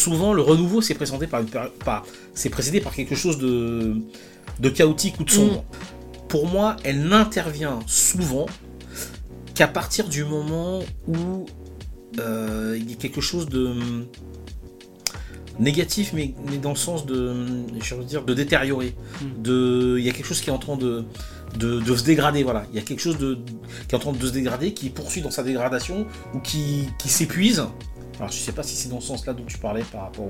souvent 0.00 0.32
le 0.32 0.42
renouveau 0.42 0.80
c'est 0.80 0.94
présenté 0.94 1.26
par, 1.26 1.40
une, 1.40 1.48
par 1.84 2.04
c'est 2.34 2.50
précédé 2.50 2.80
par 2.80 2.94
quelque 2.94 3.14
chose 3.14 3.38
de, 3.38 3.96
de 4.58 4.68
chaotique 4.68 5.20
ou 5.20 5.24
de 5.24 5.30
sombre. 5.30 5.58
Mm. 5.62 6.26
Pour 6.28 6.46
moi, 6.46 6.76
elle 6.84 7.04
n'intervient 7.04 7.80
souvent 7.86 8.46
qu'à 9.54 9.66
partir 9.66 10.08
du 10.08 10.24
moment 10.24 10.80
où 11.08 11.46
euh, 12.18 12.76
il 12.78 12.88
y 12.88 12.92
a 12.92 12.96
quelque 12.96 13.20
chose 13.20 13.48
de 13.48 13.74
négatif, 15.58 16.12
mais, 16.14 16.34
mais 16.48 16.56
dans 16.56 16.70
le 16.70 16.76
sens 16.76 17.04
de, 17.04 17.34
je 17.82 17.94
veux 17.94 18.04
dire, 18.04 18.24
de 18.24 18.34
détériorer. 18.34 18.94
Mm. 19.20 19.42
De, 19.42 19.96
il 19.98 20.04
y 20.04 20.08
a 20.08 20.12
quelque 20.12 20.26
chose 20.26 20.40
qui 20.40 20.50
est 20.50 20.52
en 20.52 20.58
train 20.58 20.76
de, 20.76 21.04
de, 21.56 21.96
se 21.96 22.04
dégrader. 22.04 22.42
Voilà, 22.42 22.64
il 22.72 22.76
y 22.76 22.78
a 22.78 22.82
quelque 22.82 23.00
chose 23.00 23.18
de, 23.18 23.38
qui 23.88 23.94
est 23.94 23.96
en 23.96 24.00
train 24.00 24.12
de 24.12 24.26
se 24.26 24.32
dégrader, 24.32 24.72
qui 24.72 24.90
poursuit 24.90 25.22
dans 25.22 25.30
sa 25.30 25.42
dégradation 25.42 26.06
ou 26.34 26.38
qui, 26.40 26.88
qui 26.98 27.08
s'épuise. 27.08 27.64
Alors 28.20 28.30
je 28.30 28.36
sais 28.36 28.52
pas 28.52 28.62
si 28.62 28.76
c'est 28.76 28.90
dans 28.90 29.00
ce 29.00 29.06
sens-là 29.06 29.32
dont 29.32 29.44
tu 29.46 29.56
parlais 29.56 29.82
par 29.90 30.02
rapport 30.02 30.26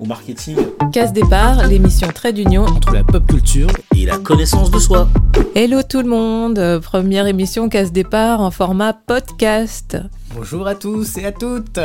au, 0.00 0.06
marketing. 0.06 0.56
Casse 0.94 1.12
départ, 1.12 1.66
l'émission 1.66 2.08
Trait 2.08 2.32
d'union 2.32 2.64
entre 2.64 2.94
la 2.94 3.04
pop 3.04 3.26
culture 3.26 3.68
et 3.94 4.06
la 4.06 4.16
connaissance 4.16 4.70
de 4.70 4.78
soi. 4.78 5.10
Hello 5.54 5.82
tout 5.82 6.00
le 6.00 6.08
monde, 6.08 6.80
première 6.80 7.26
émission 7.26 7.68
Casse 7.68 7.92
départ 7.92 8.40
en 8.40 8.50
format 8.50 8.94
podcast. 8.94 9.98
Bonjour 10.34 10.66
à 10.66 10.74
tous 10.74 11.18
et 11.18 11.26
à 11.26 11.32
toutes. 11.32 11.80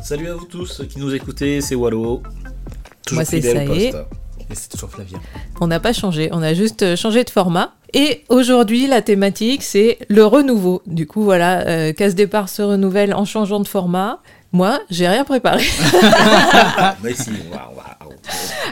Salut 0.00 0.28
à 0.28 0.34
vous 0.34 0.46
tous 0.46 0.82
qui 0.88 1.00
nous 1.00 1.12
écoutez, 1.12 1.60
c'est 1.60 1.74
Wallo. 1.74 2.22
Moi 3.10 3.24
c'est 3.24 3.42
Saïe. 3.42 3.92
Et 4.50 4.54
c'est 4.54 4.68
toujours 4.68 4.90
Flavien. 4.90 5.18
On 5.60 5.66
n'a 5.66 5.80
pas 5.80 5.92
changé, 5.92 6.28
on 6.30 6.42
a 6.42 6.54
juste 6.54 6.94
changé 6.94 7.24
de 7.24 7.30
format. 7.30 7.74
Et 7.92 8.24
aujourd'hui, 8.30 8.86
la 8.86 9.02
thématique, 9.02 9.62
c'est 9.62 9.98
le 10.08 10.24
renouveau. 10.24 10.80
Du 10.86 11.06
coup, 11.06 11.24
voilà, 11.24 11.66
euh, 11.66 11.92
Casse 11.92 12.14
Départ 12.14 12.48
se 12.48 12.62
renouvelle 12.62 13.12
en 13.12 13.26
changeant 13.26 13.60
de 13.60 13.68
format. 13.68 14.20
Moi, 14.52 14.80
j'ai 14.90 15.08
rien 15.08 15.24
préparé. 15.24 15.64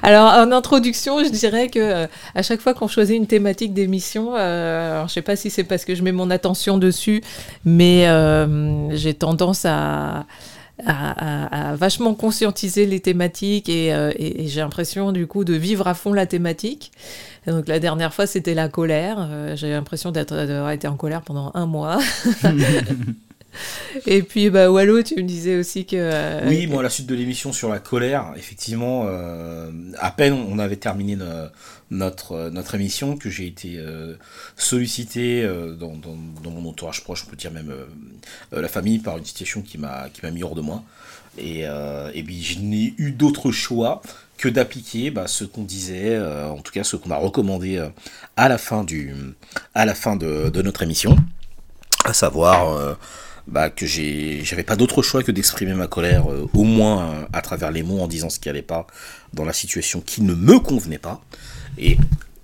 Alors, 0.02 0.32
en 0.32 0.52
introduction, 0.52 1.24
je 1.24 1.30
dirais 1.30 1.68
que 1.68 1.78
euh, 1.78 2.06
à 2.34 2.42
chaque 2.42 2.60
fois 2.60 2.74
qu'on 2.74 2.88
choisit 2.88 3.16
une 3.16 3.26
thématique 3.26 3.72
d'émission, 3.72 4.34
euh, 4.36 4.92
alors 4.92 5.08
je 5.08 5.14
sais 5.14 5.22
pas 5.22 5.36
si 5.36 5.50
c'est 5.50 5.64
parce 5.64 5.84
que 5.84 5.94
je 5.94 6.02
mets 6.02 6.12
mon 6.12 6.30
attention 6.30 6.78
dessus, 6.78 7.22
mais 7.64 8.08
euh, 8.08 8.94
j'ai 8.94 9.14
tendance 9.14 9.64
à, 9.64 10.26
à, 10.86 11.74
vachement 11.76 12.14
conscientiser 12.14 12.86
les 12.86 13.00
thématiques 13.00 13.68
et, 13.68 13.88
et 13.88 14.48
j'ai 14.48 14.60
l'impression 14.60 15.12
du 15.12 15.26
coup 15.26 15.44
de 15.44 15.54
vivre 15.54 15.86
à 15.86 15.94
fond 15.94 16.12
la 16.12 16.26
thématique. 16.26 16.92
donc 17.46 17.68
la 17.68 17.78
dernière 17.78 18.14
fois, 18.14 18.26
c'était 18.26 18.54
la 18.54 18.68
colère. 18.68 19.28
j'ai 19.56 19.70
l'impression 19.70 20.12
d'avoir 20.12 20.70
été 20.70 20.88
en 20.88 20.96
colère 20.96 21.22
pendant 21.22 21.50
un 21.54 21.66
mois. 21.66 21.98
Et 24.06 24.22
puis, 24.22 24.50
bah, 24.50 24.70
Wallo, 24.70 25.02
tu 25.02 25.16
me 25.16 25.22
disais 25.22 25.56
aussi 25.56 25.84
que. 25.84 25.96
Euh, 25.96 26.48
oui, 26.48 26.66
moi, 26.66 26.82
la 26.82 26.90
suite 26.90 27.06
de 27.06 27.14
l'émission 27.14 27.52
sur 27.52 27.68
la 27.68 27.78
colère, 27.78 28.32
effectivement, 28.36 29.04
euh, 29.06 29.70
à 29.98 30.10
peine 30.10 30.32
on 30.32 30.58
avait 30.58 30.76
terminé 30.76 31.16
notre, 31.90 32.50
notre 32.50 32.74
émission, 32.74 33.16
que 33.16 33.30
j'ai 33.30 33.46
été 33.46 33.74
euh, 33.76 34.14
sollicité 34.56 35.48
dans, 35.78 35.96
dans, 35.96 36.50
mon 36.50 36.68
entourage 36.68 37.02
proche, 37.02 37.24
on 37.26 37.30
peut 37.30 37.36
dire 37.36 37.50
même 37.50 37.72
la 38.52 38.68
famille, 38.68 38.98
par 38.98 39.18
une 39.18 39.24
situation 39.24 39.62
qui 39.62 39.78
m'a 39.78 40.08
mis 40.32 40.42
hors 40.42 40.54
de 40.54 40.60
moi. 40.60 40.82
Et, 41.38 41.62
et 41.62 42.22
puis, 42.22 42.42
je 42.42 42.58
n'ai 42.58 42.94
eu 42.98 43.12
d'autre 43.12 43.50
choix 43.50 44.02
que 44.36 44.48
d'appliquer 44.48 45.10
bah, 45.10 45.26
ce 45.26 45.44
qu'on 45.44 45.64
disait, 45.64 46.18
en 46.18 46.58
tout 46.58 46.72
cas 46.72 46.84
ce 46.84 46.96
qu'on 46.96 47.10
a 47.10 47.16
recommandé 47.16 47.84
à 48.36 48.48
la 48.48 48.58
fin, 48.58 48.84
du, 48.84 49.14
à 49.74 49.84
la 49.84 49.94
fin 49.94 50.16
de, 50.16 50.48
de 50.48 50.62
notre 50.62 50.82
émission, 50.82 51.16
à 52.04 52.12
savoir 52.12 52.96
bah, 53.50 53.68
que 53.68 53.84
j'avais 53.84 54.62
pas 54.62 54.76
d'autre 54.76 55.02
choix 55.02 55.24
que 55.24 55.32
d'exprimer 55.32 55.74
ma 55.74 55.88
colère, 55.88 56.30
euh, 56.30 56.48
au 56.54 56.62
moins 56.62 57.02
euh, 57.02 57.24
à 57.32 57.42
travers 57.42 57.72
les 57.72 57.82
mots, 57.82 57.98
en 57.98 58.06
disant 58.06 58.30
ce 58.30 58.38
qui 58.38 58.48
allait 58.48 58.62
pas 58.62 58.86
dans 59.34 59.44
la 59.44 59.52
situation 59.52 60.00
qui 60.00 60.22
ne 60.22 60.34
me 60.34 60.60
convenait 60.60 60.98
pas. 60.98 61.20
Et 61.76 61.98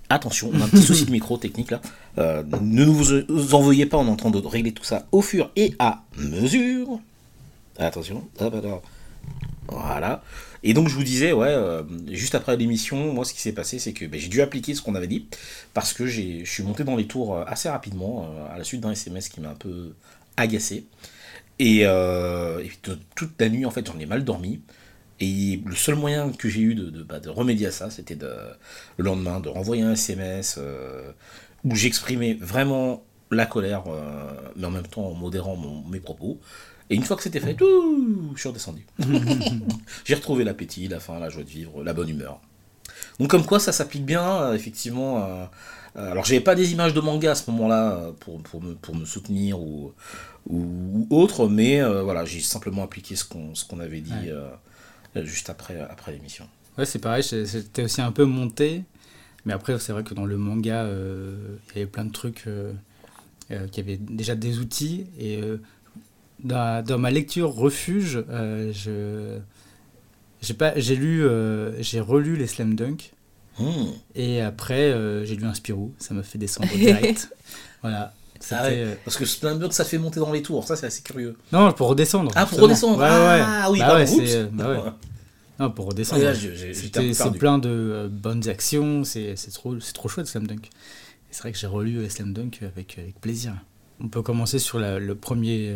attention, 0.09 0.51
on 0.53 0.59
a 0.59 0.65
un 0.65 0.67
petit 0.67 0.83
souci 0.83 1.05
de 1.05 1.11
micro 1.11 1.37
technique 1.37 1.71
là. 1.71 1.81
Euh, 2.17 2.43
ne 2.61 2.83
vous 2.83 3.55
envoyez 3.55 3.85
pas, 3.85 3.97
en 3.97 4.15
train 4.17 4.31
de 4.31 4.37
régler 4.37 4.73
tout 4.73 4.83
ça 4.83 5.07
au 5.13 5.21
fur 5.21 5.49
et 5.55 5.75
à 5.79 6.03
mesure. 6.17 6.99
Attention, 7.79 8.27
voilà. 9.69 10.23
Et 10.63 10.73
donc 10.73 10.89
je 10.89 10.95
vous 10.95 11.03
disais, 11.03 11.31
ouais, 11.31 11.55
juste 12.09 12.35
après 12.35 12.57
l'émission, 12.57 13.13
moi 13.13 13.23
ce 13.23 13.33
qui 13.33 13.39
s'est 13.41 13.51
passé, 13.53 13.79
c'est 13.79 13.93
que 13.93 14.05
ben, 14.05 14.19
j'ai 14.19 14.27
dû 14.27 14.41
appliquer 14.41 14.73
ce 14.73 14.81
qu'on 14.81 14.95
avait 14.95 15.07
dit, 15.07 15.27
parce 15.73 15.93
que 15.93 16.07
je 16.07 16.43
suis 16.43 16.63
monté 16.63 16.83
dans 16.83 16.95
les 16.95 17.05
tours 17.05 17.37
assez 17.47 17.69
rapidement, 17.69 18.27
à 18.51 18.57
la 18.57 18.63
suite 18.63 18.81
d'un 18.81 18.91
SMS 18.91 19.29
qui 19.29 19.39
m'a 19.39 19.49
un 19.49 19.55
peu 19.55 19.93
agacé. 20.37 20.85
Et, 21.59 21.81
euh, 21.83 22.63
toute 23.15 23.39
la 23.39 23.49
nuit, 23.49 23.65
en 23.65 23.71
fait, 23.71 23.85
j'en 23.85 23.99
ai 23.99 24.05
mal 24.05 24.23
dormi. 24.23 24.61
Et 25.19 25.61
le 25.65 25.75
seul 25.75 25.95
moyen 25.95 26.31
que 26.31 26.47
j'ai 26.47 26.61
eu 26.61 26.75
de, 26.75 26.89
de, 26.89 27.03
bah, 27.03 27.19
de, 27.19 27.29
remédier 27.29 27.67
à 27.67 27.71
ça, 27.71 27.89
c'était 27.89 28.15
le 28.15 29.03
lendemain 29.03 29.39
de 29.39 29.49
renvoyer 29.49 29.81
un 29.81 29.93
SMS 29.93 30.57
euh, 30.59 31.11
où 31.63 31.75
j'exprimais 31.75 32.35
vraiment 32.35 33.03
la 33.31 33.47
colère, 33.47 33.85
euh, 33.87 34.31
mais 34.55 34.65
en 34.65 34.71
même 34.71 34.87
temps 34.87 35.07
en 35.07 35.13
modérant 35.13 35.57
mes 35.89 35.99
propos. 35.99 36.39
Et 36.89 36.95
une 36.95 37.03
fois 37.03 37.17
que 37.17 37.23
c'était 37.23 37.39
fait, 37.39 37.55
tout, 37.55 38.31
je 38.35 38.39
suis 38.39 38.47
redescendu. 38.47 38.85
j'ai 40.05 40.15
retrouvé 40.15 40.43
l'appétit, 40.43 40.87
la 40.87 40.99
faim, 40.99 41.19
la 41.19 41.29
joie 41.29 41.43
de 41.43 41.49
vivre, 41.49 41.83
la 41.83 41.93
bonne 41.93 42.09
humeur. 42.09 42.39
Donc 43.19 43.29
comme 43.29 43.45
quoi 43.45 43.59
ça 43.59 43.71
s'applique 43.71 44.05
bien, 44.05 44.53
effectivement, 44.53 45.47
euh, 45.97 46.11
alors 46.11 46.25
j'avais 46.25 46.41
pas 46.41 46.55
des 46.55 46.71
images 46.71 46.93
de 46.93 46.99
manga 46.99 47.31
à 47.31 47.35
ce 47.35 47.49
moment-là 47.51 47.93
euh, 47.93 48.11
pour, 48.11 48.41
pour, 48.43 48.61
me, 48.61 48.75
pour 48.75 48.95
me 48.95 49.05
soutenir 49.05 49.59
ou, 49.59 49.93
ou, 50.47 51.07
autre, 51.09 51.47
mais 51.47 51.81
euh, 51.81 52.03
voilà, 52.03 52.25
j'ai 52.25 52.39
simplement 52.39 52.83
appliqué 52.83 53.15
ce 53.15 53.25
qu'on 53.25 53.53
qu'on 53.67 53.79
avait 53.79 54.01
dit 54.01 54.29
juste 55.15 55.49
après, 55.49 55.79
après 55.81 56.11
l'émission. 56.11 56.47
Ouais, 56.77 56.85
c'est 56.85 56.99
pareil, 56.99 57.23
c'était 57.23 57.83
aussi 57.83 58.01
un 58.01 58.11
peu 58.11 58.25
monté, 58.25 58.83
mais 59.45 59.53
après 59.53 59.79
c'est 59.79 59.91
vrai 59.91 60.03
que 60.03 60.13
dans 60.13 60.25
le 60.25 60.37
manga, 60.37 60.85
il 60.87 61.75
y 61.75 61.81
avait 61.81 61.87
plein 61.87 62.05
de 62.05 62.11
trucs 62.11 62.45
qui 63.71 63.79
avaient 63.79 63.97
déjà 63.97 64.35
des 64.35 64.59
outils, 64.59 65.07
et 65.19 65.41
dans, 66.43 66.85
dans, 66.85 66.99
ma 66.99 67.09
lecture 67.09 67.51
refuge, 67.51 68.23
je 68.29 69.39
j'ai 70.41 70.95
lu, 70.95 71.25
j'ai 71.79 71.99
relu 71.99 72.35
les 72.35 72.47
Slam 72.47 72.75
Dunk. 72.75 73.13
Hmm. 73.59 73.89
Et 74.15 74.41
après, 74.41 74.91
euh, 74.91 75.25
j'ai 75.25 75.35
lu 75.35 75.45
un 75.45 75.53
Spirou, 75.53 75.93
ça 75.97 76.13
m'a 76.13 76.23
fait 76.23 76.37
descendre 76.37 76.69
direct. 76.75 77.29
voilà. 77.81 78.13
Ah 78.51 78.65
euh, 78.65 78.93
Parce 79.03 79.17
que 79.17 79.25
Splinter, 79.25 79.71
ça 79.71 79.83
fait 79.83 79.97
monter 79.97 80.19
dans 80.19 80.31
les 80.31 80.43
tours, 80.43 80.63
ça 80.63 80.75
c'est 80.75 80.85
assez 80.85 81.01
curieux. 81.01 81.35
Non, 81.51 81.71
pour 81.73 81.87
redescendre. 81.87 82.31
Ah, 82.35 82.45
pour 82.45 82.59
redescendre 82.59 83.01
Ah 83.01 83.67
oui, 83.71 83.79
bah 83.79 83.95
ouais, 83.95 84.05
c'est. 84.05 84.43
Bah 84.51 84.95
non, 85.59 85.71
pour 85.71 85.87
redescendre. 85.87 86.21
c'est 86.33 87.37
plein 87.37 87.57
de 87.57 87.69
euh, 87.69 88.07
bonnes 88.09 88.47
actions, 88.47 89.03
c'est 89.03 89.33
trop, 89.53 89.75
trop 89.75 90.07
chouette 90.07 90.27
Slam 90.27 90.45
Dunk. 90.45 90.69
C'est 91.31 91.41
vrai 91.41 91.51
que 91.51 91.57
j'ai 91.57 91.67
relu 91.67 92.07
Slam 92.09 92.31
Dunk 92.31 92.59
avec, 92.61 92.99
avec 92.99 93.19
plaisir. 93.19 93.53
On 93.99 94.07
peut 94.07 94.21
commencer 94.21 94.59
sur 94.59 94.77
le 94.77 95.15
premier 95.15 95.75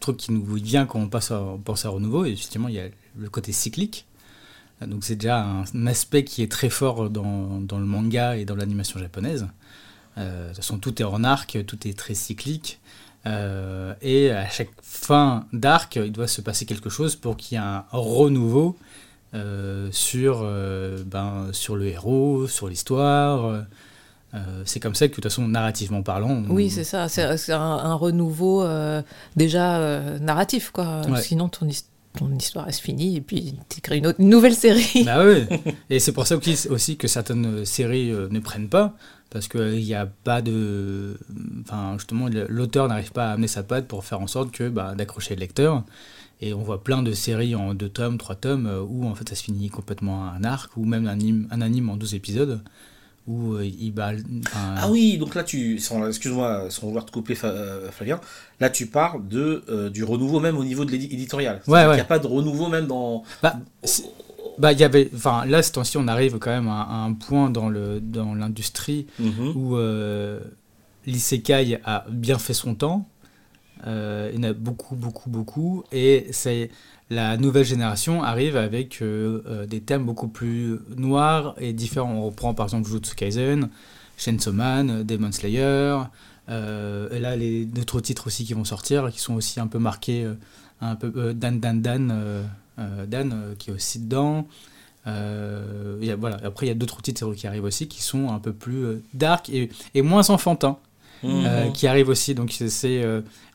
truc 0.00 0.18
qui 0.18 0.32
nous 0.32 0.44
vient 0.44 0.84
quand 0.84 1.00
on, 1.00 1.08
passe 1.08 1.30
on 1.30 1.56
pense 1.56 1.86
à 1.86 1.88
renouveau, 1.88 2.26
et 2.26 2.32
effectivement, 2.32 2.68
il 2.68 2.74
y 2.74 2.80
a 2.80 2.88
le 3.18 3.28
côté 3.28 3.52
cyclique. 3.52 4.06
Donc 4.86 5.04
c'est 5.04 5.16
déjà 5.16 5.42
un, 5.42 5.86
aspect 5.86 6.24
qui 6.24 6.42
est 6.42 6.50
très 6.52 6.68
fort 6.68 7.08
dans, 7.08 7.60
dans 7.60 7.78
le 7.78 7.86
manga 7.86 8.36
et 8.36 8.44
dans 8.44 8.56
l'animation 8.56 9.00
japonaise. 9.00 9.46
Euh, 10.18 10.44
de 10.44 10.48
toute 10.48 10.56
façon, 10.56 10.78
tout 10.78 11.00
est 11.00 11.04
en 11.04 11.24
arc, 11.24 11.58
tout 11.66 11.86
est 11.86 11.96
très 11.96 12.14
cyclique. 12.14 12.80
Euh, 13.26 13.94
et 14.02 14.30
à 14.30 14.48
chaque 14.48 14.70
fin 14.82 15.46
d'arc, 15.52 15.96
il 15.96 16.12
doit 16.12 16.28
se 16.28 16.40
passer 16.40 16.64
quelque 16.64 16.90
chose 16.90 17.16
pour 17.16 17.36
qu'il 17.36 17.56
y 17.56 17.60
ait 17.60 17.64
un 17.64 17.84
renouveau 17.90 18.76
euh, 19.34 19.88
sur, 19.92 20.48
ben, 21.06 21.48
sur 21.52 21.76
le 21.76 21.86
héros, 21.86 22.46
sur 22.46 22.68
l'histoire. 22.68 23.64
c'est 24.64 24.80
comme 24.80 24.94
ça 24.94 25.06
que, 25.06 25.12
de 25.12 25.14
toute 25.16 25.24
façon, 25.24 25.48
narrativement 25.48 26.02
parlant. 26.02 26.44
Oui, 26.48 26.70
c'est 26.70 26.84
ça. 26.84 27.08
C'est 27.08 27.52
un, 27.52 27.94
renouveau 27.94 28.66
déjà 29.34 30.18
narratif, 30.20 30.70
quoi. 30.70 31.02
Sinon, 31.20 31.48
ton 31.48 31.66
histoire 31.66 31.95
ton 32.16 32.34
histoire 32.34 32.72
se 32.72 32.80
finit 32.80 33.16
et 33.16 33.20
puis 33.20 33.54
tu 33.68 33.80
crées 33.80 33.98
une, 33.98 34.14
nouvelle 34.18 34.54
série. 34.54 35.04
Bah 35.04 35.24
oui, 35.24 35.46
et 35.90 35.98
c'est 35.98 36.12
pour 36.12 36.26
ça 36.26 36.36
aussi 36.70 36.96
que 36.96 37.08
certaines 37.08 37.64
séries 37.64 38.10
euh, 38.10 38.28
ne 38.30 38.40
prennent 38.40 38.68
pas, 38.68 38.94
parce 39.30 39.48
qu'il 39.48 39.84
n'y 39.84 39.94
a 39.94 40.06
pas 40.06 40.42
de. 40.42 41.18
Enfin, 41.62 41.94
justement, 41.98 42.28
l'auteur 42.48 42.88
n'arrive 42.88 43.12
pas 43.12 43.30
à 43.30 43.32
amener 43.32 43.48
sa 43.48 43.62
patte 43.62 43.86
pour 43.86 44.04
faire 44.04 44.20
en 44.20 44.26
sorte 44.26 44.50
que 44.50 44.68
bah, 44.68 44.94
d'accrocher 44.94 45.34
le 45.34 45.40
lecteur. 45.40 45.84
Et 46.42 46.52
on 46.52 46.62
voit 46.62 46.84
plein 46.84 47.02
de 47.02 47.12
séries 47.12 47.54
en 47.54 47.72
deux 47.72 47.88
tomes, 47.88 48.18
trois 48.18 48.34
tomes, 48.34 48.66
euh, 48.66 48.82
où 48.82 49.06
en 49.06 49.14
fait 49.14 49.28
ça 49.28 49.34
se 49.34 49.44
finit 49.44 49.70
complètement 49.70 50.28
un 50.28 50.44
arc, 50.44 50.76
ou 50.76 50.84
même 50.84 51.06
un 51.06 51.12
anime, 51.12 51.48
un 51.50 51.60
anime 51.60 51.88
en 51.88 51.96
12 51.96 52.14
épisodes 52.14 52.60
où 53.26 53.54
euh, 53.54 53.68
Ah 54.54 54.88
oui, 54.88 55.18
donc 55.18 55.34
là, 55.34 55.42
tu, 55.42 55.76
excuse-moi, 55.76 56.66
sans 56.70 56.86
vouloir 56.86 57.04
te 57.04 57.10
couper, 57.10 57.36
euh, 57.44 57.90
Flavien, 57.90 58.20
là 58.60 58.70
tu 58.70 58.86
parles 58.86 59.26
de, 59.26 59.64
euh, 59.68 59.90
du 59.90 60.04
renouveau 60.04 60.40
même 60.40 60.56
au 60.56 60.64
niveau 60.64 60.84
de 60.84 60.92
l'éditorial. 60.92 61.60
Ouais, 61.66 61.82
Il 61.84 61.94
n'y 61.94 62.00
a 62.00 62.04
pas 62.04 62.18
de 62.18 62.26
renouveau 62.26 62.68
même 62.68 62.86
dans. 62.86 63.24
Bah, 63.42 63.56
bah, 64.58 64.72
y 64.72 64.84
avait, 64.84 65.10
enfin, 65.14 65.44
là, 65.44 65.62
ce 65.62 65.72
temps-ci, 65.72 65.98
on 65.98 66.08
arrive 66.08 66.38
quand 66.38 66.50
même 66.50 66.68
à, 66.68 67.04
un 67.04 67.12
point 67.12 67.50
dans 67.50 67.68
l'industrie 67.68 69.06
dans 69.18 69.24
mhm. 69.24 69.56
où 69.56 69.76
l'isekai 71.06 71.78
a 71.84 72.06
bien 72.08 72.38
fait 72.38 72.54
son 72.54 72.74
temps. 72.74 73.08
il 73.84 74.34
y 74.34 74.38
en 74.38 74.42
a 74.44 74.52
beaucoup, 74.52 74.94
beaucoup, 74.94 75.28
beaucoup. 75.28 75.84
Et 75.92 76.28
c'est 76.30 76.70
la 77.10 77.36
nouvelle 77.36 77.64
génération 77.64 78.22
arrive 78.22 78.56
avec 78.56 79.02
des 79.68 79.80
thèmes 79.80 80.04
beaucoup 80.04 80.28
plus 80.28 80.78
noirs 80.96 81.54
et 81.58 81.72
différents. 81.72 82.12
On 82.12 82.26
reprend 82.26 82.54
par 82.54 82.66
exemple 82.66 82.86
Jujutsu 82.86 83.14
Kaisen, 83.14 83.68
Chainsaw 84.16 84.52
Man, 84.52 85.02
Demon 85.04 85.30
Slayer, 85.30 85.98
et 86.48 87.18
là 87.20 87.36
les 87.36 87.64
d'autres 87.64 88.00
titres 88.00 88.26
aussi 88.26 88.44
qui 88.44 88.54
vont 88.54 88.64
sortir, 88.64 89.10
qui 89.10 89.20
sont 89.20 89.34
aussi 89.34 89.60
un 89.60 89.68
peu 89.68 89.78
marqués, 89.78 90.28
un 90.80 90.96
peu 90.96 91.32
Dan 91.32 91.60
Dan 91.60 91.80
Dan, 91.80 92.44
Dan 93.06 93.54
qui 93.58 93.70
est 93.70 93.74
aussi 93.74 94.00
dedans. 94.00 94.46
Euh, 95.06 96.16
voilà. 96.18 96.38
Après, 96.44 96.66
il 96.66 96.68
y 96.68 96.72
a 96.72 96.74
d'autres 96.74 97.00
titres 97.02 97.32
qui 97.34 97.46
arrivent 97.46 97.64
aussi 97.64 97.88
qui 97.88 98.02
sont 98.02 98.30
un 98.30 98.38
peu 98.38 98.52
plus 98.52 98.84
euh, 98.84 99.02
dark 99.14 99.50
et, 99.50 99.70
moins 100.02 100.30
enfantins. 100.30 100.78
Mhm. 101.22 101.44
Euh, 101.46 101.70
qui 101.70 101.86
arrivent 101.86 102.08
aussi. 102.08 102.34
Donc, 102.34 102.52
c'est, 102.52 103.04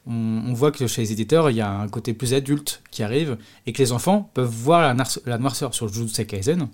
on, 0.07 0.53
voit 0.53 0.71
que 0.71 0.87
chez 0.87 1.01
les 1.01 1.11
éditeurs, 1.11 1.49
il 1.49 1.57
y 1.57 1.61
a 1.61 1.69
un 1.69 1.87
côté 1.87 2.13
plus 2.13 2.33
adulte 2.33 2.81
qui 2.91 3.03
arrive 3.03 3.37
et 3.65 3.73
que 3.73 3.77
les 3.79 3.91
enfants 3.91 4.29
peuvent 4.33 4.49
voir 4.49 4.81
la, 4.81 5.03
la 5.25 5.37
noirceur 5.37 5.73
sur 5.73 5.87
Jujutsu 5.87 6.25
Kaisen. 6.25 6.67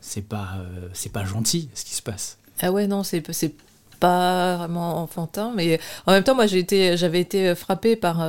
C'est 0.00 0.28
pas, 0.28 0.58
c'est 0.92 1.12
pas 1.12 1.24
gentil 1.24 1.68
ce 1.74 1.84
qui 1.84 1.94
se 1.94 2.02
passe. 2.02 2.38
Ah 2.60 2.70
ouais, 2.70 2.86
non, 2.86 3.02
c'est, 3.02 3.22
c'est 3.32 3.54
pas 3.98 4.56
vraiment 4.58 5.02
enfantin, 5.02 5.52
mais 5.56 5.80
en 6.06 6.12
même 6.12 6.22
temps, 6.22 6.34
moi, 6.34 6.46
j'ai 6.46 6.58
été, 6.58 6.96
j'avais 6.96 7.20
été 7.20 7.54
frappée 7.54 7.96
par 7.96 8.20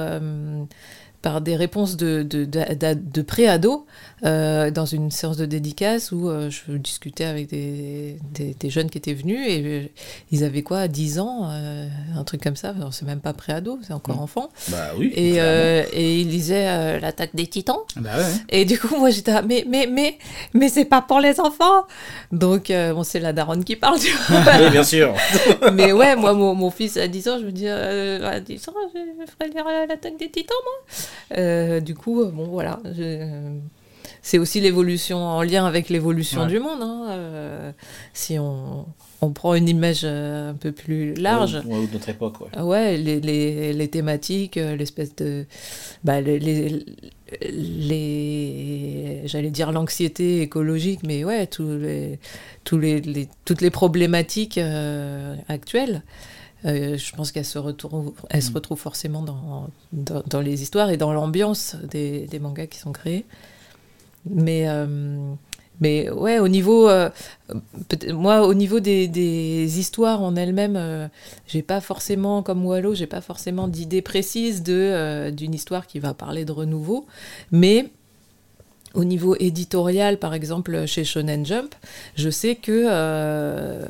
par 1.27 1.41
des 1.41 1.57
réponses 1.57 1.97
de, 1.97 2.24
de, 2.24 2.45
de, 2.45 2.94
de 2.94 3.21
pré-ado 3.21 3.85
euh, 4.24 4.71
dans 4.71 4.85
une 4.85 5.12
séance 5.12 5.35
de 5.35 5.45
dédicace 5.45 6.13
où 6.13 6.29
euh, 6.29 6.50
je 6.50 6.71
discutais 6.77 7.25
avec 7.25 7.50
des, 7.50 8.18
des, 8.31 8.69
jeunes 8.69 8.89
qui 8.89 8.97
étaient 8.97 9.13
venus 9.13 9.45
et 9.45 9.62
euh, 9.62 9.83
ils 10.31 10.45
avaient 10.45 10.63
quoi, 10.63 10.88
10 10.88 11.19
ans, 11.19 11.50
un 11.50 12.24
truc 12.24 12.41
comme 12.41 12.56
ça, 12.56 12.74
c'est 12.91 13.06
même 13.06 13.19
pas 13.19 13.33
pré-ado, 13.33 13.77
c'est 13.85 13.91
encore 13.91 14.19
mmh. 14.19 14.24
enfant. 14.24 14.50
Bah 14.69 14.91
oui. 14.97 15.12
Et, 15.18 15.35
et 15.35 16.21
ils 16.21 16.29
lisaient 16.29 16.97
l'attaque 17.01 17.31
des 17.35 17.47
titans. 17.47 17.80
Bah 17.97 18.12
ouais. 18.18 18.23
Et 18.47 18.63
du 18.63 18.80
coup, 18.80 18.95
moi 18.97 19.09
j'étais 19.09 19.41
mais, 19.41 19.65
mais, 19.68 19.85
mais, 19.85 20.18
mais 20.53 20.69
c'est 20.69 20.85
pas 20.85 21.01
pour 21.01 21.19
les 21.19 21.41
enfants 21.41 21.83
Donc, 22.31 22.71
bon, 22.71 23.03
c'est 23.03 23.19
la 23.19 23.33
daronne 23.33 23.65
qui 23.65 23.75
parle, 23.75 24.00
tu 24.00 24.13
vois. 24.13 24.39
oui, 24.62 24.69
bien 24.69 24.83
sûr. 24.85 25.13
mais 25.73 25.91
ouais, 25.91 26.15
moi, 26.15 26.33
mon, 26.33 26.56
mon, 26.56 26.71
fils 26.71 26.95
à 26.95 27.09
10 27.09 27.27
ans, 27.27 27.38
je 27.39 27.45
me 27.45 27.51
dis, 27.51 27.68
à 27.68 28.39
10 28.39 28.69
ans, 28.69 28.73
je 28.94 29.31
ferais 29.31 29.50
lire 29.50 29.65
l'attaque 29.89 30.18
des 30.18 30.31
titans, 30.31 30.56
moi. 30.63 30.95
Du 31.31 31.95
coup, 31.95 32.25
bon, 32.25 32.45
voilà. 32.45 32.79
Je, 32.85 33.59
c'est 34.27 34.37
aussi 34.39 34.59
l'évolution 34.59 35.19
en 35.19 35.41
lien 35.41 35.65
avec 35.65 35.87
l'évolution 35.89 36.47
du 36.47 36.59
monde. 36.59 36.81
Hein, 36.81 37.05
euh, 37.11 37.71
si 38.13 38.37
on, 38.37 38.85
on, 39.21 39.31
prend 39.31 39.55
une 39.55 39.69
image 39.69 40.01
euh, 40.03 40.51
un 40.51 40.53
peu 40.53 40.73
plus 40.73 41.13
large. 41.13 41.61
ou 41.65 41.87
de 41.87 41.93
notre 41.93 42.09
époque. 42.09 42.41
Ouais, 42.41 42.61
ouais 42.61 42.97
les, 42.97 43.21
les, 43.21 43.71
les, 43.71 43.87
thématiques, 43.87 44.57
euh, 44.57 44.75
l'espèce 44.75 45.15
de. 45.15 45.45
Bah, 46.03 46.19
les, 46.19 46.83
les, 47.41 49.21
j'allais 49.25 49.49
dire 49.49 49.71
l'anxiété 49.71 50.41
écologique, 50.41 50.99
mais 51.03 51.23
ouais, 51.23 51.47
tous 51.47 51.77
les, 51.77 52.19
tous 52.65 52.77
les, 52.77 53.29
toutes 53.45 53.61
les 53.61 53.71
problématiques 53.71 54.59
actuelles. 55.47 56.03
Je 56.67 57.15
pense 57.15 57.31
qu'elles 57.31 57.45
se, 57.45 57.59
mm. 57.59 58.53
retrouvent 58.53 58.79
forcément 58.79 59.21
dans, 59.21 59.69
dans, 59.93 60.23
dans, 60.27 60.41
les 60.41 60.61
histoires 60.61 60.89
et 60.89 60.97
dans 60.97 61.13
l'ambiance 61.13 61.75
des, 61.89 62.27
des 62.27 62.39
mangas 62.39 62.67
qui 62.67 62.79
sont 62.79 62.91
créés. 62.91 63.25
Mais, 64.29 64.67
euh, 64.67 65.33
mais 65.79 66.09
ouais, 66.09 66.39
au 66.39 66.47
niveau, 66.47 66.89
euh, 66.89 67.09
moi, 68.13 68.45
au 68.47 68.53
niveau 68.53 68.79
des, 68.79 69.07
des 69.07 69.79
histoires 69.79 70.21
en 70.21 70.35
elles-mêmes, 70.35 70.75
euh, 70.75 71.07
j'ai 71.47 71.61
pas 71.61 71.81
forcément, 71.81 72.43
comme 72.43 72.65
Wallo, 72.65 72.95
j'ai 72.95 73.07
pas 73.07 73.21
forcément 73.21 73.67
d'idée 73.67 74.01
précise 74.01 74.63
d'une 74.63 75.53
histoire 75.53 75.87
qui 75.87 75.99
va 75.99 76.13
parler 76.13 76.45
de 76.45 76.51
renouveau, 76.51 77.05
mais 77.51 77.89
au 78.97 79.03
niveau 79.03 79.35
éditorial, 79.39 80.17
par 80.17 80.33
exemple, 80.33 80.85
chez 80.88 81.03
Shonen 81.03 81.45
Jump, 81.45 81.75
je 82.15 82.29
sais 82.29 82.55
que 82.55 83.85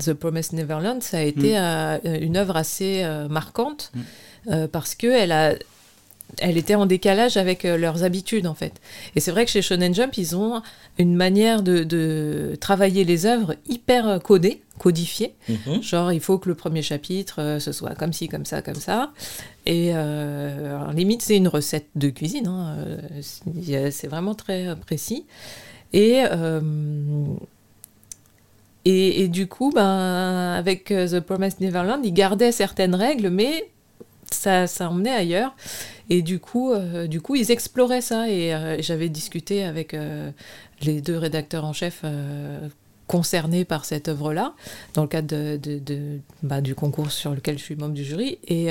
The 0.00 0.12
Promised 0.14 0.52
Neverland, 0.54 1.00
ça 1.00 1.18
a 1.18 1.22
été 1.22 1.56
mm. 1.56 2.22
une 2.22 2.36
œuvre 2.36 2.56
assez 2.56 3.06
marquante, 3.30 3.92
mm. 3.94 4.66
parce 4.72 4.94
qu'elle 4.94 5.32
a 5.32 5.54
elle 6.38 6.56
était 6.56 6.74
en 6.74 6.86
décalage 6.86 7.36
avec 7.36 7.64
euh, 7.64 7.76
leurs 7.76 8.04
habitudes 8.04 8.46
en 8.46 8.54
fait. 8.54 8.80
Et 9.14 9.20
c'est 9.20 9.30
vrai 9.30 9.44
que 9.44 9.50
chez 9.50 9.62
Shonen 9.62 9.94
Jump, 9.94 10.16
ils 10.16 10.34
ont 10.36 10.62
une 10.98 11.14
manière 11.14 11.62
de, 11.62 12.56
travailler 12.60 13.04
les 13.04 13.26
œuvres 13.26 13.54
hyper 13.68 14.08
euh, 14.08 14.18
codée, 14.18 14.62
codifiée. 14.78 15.34
Mhm. 15.48 15.82
Genre, 15.82 16.12
il 16.12 16.20
faut 16.20 16.38
que 16.38 16.48
le 16.48 16.54
premier 16.54 16.82
chapitre, 16.82 17.40
euh, 17.40 17.58
ce 17.58 17.72
soit 17.72 17.94
comme 17.94 18.12
ci, 18.12 18.28
comme 18.28 18.44
ça, 18.44 18.62
comme 18.62 18.76
ça. 18.76 19.12
Et 19.66 19.92
limite, 20.92 21.22
c'est 21.22 21.36
une 21.36 21.46
recette 21.46 21.86
de 21.94 22.10
cuisine. 22.10 22.48
Hein, 22.48 22.78
c'est 23.92 24.08
vraiment 24.08 24.34
très 24.34 24.74
précis. 24.74 25.24
Et, 25.92 26.20
et, 28.84 29.22
et, 29.22 29.28
du 29.28 29.46
coup, 29.46 29.70
ben, 29.72 30.56
avec 30.58 30.86
The 30.86 31.20
Promised 31.20 31.60
Neverland, 31.60 32.00
ils 32.02 32.12
gardaient 32.12 32.50
certaines 32.50 32.96
règles, 32.96 33.30
mais 33.30 33.68
ça, 34.34 34.66
ça 34.66 34.90
emmenait 34.90 35.10
ailleurs. 35.10 35.54
Et 36.12 36.20
du 36.20 36.40
coup, 36.40 36.72
euh, 36.72 37.06
du 37.06 37.22
coup, 37.22 37.36
ils 37.36 37.50
exploraient 37.50 38.02
ça. 38.02 38.28
Et 38.28 38.52
euh, 38.52 38.76
j'avais 38.80 39.08
discuté 39.08 39.64
avec 39.64 39.94
euh, 39.94 40.30
les 40.82 41.00
deux 41.00 41.16
rédacteurs 41.16 41.64
en 41.64 41.72
chef 41.72 42.04
concernés 43.06 43.64
par 43.64 43.86
cette 43.86 44.08
œuvre-là, 44.08 44.54
dans 44.92 45.02
le 45.02 45.08
cadre 45.08 45.28
de, 45.28 45.56
de, 45.56 46.18
bah, 46.42 46.60
du 46.60 46.74
concours 46.74 47.10
sur 47.10 47.34
lequel 47.34 47.58
je 47.58 47.64
suis 47.64 47.76
membre 47.76 47.94
du 47.94 48.04
jury. 48.04 48.38
Et, 48.46 48.68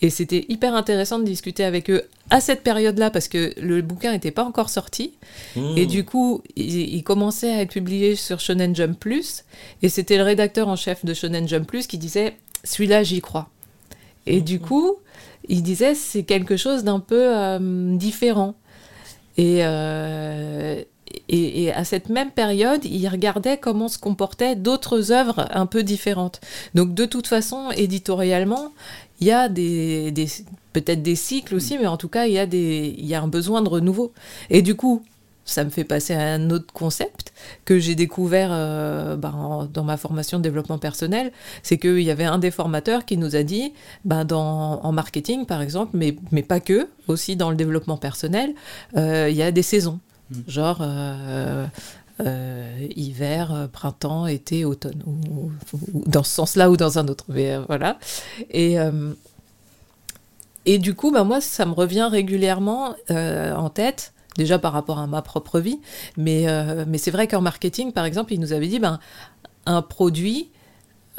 et 0.00 0.10
c'était 0.10 0.44
hyper 0.48 0.74
intéressant 0.74 1.18
de 1.18 1.24
discuter 1.24 1.64
avec 1.64 1.90
eux 1.90 2.02
à 2.30 2.40
cette 2.40 2.62
période-là, 2.62 3.10
parce 3.10 3.28
que 3.28 3.52
le 3.60 3.82
bouquin 3.82 4.12
n'était 4.12 4.30
pas 4.30 4.44
encore 4.44 4.70
sorti. 4.70 5.14
Et 5.56 5.84
mmh. 5.84 5.86
du 5.86 6.04
coup, 6.04 6.42
il, 6.56 6.94
il, 6.94 7.02
commençait 7.04 7.52
à 7.52 7.62
être 7.62 7.72
publié 7.72 8.16
sur 8.16 8.40
Shonen 8.40 8.74
Jump 8.74 8.98
Plus. 8.98 9.44
Et 9.82 9.88
c'était 9.88 10.16
le 10.16 10.24
rédacteur 10.24 10.68
en 10.68 10.76
chef 10.76 11.04
de 11.04 11.12
Shonen 11.14 11.48
Jump 11.48 11.66
Plus 11.66 11.86
qui 11.86 11.98
disait 11.98 12.36
Celui-là, 12.64 13.02
j'y 13.02 13.20
crois. 13.20 13.50
Et 14.28 14.40
du 14.40 14.60
coup, 14.60 14.96
il 15.48 15.62
disait 15.62 15.94
c'est 15.94 16.22
quelque 16.22 16.56
chose 16.56 16.84
d'un 16.84 17.00
peu 17.00 17.36
euh, 17.36 17.96
différent. 17.96 18.54
Euh, 19.38 20.82
et, 21.28 21.64
et, 21.64 21.72
à 21.72 21.84
cette 21.84 22.08
même 22.10 22.30
période, 22.30 22.84
il 22.84 23.06
regardait 23.08 23.56
comment 23.56 23.88
se 23.88 23.98
comportaient 23.98 24.56
d'autres 24.56 25.12
œuvres 25.12 25.48
un 25.52 25.66
peu 25.66 25.82
différentes. 25.82 26.40
Donc 26.74 26.92
de 26.92 27.04
toute 27.06 27.26
façon, 27.26 27.70
éditorialement, 27.76 28.72
il 29.20 29.28
y 29.28 29.32
a 29.32 29.48
des, 29.48 30.10
des 30.10 30.26
peut-être 30.72 31.02
des 31.02 31.16
cycles 31.16 31.54
aussi, 31.54 31.78
mais 31.78 31.86
en 31.86 31.96
tout 31.96 32.08
cas, 32.08 32.26
il 32.26 32.34
y, 32.34 32.38
a 32.38 32.46
des, 32.46 32.94
il 32.98 33.06
y 33.06 33.14
a 33.14 33.22
un 33.22 33.28
besoin 33.28 33.62
de 33.62 33.68
renouveau. 33.68 34.12
Et 34.50 34.60
du 34.60 34.74
coup, 34.74 35.02
ça 35.48 35.64
me 35.64 35.70
fait 35.70 35.84
passer 35.84 36.14
à 36.14 36.20
un 36.20 36.50
autre 36.50 36.72
concept 36.72 37.32
que 37.64 37.78
j'ai 37.78 37.94
découvert 37.94 38.50
euh, 38.52 39.16
ben, 39.16 39.68
dans 39.72 39.84
ma 39.84 39.96
formation 39.96 40.38
de 40.38 40.42
développement 40.42 40.78
personnel, 40.78 41.32
c'est 41.62 41.78
qu'il 41.78 42.00
y 42.00 42.10
avait 42.10 42.24
un 42.24 42.38
des 42.38 42.50
formateurs 42.50 43.04
qui 43.04 43.16
nous 43.16 43.34
a 43.34 43.42
dit, 43.42 43.72
ben, 44.04 44.24
dans, 44.24 44.80
en 44.82 44.92
marketing 44.92 45.46
par 45.46 45.62
exemple, 45.62 45.96
mais, 45.96 46.16
mais 46.32 46.42
pas 46.42 46.60
que, 46.60 46.88
aussi 47.06 47.34
dans 47.34 47.50
le 47.50 47.56
développement 47.56 47.96
personnel, 47.96 48.54
euh, 48.96 49.28
il 49.30 49.36
y 49.36 49.42
a 49.42 49.50
des 49.50 49.62
saisons, 49.62 50.00
mmh. 50.30 50.36
genre 50.48 50.78
euh, 50.82 51.66
hiver, 52.94 53.68
printemps, 53.72 54.26
été, 54.26 54.66
automne, 54.66 55.02
ou, 55.06 55.50
dans 56.06 56.24
ce 56.24 56.34
sens-là 56.34 56.70
ou 56.70 56.76
dans 56.76 56.98
un 56.98 57.08
autre, 57.08 57.24
mais, 57.28 57.56
voilà. 57.68 57.98
Et 58.50 58.76
et 60.66 60.78
du 60.78 60.94
coup, 60.94 61.10
ben 61.10 61.24
moi, 61.24 61.40
ça 61.40 61.64
me 61.64 61.72
revient 61.72 62.08
régulièrement 62.10 62.94
en 63.08 63.70
tête 63.70 64.12
déjà 64.38 64.58
par 64.58 64.72
rapport 64.72 64.98
à 64.98 65.06
ma 65.06 65.20
propre 65.20 65.60
vie. 65.60 65.78
Mais, 66.16 66.48
euh, 66.48 66.86
mais 66.88 66.96
c'est 66.96 67.10
vrai 67.10 67.28
qu'en 67.28 67.42
marketing, 67.42 67.92
par 67.92 68.06
exemple, 68.06 68.32
il 68.32 68.40
nous 68.40 68.54
avait 68.54 68.68
dit, 68.68 68.78
ben, 68.78 68.98
un 69.66 69.82
produit, 69.82 70.48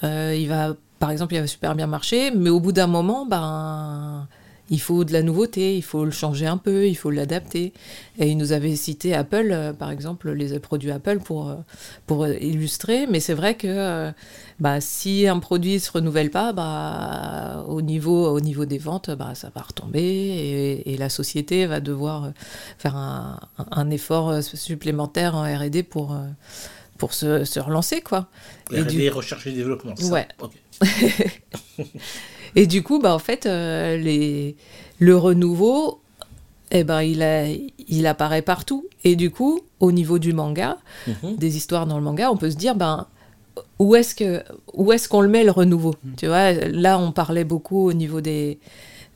euh, 0.04 0.36
il 0.36 0.48
va, 0.48 0.76
par 0.98 1.12
exemple, 1.12 1.36
il 1.36 1.42
va 1.42 1.46
super 1.46 1.76
bien 1.76 1.86
marcher, 1.86 2.32
mais 2.32 2.50
au 2.50 2.60
bout 2.60 2.72
d'un 2.72 2.88
moment, 2.88 3.28
ben, 3.28 4.28
il 4.70 4.80
faut 4.80 5.04
de 5.04 5.14
la 5.14 5.24
nouveauté, 5.24 5.76
il 5.76 5.82
faut 5.82 6.06
le 6.06 6.12
changer 6.12 6.48
un 6.48 6.58
peu, 6.58 6.88
il 6.88 6.96
faut 6.96 7.10
l'adapter. 7.10 7.74
Et 8.18 8.30
il 8.30 8.38
nous 8.38 8.52
avait 8.52 8.76
cité 8.76 9.14
Apple, 9.14 9.50
euh, 9.52 9.74
par 9.74 9.92
exemple, 9.92 10.32
les 10.32 10.60
produits 10.60 10.92
Apple 10.92 11.20
pour, 11.20 11.56
pour 12.06 12.28
illustrer. 12.28 13.08
Mais 13.08 13.20
c'est 13.20 13.34
vrai 13.34 13.56
que 13.56 14.12
bah, 14.60 14.82
si 14.82 15.28
un 15.28 15.40
produit 15.40 15.80
se 15.80 15.92
renouvelle 15.92 16.32
pas, 16.32 16.54
bah, 16.54 17.66
au, 17.68 17.82
niveau, 17.82 18.28
au 18.28 18.40
niveau 18.40 18.66
des 18.66 18.78
ventes, 18.78 19.10
bah, 19.12 19.36
ça 19.36 19.52
va 19.54 19.62
retomber 19.62 20.84
et, 20.86 20.98
la 21.00 21.08
société 21.08 21.66
va 21.66 21.80
devoir 21.80 22.34
faire 22.78 22.98
un 22.98 23.90
effort 23.90 24.44
supplémentaire 24.44 25.36
en 25.36 25.44
R&D 25.44 25.84
pour, 25.84 26.14
pour 27.00 27.14
se, 27.14 27.46
se, 27.46 27.60
relancer. 27.60 28.02
Quoi. 28.02 28.28
Et, 28.72 28.84
du... 28.84 29.10
recherche 29.10 29.48
et 29.48 29.52
développement, 29.52 29.96
ça 29.96 30.06
Ouais. 30.06 30.28
et 32.56 32.68
du 32.68 32.84
coup, 32.84 33.00
bah, 33.00 33.16
en 33.16 33.20
fait, 33.20 33.48
euh, 33.48 33.98
les... 33.98 34.56
le 35.00 35.18
renouveau, 35.18 36.02
eh 36.70 36.84
ben, 36.84 37.02
il, 37.02 37.24
a, 37.24 37.48
il 37.48 38.06
apparaît 38.06 38.44
partout. 38.44 38.86
Et 39.04 39.16
du 39.16 39.32
coup, 39.32 39.62
au 39.80 39.92
niveau 39.92 40.20
du 40.20 40.34
manga, 40.34 40.78
mhm. 41.08 41.38
des 41.38 41.58
histoires 41.58 41.88
dans 41.88 41.98
le 41.98 42.04
manga, 42.04 42.30
on 42.30 42.38
peut 42.38 42.52
se 42.52 42.58
dire, 42.58 42.76
ben, 42.76 43.08
où 43.80 43.96
est-ce 43.96 44.14
que 44.14 44.44
où 44.74 44.92
est-ce 44.92 45.10
qu'on 45.10 45.22
le 45.22 45.28
met 45.28 45.44
le 45.44 45.52
renouveau 45.52 45.96
mm. 46.04 46.16
Tu 46.16 46.28
vois, 46.28 46.54
là 46.54 46.98
on 46.98 47.12
parlait 47.12 47.44
beaucoup 47.44 47.88
au 47.88 47.94
niveau 47.94 48.22
des 48.22 48.60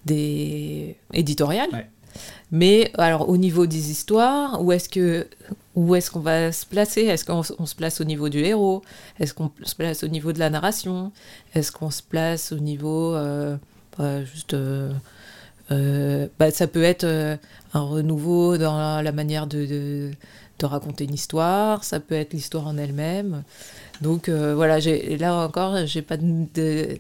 des 0.06 0.98
éditoriales. 1.14 1.88
Mais 2.54 2.92
alors 3.00 3.30
au 3.30 3.38
niveau 3.38 3.66
des 3.66 3.90
histoires, 3.90 4.64
où 4.64 4.72
est-ce 4.72 4.88
que 4.88 5.28
où 5.76 5.96
est-ce 5.96 6.12
qu'on 6.12 6.20
va 6.20 6.52
se 6.52 6.68
placer? 6.68 7.02
Est-ce 7.02 7.26
qu'on 7.26 7.42
se 7.42 7.76
place 7.76 8.00
au 8.00 8.04
niveau 8.04 8.30
du 8.30 8.42
héros? 8.42 8.84
Est-ce 9.20 9.34
qu'on 9.34 9.52
se 9.64 9.74
place 9.74 10.04
au 10.04 10.08
niveau 10.08 10.34
de 10.34 10.40
la 10.40 10.52
narration? 10.52 11.12
Est-ce 11.56 11.72
qu'on 11.72 11.90
se 11.90 12.04
place 12.04 12.52
au 12.52 12.60
niveau 12.60 13.16
euh, 13.16 13.58
bah, 13.98 14.24
juste 14.24 14.54
euh, 14.54 14.94
euh, 15.72 16.28
bah, 16.38 16.52
ça 16.52 16.68
peut 16.68 16.84
être 16.84 17.06
un 17.74 17.82
renouveau 17.82 18.60
dans 18.60 19.02
la 19.02 19.12
manière 19.12 19.48
de, 19.48 19.66
de, 19.66 20.12
de, 20.60 20.66
raconter 20.68 21.06
une 21.06 21.16
histoire, 21.16 21.84
ça 21.84 22.00
peut 22.00 22.14
être 22.14 22.34
l'histoire 22.34 22.68
en 22.68 22.78
elle-même. 22.78 23.42
Donc 24.02 24.30
voilà, 24.30 24.78
là 24.80 25.44
encore, 25.44 25.88
j'ai 25.88 26.04
pas 26.04 26.18
de, 26.18 27.00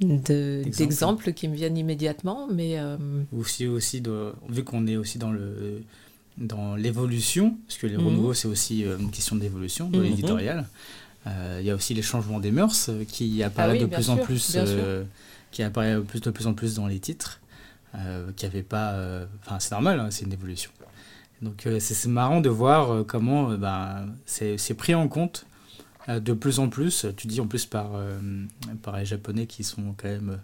d'exemples 0.00 1.32
qui 1.32 1.48
me 1.48 1.54
viennent 1.54 1.76
immédiatement, 1.76 2.48
mais... 2.52 2.78
Euh... 2.78 2.96
Aussi, 3.36 3.66
aussi 3.66 4.00
de, 4.00 4.32
vu 4.48 4.64
qu'on 4.64 4.86
est 4.86 4.96
aussi 4.96 5.18
dans 5.18 5.30
le 5.32 5.82
dans 6.40 6.74
l'évolution, 6.74 7.56
parce 7.66 7.78
que 7.78 7.86
les 7.86 7.96
mhm. 7.96 8.06
renouveaux, 8.06 8.34
c'est 8.34 8.48
aussi 8.48 8.84
euh, 8.84 8.98
une 8.98 9.10
question 9.10 9.36
d'évolution, 9.36 9.88
de 9.88 9.98
mhm. 9.98 10.04
l'éditorial. 10.04 10.66
Euh, 11.26 11.58
il 11.60 11.66
y 11.66 11.70
a 11.70 11.74
aussi 11.74 11.92
les 11.92 12.02
changements 12.02 12.40
des 12.40 12.50
mœurs 12.50 12.88
euh, 12.88 13.04
qui 13.04 13.42
apparaissent 13.42 13.82
ah 13.82 13.86
de 13.86 13.94
plus 13.94 14.10
en 14.10 14.16
plus, 14.16 14.56
qui 15.50 15.62
plus, 15.62 16.20
de 16.20 16.30
plus 16.30 16.46
en 16.46 16.54
plus 16.54 16.74
dans 16.74 16.86
les 16.86 16.98
titres, 16.98 17.40
qui 18.36 18.46
avait 18.46 18.62
pas... 18.62 18.94
Enfin, 19.44 19.58
c'est 19.58 19.72
normal, 19.72 20.00
hein, 20.00 20.08
c'est 20.10 20.24
une 20.24 20.32
évolution. 20.32 20.70
Donc 21.42 21.66
c'est 21.78 22.06
marrant 22.06 22.40
de 22.40 22.48
voir 22.50 23.04
comment 23.06 23.54
bah, 23.54 24.04
c'est 24.26 24.74
pris 24.74 24.94
en 24.94 25.08
compte 25.08 25.46
de 26.18 26.32
plus 26.32 26.58
en 26.58 26.68
plus, 26.68 27.06
tu 27.16 27.26
dis 27.26 27.40
en 27.40 27.46
plus 27.46 27.66
par, 27.66 27.94
euh, 27.94 28.18
par 28.82 28.96
les 28.96 29.04
Japonais 29.04 29.46
qui 29.46 29.62
sont 29.62 29.94
quand 29.96 30.08
même 30.08 30.40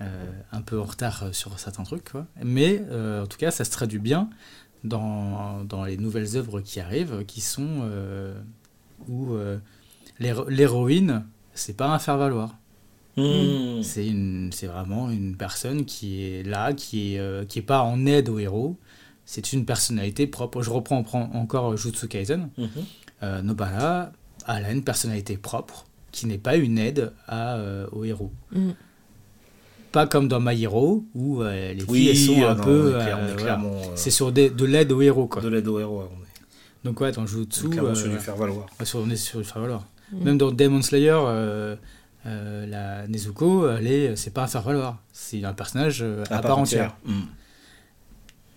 euh, 0.00 0.30
un 0.52 0.60
peu 0.60 0.78
en 0.78 0.84
retard 0.84 1.32
sur 1.32 1.58
certains 1.58 1.84
trucs, 1.84 2.10
quoi. 2.10 2.26
mais 2.42 2.82
en 2.90 3.26
tout 3.26 3.38
cas 3.38 3.50
ça 3.50 3.64
se 3.64 3.70
traduit 3.70 3.98
bien 3.98 4.28
dans, 4.84 5.64
dans 5.64 5.84
les 5.84 5.96
nouvelles 5.96 6.36
œuvres 6.36 6.60
qui 6.60 6.80
arrivent, 6.80 7.24
qui 7.26 7.40
sont 7.40 7.88
où 9.08 9.36
l'héroïne, 10.18 11.24
c'est 11.54 11.76
pas 11.76 11.88
un 11.88 11.98
faire-valoir. 11.98 12.56
Mmh. 13.16 13.82
C'est 13.82 14.66
vraiment 14.66 15.10
une 15.10 15.36
personne 15.36 15.84
qui 15.84 16.24
est 16.24 16.42
là, 16.42 16.72
qui 16.72 17.14
est, 17.14 17.48
qui 17.48 17.58
est 17.58 17.62
pas 17.62 17.82
en 17.82 18.06
aide 18.06 18.28
au 18.28 18.38
héros. 18.38 18.76
C'est 19.24 19.52
une 19.52 19.64
personnalité 19.64 20.26
propre. 20.26 20.62
Je 20.62 20.70
reprends 20.70 21.04
encore 21.34 21.76
Jutsu 21.76 22.08
Kaisen. 22.08 22.50
Mmh. 22.56 23.40
Nobara, 23.42 24.12
elle 24.48 24.64
a 24.64 24.72
une 24.72 24.84
personnalité 24.84 25.36
propre 25.36 25.86
qui 26.12 26.26
n'est 26.26 26.38
pas 26.38 26.56
une 26.56 26.78
aide 26.78 27.12
à, 27.26 27.56
euh, 27.56 27.86
au 27.92 28.04
héros. 28.04 28.32
Mm. 28.52 28.70
Pas 29.92 30.06
comme 30.06 30.28
dans 30.28 30.40
My 30.40 30.62
Hero, 30.62 31.04
où 31.14 31.42
euh, 31.42 31.72
les 31.72 31.84
filles 31.84 32.16
sont 32.16 32.46
un 32.46 32.54
peu. 32.54 32.92
Euh, 32.94 33.64
c'est 33.96 34.10
sur 34.10 34.30
de 34.32 34.64
l'aide 34.64 34.92
au 34.92 35.02
héros. 35.02 35.26
Quoi. 35.26 35.42
De 35.42 35.48
l'aide 35.48 35.66
au 35.66 35.80
héros, 35.80 36.04
Donc, 36.84 37.00
ouais, 37.00 37.10
dans 37.12 37.26
Jutsu. 37.26 37.66
On 37.66 37.92
est 37.92 37.94
sur 37.94 38.10
du 38.10 38.18
faire-valoir. 38.18 38.66
on 38.94 39.10
est 39.10 39.16
sur 39.16 39.40
du 39.40 39.44
faire-valoir. 39.44 39.84
Mm. 40.12 40.24
Même 40.24 40.38
dans 40.38 40.52
Demon 40.52 40.82
Slayer, 40.82 41.18
la 42.24 43.06
Nezuko, 43.08 43.66
c'est 44.14 44.32
pas 44.32 44.44
un 44.44 44.46
faire-valoir. 44.46 44.98
C'est 45.12 45.44
un 45.44 45.54
personnage 45.54 46.04
à, 46.30 46.38
part, 46.40 46.58
entière. 46.58 46.96
Mm. 47.04 47.20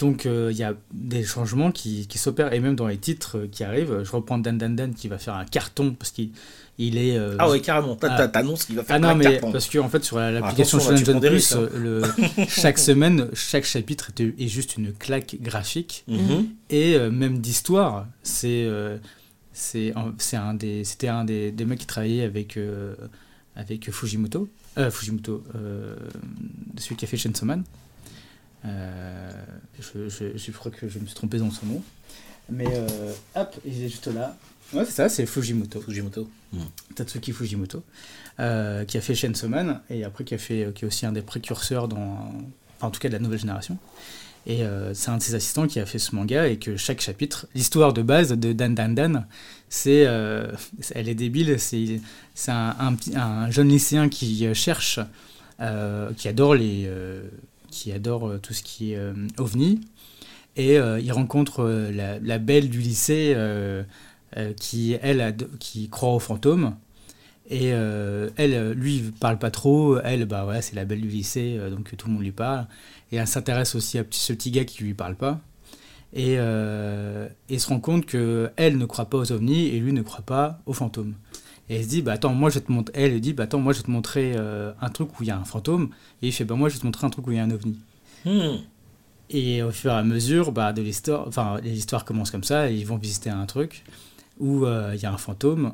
Donc 0.03 0.25
euh, 0.25 0.49
il 0.51 0.57
y 0.57 0.63
a 0.63 0.73
des 0.91 1.23
changements 1.23 1.71
qui, 1.71 2.07
qui 2.07 2.17
s'opèrent, 2.17 2.51
et 2.51 2.59
même 2.59 2.75
dans 2.75 2.87
les 2.87 2.97
titres 2.97 3.37
euh, 3.37 3.47
qui 3.49 3.63
arrivent, 3.63 4.03
je 4.03 4.11
reprends 4.11 4.37
Dan 4.37 4.57
Dan 4.57 4.75
Dan 4.75 4.93
qui 4.93 5.07
va 5.07 5.17
faire 5.17 5.35
un 5.35 5.45
carton 5.45 5.95
parce 5.97 6.11
qu'il 6.11 6.31
il 6.77 6.97
est... 6.97 7.17
Euh, 7.17 7.37
ah 7.39 7.49
ouais, 7.49 7.61
carrément, 7.61 7.95
t'annonces 7.95 8.65
qu'il 8.65 8.75
va 8.75 8.83
faire 8.83 8.97
ah 8.97 8.99
non, 8.99 9.07
un 9.07 9.15
mais 9.15 9.23
carton. 9.23 9.53
Parce 9.53 9.69
qu'en 9.69 9.85
en 9.85 9.87
fait 9.87 10.03
sur 10.03 10.19
l'application 10.19 10.77
Shonen 10.81 11.05
Jump 11.05 11.25
Plus, 11.25 11.53
hein. 11.53 11.69
le, 11.73 12.01
chaque 12.49 12.79
semaine, 12.79 13.29
chaque 13.31 13.63
chapitre 13.63 14.11
est, 14.19 14.41
est 14.43 14.47
juste 14.49 14.75
une 14.75 14.91
claque 14.91 15.37
graphique, 15.39 16.03
mhm. 16.09 16.47
et 16.69 16.99
même 17.09 17.37
d'histoire, 17.37 18.05
c'est... 18.23 18.67
c'est 19.53 19.93
un 19.93 20.53
des 20.53 20.83
c'était 20.83 21.07
un 21.07 21.23
des, 21.23 21.53
des, 21.53 21.63
mecs 21.63 21.79
qui 21.79 21.87
travaillait 21.87 22.25
avec 22.25 22.59
avec 23.55 23.89
Fujimoto 23.89 24.49
Fujimoto 24.89 25.43
celui 26.77 26.97
qui 26.97 27.05
a 27.05 27.07
fait 27.07 27.15
Chainsaw 27.15 27.45
Man 27.45 27.63
euh, 28.65 29.31
je, 29.79 30.09
je, 30.35 30.51
crois 30.51 30.71
que 30.71 30.87
je 30.87 30.99
me 30.99 31.05
suis 31.05 31.15
trompé 31.15 31.37
dans 31.37 31.51
son 31.51 31.65
nom. 31.65 31.83
Mais 32.49 32.67
euh, 32.67 33.13
hop, 33.35 33.55
il 33.65 33.83
est 33.83 33.89
juste 33.89 34.07
là. 34.07 34.35
Ouais, 34.73 34.85
c'est 34.85 34.91
ça, 34.91 35.09
c'est 35.09 35.25
Fujimoto. 35.25 35.81
Fujimoto. 35.81 36.29
Hmm. 36.51 36.63
Tatsuki 36.95 37.31
Fujimoto, 37.31 37.83
euh, 38.39 38.85
qui 38.85 38.97
a 38.97 39.01
fait 39.01 39.15
Chainsaw 39.15 39.47
Man 39.47 39.81
et 39.89 40.03
après 40.03 40.23
qui, 40.23 40.33
a 40.33 40.37
fait, 40.37 40.71
qui 40.73 40.85
est 40.85 40.87
aussi 40.87 41.05
un 41.05 41.11
des 41.11 41.21
précurseurs, 41.21 41.87
dans, 41.87 42.31
en 42.81 42.91
tout 42.91 42.99
cas 42.99 43.07
de 43.09 43.13
la 43.13 43.19
nouvelle 43.19 43.39
génération. 43.39 43.77
Et 44.45 44.61
c'est 44.93 45.09
un 45.09 45.15
de 45.15 45.21
ses 45.21 45.35
assistants 45.35 45.67
qui 45.67 45.79
a 45.79 45.85
fait 45.85 45.99
ce 45.99 46.13
manga 46.13 46.49
et 46.49 46.57
que 46.57 46.75
chaque 46.75 46.99
chapitre, 46.99 47.47
l'histoire 47.55 47.93
de 47.93 48.01
base 48.01 48.33
de 48.33 48.51
Dan 48.51 48.75
Dan 48.75 48.93
Dan, 48.93 49.25
c'est, 49.69 50.01
elle 50.91 51.07
est 51.07 51.15
débile, 51.15 51.57
c'est, 51.59 52.01
c'est 52.35 52.51
un, 52.51 52.75
un, 52.77 52.97
un, 53.15 53.51
jeune 53.51 53.69
lycéen 53.69 54.09
qui 54.09 54.53
cherche, 54.53 54.99
qui 56.17 56.27
adore 56.27 56.55
les, 56.55 56.89
qui 57.73 57.91
adore 57.91 58.27
euh, 58.27 58.37
tout 58.37 58.53
ce 58.53 58.63
qui 58.63 58.93
est 58.93 58.97
euh, 58.97 59.13
ovni. 59.37 59.81
Et 60.55 60.77
euh, 60.77 60.99
il 60.99 61.11
rencontre 61.11 61.63
la, 61.63 62.37
belle 62.37 62.69
du 62.69 62.79
lycée 62.79 63.35
qui, 64.59 64.97
elle, 65.01 65.35
croit 65.89 66.13
aux 66.13 66.19
fantômes. 66.19 66.75
Et 67.49 67.69
elle, 67.69 68.71
lui, 68.73 69.01
parle 69.19 69.39
pas 69.39 69.49
trop. 69.49 69.97
Elle, 69.99 70.25
bah 70.25 70.47
c'est 70.61 70.75
la 70.75 70.85
belle 70.85 71.01
du 71.01 71.07
lycée, 71.07 71.59
donc 71.71 71.97
tout 71.97 72.07
le 72.07 72.13
monde 72.13 72.21
lui 72.21 72.31
parle. 72.31 72.67
Et 73.11 73.15
elle 73.15 73.27
s'intéresse 73.27 73.73
aussi 73.73 73.97
à 73.97 74.03
ce 74.11 74.33
petit 74.33 74.51
gars 74.51 74.63
qui 74.63 74.83
lui 74.83 74.93
parle 74.93 75.15
pas. 75.15 75.41
Et, 76.13 76.33
et 76.33 77.59
se 77.59 77.67
rend 77.67 77.79
compte 77.79 78.05
que 78.05 78.51
elle 78.55 78.77
ne 78.77 78.85
croit 78.85 79.05
pas 79.05 79.17
aux 79.17 79.31
ovnis 79.31 79.69
et 79.69 79.79
lui 79.79 79.91
ne 79.91 80.03
croit 80.03 80.21
pas 80.21 80.61
aux 80.67 80.73
fantômes. 80.73 81.15
Et 81.69 81.77
elle 81.77 81.83
se 81.83 81.89
dit, 81.89 82.01
bah 82.01 82.13
attends, 82.13 82.33
moi 82.33 82.49
je 82.49 82.55
vais 82.55 82.65
te 82.65 82.71
montrer. 82.71 83.01
Elle 83.01 83.19
dit, 83.21 83.33
bah 83.33 83.43
attends, 83.43 83.59
moi 83.59 83.73
je 83.73 83.79
vais 83.79 83.85
te 83.85 83.91
montrer 83.91 84.33
euh, 84.35 84.71
un 84.81 84.89
truc 84.89 85.19
où 85.19 85.23
il 85.23 85.27
y 85.27 85.31
a 85.31 85.37
un 85.37 85.45
fantôme. 85.45 85.89
Et 86.21 86.27
il 86.27 86.31
fait, 86.31 86.43
bah 86.43 86.55
moi 86.55 86.69
je 86.69 86.75
vais 86.75 86.81
te 86.81 86.85
montrer 86.85 87.07
un 87.07 87.09
truc 87.09 87.27
où 87.27 87.31
il 87.31 87.37
y 87.37 87.39
a 87.39 87.43
un 87.43 87.51
ovni. 87.51 87.77
Hmm. 88.25 88.57
Et 89.29 89.63
au 89.63 89.71
fur 89.71 89.91
et 89.91 89.95
à 89.95 90.03
mesure, 90.03 90.51
bah, 90.51 90.73
de 90.73 90.81
l'histoire, 90.81 91.27
enfin, 91.27 91.57
les 91.63 91.71
histoires 91.71 92.05
commencent 92.05 92.31
comme 92.31 92.43
ça. 92.43 92.69
Et 92.69 92.75
ils 92.75 92.85
vont 92.85 92.97
visiter 92.97 93.29
un 93.29 93.45
truc 93.45 93.83
où 94.39 94.65
euh, 94.65 94.91
il 94.93 95.01
y 95.01 95.05
a 95.05 95.11
un 95.11 95.17
fantôme. 95.17 95.73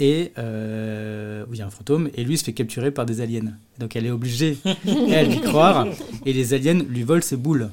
Et 0.00 0.32
euh, 0.38 1.44
où 1.48 1.54
il 1.54 1.58
y 1.58 1.62
a 1.62 1.66
un 1.66 1.70
fantôme. 1.70 2.10
Et 2.14 2.24
lui 2.24 2.38
se 2.38 2.44
fait 2.44 2.52
capturer 2.52 2.90
par 2.90 3.04
des 3.04 3.20
aliens. 3.20 3.52
Donc 3.78 3.96
elle 3.96 4.06
est 4.06 4.10
obligée, 4.10 4.58
elle, 5.10 5.28
d'y 5.28 5.40
croire. 5.40 5.86
Et 6.24 6.32
les 6.32 6.54
aliens 6.54 6.82
lui 6.88 7.02
volent 7.02 7.22
ses 7.22 7.36
boules. 7.36 7.70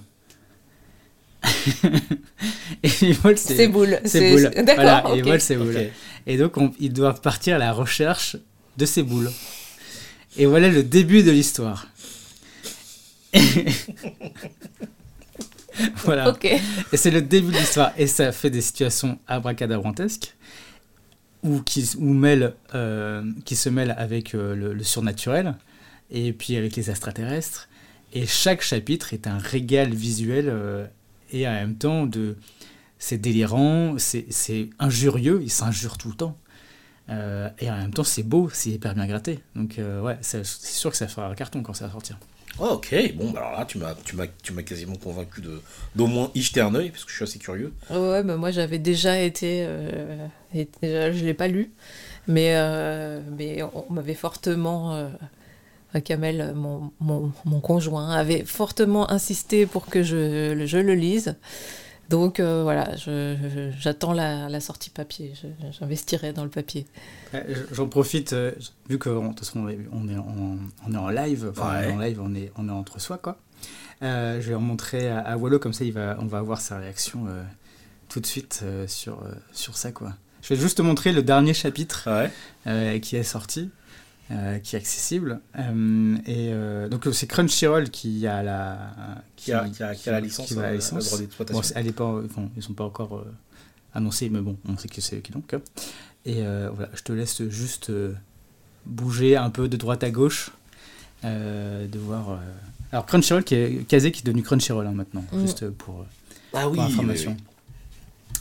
et 2.84 2.90
ils 3.02 3.14
volent 3.14 3.38
ses, 3.38 3.68
boules. 3.68 4.00
Ses 4.06 4.32
boules. 4.32 4.52
D'accord. 4.56 4.76
Voilà, 4.76 5.04
ils 5.16 5.24
volent 5.24 5.40
ses 5.40 5.56
boules. 5.56 5.90
Et 6.28 6.38
donc, 6.38 6.56
ils 6.80 6.94
doivent 6.94 7.22
partir 7.22 7.56
à 7.56 7.60
la 7.60 7.72
recherche 7.72 8.38
de 8.78 8.86
ces 8.86 9.04
boules. 9.04 9.32
Et 10.38 10.46
voilà 10.46 10.70
le 10.70 10.84
début 10.84 11.24
de 11.24 11.32
l'histoire. 11.32 11.88
voilà. 15.98 16.34
Et 16.92 16.98
c'est 16.98 17.12
le 17.12 17.22
début 17.22 17.52
de 17.52 17.58
l'histoire. 17.58 17.92
Et 17.98 18.08
ça 18.08 18.32
fait 18.32 18.50
des 18.50 18.62
situations 18.62 19.20
abracadabrantesques 19.28 20.36
ou 21.44 21.62
qui, 21.62 21.92
ou 21.98 22.14
mêle, 22.14 22.54
euh, 22.74 23.24
qui 23.46 23.56
se 23.56 23.70
mêlent 23.70 23.96
avec 23.98 24.34
euh, 24.34 24.56
le, 24.56 24.84
surnaturel 24.84 25.56
et 26.12 26.34
puis 26.34 26.58
avec 26.58 26.76
les 26.76 26.90
extraterrestres. 26.90 27.70
Et 28.14 28.26
chaque 28.26 28.62
chapitre 28.62 29.14
est 29.14 29.28
un 29.28 29.38
régal 29.38 29.94
visuel 29.94 30.48
euh, 30.50 30.86
et 31.32 31.48
en 31.48 31.52
même 31.52 31.76
temps 31.76 32.06
de 32.06 32.36
c'est 33.00 33.18
délirant, 33.18 33.96
c'est 33.98 34.70
injurieux, 34.80 35.42
il 35.44 35.52
s'injure 35.52 35.98
tout 35.98 36.10
le 36.10 36.16
temps. 36.16 36.38
Euh, 37.10 37.50
et 37.60 37.70
en 37.70 37.78
même 37.78 37.94
temps, 37.94 38.04
c'est 38.04 38.24
beau, 38.24 38.50
c'est 38.52 38.72
hyper 38.72 38.96
bien 38.96 39.06
gratté. 39.06 39.40
Donc, 39.56 39.78
euh, 39.78 40.02
ouais, 40.02 40.18
c'est 40.22 40.46
sûr 40.46 40.92
que 40.92 40.98
ça 40.98 41.08
fera 41.08 41.28
un 41.28 41.36
carton 41.36 41.62
quand 41.62 41.74
ça 41.74 41.86
va 41.86 41.92
sortir. 41.92 42.18
Oh, 42.58 42.70
ok, 42.76 42.96
bon, 43.16 43.32
bah 43.32 43.42
alors 43.42 43.60
là, 43.60 43.66
tu 43.66 43.78
m'as, 43.78 43.94
tu 44.06 44.16
m'as, 44.16 44.28
tu 44.42 44.54
m'as 44.54 44.64
quasiment 44.64 44.96
convaincu 44.96 45.42
de, 45.42 45.62
d'au 45.94 46.08
moins 46.08 46.32
y 46.36 46.42
jeter 46.42 46.62
un 46.62 46.74
œil, 46.74 46.90
parce 46.90 47.04
que 47.04 47.12
je 47.12 47.16
suis 47.18 47.24
assez 47.24 47.38
curieux. 47.38 47.74
Ouais, 47.90 48.24
bah 48.24 48.38
moi 48.38 48.50
j'avais 48.52 48.80
déjà 48.80 49.20
été. 49.20 49.66
Euh, 49.68 50.26
déjà, 50.54 51.12
je 51.12 51.20
ne 51.20 51.26
l'ai 51.26 51.34
pas 51.34 51.50
lu, 51.50 51.74
mais, 52.28 52.56
mais 53.38 53.62
on, 53.62 53.92
m'avait 53.94 54.14
fortement. 54.14 55.10
Kamel, 56.04 56.54
mon, 56.56 56.92
mon, 57.00 57.32
mon, 57.46 57.62
conjoint, 57.62 58.12
avait 58.12 58.44
fortement 58.44 59.10
insisté 59.12 59.66
pour 59.66 59.86
que 59.86 60.04
je, 60.04 60.64
je 60.66 60.78
le 60.78 60.94
lise. 60.94 61.36
Donc 62.10 62.40
euh, 62.40 62.62
voilà, 62.64 62.92
j'attends 63.80 64.14
la, 64.14 64.60
sortie 64.60 64.90
papier. 64.90 65.34
J'investirai 65.80 66.34
dans 66.34 66.44
le 66.44 66.50
papier. 66.50 66.86
J'en 67.72 67.88
profite, 67.88 68.34
euh, 68.34 68.52
vu 68.90 69.00
qu'on 69.00 69.34
on 69.56 69.70
est, 69.70 69.78
on, 69.92 70.08
est 70.08 70.18
en, 70.18 70.58
on 70.88 70.94
est 70.94 70.98
en 70.98 71.10
live, 71.10 71.48
enfin 71.52 71.94
en 71.94 72.00
live, 72.00 72.20
on 72.22 72.36
est, 72.36 72.52
on 72.58 72.70
est 72.70 72.72
entre 72.72 73.00
soi, 73.00 73.18
quoi. 73.18 73.38
Euh, 74.04 74.42
je 74.42 74.50
vais 74.50 74.56
en 74.56 74.62
montrer 74.62 75.10
à, 75.10 75.38
Wallo, 75.38 75.58
comme 75.58 75.74
ça 75.74 75.86
il 75.86 75.94
va, 75.94 76.18
on 76.20 76.26
va 76.26 76.40
avoir 76.40 76.62
sa 76.62 76.78
réaction 76.78 77.28
tout 78.10 78.20
de 78.20 78.26
suite 78.26 78.64
sur, 78.88 79.22
sur 79.52 79.78
ça, 79.78 79.92
quoi. 79.92 80.14
Je 80.42 80.54
vais 80.54 80.62
juste 80.62 80.78
te 80.78 80.84
montrer 80.84 81.12
le 81.12 81.24
dernier 81.24 81.54
chapitre 81.54 82.08
qui 83.02 83.16
est 83.16 83.24
sorti. 83.24 83.72
Qui 84.64 84.76
est 84.76 84.80
accessible. 84.80 85.40
et 86.26 86.52
donc 86.90 87.08
c'est 87.14 87.28
Crunchyroll 87.28 87.90
qui 87.90 88.26
a 88.28 88.44
la 88.44 88.78
qui, 89.36 89.52
a, 89.54 89.68
qui, 89.70 89.84
a, 89.84 89.96
qui 89.96 90.10
a, 90.10 90.14
la 90.14 90.20
licence, 90.20 90.48
qui 90.48 90.58
a 90.58 90.64
la 90.64 90.76
licence. 90.76 91.06
droit 91.06 91.20
d'exploitation. 91.20 91.62
Bon, 91.62 91.68
elle 91.76 91.88
est 91.88 91.92
pas, 91.92 92.22
enfin, 92.26 92.50
ils 92.56 92.64
sont 92.64 92.74
pas 92.74 92.86
encore 92.86 93.24
annoncés, 93.94 94.30
mais 94.30 94.42
bon, 94.42 94.58
on 94.68 94.78
sait 94.78 94.88
que 94.88 95.02
c'est 95.02 95.20
qui 95.22 95.32
donc. 95.32 95.56
Et 96.26 96.42
voilà, 96.42 96.90
je 96.94 97.02
te 97.04 97.14
laisse 97.14 97.48
juste 97.50 97.92
bouger 98.86 99.36
un 99.36 99.50
peu 99.50 99.68
de 99.68 99.78
droite 99.78 100.04
à 100.04 100.12
gauche, 100.12 100.52
de 101.24 102.00
voir. 102.00 102.40
Alors 102.92 103.06
Crunchyroll 103.06 103.44
qui 103.44 103.56
est 103.56 103.88
Kazé 103.88 104.12
qui 104.12 104.22
est 104.22 104.26
devenu 104.26 104.42
Crunchyroll 104.42 104.88
hein, 104.88 104.94
maintenant, 104.94 105.26
mm. 105.34 105.42
juste 105.42 105.70
pour, 105.72 106.06
ah 106.54 106.70
oui, 106.70 106.80
information. 106.80 107.36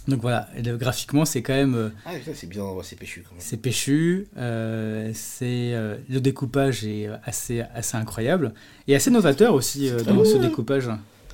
Donc 0.07 0.21
voilà, 0.21 0.49
graphiquement, 0.59 1.25
c'est 1.25 1.43
quand 1.43 1.55
même. 1.55 1.75
Euh, 1.75 1.89
ah, 2.05 2.11
c'est 2.35 2.47
bien, 2.47 2.65
c'est 2.83 2.97
péchu. 2.97 3.25
C'est 3.39 3.57
péchu, 3.57 4.29
euh, 4.37 5.11
c'est, 5.15 5.73
euh, 5.73 5.97
le 6.11 6.21
découpage 6.21 6.85
est 6.85 7.09
assez, 7.25 7.61
assez 7.75 7.97
incroyable 7.97 8.53
et 8.87 8.95
assez 8.95 9.11
novateur 9.11 9.55
aussi 9.55 9.91
dans 10.07 10.25
ce 10.25 10.37
découpage. 10.37 10.89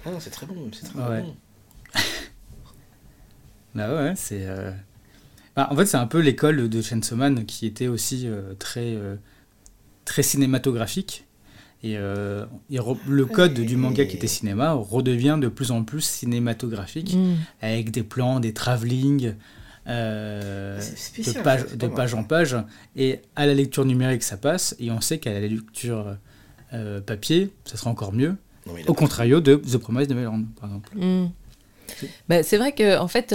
Ah 0.05 0.11
non, 0.11 0.21
c'est 0.21 0.31
très 0.31 0.47
bon, 0.47 0.71
c'est 0.73 0.87
très 0.87 0.95
bon. 0.95 1.35
bah 3.75 3.95
ouais, 3.95 4.13
c'est. 4.15 4.47
Bah, 5.57 5.67
en 5.71 5.77
fait, 5.77 5.87
c'est 5.87 5.97
un 5.97 6.07
peu 6.07 6.21
l'école 6.21 6.69
de 6.69 6.81
Chainsaw 6.81 7.17
Man 7.17 7.45
qui 7.47 7.67
était 7.67 7.89
aussi 7.89 8.29
très, 8.61 8.97
très 10.05 10.23
cinématographique 10.23 11.27
et, 11.83 11.97
euh, 11.97 12.45
le 13.09 13.25
code 13.25 13.55
du 13.55 13.77
manga 13.77 14.05
qui 14.05 14.17
était 14.17 14.27
cinéma 14.27 14.73
redevient 14.73 15.39
de 15.41 15.49
plus 15.49 15.71
en 15.71 15.83
plus 15.83 16.03
cinématographique, 16.03 17.15
mm. 17.15 17.37
avec 17.63 17.91
des 17.91 18.03
plans, 18.03 18.39
des 18.39 18.53
travelling, 18.53 19.35
euh, 19.89 20.79
de, 20.79 21.43
page, 21.43 21.65
de 21.75 21.87
page 21.87 22.15
en 22.15 22.23
page. 22.23 22.57
Et 22.97 23.21
à 23.35 23.47
la 23.47 23.55
lecture 23.55 23.87
numérique, 23.87 24.23
ça 24.23 24.37
passe, 24.37 24.77
et 24.79 24.91
on 24.91 25.01
sait 25.01 25.19
qu'à 25.19 25.33
la 25.33 25.41
lecture 25.41 26.17
euh, 26.75 27.01
papier, 27.01 27.51
ça 27.65 27.79
sera 27.79 27.91
encore 27.91 28.13
mieux. 28.13 28.37
au 28.87 28.95
contrario 28.95 29.41
de 29.41 29.57
The 29.57 29.79
Promise 29.79 30.09
de 30.09 30.15
Neverland, 30.15 30.47
par 30.61 30.69
exemple. 30.69 30.91
Bah, 32.29 32.45
c'est 32.45 32.57
vrai 32.57 32.73
que 32.73 32.99
en 32.99 33.09
fait, 33.09 33.35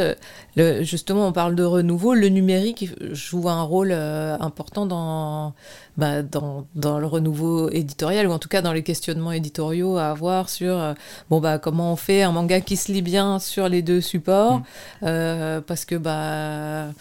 le, 0.55 0.81
justement, 0.83 1.27
on 1.27 1.33
parle 1.33 1.55
de 1.55 1.63
renouveau. 1.63 2.13
Le 2.13 2.29
numérique 2.29 2.89
joue 3.11 3.49
un 3.49 3.63
rôle 3.63 3.91
important 3.91 4.85
dans 4.85 5.55
bah, 5.97 6.21
dans, 6.23 6.67
dans, 6.75 6.99
le 6.99 7.05
renouveau 7.05 7.69
éditorial, 7.69 8.27
ou 8.27 8.31
en 8.31 8.39
tout 8.39 8.49
cas 8.49 8.61
dans 8.61 8.73
les 8.73 8.83
questionnements 8.83 9.31
éditoriaux 9.31 9.97
à 9.97 10.09
avoir 10.09 10.49
sur 10.49 10.77
euh, 10.77 10.93
bon, 11.29 11.39
bah, 11.39 11.57
comment 11.57 11.93
on 11.93 11.95
fait 11.95 12.21
un 12.21 12.33
manga 12.33 12.59
qui 12.59 12.75
se 12.75 12.91
lit 12.91 13.01
bien 13.01 13.39
sur 13.39 13.69
les 13.69 13.81
deux 13.81 14.01
supports, 14.01 14.59
mm. 14.59 14.63
euh, 15.03 15.61
parce 15.61 15.85
que 15.85 15.95
bah, 15.95 16.91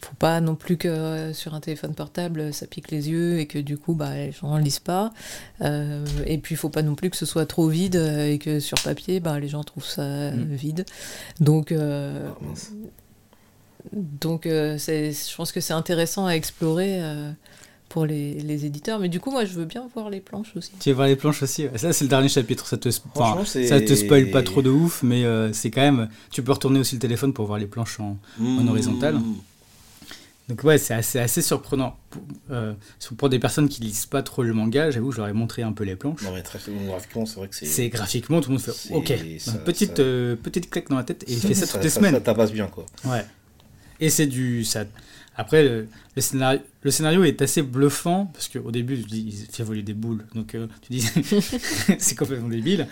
faut 0.00 0.14
pas 0.18 0.40
non 0.40 0.54
plus 0.54 0.76
que 0.76 1.32
sur 1.32 1.54
un 1.54 1.60
téléphone 1.60 1.94
portable 1.94 2.52
ça 2.52 2.66
pique 2.66 2.92
les 2.92 3.08
yeux 3.08 3.40
et 3.40 3.46
que 3.46 3.58
du 3.58 3.76
coup 3.76 3.94
bah, 3.94 4.14
les 4.14 4.30
gens 4.30 4.56
ne 4.56 4.62
lisent 4.62 4.78
pas. 4.78 5.10
Euh, 5.62 6.04
et 6.26 6.38
puis 6.38 6.54
il 6.54 6.58
faut 6.58 6.68
pas 6.68 6.82
non 6.82 6.94
plus 6.94 7.10
que 7.10 7.16
ce 7.16 7.26
soit 7.26 7.46
trop 7.46 7.68
vide 7.68 7.96
et 7.96 8.38
que 8.38 8.60
sur 8.60 8.78
papier 8.80 9.18
bah, 9.18 9.40
les 9.40 9.48
gens 9.48 9.64
trouvent 9.64 9.84
ça 9.84 10.30
mm. 10.30 10.54
vide. 10.54 10.84
Donc. 11.40 11.72
Ah, 11.72 12.32
donc, 13.92 14.46
je 14.46 15.36
pense 15.36 15.52
que 15.52 15.60
c'est 15.60 15.72
intéressant 15.72 16.26
à 16.26 16.32
explorer 16.32 17.00
pour 17.88 18.06
les, 18.06 18.34
les, 18.34 18.66
éditeurs. 18.66 18.98
Mais 18.98 19.08
du 19.08 19.20
coup, 19.20 19.30
moi, 19.30 19.44
je 19.44 19.52
veux 19.52 19.64
bien 19.64 19.88
voir 19.94 20.10
les 20.10 20.20
planches 20.20 20.52
aussi. 20.56 20.72
Tu 20.80 20.90
veux 20.90 20.94
voir 20.94 21.08
les 21.08 21.16
planches 21.16 21.42
aussi 21.42 21.66
Ça, 21.76 21.92
c'est 21.92 22.04
le 22.04 22.08
dernier 22.08 22.28
chapitre. 22.28 22.66
Ça 22.66 22.76
te, 22.76 22.88
enfin, 23.14 23.44
ça 23.44 23.80
te 23.80 23.94
spoil 23.94 24.30
pas 24.30 24.42
trop 24.42 24.62
de 24.62 24.70
ouf, 24.70 25.02
mais 25.02 25.24
euh, 25.24 25.52
c'est 25.52 25.70
quand 25.70 25.82
même. 25.82 26.08
Tu 26.30 26.42
peux 26.42 26.52
retourner 26.52 26.80
aussi 26.80 26.96
le 26.96 27.00
téléphone 27.00 27.32
pour 27.32 27.46
voir 27.46 27.58
les 27.58 27.66
planches 27.66 28.00
en, 28.00 28.18
en 28.40 28.42
mmh. 28.42 28.68
horizontal. 28.68 29.20
Donc 30.48 30.62
ouais, 30.62 30.78
c'est 30.78 30.94
assez, 30.94 31.18
assez 31.18 31.42
surprenant. 31.42 31.96
Pour, 32.10 32.22
euh, 32.50 32.74
pour 33.18 33.28
des 33.28 33.40
personnes 33.40 33.68
qui 33.68 33.82
lisent 33.82 34.06
pas 34.06 34.22
trop 34.22 34.44
le 34.44 34.52
manga, 34.52 34.90
j'avoue, 34.92 35.10
je 35.10 35.18
leur 35.18 35.26
ai 35.26 35.32
montré 35.32 35.62
un 35.62 35.72
peu 35.72 35.82
les 35.82 35.96
planches. 35.96 36.22
Non 36.22 36.32
mais 36.32 36.42
très 36.42 36.60
graphiquement, 36.86 37.26
c'est 37.26 37.36
vrai 37.36 37.48
que 37.48 37.56
c'est... 37.56 37.66
C'est 37.66 37.88
graphiquement, 37.88 38.40
tout 38.40 38.50
le 38.50 38.56
monde 38.56 38.62
fait 38.62 38.94
OK. 38.94 39.12
petite, 39.64 39.98
euh, 39.98 40.36
petite 40.36 40.70
claque 40.70 40.88
dans 40.88 40.96
la 40.96 41.04
tête 41.04 41.24
et 41.26 41.32
il 41.32 41.38
fait 41.40 41.54
ça, 41.54 41.66
toutes 41.66 41.82
les 41.82 41.90
semaines. 41.90 42.14
Ça 42.14 42.20
tapasse 42.20 42.52
bien 42.52 42.68
quoi. 42.68 42.86
Ouais. 43.04 43.24
Et 43.98 44.08
c'est 44.08 44.26
du... 44.26 44.64
Ça, 44.64 44.84
après, 45.36 45.62
le, 45.62 45.88
scénario, 46.16 46.60
le, 46.82 46.90
scénario, 46.90 47.24
est 47.24 47.42
assez 47.42 47.60
bluffant, 47.60 48.26
parce 48.32 48.48
qu'au 48.48 48.70
début, 48.70 49.02
tu 49.02 49.08
dis, 49.08 49.46
il 49.48 49.54
fait 49.54 49.62
voler 49.62 49.82
des 49.82 49.92
boules, 49.92 50.24
donc 50.34 50.54
euh, 50.54 50.66
tu 50.80 50.92
dis, 50.92 51.00
c'est 51.98 52.14
complètement 52.14 52.48
débile. 52.48 52.88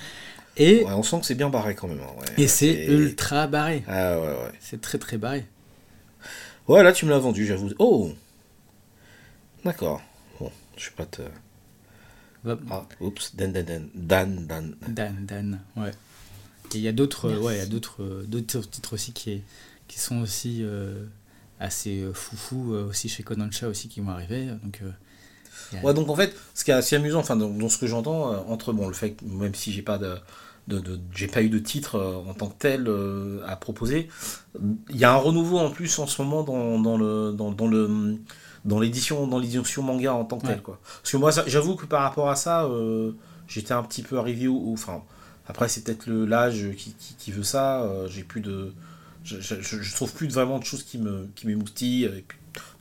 Et, 0.57 0.85
on 0.87 1.03
sent 1.03 1.21
que 1.21 1.27
c'est 1.27 1.35
bien 1.35 1.49
barré 1.49 1.75
quand 1.75 1.89
même. 1.89 2.01
Hein, 2.01 2.25
et 2.37 2.47
c'est 2.47 2.87
ultra 2.87 3.47
barré. 3.47 3.83
Ah 3.89 4.21
ouais, 4.21 4.27
ouais. 4.27 4.53
C'est 4.61 4.81
très 4.81 4.99
très 4.99 5.17
barré. 5.17 5.47
Ouais, 6.69 6.83
là, 6.83 6.93
tu 6.93 7.07
me 7.07 7.11
l'as 7.11 7.19
vendu, 7.19 7.47
j'avoue. 7.47 7.71
Oh 7.79 8.13
D'accord. 9.65 10.03
Bon, 10.39 10.53
je 10.77 10.91
vais 10.91 10.97
pas 10.97 11.07
te. 11.07 11.23
Ah, 12.71 12.87
oups, 13.01 13.35
Dan, 13.35 13.53
Dan, 13.53 13.65
Dan. 13.65 13.89
Dan, 13.95 14.47
Dan. 14.47 14.77
Dan, 14.87 15.27
Dan, 15.27 15.61
ouais. 15.77 15.91
Et 16.75 16.79
il 16.79 16.81
y 16.83 16.89
a 16.89 16.93
d'autres 16.93 17.33
ouais, 17.39 17.57
il 17.57 17.59
y 17.59 17.63
a 17.63 17.67
d'autres, 17.67 18.25
d'autres 18.27 18.61
titres 18.69 18.93
aussi 18.93 19.13
qui, 19.13 19.43
qui 19.89 19.99
sont 19.99 20.21
aussi. 20.21 20.61
Euh, 20.63 21.05
assez 21.61 22.03
euh, 22.03 22.13
foufou 22.13 22.75
euh, 22.75 22.89
aussi 22.89 23.09
chez 23.09 23.23
Kodansha 23.23 23.69
aussi 23.69 23.89
qui 23.89 24.01
vont 24.01 24.11
arriver. 24.11 24.47
Donc, 24.63 24.83
euh, 24.83 25.81
ouais, 25.83 25.95
donc 25.95 26.09
en 26.09 26.17
fait, 26.17 26.35
ce 26.55 26.65
qui 26.65 26.71
est 26.71 26.75
assez 26.75 26.97
amusant, 26.97 27.21
enfin, 27.21 27.37
dans, 27.37 27.69
ce 27.69 27.79
que 27.79 27.87
j'entends, 27.87 28.47
entre 28.49 28.73
bon, 28.73 28.89
le 28.89 28.95
fait 28.95 29.13
que 29.13 29.25
même 29.25 29.55
si 29.55 29.73
j'ai 29.73 29.83
pas 29.83 29.99
de, 29.99 30.17
de, 30.69 30.79
de 30.81 31.01
j'ai 31.15 31.29
pas 31.29 31.43
eu 31.43 31.49
de 31.49 31.59
titre 31.59 32.25
en 32.27 32.35
tant 32.35 32.49
que 32.49 32.59
tel 32.59 32.91
à 33.47 33.57
proposer, 33.57 34.09
il 34.91 34.97
y 34.97 35.05
a 35.05 35.13
un 35.13 35.17
renouveau 35.17 35.59
en 35.59 35.71
plus 35.71 35.99
en 35.99 36.07
ce 36.07 36.21
moment 36.23 36.43
dans, 36.43 36.79
dans 36.79 36.97
le 36.97 37.33
dans, 37.33 37.51
dans 37.51 37.67
le 37.67 38.19
dans 38.65 38.81
l'édition 38.81 39.27
dans 39.27 39.39
l'édition 39.39 39.83
manga 39.83 40.15
en 40.15 40.25
tant 40.25 40.39
que 40.39 40.47
tel 40.47 40.63
quoi. 40.63 40.79
Parce 41.03 41.13
que 41.13 41.17
moi, 41.17 41.31
j'avoue 41.47 41.77
que 41.77 41.87
par 41.87 42.03
rapport 42.03 42.31
à 42.31 42.37
ça, 42.37 42.69
j'étais 43.49 43.73
un 43.73 43.83
petit 43.83 44.03
peu 44.03 44.19
arrivé 44.19 44.49
au, 44.49 44.73
enfin, 44.73 45.03
après 45.47 45.69
c'est 45.69 45.83
peut-être 45.83 46.07
le 46.07 46.25
l'âge 46.27 46.69
qui, 46.77 46.95
qui, 46.95 47.15
qui, 47.15 47.33
veut 47.33 47.43
ça. 47.43 47.89
j'ai 48.09 48.23
plus 48.23 48.41
de 48.41 48.73
je, 49.25 49.37
je, 49.41 49.95
trouve 49.95 50.13
plus 50.13 50.29
vraiment 50.29 50.59
de 50.59 50.65
choses 50.65 50.83
qui 50.83 50.99
me 50.99 51.29
qui 51.35 51.47
m'émoustillent. 51.47 52.11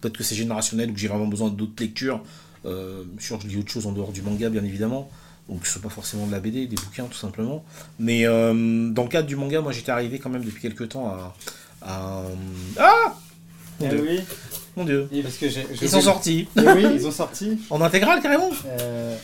Peut-être 0.02 0.18
que 0.18 0.24
c'est 0.24 0.36
générationnel 0.36 0.92
ou 0.92 0.94
que 0.94 1.00
j'ai 1.00 1.08
vraiment 1.08 1.28
besoin 1.28 1.50
d'autres 1.50 1.74
lectures. 1.80 2.22
Euh, 2.66 3.04
je 3.18 3.36
lis 3.48 3.58
autre 3.58 3.72
chose 3.72 3.88
en 3.88 3.92
dehors 3.92 4.12
du 4.12 4.22
manga, 4.22 4.50
bien 4.50 4.64
évidemment. 4.64 5.10
Donc 5.50 5.66
ce 5.66 5.78
n'est 5.78 5.84
pas 5.84 5.90
forcément 5.90 6.26
de 6.26 6.32
la 6.32 6.40
BD, 6.40 6.68
des 6.68 6.76
bouquins 6.76 7.06
tout 7.06 7.18
simplement. 7.18 7.64
Mais 8.00 8.26
euh, 8.26 8.90
dans 8.90 9.04
le 9.04 9.10
cadre 9.10 9.28
du 9.28 9.36
manga, 9.36 9.62
moi 9.62 9.72
j'étais 9.72 9.92
arrivé 9.92 10.20
quand 10.20 10.30
même 10.30 10.44
depuis 10.44 10.62
quelques 10.62 10.90
temps 10.90 11.08
à. 11.08 11.36
à 11.82 12.24
ah 12.78 13.16
Mon 13.80 13.88
eh 13.88 13.90
Dieu. 13.90 14.06
Oui. 14.08 14.20
Mon 14.76 14.86
Dieu. 14.86 15.10
parce 15.22 15.38
que 15.38 15.46
ils 15.82 15.90
sont 15.90 16.02
sortis. 16.02 16.48
Eh 16.56 16.62
oui, 16.62 16.86
ils 16.96 17.06
ont 17.06 17.12
sorti. 17.12 17.60
en 17.70 17.82
intégrale 17.82 18.22
carrément 18.22 18.50
euh, 18.66 19.18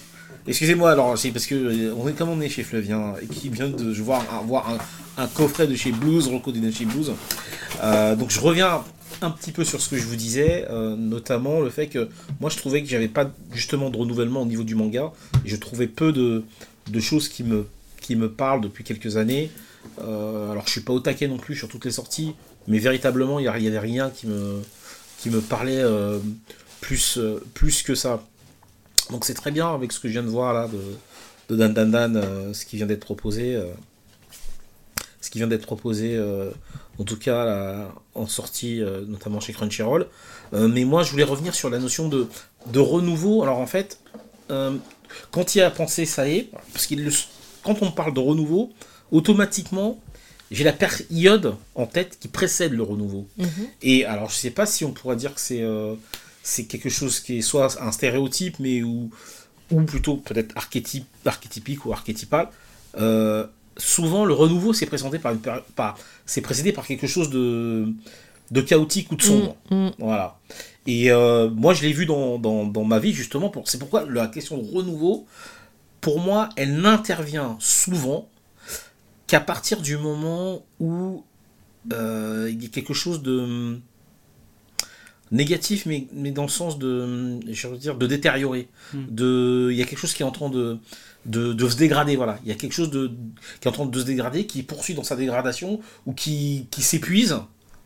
Excusez-moi, 0.48 0.92
alors 0.92 1.18
c'est 1.18 1.32
parce 1.32 1.46
que 1.46 1.56
euh, 1.56 1.94
on 1.98 2.08
est 2.08 2.14
comme 2.14 2.30
on 2.30 2.42
est 2.42 2.50
chez 2.50 2.64
Flavien 2.64 3.16
qui 3.32 3.50
vient 3.50 3.70
de 3.70 3.92
voir 4.02 4.26
un, 5.18 5.28
coffret 5.28 5.68
de 5.68 5.76
chez 5.76 5.92
Blues, 5.92 6.28
recodé 6.28 6.60
de 6.60 6.72
chez 6.72 6.86
Blues. 6.86 7.12
Euh, 7.84 8.16
donc 8.16 8.32
je 8.32 8.40
reviens 8.40 8.84
un 9.22 9.32
petit 9.32 9.52
peu 9.52 9.66
sur 9.66 9.82
ce 9.82 9.90
que 9.90 9.98
je 9.98 10.06
vous 10.06 10.16
disais, 10.16 10.66
euh, 10.70 10.96
notamment 10.96 11.60
le 11.60 11.70
fait 11.70 11.88
que 11.88 12.08
moi 12.40 12.50
je 12.50 12.58
trouvais 12.58 12.82
que 12.82 12.88
j'avais 12.88 13.10
pas 13.10 13.30
justement 13.52 13.90
de 13.90 13.98
renouvellement 13.98 14.44
au 14.44 14.46
niveau 14.46 14.64
du 14.64 14.76
manga 14.76 15.12
et 15.44 15.50
je 15.50 15.56
trouvais 15.58 15.88
peu 15.88 16.14
de, 16.14 16.44
choses 17.00 17.28
qui 17.28 17.44
me, 17.44 17.68
qui 18.02 18.16
me 18.16 18.30
parlent 18.32 18.62
depuis 18.62 18.84
quelques 18.84 19.18
années. 19.18 19.52
alors 20.00 20.64
je 20.66 20.72
suis 20.72 20.82
pas 20.82 20.94
au 20.94 21.02
taquet 21.02 21.28
non 21.28 21.38
plus 21.38 21.56
sur 21.56 21.68
toutes 21.68 21.86
les 21.86 21.92
sorties, 21.92 22.34
mais 22.68 22.80
véritablement 22.80 23.40
il 23.40 23.44
n'y 23.44 23.68
avait 23.68 23.80
rien 23.80 24.10
qui 24.10 24.26
me, 24.28 24.62
qui 25.18 25.30
me 25.30 25.42
parlait 25.42 25.84
plus, 26.80 27.20
plus 27.54 27.84
que 27.84 27.94
ça. 27.94 28.24
Donc 29.10 29.26
c'est 29.26 29.34
très 29.34 29.52
bien 29.52 29.74
avec 29.74 29.92
ce 29.92 30.00
que 30.00 30.08
je 30.08 30.14
viens 30.14 30.24
de 30.24 30.30
voir 30.30 30.54
là 30.54 30.68
de, 30.68 30.80
de 31.50 31.56
Dan 31.56 31.74
Dan 31.74 31.92
Dan, 31.92 32.18
euh, 32.18 32.54
ce 32.54 32.66
qui 32.66 32.78
vient 32.78 32.86
d'être 32.86 33.06
proposé. 33.06 33.56
Euh, 33.56 33.66
ce 35.22 35.30
qui 35.30 35.38
vient 35.40 35.48
d'être 35.48 35.66
proposé, 35.66 36.16
euh, 36.16 36.50
en 36.98 37.04
tout 37.04 37.18
cas 37.18 37.90
en 38.16 38.26
sortie, 38.26 38.82
notamment 39.08 39.42
chez 39.42 39.52
Crunchyroll. 39.52 40.08
mais 40.54 40.86
moi, 40.86 41.04
je 41.04 41.12
voulais 41.12 41.26
revenir 41.26 41.54
sur 41.54 41.70
la 41.70 41.78
notion 41.78 42.08
de, 42.08 42.28
de 42.68 42.80
renouveau. 42.80 43.44
Alors 43.44 43.58
en 43.60 43.68
fait, 43.68 44.00
quand 44.48 45.56
il 45.56 45.58
y 45.58 45.62
a 45.62 45.70
pensé, 45.72 46.06
ça 46.06 46.28
y 46.28 46.38
est, 46.38 46.50
parce 46.72 46.88
que 46.88 46.96
quand 47.64 47.82
on 47.82 47.92
parle 47.92 48.14
de 48.14 48.22
renouveau, 48.22 48.72
automatiquement, 49.12 50.00
j'ai 50.52 50.64
la 50.64 50.74
période 50.74 51.56
en 51.76 51.86
tête 51.86 52.18
qui 52.18 52.30
précède 52.30 52.72
le 52.72 52.84
renouveau. 52.84 53.28
Mm-hmm. 53.40 53.68
Et 53.82 54.06
alors, 54.06 54.30
je 54.30 54.36
sais 54.36 54.52
pas 54.52 54.66
si 54.66 54.86
on 54.86 54.94
pourrait 54.94 55.18
dire 55.18 55.36
que 55.36 55.42
c'est 55.42 55.64
c'est 56.50 56.66
quelque 56.66 56.90
chose 56.90 57.20
qui 57.20 57.38
est 57.38 57.42
soit 57.42 57.80
un 57.82 57.92
stéréotype, 57.92 58.58
mais 58.60 58.82
ou, 58.82 59.12
ou 59.72 59.82
plutôt 59.84 60.18
peut-être 60.18 60.58
archétype, 60.58 61.06
archétypique 61.26 61.86
ou 61.86 61.94
archétypal. 61.94 62.50
Euh, 62.98 63.46
souvent, 63.78 64.26
le 64.26 64.34
renouveau, 64.34 64.74
c'est 64.74 64.88
présenté 64.88 65.20
par, 65.20 65.34
une, 65.34 65.42
par 65.76 65.98
c'est 66.26 66.42
précédé 66.42 66.74
par 66.74 66.88
quelque 66.88 67.06
chose 67.06 67.30
de, 67.30 67.88
de 68.50 68.62
chaotique 68.62 69.12
ou 69.12 69.16
de 69.16 69.22
sombre. 69.22 69.56
Mm, 69.70 69.76
mm. 69.76 69.92
Voilà. 70.00 70.40
Et 70.88 71.12
euh, 71.12 71.52
moi, 71.52 71.76
je 71.76 71.84
l'ai 71.84 71.94
vu 71.94 72.08
dans, 72.08 72.40
dans, 72.40 72.66
dans, 72.66 72.84
ma 72.84 72.98
vie, 72.98 73.14
justement. 73.14 73.50
Pour, 73.50 73.70
c'est 73.70 73.78
pourquoi 73.78 74.06
la 74.10 74.26
question 74.26 74.58
de 74.58 74.68
renouveau, 74.76 75.28
pour 76.02 76.20
moi, 76.20 76.50
elle 76.56 76.78
n'intervient 76.78 77.58
souvent 77.60 78.28
qu'à 79.28 79.40
partir 79.40 79.82
du 79.82 79.98
moment 79.98 80.64
où 80.80 81.24
euh, 81.94 82.50
il 82.52 82.64
y 82.64 82.66
a 82.66 82.70
quelque 82.70 82.96
chose 82.96 83.22
de 83.22 83.80
négatif, 85.32 85.86
mais, 85.86 86.08
mais 86.14 86.32
dans 86.32 86.44
le 86.44 86.50
sens 86.50 86.80
de, 86.80 87.40
je 87.52 87.68
veux 87.68 87.78
dire, 87.78 87.96
de 87.96 88.08
détériorer. 88.08 88.68
Hmm. 88.94 89.06
De, 89.10 89.70
il 89.72 89.78
y 89.78 89.82
a 89.82 89.86
quelque 89.86 90.00
chose 90.00 90.14
qui 90.14 90.24
est 90.24 90.26
en 90.26 90.32
train 90.32 90.50
de, 90.50 90.80
de, 91.26 91.70
se 91.70 91.76
dégrader, 91.76 92.16
voilà. 92.16 92.40
Il 92.44 92.50
y 92.50 92.52
a 92.52 92.56
quelque 92.56 92.74
chose 92.74 92.90
de, 92.90 93.12
qui 93.60 93.68
est 93.68 93.70
en 93.70 93.74
train 93.74 93.86
de 93.86 94.00
se 94.00 94.06
dégrader, 94.06 94.46
qui 94.46 94.64
poursuit 94.64 94.94
dans 94.94 95.04
sa 95.04 95.16
dégradation, 95.16 95.80
ou 96.06 96.14
qui, 96.14 96.68
qui 96.72 96.82
s'épuise. 96.82 97.38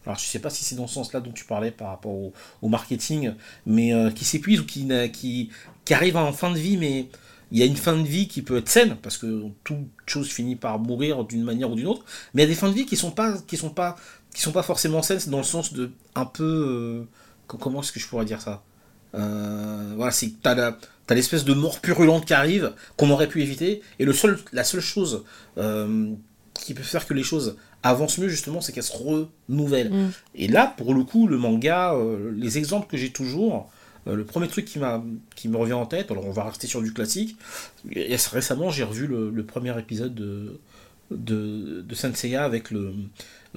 Alors 0.05 0.19
je 0.19 0.25
sais 0.25 0.39
pas 0.39 0.49
si 0.49 0.65
c'est 0.65 0.75
dans 0.75 0.87
ce 0.87 0.95
sens-là 0.95 1.21
dont 1.21 1.31
tu 1.31 1.45
parlais 1.45 1.71
par 1.71 1.89
rapport 1.89 2.13
au, 2.61 2.67
marketing, 2.67 3.33
mais 3.65 3.93
euh, 3.93 4.11
qui 4.11 4.25
s'épuise 4.25 4.59
ou 4.59 4.65
qui, 4.65 4.87
qui, 5.13 5.49
qui 5.85 5.93
arrive 5.93 6.17
en 6.17 6.33
fin 6.33 6.51
de 6.51 6.57
vie, 6.57 6.75
mais 6.75 7.07
il 7.51 7.59
y 7.59 7.61
a 7.61 7.65
une 7.65 7.77
fin 7.77 7.95
de 7.95 8.05
vie 8.05 8.27
qui 8.27 8.41
peut 8.41 8.57
être 8.57 8.67
saine, 8.67 8.97
parce 9.01 9.17
que 9.17 9.43
toute 9.63 9.77
chose 10.07 10.29
finit 10.29 10.55
par 10.55 10.79
mourir 10.79 11.23
d'une 11.23 11.43
manière 11.43 11.71
ou 11.71 11.75
d'une 11.75 11.87
autre, 11.87 12.03
mais 12.33 12.41
il 12.41 12.45
y 12.45 12.47
a 12.47 12.49
des 12.49 12.59
fins 12.59 12.69
de 12.69 12.73
vie 12.73 12.85
qui 12.85 12.97
sont 12.97 13.11
pas, 13.11 13.37
qui 13.47 13.57
sont 13.57 13.69
pas, 13.69 13.95
qui 14.33 14.41
sont 14.41 14.51
pas 14.51 14.63
forcément 14.63 15.01
saines, 15.01 15.19
dans 15.27 15.37
le 15.37 15.43
sens 15.43 15.71
de 15.71 15.91
un 16.15 16.25
peu, 16.25 16.43
euh, 16.43 17.07
comment 17.47 17.81
est-ce 17.81 17.91
que 17.91 17.99
je 17.99 18.07
pourrais 18.07 18.25
dire 18.25 18.41
ça? 18.41 18.63
Euh, 19.15 19.93
Voilà, 19.95 20.11
c'est 20.11 20.31
t'as 20.41 20.55
T'as 21.05 21.15
l'espèce 21.15 21.43
de 21.43 21.53
mort 21.53 21.79
purulente 21.81 22.25
qui 22.25 22.33
arrive, 22.33 22.73
qu'on 22.95 23.09
aurait 23.09 23.27
pu 23.27 23.41
éviter, 23.41 23.81
et 23.99 24.05
le 24.05 24.13
seul, 24.13 24.39
la 24.53 24.63
seule 24.63 24.81
chose 24.81 25.25
euh, 25.57 26.13
qui 26.53 26.73
peut 26.73 26.83
faire 26.83 27.05
que 27.05 27.13
les 27.13 27.23
choses 27.23 27.57
avancent 27.83 28.17
mieux, 28.19 28.29
justement, 28.29 28.61
c'est 28.61 28.71
qu'elles 28.71 28.83
se 28.83 28.95
renouvellent. 28.95 29.91
Mm. 29.91 30.11
Et 30.35 30.47
là, 30.47 30.73
pour 30.77 30.93
le 30.93 31.03
coup, 31.03 31.27
le 31.27 31.37
manga, 31.37 31.93
euh, 31.93 32.31
les 32.37 32.57
exemples 32.57 32.87
que 32.87 32.95
j'ai 32.95 33.11
toujours, 33.11 33.69
euh, 34.07 34.15
le 34.15 34.23
premier 34.23 34.47
truc 34.47 34.63
qui, 34.63 34.79
qui 35.35 35.49
me 35.49 35.57
revient 35.57 35.73
en 35.73 35.85
tête, 35.85 36.09
alors 36.09 36.25
on 36.25 36.31
va 36.31 36.45
rester 36.45 36.67
sur 36.67 36.81
du 36.81 36.93
classique, 36.93 37.37
récemment 38.31 38.69
j'ai 38.69 38.83
revu 38.83 39.05
le, 39.07 39.43
premier 39.43 39.77
épisode 39.77 40.15
de, 40.15 40.57
de, 41.11 41.81
de 41.81 42.35
avec 42.37 42.71
le, 42.71 42.93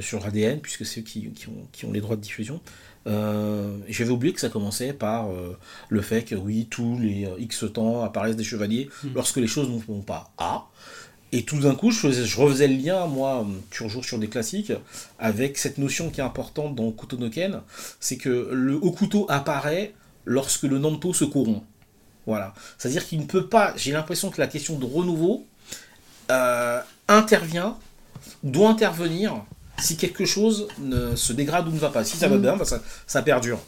sur 0.01 0.27
ADN, 0.27 0.61
puisque 0.61 0.85
c'est 0.85 1.01
eux 1.01 1.05
qui, 1.05 1.31
ont, 1.47 1.69
qui 1.71 1.85
ont 1.85 1.93
les 1.93 2.01
droits 2.01 2.17
de 2.17 2.23
diffusion. 2.23 2.61
Euh, 3.07 3.77
j'avais 3.89 4.11
oublié 4.11 4.35
que 4.35 4.41
ça 4.41 4.49
commençait 4.49 4.93
par 4.93 5.31
euh, 5.31 5.57
le 5.89 6.01
fait 6.01 6.23
que 6.23 6.35
oui, 6.35 6.67
tous 6.69 6.99
les 6.99 7.25
euh, 7.25 7.39
X 7.39 7.65
temps 7.73 8.03
apparaissent 8.03 8.37
des 8.37 8.45
chevaliers 8.45 8.91
hmm. 9.05 9.09
lorsque 9.15 9.37
les 9.37 9.47
choses 9.47 9.71
ne 9.71 9.79
vont 9.79 10.01
pas 10.01 10.33
A. 10.39 10.67
Et 11.33 11.45
tout 11.45 11.59
d'un 11.59 11.75
coup, 11.75 11.91
je, 11.91 12.11
je, 12.11 12.37
refaisais 12.41 12.69
le 12.69 12.77
lien, 12.77 13.07
moi, 13.07 13.47
toujours 13.71 14.05
sur 14.05 14.19
des 14.19 14.29
classiques, 14.29 14.73
avec 15.19 15.59
cette 15.59 15.79
notion 15.79 16.11
qui 16.11 16.21
est 16.21 16.25
importante 16.25 16.75
dans 16.75 16.91
Kutonoken, 16.93 17.61
c'est 18.01 18.17
que 18.17 18.51
le 18.53 18.77
haut 18.77 18.93
couteau 18.93 19.27
apparaît 19.29 19.93
lorsque 20.25 20.63
le 20.63 20.79
Nanto 20.79 21.13
se 21.13 21.25
corrompt. 21.25 21.65
Voilà. 22.27 22.55
C'est-à-dire 22.79 23.07
qu'il 23.07 23.21
ne 23.21 23.27
peut 23.27 23.49
pas, 23.49 23.73
j'ai 23.77 23.93
l'impression 23.93 24.31
que 24.31 24.41
la 24.41 24.47
question 24.47 24.79
de 24.79 24.85
renouveau 24.85 25.47
intervient, 27.09 27.77
doit 28.43 28.71
intervenir 28.71 29.45
si 29.79 29.97
quelque 29.97 30.25
chose 30.25 30.69
ne 30.79 31.17
se 31.17 31.33
dégrade 31.33 31.69
ou 31.69 31.71
ne 31.71 31.79
va 31.79 31.91
pas. 31.91 32.05
Si 32.05 32.17
ça 32.17 32.29
va 32.29 32.37
mm. 32.37 32.43
bien, 32.43 32.57
bah, 32.57 32.65
ça, 33.07 33.23
perdure. 33.23 33.59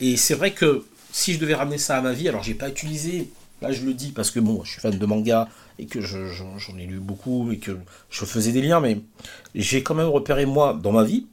Et 0.00 0.16
c'est 0.16 0.34
vrai 0.34 0.52
que 0.52 0.84
si 1.12 1.32
je 1.32 1.38
devais 1.38 1.54
ramener 1.54 1.78
ça 1.78 1.96
à 1.96 2.00
ma 2.00 2.12
vie, 2.12 2.28
alors 2.28 2.42
j'ai 2.42 2.54
pas 2.54 2.68
utilisé, 2.68 3.30
là 3.62 3.72
je 3.72 3.84
le 3.84 3.94
dis 3.94 4.12
parce 4.12 4.30
que 4.30 4.40
bon, 4.40 4.64
je 4.64 4.72
suis 4.72 4.80
fan 4.80 4.98
de 4.98 5.06
manga 5.06 5.48
et 5.78 5.86
que 5.86 6.00
j'en 6.00 6.78
ai 6.78 6.86
lu 6.86 6.98
beaucoup 6.98 7.50
et 7.52 7.58
que 7.58 7.76
je 8.10 8.24
faisais 8.24 8.52
des 8.52 8.62
liens, 8.62 8.80
mais 8.80 9.00
j'ai 9.54 9.82
quand 9.82 9.94
même 9.94 10.08
repéré 10.08 10.46
moi 10.46 10.78
dans 10.80 10.92
ma 10.92 11.04
vie 11.04 11.26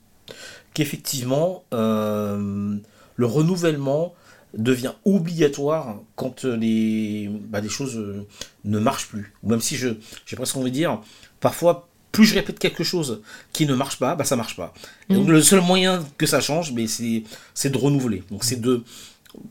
qu'effectivement 0.74 1.63
euh, 1.74 2.78
le 3.15 3.26
renouvellement 3.26 4.13
devient 4.54 4.94
obligatoire 5.06 6.00
quand 6.15 6.44
les, 6.44 7.30
bah, 7.30 7.62
choses 7.67 7.98
euh, 7.98 8.28
ne 8.65 8.80
marchent 8.80 9.08
plus. 9.08 9.34
Ou 9.44 9.50
même 9.50 9.62
si 9.62 9.76
je, 9.76 9.89
j'ai 10.26 10.36
presque 10.36 10.58
envie 10.58 10.72
de 10.72 10.76
dire, 10.76 11.02
parfois 11.39 11.89
plus 12.12 12.26
je 12.26 12.34
répète 12.36 12.60
quelque 12.60 12.84
chose 12.84 13.21
qui 13.54 13.65
ne 13.65 13.74
marche 13.74 13.97
pas, 13.97 14.15
bah 14.15 14.24
ça 14.24 14.36
marche 14.36 14.56
pas. 14.56 14.74
donc 15.10 15.28
mm. 15.28 15.32
le 15.32 15.41
seul 15.41 15.62
moyen 15.62 16.06
que 16.17 16.26
ça 16.26 16.41
change, 16.41 16.74
mais 16.74 16.88
c'est 16.88 17.24
c'est 17.54 17.69
de 17.69 17.78
renouveler. 17.78 18.24
Donc 18.32 18.43
c'est 18.43 18.60
de 18.60 18.84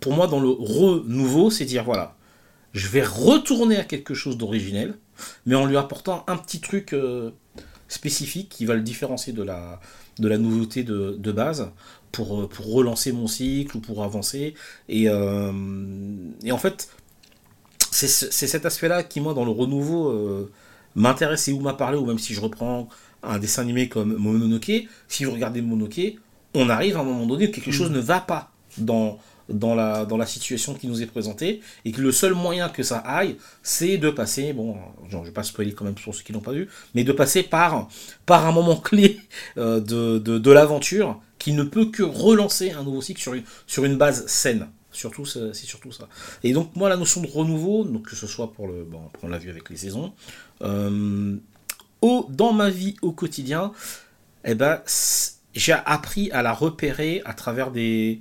pour 0.01 0.12
moi 0.12 0.27
dans 0.27 0.40
le 0.40 0.51
renouveau, 0.51 1.51
c'est 1.51 1.64
dire 1.64 1.85
voilà, 1.85 2.16
je 2.73 2.88
vais 2.88 3.03
retourner 3.03 3.77
à 3.77 3.85
quelque 3.85 4.14
chose 4.14 4.37
d'originel, 4.37 4.94
mais 5.46 5.55
en 5.55 5.66
lui 5.66 5.77
apportant 5.77 6.25
un 6.27 6.37
petit 6.37 6.61
truc 6.61 6.92
euh, 6.92 7.31
spécifique 7.88 8.49
qui 8.51 8.66
va 8.66 8.75
le 8.75 8.83
différencier 8.83 9.33
de 9.33 9.42
la 9.42 9.81
de 10.18 10.29
la 10.29 10.37
nouveauté 10.37 10.83
de, 10.83 11.16
de 11.18 11.33
base 11.33 11.70
pour, 12.12 12.49
pour 12.49 12.73
relancer 12.73 13.12
mon 13.12 13.27
cycle 13.27 13.77
ou 13.77 13.81
pour 13.81 14.05
avancer. 14.05 14.55
Et, 14.88 15.09
euh, 15.09 15.53
et 16.44 16.53
en 16.53 16.59
fait, 16.59 16.88
c'est 17.90 18.07
cet 18.09 18.66
aspect-là 18.66 19.03
qui, 19.03 19.20
moi, 19.20 19.35
dans 19.35 19.44
le 19.44 19.51
renouveau, 19.51 20.09
euh, 20.09 20.51
m'intéresser 20.94 21.53
ou 21.53 21.61
m'a 21.61 21.74
parlé, 21.74 21.98
ou 21.98 22.07
même 22.07 22.18
si 22.18 22.35
je 22.35 22.40
reprends 22.40 22.88
un 23.22 23.38
dessin 23.38 23.62
animé 23.62 23.88
comme 23.88 24.16
Mononoke, 24.16 24.87
si 25.09 25.24
vous 25.24 25.33
regardez 25.33 25.61
Mononoke, 25.61 26.16
on 26.55 26.68
arrive 26.68 26.96
à 26.96 27.00
un 27.00 27.05
moment 27.05 27.26
donné 27.26 27.48
où 27.48 27.53
quelque 27.53 27.70
chose 27.70 27.90
mm. 27.90 27.94
ne 27.94 28.00
va 28.00 28.20
pas 28.20 28.50
dans, 28.79 29.18
dans, 29.48 29.74
la, 29.74 30.05
dans 30.05 30.16
la 30.16 30.26
situation 30.26 30.74
qui 30.74 30.87
nous 30.87 31.03
est 31.03 31.07
présentée, 31.07 31.61
et 31.85 31.92
que 31.92 32.00
le 32.00 32.12
seul 32.12 32.35
moyen 32.35 32.68
que 32.68 32.83
ça 32.83 32.98
aille, 32.98 33.37
c'est 33.62 33.98
de 33.98 34.11
passer, 34.11 34.53
bon, 34.53 34.76
genre, 35.11 35.22
je 35.22 35.29
vais 35.29 35.35
pas 35.35 35.42
spoiler 35.42 35.72
quand 35.72 35.85
même 35.85 35.94
pour 35.94 36.14
ceux 36.14 36.22
qui 36.22 36.33
n'ont 36.33 36.40
pas 36.40 36.53
vu, 36.53 36.68
mais 36.94 37.05
de 37.05 37.12
passer 37.12 37.42
par, 37.42 37.88
par 38.26 38.46
un 38.46 38.53
moment 38.53 38.76
clé 38.76 39.20
euh, 39.59 39.81
de, 39.81 40.18
de, 40.18 40.38
de 40.38 40.50
l'aventure 40.50 41.20
qui 41.38 41.53
ne 41.53 41.62
peut 41.62 41.87
que 41.87 42.03
relancer 42.03 42.72
un 42.72 42.85
nouveau 42.85 43.00
cycle 43.00 43.20
sur 43.20 43.35
une, 43.35 43.44
sur 43.66 43.85
une 43.85 43.96
base 43.96 44.26
saine. 44.26 44.68
Surtout, 44.92 45.24
c'est 45.24 45.55
surtout 45.55 45.92
ça. 45.92 46.09
Et 46.42 46.53
donc, 46.53 46.74
moi, 46.74 46.88
la 46.88 46.96
notion 46.96 47.20
de 47.20 47.29
renouveau, 47.29 47.85
donc 47.85 48.09
que 48.09 48.16
ce 48.16 48.26
soit 48.26 48.53
pour 48.53 48.66
le. 48.66 48.85
Bon, 48.85 49.00
on 49.22 49.29
l'a 49.29 49.38
vu 49.38 49.50
avec 49.50 49.70
les 49.70 49.76
saisons. 49.76 50.12
Euh, 50.62 51.37
au, 52.03 52.26
dans 52.29 52.53
ma 52.53 52.70
vie 52.70 52.96
au 53.03 53.12
quotidien, 53.12 53.72
eh 54.44 54.55
ben, 54.55 54.83
j'ai 55.55 55.72
appris 55.72 56.31
à 56.33 56.42
la 56.42 56.53
repérer 56.53 57.22
à 57.24 57.35
travers 57.35 57.70
des. 57.70 58.20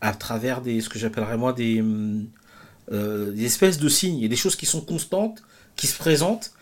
À 0.00 0.12
travers 0.12 0.60
des. 0.60 0.80
Ce 0.80 0.88
que 0.88 0.98
j'appellerais 0.98 1.38
moi 1.38 1.52
des. 1.52 1.82
Euh, 2.92 3.32
des 3.32 3.44
espèces 3.44 3.78
de 3.78 3.88
signes. 3.88 4.16
Il 4.18 4.22
y 4.22 4.26
a 4.26 4.28
des 4.28 4.36
choses 4.36 4.56
qui 4.56 4.66
sont 4.66 4.80
constantes, 4.80 5.42
qui 5.76 5.86
se 5.86 5.96
présentent. 5.96 6.52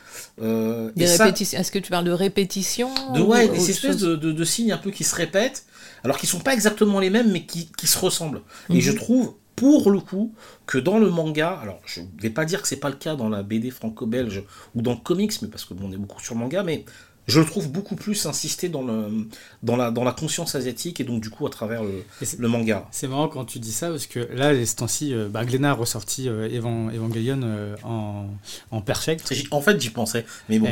Euh, 0.41 0.91
Est-ce 0.97 1.71
que 1.73 1.79
tu 1.79 1.91
parles 1.91 2.05
de 2.05 2.13
répétition 2.13 2.93
de, 3.15 3.21
Ouais, 3.21 3.49
des 3.49 3.71
espèces 3.71 3.97
de, 3.97 4.15
de, 4.15 4.45
signes 4.45 4.73
un 4.73 4.79
peu 4.79 4.91
qui 4.91 5.05
se 5.05 5.15
répètent, 5.15 5.65
alors 6.05 6.19
qu'ils 6.19 6.29
sont 6.29 6.41
pas 6.41 6.55
exactement 6.55 7.01
les 7.01 7.11
mêmes, 7.11 7.31
mais 7.33 7.45
qui, 7.45 7.71
qui 7.77 7.87
se 7.87 7.99
ressemblent. 7.99 8.43
Et 8.71 8.81
je 8.81 8.91
mhm. 8.93 8.99
trouve 8.99 9.35
pour 9.59 9.91
le 9.91 10.01
coup 10.01 10.33
que 10.67 10.79
dans 10.79 10.99
le 10.99 11.11
manga, 11.11 11.59
alors 11.63 11.81
je 11.85 12.01
ne 12.01 12.07
vais 12.21 12.31
pas 12.31 12.45
dire 12.45 12.63
que 12.63 12.69
c'est 12.69 12.77
pas 12.77 12.91
le 12.91 12.97
cas 12.97 13.17
dans 13.17 13.29
la 13.29 13.43
BD 13.43 13.71
franco-belge 13.71 14.45
ou 14.75 14.83
dans 14.83 14.93
le 14.93 14.99
comics, 14.99 15.33
mais 15.43 15.49
parce 15.49 15.65
que 15.65 15.75
bon, 15.75 15.89
on 15.89 15.93
est 15.93 15.97
beaucoup 15.97 16.23
sur 16.23 16.35
le 16.35 16.41
manga, 16.41 16.63
mais 16.63 16.85
je 17.29 17.41
le 17.41 17.47
trouve 17.47 17.71
beaucoup 17.71 17.95
plus 17.95 18.25
insisté 18.25 18.71
dans, 18.71 18.83
le, 18.83 19.27
dans, 19.63 19.77
la, 19.77 19.91
dans 19.91 20.03
la 20.03 20.13
conscience 20.13 20.55
asiatique 20.55 20.99
et 20.99 21.05
donc 21.05 21.23
du 21.23 21.29
coup 21.29 21.47
à 21.47 21.51
travers 21.51 21.85
le, 21.85 22.03
le 22.39 22.49
manga. 22.49 22.89
C'est 22.91 23.07
marrant 23.07 23.29
quand 23.29 23.45
tu 23.45 23.59
dis 23.59 23.71
ça 23.71 23.91
parce 23.91 24.07
que 24.07 24.21
là, 24.33 24.55
les 24.55 24.67
temps-ci, 24.67 25.13
euh, 25.13 25.29
bah, 25.29 25.41
a 25.41 25.73
ressorti 25.73 26.29
euh, 26.29 26.49
Evangelion 26.49 27.41
euh, 27.45 27.77
en, 27.85 28.29
en 28.71 28.81
perfect. 28.81 29.31
En 29.51 29.61
fait, 29.61 29.79
j'y 29.79 29.91
pensais, 29.91 30.25
mais 30.49 30.59
bon. 30.59 30.69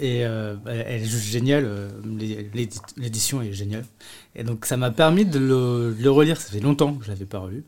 Et, 0.00 0.18
elle 0.66 1.02
est 1.02 1.04
juste 1.04 1.24
géniale, 1.24 1.90
l'édition 2.96 3.40
est 3.40 3.54
géniale. 3.54 3.84
Et 4.36 4.44
donc 4.44 4.66
ça 4.66 4.76
m'a 4.76 4.90
permis 4.90 5.24
de 5.24 5.38
le, 5.38 5.96
de 5.98 6.02
le, 6.02 6.10
relire, 6.10 6.38
ça 6.38 6.50
fait 6.50 6.60
longtemps 6.60 6.94
que 6.94 7.04
je 7.04 7.10
ne 7.10 7.14
l'avais 7.14 7.24
pas 7.24 7.38
relu. 7.38 7.64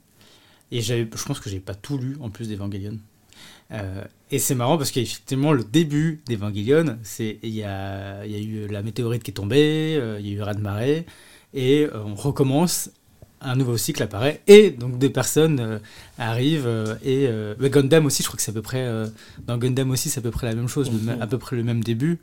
Et 0.72 0.80
je 0.80 1.04
pense 1.04 1.40
que 1.40 1.50
j'ai 1.50 1.60
pas 1.60 1.74
tout 1.74 1.98
lu 1.98 2.16
en 2.20 2.30
plus 2.30 2.48
d'Evangelion. 2.48 2.98
Euh, 3.72 4.04
et 4.30 4.38
c'est 4.38 4.54
marrant 4.54 4.78
parce 4.78 4.90
qu'effectivement, 4.90 5.52
le 5.52 5.64
début 5.64 6.20
d'Evangelion, 6.26 6.98
c'est 7.02 7.38
il 7.42 7.50
y 7.50 7.62
a, 7.62 8.24
y 8.26 8.34
a, 8.34 8.38
eu 8.38 8.66
la 8.68 8.82
météorite 8.82 9.22
qui 9.22 9.30
est 9.30 9.34
tombée, 9.34 9.96
euh, 9.96 10.18
il 10.20 10.28
y 10.28 10.30
a 10.30 10.36
eu 10.36 10.42
raz 10.42 10.54
de 10.54 10.60
marée, 10.60 11.06
et 11.54 11.84
euh, 11.84 12.02
on 12.04 12.14
recommence, 12.14 12.90
un 13.40 13.56
nouveau 13.56 13.76
cycle 13.76 14.02
apparaît, 14.02 14.42
et 14.46 14.70
donc 14.70 14.98
des 14.98 15.08
personnes 15.08 15.80
arrivent, 16.18 16.68
et 17.02 17.26
Gundam 17.58 18.04
aussi, 18.04 18.22
je 18.22 18.28
crois 18.28 18.36
que 18.36 18.42
c'est 18.42 18.50
à 18.50 18.54
peu 18.54 18.60
près, 18.60 18.86
dans 19.46 19.56
Gundam 19.56 19.90
aussi, 19.90 20.10
c'est 20.10 20.18
à 20.18 20.22
peu 20.22 20.30
près 20.30 20.46
la 20.46 20.54
même 20.54 20.68
chose, 20.68 20.90
à 21.20 21.26
peu 21.26 21.38
près 21.38 21.56
le 21.56 21.64
même 21.64 21.82
début, 21.82 22.18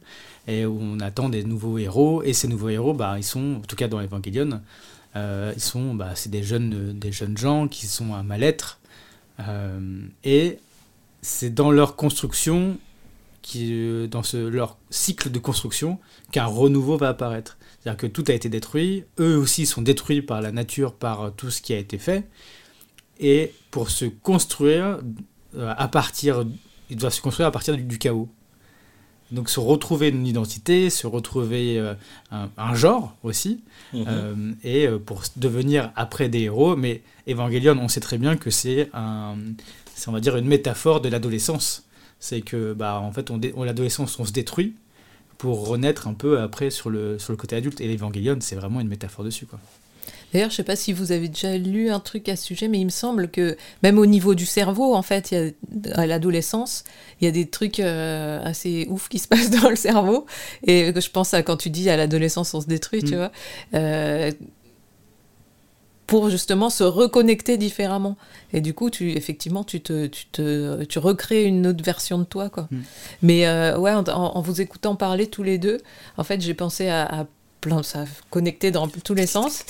et 0.48 0.68
où 0.68 0.78
on 0.80 1.00
attend 1.00 1.30
des 1.30 1.44
nouveaux 1.44 1.80
héros, 1.80 2.22
et 2.22 2.34
ces 2.34 2.48
nouveaux 2.48 2.70
héros, 2.70 2.94
bah, 2.94 3.16
ils 3.18 3.24
sont, 3.24 3.56
en 3.56 3.62
tout 3.62 3.76
cas 3.76 3.88
dans 3.88 4.00
Evangelion, 4.00 4.52
euh, 4.52 4.58
ils 5.56 5.62
sont, 5.62 5.94
bah, 5.94 6.12
c'est 6.16 6.30
des 6.30 6.44
jeunes, 6.44 6.98
des 6.98 7.12
jeunes 7.12 7.38
gens 7.38 7.68
qui 7.68 7.88
sont 7.88 8.14
à 8.14 8.24
mal-être. 8.24 8.80
Euh, 9.40 10.06
et 10.24 10.60
c'est 11.22 11.54
dans 11.54 11.72
leur 11.72 11.96
construction, 11.96 12.78
euh, 13.56 14.08
dans 14.08 14.22
leur 14.34 14.78
cycle 14.90 15.30
de 15.30 15.40
construction, 15.40 16.00
qu'un 16.32 16.46
renouveau 16.46 16.98
va 16.98 17.10
apparaître. 17.10 17.58
C'est-à-dire 17.80 17.98
que 17.98 18.08
tout 18.08 18.26
a 18.28 18.34
été 18.34 18.50
détruit, 18.50 19.06
eux 19.20 19.38
aussi 19.38 19.66
sont 19.66 19.82
détruits 19.82 20.22
par 20.22 20.42
la 20.42 20.52
nature, 20.52 20.94
par 20.94 21.32
tout 21.36 21.52
ce 21.52 21.62
qui 21.62 21.74
a 21.74 21.78
été 21.78 21.98
fait. 21.98 22.28
Et 23.20 23.54
pour 23.72 23.90
se 23.90 24.06
construire, 24.06 25.00
à 25.58 25.88
partir, 25.88 26.46
ils 26.90 26.98
doivent 26.98 27.14
se 27.14 27.22
construire 27.22 27.48
à 27.48 27.52
partir 27.52 27.78
du 27.78 27.98
chaos. 27.98 28.30
Donc 29.32 29.50
se 29.50 29.60
retrouver 29.60 30.10
une 30.10 30.26
identité, 30.26 30.90
se 30.90 31.06
retrouver 31.06 31.78
euh, 31.78 31.94
un, 32.32 32.76
genre 32.76 33.16
aussi, 33.24 33.62
mhm. 33.94 34.06
euh, 34.08 34.52
et 34.63 34.88
euh, 34.88 35.00
pour 35.00 35.24
devenir 35.36 35.92
après 35.96 36.30
des 36.30 36.44
héros. 36.44 36.76
Mais 36.78 37.02
Evangelion, 37.28 37.78
on 37.80 37.90
sait 37.90 38.00
très 38.00 38.18
bien 38.18 38.38
que 38.38 38.50
c'est 38.50 38.90
un, 38.94 39.36
on 40.08 40.12
va 40.12 40.20
dire 40.22 40.38
une 40.38 40.48
métaphore 40.48 41.02
de 41.02 41.10
l'adolescence. 41.10 41.84
C'est 42.20 42.42
que 42.42 42.74
bah 42.74 43.00
en 43.00 43.12
fait, 43.12 43.30
on, 43.30 43.63
l'adolescence, 43.63 44.18
on 44.20 44.26
se 44.26 44.32
détruit 44.32 44.74
pour 45.38 45.68
renaître 45.68 46.08
un 46.08 46.13
peu 46.13 46.40
après 46.40 46.72
sur 46.72 46.90
le, 46.90 47.20
sur 47.20 47.34
le 47.34 47.38
côté 47.38 47.56
adulte. 47.56 47.82
Et 47.82 47.88
l'Evangelion, 47.88 48.38
c'est 48.40 48.56
vraiment 48.56 48.80
une 48.80 48.88
métaphore 48.88 49.26
dessus. 49.26 49.46
Quoi. 49.46 49.60
D'ailleurs, 50.34 50.50
je 50.50 50.54
ne 50.54 50.58
sais 50.58 50.63
pas 50.63 50.76
si 50.76 50.92
vous 50.92 51.12
avez 51.12 51.30
déjà 51.30 51.58
lu 51.58 51.90
un 51.90 52.00
truc 52.00 52.28
à 52.30 52.36
ce 52.36 52.44
sujet, 52.44 52.68
mais 52.68 52.80
il 52.80 52.86
me 52.86 52.92
semble 52.92 53.30
que 53.30 53.56
même 53.82 53.98
au 53.98 54.06
niveau 54.06 54.36
du 54.36 54.46
cerveau, 54.46 54.94
en 54.94 55.02
fait, 55.02 55.32
il 55.32 55.38
y 55.38 55.90
a, 55.90 56.00
à 56.00 56.06
l'adolescence, 56.06 56.84
il 57.22 57.26
y 57.26 57.28
a 57.28 57.32
des 57.32 57.48
trucs 57.48 57.80
euh, 57.80 58.42
assez 58.44 58.88
ouf 58.90 59.08
qui 59.08 59.20
se 59.20 59.28
passent 59.30 59.52
dans 59.52 59.70
le 59.70 59.76
cerveau. 59.76 60.26
Et 60.63 60.92
je 60.96 61.10
pense 61.10 61.34
à 61.34 61.44
quand 61.44 61.58
tu 61.58 61.70
dis 61.70 61.90
à 61.90 61.98
l'adolescence, 61.98 62.54
on 62.54 62.62
se 62.62 62.68
détruit, 62.68 63.04
tu 63.04 63.13
mm. 63.13 63.18
vois. 63.18 63.32
Euh, 63.74 64.32
pour 66.08 66.30
justement 66.30 66.70
se 66.70 66.86
reconnecter 66.86 67.58
différemment. 67.58 68.16
Et 68.54 68.62
du 68.62 68.74
coup, 68.74 68.90
tu, 68.90 69.12
effectivement, 69.12 69.66
tu, 69.66 69.82
te, 69.82 70.08
tu, 70.08 70.26
te, 70.28 70.86
tu 70.86 71.00
recrées 71.00 71.44
une 71.44 71.68
autre 71.68 71.84
version 71.84 72.18
de 72.18 72.24
toi. 72.24 72.50
Quoi. 72.50 72.68
Mm. 72.72 72.78
Mais 73.22 73.46
euh, 73.46 73.78
ouais, 73.78 73.92
en, 73.92 74.42
vous 74.42 74.62
écoutant 74.62 74.96
parler 74.96 75.28
tous 75.28 75.44
les 75.44 75.58
deux, 75.58 75.80
en 76.16 76.24
fait, 76.24 76.40
j'ai 76.42 76.54
pensé 76.54 76.88
à, 76.88 77.04
à 77.22 77.26
plein, 77.62 77.84
ça 77.84 78.06
connecté 78.30 78.72
dans 78.72 78.88
tous 78.88 79.13
les 79.13 79.28
sens. 79.28 79.65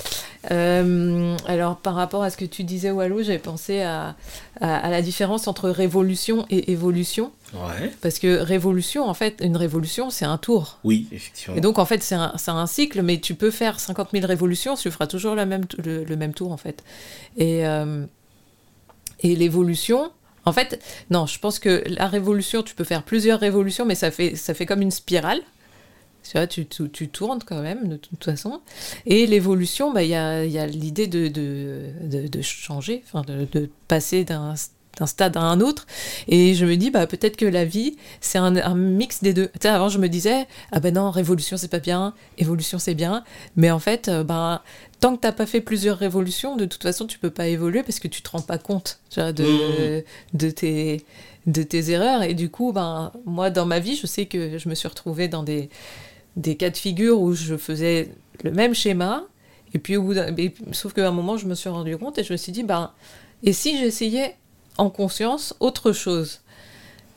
Euh, 0.51 1.35
alors, 1.47 1.77
par 1.77 1.95
rapport 1.95 2.23
à 2.23 2.29
ce 2.29 2.37
que 2.37 2.45
tu 2.45 2.63
disais, 2.63 2.91
Walou, 2.91 3.23
j'avais 3.23 3.39
pensé 3.39 3.81
à, 3.81 4.15
à, 4.61 4.89
la 4.89 5.01
différence 5.01 5.47
entre 5.47 5.69
révolution 5.69 6.45
et 6.49 6.71
évolution. 6.71 7.31
Ouais. 7.53 7.91
Parce 8.01 8.19
que 8.19 8.39
révolution, 8.39 9.07
en 9.07 9.13
fait, 9.13 9.39
une 9.41 9.57
révolution, 9.57 10.09
c'est 10.09 10.25
un 10.25 10.37
tour. 10.37 10.79
Oui, 10.83 11.07
effectivement. 11.11 11.55
Et 11.55 11.61
donc, 11.61 11.79
en 11.79 11.85
fait, 11.85 12.03
c'est 12.03 12.15
un, 12.15 12.33
un, 12.47 12.67
cycle, 12.67 13.01
mais 13.01 13.19
tu 13.19 13.35
peux 13.35 13.51
faire 13.51 13.79
50 13.79 14.09
000 14.13 14.25
révolutions, 14.25 14.75
tu 14.75 14.91
feras 14.91 15.07
toujours 15.07 15.35
la 15.35 15.45
même, 15.45 15.65
le, 15.83 16.15
même 16.15 16.33
tour, 16.33 16.51
en 16.51 16.57
fait. 16.57 16.83
Et, 17.37 17.65
euh, 17.65 18.05
et 19.21 19.35
l'évolution, 19.35 20.11
en 20.45 20.53
fait, 20.53 20.81
non, 21.09 21.25
je 21.25 21.39
pense 21.39 21.59
que 21.59 21.83
la 21.87 22.07
révolution, 22.07 22.63
tu 22.63 22.75
peux 22.75 22.85
faire 22.85 23.03
plusieurs 23.03 23.39
révolutions, 23.39 23.85
mais 23.85 23.95
ça 23.95 24.11
fait, 24.11 24.35
ça 24.35 24.53
fait 24.53 24.65
comme 24.65 24.81
une 24.81 24.91
spirale. 24.91 25.41
Tu 26.29 26.37
vois, 26.37 26.47
tu, 26.47 26.65
tu, 26.65 27.07
tournes 27.09 27.39
quand 27.45 27.61
même, 27.61 27.87
de 27.87 27.97
toute 27.97 28.23
façon. 28.23 28.61
Et 29.05 29.25
l'évolution, 29.27 29.93
bah, 29.93 30.03
il 30.03 30.09
y, 30.09 30.15
a, 30.15 30.45
y 30.45 30.57
a 30.57 30.65
l'idée 30.65 31.07
de, 31.07 31.27
de, 31.27 32.27
de, 32.27 32.41
changer, 32.41 33.03
de, 33.27 33.47
de 33.51 33.69
passer 33.87 34.23
d'un 34.23 34.55
d'un 34.99 35.05
stade 35.05 35.37
à 35.37 35.41
un 35.41 35.61
autre. 35.61 35.85
Et 36.27 36.53
je 36.55 36.65
me 36.65 36.75
dis, 36.75 36.91
bah, 36.91 37.07
peut-être 37.07 37.37
que 37.37 37.45
la 37.45 37.65
vie, 37.65 37.95
c'est 38.21 38.37
un, 38.37 38.55
un, 38.55 38.75
mix 38.75 39.21
des 39.23 39.33
deux. 39.33 39.47
Tu 39.47 39.59
sais, 39.61 39.69
avant, 39.69 39.89
je 39.89 39.99
me 39.99 40.09
disais, 40.09 40.47
ah 40.71 40.79
ben 40.79 40.93
non, 40.93 41.11
révolution, 41.11 41.57
c'est 41.57 41.67
pas 41.67 41.79
bien, 41.79 42.13
évolution, 42.37 42.79
c'est 42.79 42.95
bien. 42.95 43.23
Mais 43.55 43.71
en 43.71 43.79
fait, 43.79 44.07
euh, 44.07 44.23
bah, 44.23 44.63
tant 44.99 45.15
que 45.15 45.21
tu 45.21 45.27
n'as 45.27 45.33
pas 45.33 45.45
fait 45.45 45.61
plusieurs 45.61 45.97
révolutions, 45.97 46.55
de 46.55 46.65
toute 46.65 46.83
façon, 46.83 47.05
tu 47.05 47.19
peux 47.19 47.29
pas 47.29 47.47
évoluer 47.47 47.83
parce 47.83 47.99
que 47.99 48.07
tu 48.07 48.21
te 48.21 48.29
rends 48.29 48.41
pas 48.41 48.57
compte 48.57 48.99
tu 49.09 49.19
vois, 49.19 49.31
de, 49.31 49.43
mmh. 49.43 50.03
de, 50.33 50.49
tes, 50.49 51.05
de 51.45 51.63
tes 51.63 51.91
erreurs. 51.91 52.23
Et 52.23 52.33
du 52.33 52.49
coup, 52.49 52.71
ben, 52.71 53.11
moi, 53.25 53.49
dans 53.49 53.65
ma 53.65 53.79
vie, 53.79 53.95
je 53.95 54.07
sais 54.07 54.25
que 54.25 54.57
je 54.57 54.69
me 54.69 54.75
suis 54.75 54.87
retrouvée 54.87 55.27
dans 55.27 55.43
des 55.43 55.69
des 56.37 56.55
cas 56.55 56.69
de 56.69 56.77
figure 56.77 57.19
où 57.19 57.33
je 57.33 57.57
faisais 57.57 58.11
le 58.43 58.51
même 58.51 58.73
schéma, 58.73 59.23
et 59.73 59.79
puis 59.79 59.97
au 59.97 60.03
bout 60.03 60.15
sauf 60.71 60.93
qu'à 60.93 61.07
un 61.07 61.11
moment, 61.11 61.35
je 61.35 61.47
me 61.47 61.55
suis 61.55 61.69
rendu 61.69 61.97
compte 61.97 62.17
et 62.17 62.23
je 62.23 62.31
me 62.31 62.37
suis 62.37 62.51
dit, 62.51 62.63
ben, 62.63 62.91
et 63.43 63.51
si 63.51 63.77
j'essayais 63.77 64.35
en 64.77 64.89
conscience 64.89 65.55
autre 65.59 65.91
chose? 65.91 66.39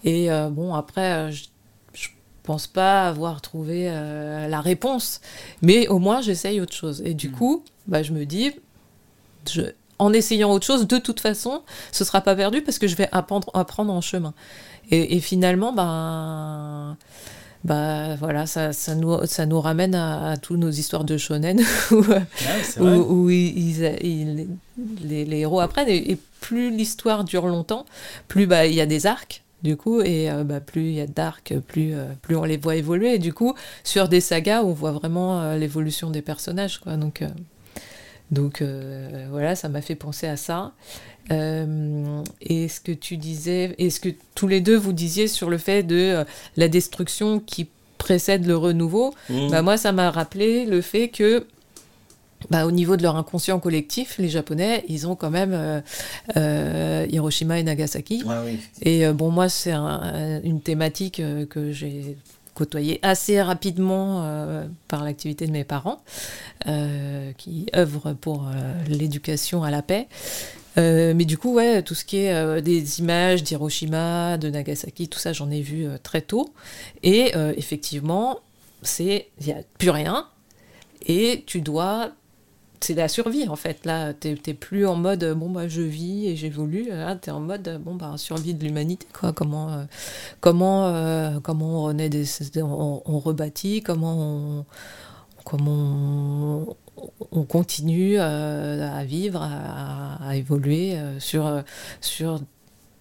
Et 0.02 0.32
euh, 0.32 0.48
bon, 0.48 0.74
après, 0.74 1.12
euh, 1.12 1.30
je, 1.30 1.44
je, 1.92 2.08
pense 2.42 2.66
pas 2.66 3.06
avoir 3.06 3.42
trouvé 3.42 3.88
euh, 3.88 4.48
la 4.48 4.60
réponse, 4.62 5.20
mais 5.60 5.86
au 5.88 5.98
moins 5.98 6.22
j'essaye 6.22 6.60
autre 6.60 6.74
chose. 6.74 7.02
Et 7.04 7.12
du 7.12 7.28
mmh. 7.28 7.32
coup, 7.32 7.64
bah, 7.86 8.02
je 8.02 8.12
me 8.12 8.24
dis, 8.24 8.52
je, 9.48 9.62
en 9.98 10.12
essayant 10.14 10.50
autre 10.50 10.66
chose, 10.66 10.86
de 10.86 10.98
toute 10.98 11.20
façon, 11.20 11.62
ce 11.92 12.04
sera 12.04 12.22
pas 12.22 12.34
perdu 12.34 12.62
parce 12.62 12.78
que 12.78 12.88
je 12.88 12.96
vais 12.96 13.08
apprendre, 13.12 13.50
apprendre 13.52 13.92
en 13.92 14.00
chemin. 14.00 14.32
Et, 14.90 15.16
et 15.16 15.20
finalement, 15.20 15.72
ben 15.72 16.96
bah 16.96 17.06
voilà, 17.64 18.46
ça, 18.46 18.72
ça, 18.72 18.94
nous, 18.94 19.26
ça 19.26 19.46
nous 19.46 19.60
ramène 19.60 19.94
à, 19.94 20.30
à 20.30 20.36
toutes 20.36 20.58
nos 20.58 20.70
histoires 20.70 21.04
de 21.04 21.16
shonen 21.16 21.60
où, 21.90 22.84
où, 22.84 23.30
ils, 23.30 24.48
les, 25.04 25.24
les, 25.24 25.38
héros 25.38 25.60
apprennent. 25.60 25.88
Et, 25.88 26.18
plus 26.40 26.70
l'histoire 26.70 27.24
dure 27.24 27.46
longtemps, 27.46 27.84
plus 28.26 28.46
bah 28.46 28.66
il 28.66 28.74
y 28.74 28.80
a 28.80 28.86
des 28.86 29.06
arcs 29.06 29.44
du 29.62 29.76
coup 29.76 30.00
et 30.00 30.30
euh, 30.30 30.42
bah, 30.42 30.60
plus 30.60 30.88
il 30.88 30.94
y 30.94 31.00
a 31.00 31.06
d'arcs, 31.06 31.52
plus 31.68 31.92
euh, 31.94 32.06
plus 32.22 32.34
on 32.34 32.44
les 32.44 32.56
voit 32.56 32.76
évoluer. 32.76 33.14
Et 33.14 33.18
du 33.18 33.32
coup 33.32 33.54
sur 33.84 34.08
des 34.08 34.20
sagas 34.20 34.62
on 34.62 34.72
voit 34.72 34.92
vraiment 34.92 35.40
euh, 35.40 35.58
l'évolution 35.58 36.10
des 36.10 36.22
personnages 36.22 36.80
quoi. 36.80 36.96
Donc 36.96 37.22
donc 38.30 38.62
voilà, 39.30 39.56
ça 39.56 39.68
m'a 39.68 39.82
fait 39.82 39.96
penser 39.96 40.26
à 40.28 40.36
ça. 40.36 40.72
Euh, 41.30 42.22
et 42.40 42.68
ce 42.68 42.80
que 42.80 42.92
tu 42.92 43.16
disais, 43.16 43.74
et 43.78 43.90
ce 43.90 44.00
que 44.00 44.08
tous 44.34 44.48
les 44.48 44.60
deux 44.60 44.76
vous 44.76 44.92
disiez 44.92 45.28
sur 45.28 45.50
le 45.50 45.58
fait 45.58 45.82
de 45.82 45.96
euh, 45.96 46.24
la 46.56 46.68
destruction 46.68 47.40
qui 47.40 47.68
précède 47.98 48.46
le 48.46 48.56
renouveau, 48.56 49.14
mmh. 49.28 49.50
bah 49.50 49.62
moi 49.62 49.76
ça 49.76 49.92
m'a 49.92 50.10
rappelé 50.10 50.64
le 50.64 50.80
fait 50.80 51.08
que 51.08 51.46
bah, 52.50 52.66
au 52.66 52.70
niveau 52.70 52.96
de 52.96 53.02
leur 53.02 53.16
inconscient 53.16 53.60
collectif, 53.60 54.16
les 54.18 54.30
Japonais, 54.30 54.84
ils 54.88 55.06
ont 55.06 55.14
quand 55.14 55.30
même 55.30 55.82
euh, 56.36 57.06
Hiroshima 57.10 57.58
et 57.58 57.62
Nagasaki. 57.62 58.24
Et 58.80 59.06
bon, 59.12 59.30
moi, 59.30 59.50
c'est 59.50 59.74
une 59.74 60.62
thématique 60.62 61.20
que 61.50 61.70
j'ai 61.70 62.16
côtoyée 62.54 62.98
assez 63.02 63.42
rapidement 63.42 64.24
par 64.88 65.04
l'activité 65.04 65.46
de 65.46 65.52
mes 65.52 65.64
parents, 65.64 66.02
qui 67.36 67.66
œuvrent 67.76 68.14
pour 68.14 68.48
l'éducation 68.88 69.62
à 69.62 69.70
la 69.70 69.82
paix. 69.82 70.08
Euh, 70.78 71.14
mais 71.14 71.24
du 71.24 71.36
coup, 71.38 71.54
ouais, 71.54 71.82
tout 71.82 71.94
ce 71.94 72.04
qui 72.04 72.18
est 72.18 72.34
euh, 72.34 72.60
des 72.60 73.00
images 73.00 73.42
d'Hiroshima, 73.42 74.38
de 74.38 74.50
Nagasaki, 74.50 75.08
tout 75.08 75.18
ça, 75.18 75.32
j'en 75.32 75.50
ai 75.50 75.60
vu 75.60 75.86
euh, 75.86 75.96
très 76.02 76.22
tôt. 76.22 76.52
Et 77.02 77.32
effectivement, 77.56 78.40
c'est 78.82 79.28
il 79.40 79.46
n'y 79.46 79.52
a 79.52 79.62
plus 79.78 79.90
rien. 79.90 80.26
Et 81.06 81.44
tu 81.46 81.60
dois. 81.60 82.12
C'est 82.82 82.94
la 82.94 83.08
survie 83.08 83.46
en 83.46 83.56
fait. 83.56 83.84
Là, 83.84 84.14
tu 84.14 84.28
n'es 84.46 84.54
plus 84.54 84.86
en 84.86 84.96
mode 84.96 85.34
bon, 85.36 85.50
bah, 85.50 85.68
je 85.68 85.82
vis 85.82 86.28
et 86.28 86.36
j'évolue. 86.36 86.88
Là, 86.88 87.14
tu 87.14 87.28
es 87.28 87.32
en 87.32 87.40
mode 87.40 87.78
bon, 87.84 87.94
bah, 87.94 88.14
survie 88.16 88.54
de 88.54 88.64
l'humanité. 88.64 89.06
Comment, 89.12 89.84
comment, 90.40 91.40
comment 91.42 91.82
on, 91.82 91.82
renaît 91.84 92.08
des, 92.08 92.24
on, 92.62 93.18
rebâtit, 93.18 93.82
comment 93.82 94.64
comment 95.44 96.76
on 96.89 96.89
continue 97.48 98.16
euh, 98.18 98.88
à 98.88 99.04
vivre, 99.04 99.42
à, 99.42 100.36
évoluer 100.36 100.94
euh, 100.94 101.18
sur, 101.20 101.62
sur 102.00 102.40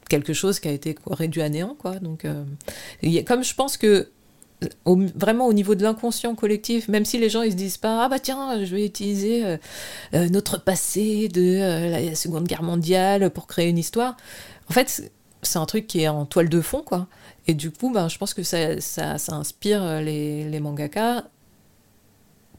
quelque 0.09 0.33
chose 0.33 0.59
qui 0.59 0.67
a 0.67 0.71
été 0.71 0.95
réduit 1.09 1.41
à 1.41 1.49
néant. 1.49 1.75
Quoi. 1.77 1.99
Donc, 1.99 2.25
euh, 2.25 2.43
comme 3.25 3.43
je 3.43 3.53
pense 3.53 3.77
que 3.77 4.09
vraiment 4.85 5.47
au 5.47 5.53
niveau 5.53 5.73
de 5.73 5.83
l'inconscient 5.83 6.35
collectif, 6.35 6.89
même 6.89 7.05
si 7.05 7.17
les 7.17 7.29
gens 7.29 7.43
ils 7.43 7.53
se 7.53 7.55
disent 7.55 7.77
pas 7.77 8.03
ah 8.03 8.09
bah 8.09 8.19
tiens 8.19 8.61
je 8.65 8.75
vais 8.75 8.85
utiliser 8.85 9.57
notre 10.11 10.61
passé 10.61 11.29
de 11.29 11.89
la 11.89 12.13
Seconde 12.13 12.43
Guerre 12.43 12.63
mondiale 12.63 13.29
pour 13.29 13.47
créer 13.47 13.69
une 13.69 13.77
histoire, 13.77 14.17
en 14.69 14.73
fait 14.73 15.13
c'est 15.43 15.59
un 15.59 15.65
truc 15.65 15.87
qui 15.87 16.01
est 16.01 16.09
en 16.09 16.25
toile 16.25 16.49
de 16.49 16.59
fond 16.59 16.81
quoi. 16.81 17.07
Et 17.47 17.53
du 17.53 17.71
coup 17.71 17.89
ben, 17.89 18.09
je 18.09 18.17
pense 18.17 18.33
que 18.33 18.43
ça, 18.43 18.81
ça, 18.81 19.15
inspire 19.29 20.01
les 20.01 20.59
mangakas 20.59 21.23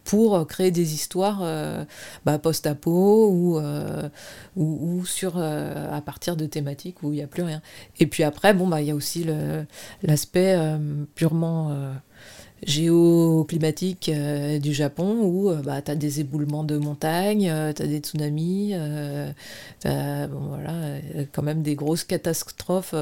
pour 0.05 0.37
euh, 0.37 0.45
créer 0.45 0.71
des 0.71 0.95
histoires 0.95 1.41
euh, 1.43 1.85
bah, 2.25 2.39
post-apo 2.39 3.59
euh, 3.59 4.09
ou, 4.57 4.99
ou, 4.99 5.07
sur, 5.07 5.39
à 5.39 6.01
partir 6.01 6.37
de 6.37 6.47
thématiques 6.47 7.03
où 7.03 7.13
il 7.13 7.17
n'y 7.17 7.23
a 7.23 7.27
plus 7.27 7.43
rien. 7.43 7.63
Et 7.99 8.07
puis 8.07 8.23
après, 8.23 8.55
bon, 8.55 8.67
bah, 8.67 8.81
il 8.81 8.89
y 8.89 8.91
a 8.91 8.95
aussi 8.95 9.27
l'aspect 10.03 10.59
purement 11.15 11.95
géoclimatique 12.65 14.11
du 14.61 14.75
Japon 14.75 15.21
où 15.23 15.51
bah, 15.65 15.83
tu 15.83 15.91
as 15.91 15.95
des 15.95 16.21
éboulements 16.21 16.65
de 16.65 16.77
montagnes, 16.77 17.53
tu 17.75 17.83
as 17.83 17.87
des 17.87 17.99
tsunamis, 17.99 18.75
as 18.75 20.27
bon, 20.29 20.41
voilà, 20.49 20.99
quand 21.33 21.43
même 21.43 21.63
des 21.63 21.75
grosses 21.75 22.05
catastrophes 22.05 22.95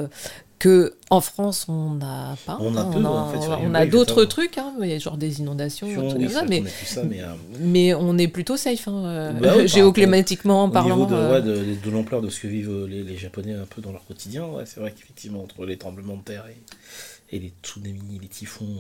que 0.59 0.95
en 1.11 1.21
France 1.21 1.67
on 1.69 1.95
n'a 1.95 2.37
pas. 2.45 2.59
On 2.61 2.77
a, 2.77 2.85
on 2.85 3.05
a, 3.05 3.09
en 3.09 3.33
fait, 3.33 3.39
on 3.63 3.75
a 3.75 3.87
d'autres 3.87 4.25
trucs, 4.25 4.59
hein, 4.59 4.75
mais 4.79 4.99
genre 4.99 5.17
des 5.17 5.41
inondations, 5.41 5.87
tout 5.87 6.29
ça, 6.29 6.45
mais, 6.45 6.65
ça, 6.85 7.05
mais, 7.05 7.23
euh, 7.23 7.27
mais, 7.61 7.95
on 7.95 8.19
est 8.19 8.29
plutôt 8.29 8.57
safe, 8.57 8.89
hein, 8.89 9.05
euh, 9.05 9.33
bah 9.33 9.67
géoclimatiquement 9.67 10.69
parlant. 10.69 11.09
Au 11.09 11.13
euh. 11.13 11.41
de, 11.41 11.75
de, 11.75 11.91
l'ampleur 11.91 12.21
de 12.21 12.29
ce 12.29 12.41
que 12.41 12.49
vivent 12.49 12.87
les, 12.87 13.03
les, 13.03 13.17
Japonais 13.17 13.55
un 13.55 13.67
peu 13.67 13.81
dans 13.81 13.93
leur 13.93 14.05
quotidien, 14.05 14.47
ouais, 14.47 14.65
c'est 14.67 14.81
vrai 14.81 14.93
qu'effectivement 14.93 15.43
entre 15.43 15.65
les 15.65 15.77
tremblements 15.77 16.17
de 16.17 16.23
terre 16.23 16.45
et, 16.49 17.37
et 17.37 17.39
les 17.39 17.53
tsunamis, 17.63 18.19
les 18.21 18.29
typhons. 18.29 18.77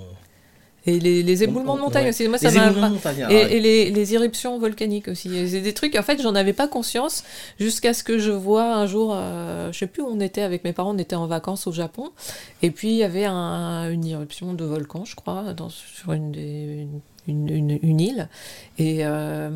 Et 0.86 1.00
les, 1.00 1.22
les 1.22 1.42
éboulements 1.42 1.76
de 1.76 1.80
montagne 1.80 2.08
aussi. 2.08 2.26
Moi, 2.28 2.38
ça 2.38 2.50
m'a. 2.50 2.90
Et, 3.30 3.56
et 3.56 3.60
les, 3.60 3.90
les, 3.90 4.14
éruptions 4.14 4.58
volcaniques 4.58 5.08
aussi. 5.08 5.28
C'est 5.48 5.60
des 5.60 5.74
trucs, 5.74 5.96
en 5.96 6.02
fait, 6.02 6.22
j'en 6.22 6.34
avais 6.34 6.52
pas 6.52 6.68
conscience 6.68 7.24
jusqu'à 7.58 7.92
ce 7.92 8.02
que 8.02 8.18
je 8.18 8.30
vois 8.30 8.74
un 8.74 8.86
jour, 8.86 9.12
euh, 9.14 9.72
je 9.72 9.78
sais 9.78 9.86
plus 9.86 10.02
où 10.02 10.06
on 10.06 10.20
était 10.20 10.40
avec 10.40 10.64
mes 10.64 10.72
parents, 10.72 10.94
on 10.94 10.98
était 10.98 11.16
en 11.16 11.26
vacances 11.26 11.66
au 11.66 11.72
Japon. 11.72 12.10
Et 12.62 12.70
puis, 12.70 12.90
il 12.90 12.96
y 12.96 13.02
avait 13.02 13.26
un, 13.26 13.90
une 13.90 14.06
éruption 14.06 14.54
de 14.54 14.64
volcan, 14.64 15.04
je 15.04 15.16
crois, 15.16 15.52
dans, 15.52 15.68
sur 15.68 16.12
une, 16.12 16.34
une, 17.26 17.48
une, 17.48 17.78
une, 17.82 18.00
île. 18.00 18.28
Et 18.78 19.04
euh, 19.04 19.50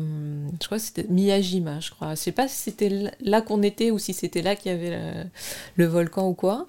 je 0.61 0.65
crois 0.65 0.77
que 0.77 0.83
c'était 0.83 1.07
Miyajima, 1.09 1.79
je 1.79 1.89
crois. 1.89 2.11
Je 2.11 2.19
sais 2.19 2.31
pas 2.31 2.47
si 2.47 2.57
c'était 2.57 3.11
là 3.21 3.41
qu'on 3.41 3.63
était 3.63 3.91
ou 3.91 3.97
si 3.97 4.13
c'était 4.13 4.41
là 4.41 4.55
qu'il 4.55 4.71
y 4.71 4.75
avait 4.75 5.25
le, 5.77 5.85
volcan 5.87 6.27
ou 6.27 6.33
quoi. 6.33 6.67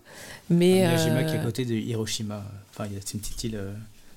Mais, 0.49 0.87
Miyajima 0.87 1.25
qui 1.25 1.35
est 1.35 1.39
à 1.39 1.43
euh, 1.43 1.45
côté 1.45 1.65
de 1.65 1.75
Hiroshima. 1.75 2.45
Enfin, 2.71 2.89
c'est 3.05 3.15
une 3.15 3.21
petite 3.21 3.45
île. 3.45 3.61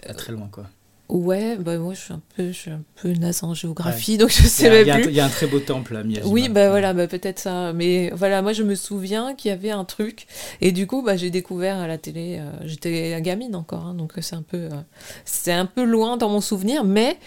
Pas 0.06 0.14
très 0.14 0.34
loin, 0.34 0.50
quoi. 0.52 0.66
Ouais, 1.10 1.56
bah 1.56 1.78
moi 1.78 1.94
je 1.94 2.02
suis 2.02 2.14
un 2.14 2.22
peu, 2.36 2.48
je 2.48 2.58
suis 2.58 2.72
un 2.72 2.82
peu 3.02 3.14
naze 3.14 3.42
en 3.42 3.54
géographie, 3.54 4.18
donc 4.18 4.30
je 4.30 4.42
sais 4.46 4.70
même 4.70 5.02
plus. 5.02 5.10
Il 5.10 5.16
y 5.16 5.22
a 5.22 5.26
un 5.26 5.30
très 5.30 5.48
beau 5.48 5.62
temple 5.62 5.96
à 5.96 6.04
Miyajima. 6.04 6.30
Oui, 6.30 6.50
bah 6.50 6.68
voilà, 6.68 6.94
bah, 6.94 7.08
peut-être 7.08 7.40
ça. 7.40 7.72
Mais 7.72 8.10
voilà, 8.14 8.42
moi 8.42 8.52
je 8.52 8.62
me 8.62 8.76
souviens 8.76 9.34
qu'il 9.34 9.48
y 9.48 9.54
avait 9.54 9.72
un 9.72 9.86
truc, 9.86 10.28
et 10.60 10.74
du 10.74 10.86
coup, 10.86 11.02
bah, 11.02 11.16
j'ai 11.16 11.30
découvert 11.30 11.78
à 11.78 11.88
la 11.88 11.98
télé. 11.98 12.40
Euh, 12.42 12.52
j'étais 12.66 13.22
gamine 13.22 13.56
encore, 13.56 13.86
hein, 13.86 13.94
donc 13.94 14.16
c'est 14.20 14.36
un 14.36 14.42
peu, 14.42 14.58
euh, 14.58 14.82
c'est 15.24 15.54
un 15.54 15.66
peu 15.66 15.86
loin 15.86 16.18
dans 16.18 16.28
mon 16.28 16.42
souvenir, 16.42 16.84
mais 16.84 17.18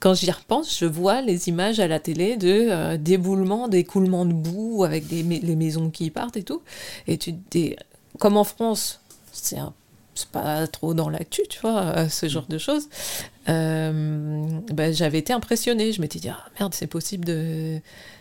quand 0.00 0.14
j'y 0.14 0.32
repense, 0.32 0.76
je 0.76 0.86
vois 0.86 1.20
les 1.20 1.48
images 1.48 1.78
à 1.78 1.86
la 1.86 2.00
télé 2.00 2.36
de 2.36 2.66
euh, 2.70 2.96
d'éboulement, 2.96 3.68
d'écoulement 3.68 4.26
de 4.26 4.32
boue 4.32 4.82
avec 4.82 5.06
des, 5.06 5.22
les 5.22 5.54
maisons 5.54 5.90
qui 5.90 6.10
partent 6.10 6.36
et 6.36 6.42
tout, 6.42 6.62
et 7.06 7.18
tu 7.18 7.34
dis, 7.52 7.76
comme 8.18 8.36
en 8.36 8.42
France, 8.42 9.00
c'est 9.30 9.58
un 9.58 9.72
c'est 10.14 10.28
pas 10.28 10.66
trop 10.66 10.94
dans 10.94 11.08
l'actu, 11.08 11.42
tu 11.48 11.60
vois, 11.60 11.80
euh, 11.96 12.08
ce 12.08 12.28
genre 12.28 12.46
de 12.46 12.58
choses. 12.58 12.88
Euh, 13.48 14.60
ben, 14.72 14.92
j'avais 14.92 15.18
été 15.18 15.32
impressionnée. 15.32 15.92
Je 15.92 16.00
m'étais 16.00 16.18
dit, 16.18 16.28
ah 16.28 16.44
merde, 16.58 16.74
c'est 16.74 16.86
possible 16.86 17.24
de. 17.24 17.80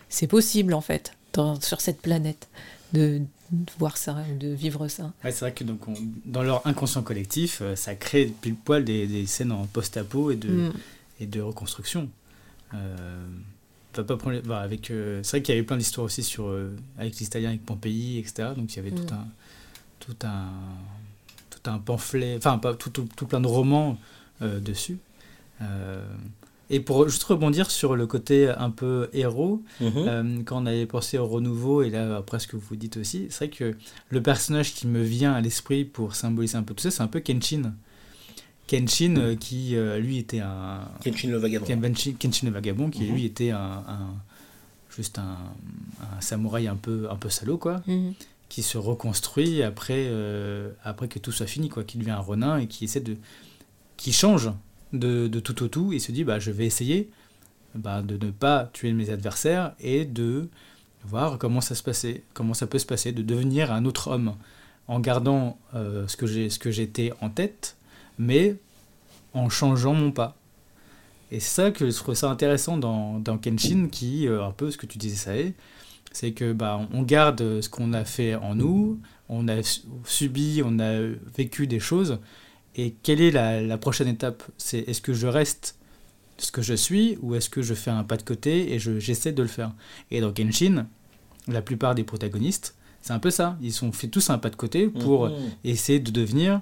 C'est 0.09 0.27
possible, 0.27 0.73
en 0.73 0.81
fait, 0.81 1.13
sur 1.61 1.81
cette 1.81 2.01
planète, 2.01 2.49
de, 2.93 3.21
voir 3.77 3.97
ça, 3.97 4.17
de 4.39 4.49
vivre 4.49 4.87
ça. 4.87 5.13
Ouais, 5.23 5.31
c'est 5.31 5.41
vrai 5.41 5.53
que 5.53 5.63
donc 5.63 5.79
dans 6.25 6.43
leur 6.43 6.65
inconscient 6.67 7.01
collectif, 7.01 7.59
euh, 7.61 7.75
ça 7.75 7.95
crée 7.95 8.25
pile 8.25 8.55
poil 8.55 8.83
des, 8.83 9.07
des 9.07 9.25
scènes 9.25 9.51
en 9.51 9.65
post-apo 9.65 10.31
et 10.31 10.35
de, 10.35 10.49
mm. 10.49 10.73
et 11.21 11.25
de 11.27 11.41
reconstruction. 11.41 12.09
pas 12.71 14.03
bah, 14.45 14.59
avec, 14.59 14.87
c'est 14.87 15.29
vrai 15.29 15.41
qu'il 15.41 15.55
y 15.55 15.57
avait 15.57 15.65
plein 15.65 15.77
d'histoires 15.77 16.05
aussi 16.05 16.23
sur, 16.23 16.53
avec 16.97 17.17
les 17.19 17.25
Italiens, 17.25 17.49
avec 17.49 17.65
Pompéi, 17.65 18.17
etc. 18.19 18.49
Donc 18.55 18.73
il 18.73 18.77
y 18.77 18.79
avait 18.79 18.91
tout 18.91 19.13
mm. 19.13 19.17
un. 19.17 19.27
Tout 19.99 20.15
un 20.23 20.49
un 21.65 21.77
pamphlet, 21.77 22.35
enfin 22.37 22.57
pas 22.57 22.73
tout, 22.73 22.89
tout, 22.89 23.25
plein 23.25 23.41
de 23.41 23.47
romans 23.47 23.97
euh, 24.41 24.59
dessus. 24.59 24.97
Euh, 25.61 26.03
et 26.69 26.79
pour 26.79 27.07
juste 27.09 27.23
rebondir 27.23 27.69
sur 27.69 27.95
le 27.95 28.07
côté 28.07 28.49
un 28.49 28.69
peu 28.69 29.09
héros, 29.13 29.61
mhm. 29.81 29.91
euh, 29.95 30.43
quand 30.45 30.63
on 30.63 30.65
avait 30.65 30.85
pensé 30.85 31.17
au 31.17 31.27
renouveau, 31.27 31.81
et 31.83 31.89
là 31.89 32.17
après 32.17 32.39
ce 32.39 32.47
que 32.47 32.55
vous 32.55 32.75
dites 32.75 32.97
aussi, 32.97 33.27
c'est 33.29 33.45
vrai 33.45 33.49
que 33.49 33.75
le 34.09 34.23
personnage 34.23 34.73
qui 34.73 34.87
me 34.87 35.01
vient 35.01 35.33
à 35.33 35.41
l'esprit 35.41 35.83
pour 35.83 36.15
symboliser 36.15 36.57
un 36.57 36.63
peu 36.63 36.73
tout 36.73 36.83
ça, 36.83 36.91
c'est 36.91 37.03
un 37.03 37.07
peu 37.07 37.19
Kenshin. 37.19 37.73
Kenshin 38.67 39.35
qui 39.37 39.75
lui 39.99 40.17
était 40.17 40.39
un... 40.39 40.87
Kenshin 41.03 41.29
le 41.29 41.37
vagabond. 41.37 41.65
Kenshin 41.65 42.47
le 42.47 42.51
vagabond 42.51 42.89
qui 42.89 43.03
mhm. 43.03 43.15
lui 43.15 43.25
était 43.25 43.51
un, 43.51 43.83
juste 44.89 45.19
un, 45.19 45.37
un, 46.01 46.21
samouraï 46.21 46.67
un 46.67 46.77
peu, 46.77 47.07
un 47.11 47.17
peu 47.17 47.29
salaud 47.29 47.57
quoi. 47.57 47.81
Mhm 47.85 48.13
qui 48.51 48.63
se 48.63 48.77
reconstruit 48.77 49.63
après, 49.63 50.07
euh, 50.09 50.71
après 50.83 51.07
que 51.07 51.19
tout 51.19 51.31
soit 51.31 51.47
fini, 51.47 51.69
quoi, 51.69 51.85
qui 51.85 51.97
devient 51.97 52.11
un 52.11 52.19
renin 52.19 52.57
et 52.57 52.67
qui 52.67 52.83
essaie 52.83 52.99
de. 52.99 53.15
qui 53.95 54.11
change 54.11 54.51
de, 54.91 55.29
tout 55.39 55.63
au 55.63 55.69
tout 55.69 55.93
et 55.93 55.99
se 55.99 56.11
dit 56.11 56.25
bah, 56.25 56.37
je 56.37 56.51
vais 56.51 56.65
essayer 56.65 57.09
bah, 57.75 58.01
de 58.01 58.17
ne 58.17 58.29
pas 58.29 58.69
tuer 58.73 58.91
mes 58.91 59.09
adversaires 59.09 59.73
et 59.79 60.03
de 60.03 60.49
voir 61.05 61.37
comment 61.37 61.61
ça 61.61 61.75
se 61.75 61.81
passait, 61.81 62.23
comment 62.33 62.53
ça 62.53 62.67
peut 62.67 62.77
se 62.77 62.85
passer, 62.85 63.13
de 63.13 63.21
devenir 63.21 63.71
un 63.71 63.85
autre 63.85 64.09
homme 64.09 64.35
en 64.89 64.99
gardant 64.99 65.57
euh, 65.73 66.05
ce 66.09 66.17
que 66.59 66.71
j'étais 66.71 67.13
en 67.21 67.29
tête, 67.29 67.77
mais 68.19 68.57
en 69.33 69.47
changeant 69.47 69.93
mon 69.93 70.11
pas. 70.11 70.35
Et 71.31 71.39
c'est 71.39 71.61
ça 71.61 71.71
que 71.71 71.89
je 71.89 71.95
trouve 71.95 72.15
ça 72.15 72.29
intéressant 72.29 72.75
dans, 72.75 73.17
dans 73.19 73.37
Kenshin, 73.37 73.87
qui, 73.89 74.27
euh, 74.27 74.43
un 74.43 74.51
peu 74.51 74.71
ce 74.71 74.77
que 74.77 74.87
tu 74.87 74.97
disais, 74.97 75.15
ça 75.15 75.37
est, 75.37 75.53
c'est 76.11 76.31
que 76.31 76.53
bah, 76.53 76.87
on 76.93 77.03
garde 77.03 77.61
ce 77.61 77.69
qu'on 77.69 77.93
a 77.93 78.05
fait 78.05 78.35
en 78.35 78.55
nous, 78.55 78.99
on 79.29 79.47
a 79.47 79.61
subi, 80.05 80.61
on 80.63 80.79
a 80.79 80.99
vécu 81.35 81.67
des 81.67 81.79
choses, 81.79 82.19
et 82.75 82.95
quelle 83.03 83.21
est 83.21 83.31
la, 83.31 83.77
prochaine 83.77 84.07
étape? 84.07 84.43
C'est 84.57 84.79
est-ce 84.79 85.01
que 85.01 85.13
je 85.13 85.27
reste 85.27 85.77
ce 86.37 86.51
que 86.51 86.61
je 86.61 86.73
suis, 86.73 87.17
ou 87.21 87.35
est-ce 87.35 87.49
que 87.49 87.61
je 87.61 87.73
fais 87.73 87.91
un 87.91 88.03
pas 88.03 88.17
de 88.17 88.23
côté 88.23 88.73
et 88.73 88.79
j'essaie 88.79 89.31
de 89.31 89.41
le 89.41 89.47
faire? 89.47 89.73
Et 90.09 90.21
dans 90.21 90.31
Kenshin, 90.31 90.87
la 91.47 91.61
plupart 91.61 91.95
des 91.95 92.03
protagonistes, 92.03 92.75
c'est 93.01 93.13
un 93.13 93.19
peu 93.19 93.31
ça. 93.31 93.57
Ils 93.61 93.83
ont 93.83 93.91
fait 93.91 94.07
tous 94.07 94.29
un 94.29 94.37
pas 94.37 94.49
de 94.49 94.55
côté 94.55 94.87
pour 94.87 95.27
mhm. 95.27 95.35
essayer 95.63 95.99
de 95.99 96.11
devenir 96.11 96.61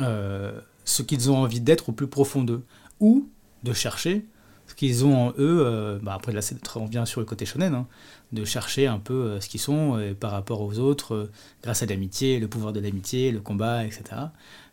euh, 0.00 0.58
ce 0.84 1.02
qu'ils 1.02 1.30
ont 1.30 1.38
envie 1.38 1.60
d'être 1.60 1.88
au 1.88 1.92
plus 1.92 2.08
profond 2.08 2.42
d'eux, 2.42 2.64
ou 3.00 3.28
de 3.62 3.72
chercher 3.72 4.24
ce 4.66 4.74
qu'ils 4.74 5.04
ont 5.04 5.28
en 5.28 5.30
eux. 5.38 5.62
Euh, 5.64 5.98
bah 6.02 6.14
après 6.14 6.32
là, 6.32 6.40
on 6.76 6.84
revient 6.84 7.04
sur 7.06 7.20
le 7.20 7.26
côté 7.26 7.46
shonen. 7.46 7.74
Hein 7.74 7.86
de 8.32 8.44
chercher 8.44 8.88
un 8.88 8.98
peu 8.98 9.14
euh, 9.14 9.40
ce 9.40 9.48
qu'ils 9.48 9.60
sont 9.60 9.96
euh, 9.96 10.12
par 10.12 10.32
rapport 10.32 10.60
aux 10.60 10.78
autres, 10.78 11.30
grâce 11.62 11.82
à 11.82 11.86
l'amitié, 11.86 12.40
le 12.40 12.48
pouvoir 12.48 12.72
de 12.72 12.80
l'amitié, 12.80 13.30
le 13.30 13.40
combat, 13.40 13.84
etc. 13.84 14.02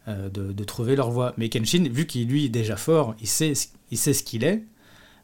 De, 0.08 0.64
trouver 0.66 0.98
leur 0.98 1.12
voie. 1.12 1.34
Mais 1.38 1.48
Kenshin, 1.48 1.88
vu 1.90 2.06
qu'il 2.06 2.28
lui 2.28 2.46
est 2.46 2.50
déjà 2.50 2.76
fort, 2.76 3.16
il 3.22 3.28
sait, 3.28 3.54
il 3.90 3.98
sait 3.98 4.14
ce 4.14 4.24
qu'il 4.24 4.44
est, 4.44 4.64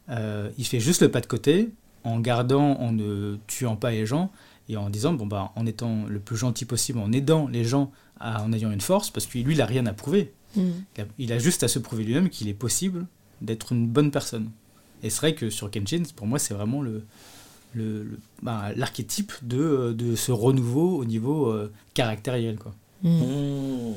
il 0.10 0.66
fait 0.66 0.80
juste 0.80 1.02
le 1.02 1.12
pas 1.12 1.20
de 1.20 1.26
côté, 1.26 1.72
en 2.06 2.20
gardant, 2.22 2.78
en 2.80 2.94
ne 2.94 3.38
tuant 3.48 3.76
pas 3.76 3.92
les 3.92 4.06
gens, 4.06 4.32
et 4.70 4.78
en 4.78 4.90
disant, 4.90 5.12
bon 5.12 5.26
bah, 5.26 5.52
en 5.58 5.66
étant 5.66 6.06
le 6.06 6.20
plus 6.22 6.38
gentil 6.38 6.64
possible, 6.64 7.00
en 7.00 7.12
aidant 7.12 7.50
les 7.50 7.66
gens, 7.66 7.92
en 8.22 8.54
ayant 8.54 8.72
une 8.72 8.80
force, 8.80 9.10
parce 9.10 9.26
que 9.26 9.38
lui, 9.40 9.54
il 9.54 9.58
n'a 9.58 9.66
rien 9.66 9.86
à 9.86 9.92
prouver. 9.92 10.34
Mm. 10.56 10.70
Il, 11.18 11.34
a, 11.34 11.40
juste 11.40 11.64
à 11.64 11.68
se 11.68 11.80
prouver 11.80 12.06
lui-même 12.06 12.30
qu'il 12.30 12.48
est 12.48 12.54
possible 12.54 13.06
d'être 13.42 13.72
une 13.72 13.88
bonne 13.88 14.12
personne. 14.12 14.50
Et 15.04 15.10
c'est 15.10 15.20
vrai 15.20 15.36
que 15.36 15.50
sur 15.50 15.72
Kenshin, 15.72 16.04
pour 16.16 16.28
moi, 16.28 16.40
c'est 16.40 16.54
vraiment 16.54 16.82
le, 16.82 17.04
bah, 18.42 18.72
l'archétype 18.76 19.32
de, 19.42 19.94
de, 19.94 20.16
ce 20.16 20.32
renouveau 20.32 20.98
au 20.98 21.06
niveau 21.06 21.48
euh, 21.48 21.72
caractériel. 21.94 22.58
Quoi. 22.58 22.74
Mmh. 23.04 23.10
Mmh. 23.10 23.94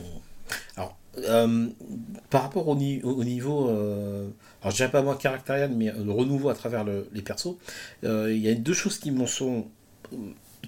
Alors, 0.77 0.97
euh, 1.19 1.69
par 2.31 2.43
rapport 2.43 2.69
au, 2.69 2.75
au 2.75 3.25
niveau, 3.25 3.69
euh, 3.69 4.29
alors 4.61 4.71
je 4.71 4.77
dirais 4.77 4.91
pas 4.91 5.03
moi 5.03 5.17
caractériel, 5.17 5.73
mais 5.75 5.93
le 5.93 6.13
renouveau 6.13 6.49
à 6.49 6.55
travers 6.55 6.85
les 6.85 7.23
persos, 7.23 7.57
il 8.03 8.39
y 8.39 8.49
a 8.49 8.55
deux 8.55 8.75
choses 8.75 8.99
qui 8.99 9.11
m'en 9.11 9.27
sont. 9.27 9.67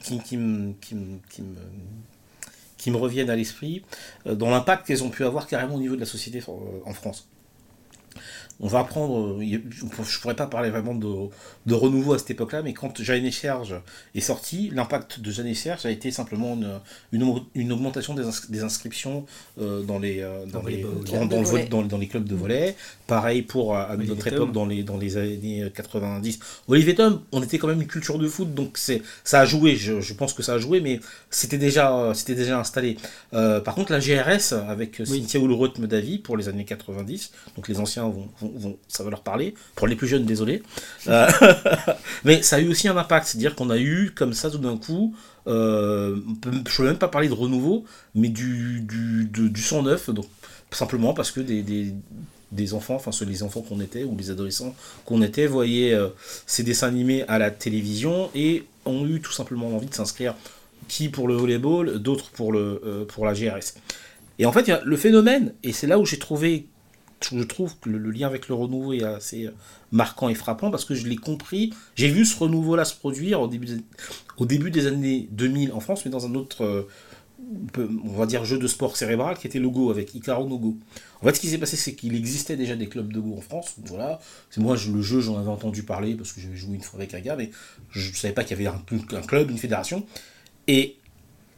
qui, 0.01 0.19
qui, 0.19 0.37
qui, 0.81 0.97
qui 1.31 1.43
me 1.43 1.57
qui 2.77 2.91
me 2.91 2.99
reviennent 2.99 3.31
à 3.31 3.37
l'esprit, 3.37 3.83
dans 4.27 4.51
l'impact 4.51 4.87
qu'elles 4.87 5.05
ont 5.05 5.09
pu 5.09 5.25
avoir 5.25 5.47
carrément 5.47 5.77
au 5.77 5.81
niveau 5.81 5.95
de 5.95 6.01
la 6.01 6.07
société 6.07 6.43
en 6.85 6.93
France 6.93 7.29
on 8.61 8.69
va 8.69 8.81
apprendre, 8.81 9.41
je 9.43 10.21
pourrais 10.21 10.37
pas 10.37 10.47
parler 10.47 10.71
vraiment 10.71 10.95
de, 10.95 11.75
renouveau 11.75 12.15
à 12.15 12.19
cette 12.19 12.31
époque-là, 12.31 12.63
mais 12.63 12.73
quand 12.73 13.03
Jeanne 13.03 13.25
et 13.25 13.31
Serge 13.31 13.75
est 14.15 14.21
sorti, 14.21 14.71
l'impact 14.73 15.21
de 15.21 15.31
Jeanne 15.31 15.49
et 15.49 15.55
Serge 15.55 15.87
a 15.87 15.91
été 15.91 16.11
simplement 16.11 16.57
une, 17.13 17.73
augmentation 17.73 18.15
des, 18.15 18.63
inscriptions 18.63 19.27
dans, 19.59 19.99
les, 19.99 20.25
dans, 20.53 20.63
les, 20.63 22.07
clubs 22.07 22.25
de 22.25 22.35
volet. 22.35 22.77
Pareil 23.07 23.43
pour 23.43 23.77
à, 23.77 23.97
notre 23.97 24.27
époque 24.29 24.53
dans 24.53 24.67
les, 24.67 24.83
dans 24.83 24.97
les 24.97 25.17
années 25.17 25.71
90. 25.75 26.39
Olivier 26.69 26.95
Tom, 26.95 27.21
on 27.33 27.43
était 27.43 27.59
quand 27.59 27.69
même 27.69 27.83
une 27.83 27.89
culture 27.89 28.19
de 28.19 28.29
foot, 28.29 28.55
donc 28.55 28.79
ça 28.79 29.41
a 29.41 29.45
joué, 29.45 29.77
je, 29.77 30.13
pense 30.15 30.33
que 30.33 30.43
ça 30.43 30.55
a 30.55 30.59
joué, 30.59 30.81
mais 30.81 31.01
c'était 31.31 31.59
déjà, 31.59 32.13
déjà 32.27 32.61
installé. 32.61 32.97
Euh, 33.33 33.61
par 33.61 33.75
contre, 33.75 33.93
la 33.93 34.01
GRS 34.01 34.53
avec 34.69 34.97
oui. 35.01 35.21
Cynthia 35.21 35.41
Oulreuth 35.41 35.81
Davi 35.81 36.19
pour 36.19 36.37
les 36.37 36.49
années 36.49 36.65
90, 36.65 37.33
donc 37.57 37.69
les 37.69 37.81
anciens 37.81 38.09
vont 38.09 38.29
ça 38.89 39.05
va 39.05 39.11
leur 39.11 39.23
parler. 39.23 39.55
Pour 39.75 39.87
les 39.87 39.97
plus 39.97 40.09
jeunes, 40.09 40.25
désolé. 40.25 40.63
Euh, 41.09 41.29
mais 42.25 42.43
ça 42.43 42.57
a 42.57 42.61
eu 42.61 42.69
aussi 42.69 42.89
un 42.89 42.97
impact, 42.97 43.27
c'est-à-dire 43.27 43.55
qu'on 43.55 43.71
a 43.71 43.79
eu 43.79 44.13
comme 44.15 44.33
ça 44.33 44.51
tout 44.51 44.59
d'un 44.59 44.77
coup, 44.77 45.15
euh, 45.47 46.17
je 46.45 46.51
ne 46.51 46.63
peux 46.63 46.85
même 46.85 46.99
pas 46.99 47.09
parler 47.09 47.29
de 47.29 47.35
renouveau, 47.35 47.85
mais 48.15 48.29
du, 48.29 48.81
du, 48.81 49.29
du 49.29 49.63
sang 49.63 49.83
neuf, 49.83 50.11
donc 50.11 50.27
simplement 50.71 51.15
parce 51.15 51.31
que 51.31 51.41
des, 51.41 51.63
des, 51.63 51.95
des 52.51 52.75
enfants, 52.75 52.97
enfin 52.97 53.13
ceux 53.13 53.27
les 53.27 53.43
enfants 53.43 53.61
qu'on 53.61 53.81
était 53.81 54.03
ou 54.03 54.17
les 54.17 54.31
adolescents 54.31 54.75
qu'on 55.05 55.23
était, 55.23 55.47
voyaient 55.47 55.95
euh, 55.95 56.09
ces 56.47 56.63
dessins 56.63 56.89
animés 56.89 57.25
à 57.29 57.39
la 57.39 57.51
télévision 57.51 58.31
et 58.35 58.65
ont 58.85 59.07
eu 59.07 59.21
tout 59.21 59.33
simplement 59.33 59.69
envie 59.69 59.87
de 59.87 59.95
s'inscrire, 59.95 60.35
qui 60.89 61.09
pour 61.09 61.29
le 61.29 61.35
volleyball, 61.35 61.99
d'autres 61.99 62.31
pour, 62.31 62.53
le, 62.53 63.07
pour 63.09 63.25
la 63.25 63.35
GRS. 63.35 63.75
Et 64.39 64.47
en 64.47 64.53
fait, 64.53 64.71
le 64.85 64.97
phénomène, 64.97 65.55
et 65.63 65.73
c'est 65.73 65.87
là 65.87 65.99
où 65.99 66.05
j'ai 66.05 66.19
trouvé 66.19 66.67
je 67.33 67.43
trouve 67.43 67.79
que 67.81 67.89
le, 67.89 68.11
lien 68.11 68.27
avec 68.27 68.49
le 68.49 68.55
renouveau 68.55 68.93
est 68.93 69.03
assez 69.03 69.49
marquant 69.93 70.29
et 70.29 70.35
frappant 70.35 70.71
parce 70.71 70.85
que 70.85 70.95
je 70.95 71.07
l'ai 71.07 71.17
compris. 71.17 71.73
J'ai 71.95 72.09
vu 72.09 72.25
ce 72.25 72.39
renouveau-là 72.39 72.85
se 72.85 72.95
produire 72.95 73.41
au 73.41 73.49
début, 73.49 74.71
des, 74.71 74.87
années 74.87 75.29
2000 75.31 75.73
en 75.73 75.81
France, 75.81 76.05
mais 76.05 76.11
dans 76.11 76.27
un 76.27 76.35
autre, 76.35 76.65
euh, 76.65 76.89
on 78.05 78.17
va 78.17 78.27
dire, 78.27 78.45
jeu 78.45 78.59
de 78.59 78.67
sport 78.67 78.97
cérébral 78.97 79.39
qui 79.39 79.47
était 79.47 79.59
le 79.59 79.69
Go 79.69 79.91
avec 79.91 80.15
Icaro 80.15 80.49
No 80.49 80.59
Go. 80.59 80.77
En 81.21 81.27
fait, 81.27 81.35
ce 81.35 81.41
qui 81.41 81.49
s'est 81.49 81.59
passé, 81.59 81.77
c'est 81.77 81.95
qu'il 81.95 82.15
existait 82.15 82.57
déjà 82.57 82.77
des 82.77 82.89
clubs 82.89 83.13
de 83.13 83.21
Go 83.21 83.35
en 83.37 83.41
France. 83.41 83.75
Voilà. 83.85 84.21
Moi, 84.57 84.77
le 84.77 85.03
jeu, 85.03 85.21
j'en 85.21 85.39
avais 85.39 85.51
entendu 85.51 85.83
parler 85.83 86.15
parce 86.15 86.33
que 86.33 86.41
j'avais 86.41 86.57
joué 86.57 86.77
une 86.77 86.83
fois 86.83 86.99
avec 86.99 87.15
un 87.15 87.21
gars, 87.21 87.37
mais 87.37 87.51
je 87.91 88.11
ne 88.11 88.15
savais 88.15 88.35
pas 88.35 88.45
qu'il 88.45 88.59
y 88.59 88.67
avait 88.67 88.77
un, 88.77 89.23
club, 89.23 89.51
une 89.51 89.59
fédération. 89.59 90.05
Et 90.69 90.97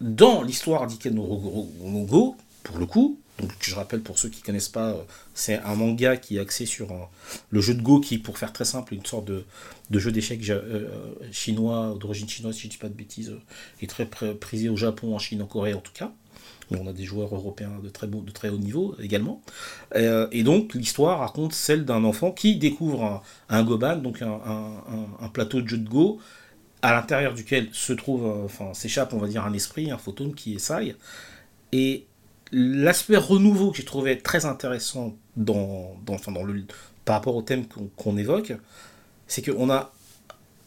dans 0.01 0.43
l'histoire 0.43 0.87
d'Icaro 0.87 1.69
No 1.83 2.05
Go, 2.05 2.37
pour 2.63 2.79
le 2.79 2.87
coup, 2.87 3.19
Donc 3.41 3.51
je 3.61 3.75
rappelle 3.75 4.01
pour 4.01 4.19
ceux 4.19 4.29
qui 4.29 4.41
connaissent 4.41 4.69
pas, 4.69 4.91
euh, 4.91 5.03
c'est 5.35 5.59
un 5.59 5.75
manga 5.75 6.17
qui 6.17 6.37
est 6.37 6.41
axé 6.41 6.65
sur 6.65 6.89
le 7.51 7.61
jeu 7.61 7.75
de 7.75 7.83
Go 7.83 8.01
qui, 8.01 8.19
pour 8.19 8.39
faire 8.39 8.53
très 8.53 8.65
simple, 8.65 8.95
une 8.95 9.05
sorte 9.05 9.27
de, 9.27 9.45
jeu 9.93 10.11
d'échecs 10.11 10.51
chinois, 11.33 11.97
d'origine 12.01 12.29
chinoise 12.29 12.57
si 12.57 12.63
je 12.63 12.69
dis 12.69 12.79
pas 12.79 12.89
de 12.89 12.95
bêtises, 12.95 13.35
est 13.83 13.91
très 13.91 14.07
prisé 14.07 14.69
au 14.69 14.77
Japon, 14.77 15.15
en 15.15 15.19
Chine, 15.19 15.43
en 15.43 15.47
Corée 15.47 15.75
en 15.75 15.81
tout 15.81 15.93
cas 15.93 16.13
on 16.71 16.87
a 16.87 16.93
des 16.93 17.05
joueurs 17.05 17.35
européens 17.35 17.79
de 17.83 17.89
très, 17.89 18.07
beau, 18.07 18.21
de 18.21 18.31
très 18.31 18.49
haut 18.49 18.59
niveau 18.59 18.97
également. 19.01 19.43
Euh, 19.95 20.27
et 20.33 20.43
donc 20.43 20.75
l'histoire 20.75 21.21
raconte 21.21 21.53
celle 21.53 21.85
d'un 21.85 22.05
enfant 22.05 22.33
qui 22.33 22.57
découvre 22.57 23.23
un, 23.49 23.65
Goban, 23.65 23.97
donc 23.97 24.23
un, 24.23 25.29
plateau 25.33 25.61
de 25.61 25.69
jeu 25.69 25.79
de 25.79 25.89
Go, 25.89 26.19
à 26.83 26.93
l'intérieur 26.93 27.35
duquel 27.35 27.69
se 27.73 27.93
trouve, 27.93 28.27
euh, 28.27 28.45
enfin 28.45 28.75
s'échappe, 28.75 29.13
on 29.13 29.19
va 29.19 29.29
dire, 29.29 29.45
un 29.45 29.53
esprit, 29.53 29.91
un 29.91 29.99
photone 29.99 30.35
qui 30.35 30.55
essaye. 30.55 30.95
Et 31.73 32.07
l'aspect 32.53 33.17
renouveau 33.17 33.71
que 33.71 33.79
j'ai 33.79 33.85
trouvé 33.85 34.19
très 34.19 34.45
intéressant 34.45 35.15
dans, 35.37 35.97
dans, 36.05 36.17
dans 36.33 36.43
le, 36.43 36.65
par 37.05 37.17
rapport 37.17 37.37
au 37.37 37.43
thème 37.43 37.65
qu'on 37.97 38.17
évoque, 38.17 38.53
c'est 39.27 39.43
qu'on 39.43 39.71
a 39.71 39.93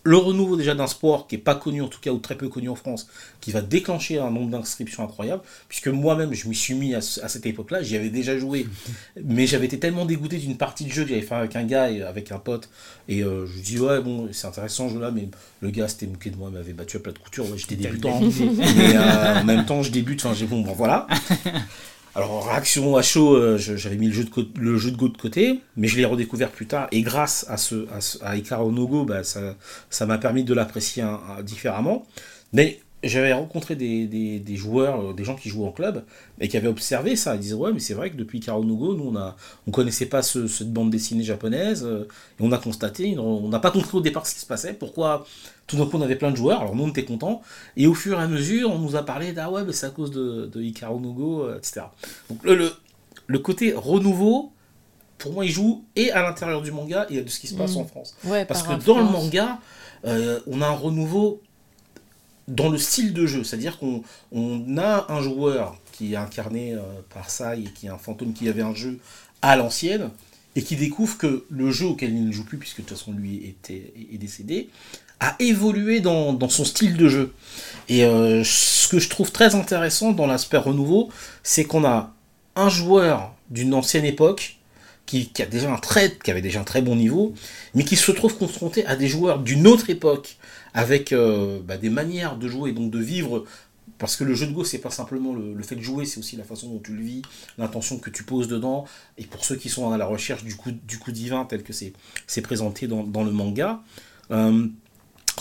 le 0.04 0.18
renouveau 0.18 0.56
déjà 0.56 0.76
d'un 0.76 0.88
sport 0.88 1.28
qui 1.28 1.36
n'est 1.36 1.42
pas 1.42 1.56
connu 1.56 1.82
en 1.82 1.88
tout 1.88 2.00
cas 2.00 2.12
ou 2.12 2.20
très 2.20 2.36
peu 2.36 2.48
connu 2.48 2.70
en 2.70 2.76
France, 2.76 3.08
qui 3.42 3.52
va 3.52 3.62
déclencher 3.62 4.20
un 4.20 4.32
nombre 4.32 4.50
d'inscriptions 4.50 5.04
incroyable, 5.04 5.42
puisque 5.68 5.88
moi-même 5.88 6.34
je 6.34 6.48
m'y 6.48 6.56
suis 6.56 6.74
mis 6.74 6.96
à, 6.96 7.02
cette 7.02 7.46
époque-là, 7.46 7.84
j'y 7.84 7.96
avais 7.96 8.10
déjà 8.10 8.38
joué, 8.38 8.68
mais 9.24 9.46
j'avais 9.46 9.66
été 9.66 9.80
tellement 9.80 10.06
dégoûté 10.06 10.38
d'une 10.38 10.58
partie 10.58 10.86
de 10.86 10.92
jeu 10.92 11.04
que 11.04 11.10
j'avais 11.10 11.22
fait 11.22 11.36
avec 11.36 11.56
un 11.56 11.64
gars 11.64 11.92
et 11.92 12.02
avec 12.02 12.32
un 12.32 12.40
pote, 12.40 12.70
et 13.08 13.24
euh, 13.24 13.46
je 13.46 13.54
lui 13.54 13.62
dis 13.62 13.80
ouais 13.80 14.02
bon 14.02 14.30
c'est 14.32 14.48
intéressant 14.48 14.88
ce 14.88 14.94
jeu-là, 14.94 15.12
mais 15.12 15.30
le 15.62 15.70
gars 15.70 15.88
c'était 15.88 16.08
moqué 16.08 16.30
de 16.30 16.38
moi, 16.38 16.50
m'avait 16.50 16.74
battu 16.74 16.98
à 16.98 17.00
plat 17.00 17.12
de 17.12 17.20
couture, 17.20 17.46
j'étais 17.58 17.76
débutant, 17.76 18.22
mais 18.22 18.96
euh, 18.96 19.40
en 19.42 19.44
même 19.44 19.66
temps 19.66 19.84
je 19.84 19.92
débute, 19.92 20.24
enfin 20.26 20.34
j'ai 20.34 20.46
bon, 20.46 20.62
bon 20.62 20.74
voilà. 20.74 21.08
Alors 22.20 22.34
en 22.34 22.40
réaction 22.42 22.98
à 22.98 23.02
chaud, 23.02 23.38
euh, 23.38 23.58
j'avais 23.58 23.96
mis 23.96 24.08
le 24.08 24.12
jeu, 24.12 24.26
de 24.26 24.98
Go 24.98 25.08
de 25.08 25.18
côté, 25.18 25.62
mais 25.78 25.88
je 25.88 25.96
l'ai 25.96 26.04
redécouvert 26.04 26.52
plus 26.52 26.68
tard, 26.68 26.90
et 26.92 27.02
grâce 27.02 27.46
à, 27.48 27.56
ce, 27.56 27.88
à, 28.22 28.36
Icaro 28.36 28.74
No 28.74 28.88
Go, 28.90 29.06
bah, 29.06 29.22
ça 29.24 30.06
m'a 30.06 30.18
permis 30.18 30.44
de 30.44 30.54
l'apprécier 30.54 31.06
différemment. 31.46 32.06
Mais 32.52 32.82
j'avais 33.04 33.32
rencontré 33.32 33.78
des, 33.78 34.56
joueurs, 34.56 35.12
euh, 35.12 35.14
des 35.14 35.24
gens 35.24 35.36
qui 35.36 35.48
jouent 35.48 35.66
en 35.66 35.72
club, 35.72 36.04
et 36.42 36.50
qui 36.50 36.58
avaient 36.58 36.68
observé 36.68 37.16
ça. 37.16 37.36
Ils 37.36 37.40
disaient 37.40 37.54
Ouais, 37.54 37.72
mais 37.72 37.80
c'est 37.80 37.94
vrai 37.94 38.10
que 38.10 38.18
depuis 38.18 38.42
Karo 38.42 38.66
Nugo, 38.66 38.96
nous, 38.96 39.08
on 39.08 39.12
ne 39.12 39.30
on 39.68 39.72
connaissait 39.72 40.08
pas 40.08 40.22
cette 40.22 40.74
bande 40.74 40.90
dessinée 40.90 41.24
japonaise, 41.24 41.86
euh, 41.86 42.08
et 42.40 42.44
on 42.44 42.52
a 42.52 42.58
constaté, 42.58 43.18
on 43.18 43.48
n'a 43.48 43.60
pas 43.60 43.72
compris 43.72 43.98
au 43.98 44.02
départ 44.02 44.28
ce 44.28 44.34
qui 44.34 44.42
se 44.42 44.46
passait, 44.46 44.74
pourquoi 44.74 45.26
tout 45.70 45.78
d'un 45.78 45.86
coup 45.86 45.98
on 45.98 46.02
avait 46.02 46.18
plein 46.18 46.32
de 46.32 46.36
joueurs, 46.36 46.62
alors 46.62 46.76
nous 46.76 46.84
on 46.84 46.90
était 46.90 47.06
contents, 47.06 47.42
et 47.78 47.88
au 47.88 47.94
fur 47.94 48.20
et 48.20 48.24
à 48.24 48.28
mesure, 48.28 48.70
on 48.72 48.80
nous 48.80 48.98
a 48.98 49.04
parlé 49.04 49.32
d'Ah 49.32 49.50
ouais, 49.50 49.64
mais 49.64 49.72
c'est 49.72 49.86
à 49.86 49.92
cause 49.92 50.12
de, 50.12 50.48
de 50.48 50.62
Ikaru 50.62 51.00
Nugo, 51.00 51.44
euh, 51.44 51.58
etc. 51.58 51.82
Donc 52.30 52.44
le, 52.44 52.74
le, 53.28 53.40
côté 53.40 53.74
renouveau, 53.74 54.52
pour 55.18 55.32
moi, 55.32 55.46
il 55.46 55.52
joue 55.52 55.86
et 55.96 56.12
à 56.12 56.22
l'intérieur 56.24 56.62
du 56.62 56.72
manga 56.72 57.06
et 57.10 57.22
de 57.22 57.30
ce 57.30 57.40
qui 57.40 57.48
se 57.48 57.56
passe 57.56 57.76
mm. 57.76 57.80
en 57.80 57.86
France. 57.86 58.18
Parce 58.48 58.64
que 58.64 58.74
dans 58.84 58.98
le 58.98 59.06
manga, 59.06 59.60
on 60.04 60.62
a 60.62 60.68
un 60.68 60.76
renouveau 60.76 61.42
dans 62.50 62.70
le 62.70 62.78
style 62.78 63.14
de 63.14 63.26
jeu. 63.26 63.44
C'est-à-dire 63.44 63.78
qu'on 63.80 64.04
a 64.78 65.12
un 65.12 65.22
joueur 65.22 65.78
qui 65.92 66.14
est 66.14 66.18
incarné 66.18 66.74
euh, 66.74 66.82
par 67.14 67.30
Sai 67.30 67.62
et 67.62 67.72
qui 67.72 67.88
est 67.88 67.90
un 67.90 67.98
fantôme 67.98 68.34
qui 68.34 68.50
avait 68.50 68.62
un 68.62 68.74
jeu 68.74 69.00
à 69.42 69.56
l'ancienne 69.56 70.10
et 70.56 70.64
qui 70.64 70.76
découvre 70.76 71.18
que 71.18 71.46
le 71.50 71.72
jeu 71.72 71.88
auquel 71.88 72.12
il 72.12 72.26
ne 72.26 72.32
joue 72.32 72.44
plus, 72.44 72.58
puisque 72.58 72.78
de 72.78 72.84
toute 72.84 72.98
façon 72.98 73.14
lui 73.14 73.46
était, 73.48 73.94
est 74.12 74.18
décédé, 74.18 74.70
a 75.20 75.36
évolué 75.40 76.00
dans, 76.00 76.50
son 76.50 76.66
style 76.66 76.98
de 76.98 77.08
jeu. 77.08 77.34
Et 77.88 78.06
euh, 78.06 78.44
ce 78.44 78.88
que 78.88 79.00
je 79.00 79.10
trouve 79.10 79.32
très 79.32 79.56
intéressant 79.56 80.12
dans 80.12 80.28
l'aspect 80.28 80.58
renouveau, 80.58 81.10
c'est 81.44 81.66
qu'on 81.66 81.86
a 81.86 82.14
un 82.56 82.70
joueur 82.70 83.34
d'une 83.50 83.74
ancienne 83.74 84.06
époque 84.06 84.60
qui, 85.06 85.32
a 85.42 85.46
déjà 85.46 85.74
un 85.74 85.78
très, 85.78 86.16
qui 86.18 86.30
avait 86.30 86.42
déjà 86.42 86.62
un 86.62 86.64
très 86.64 86.84
bon 86.84 86.96
niveau, 86.96 87.34
mais 87.74 87.84
qui 87.84 87.96
se 87.96 88.12
trouve 88.12 88.38
confronté 88.38 88.86
à 88.86 88.96
des 88.96 89.08
joueurs 89.08 89.40
d'une 89.40 89.66
autre 89.66 89.90
époque 89.90 90.38
avec 90.76 91.14
euh, 91.14 91.60
bah, 91.66 91.78
des 91.78 91.90
manières 91.90 92.38
de 92.38 92.48
jouer 92.48 92.70
et 92.70 92.74
donc 92.74 92.92
de 92.92 93.00
vivre. 93.00 93.46
Parce 93.98 94.16
que 94.16 94.24
le 94.24 94.36
jeu 94.36 94.46
de 94.46 94.54
Go, 94.54 94.64
c'est 94.64 94.78
pas 94.78 94.92
simplement 94.92 95.34
le, 95.34 95.62
fait 95.64 95.76
de 95.76 95.82
jouer, 95.82 96.06
c'est 96.06 96.20
aussi 96.20 96.36
la 96.36 96.44
façon 96.44 96.70
dont 96.70 96.80
tu 96.80 96.94
le 96.94 97.02
vis, 97.02 97.22
l'intention 97.58 97.98
que 97.98 98.12
tu 98.12 98.24
poses 98.24 98.48
dedans. 98.48 98.86
Et 99.18 99.26
pour 99.26 99.44
ceux 99.44 99.56
qui 99.56 99.68
sont 99.68 99.92
à 99.92 99.98
la 99.98 100.06
recherche 100.06 100.44
du 100.44 100.56
coup, 100.56 100.72
du 100.72 101.00
coup 101.00 101.12
divin, 101.12 101.44
tel 101.44 101.64
que 101.64 101.74
c'est 101.74 102.42
présenté 102.42 102.88
dans, 102.88 103.24
le 103.24 103.32
manga, 103.32 103.82
euh, 104.32 104.68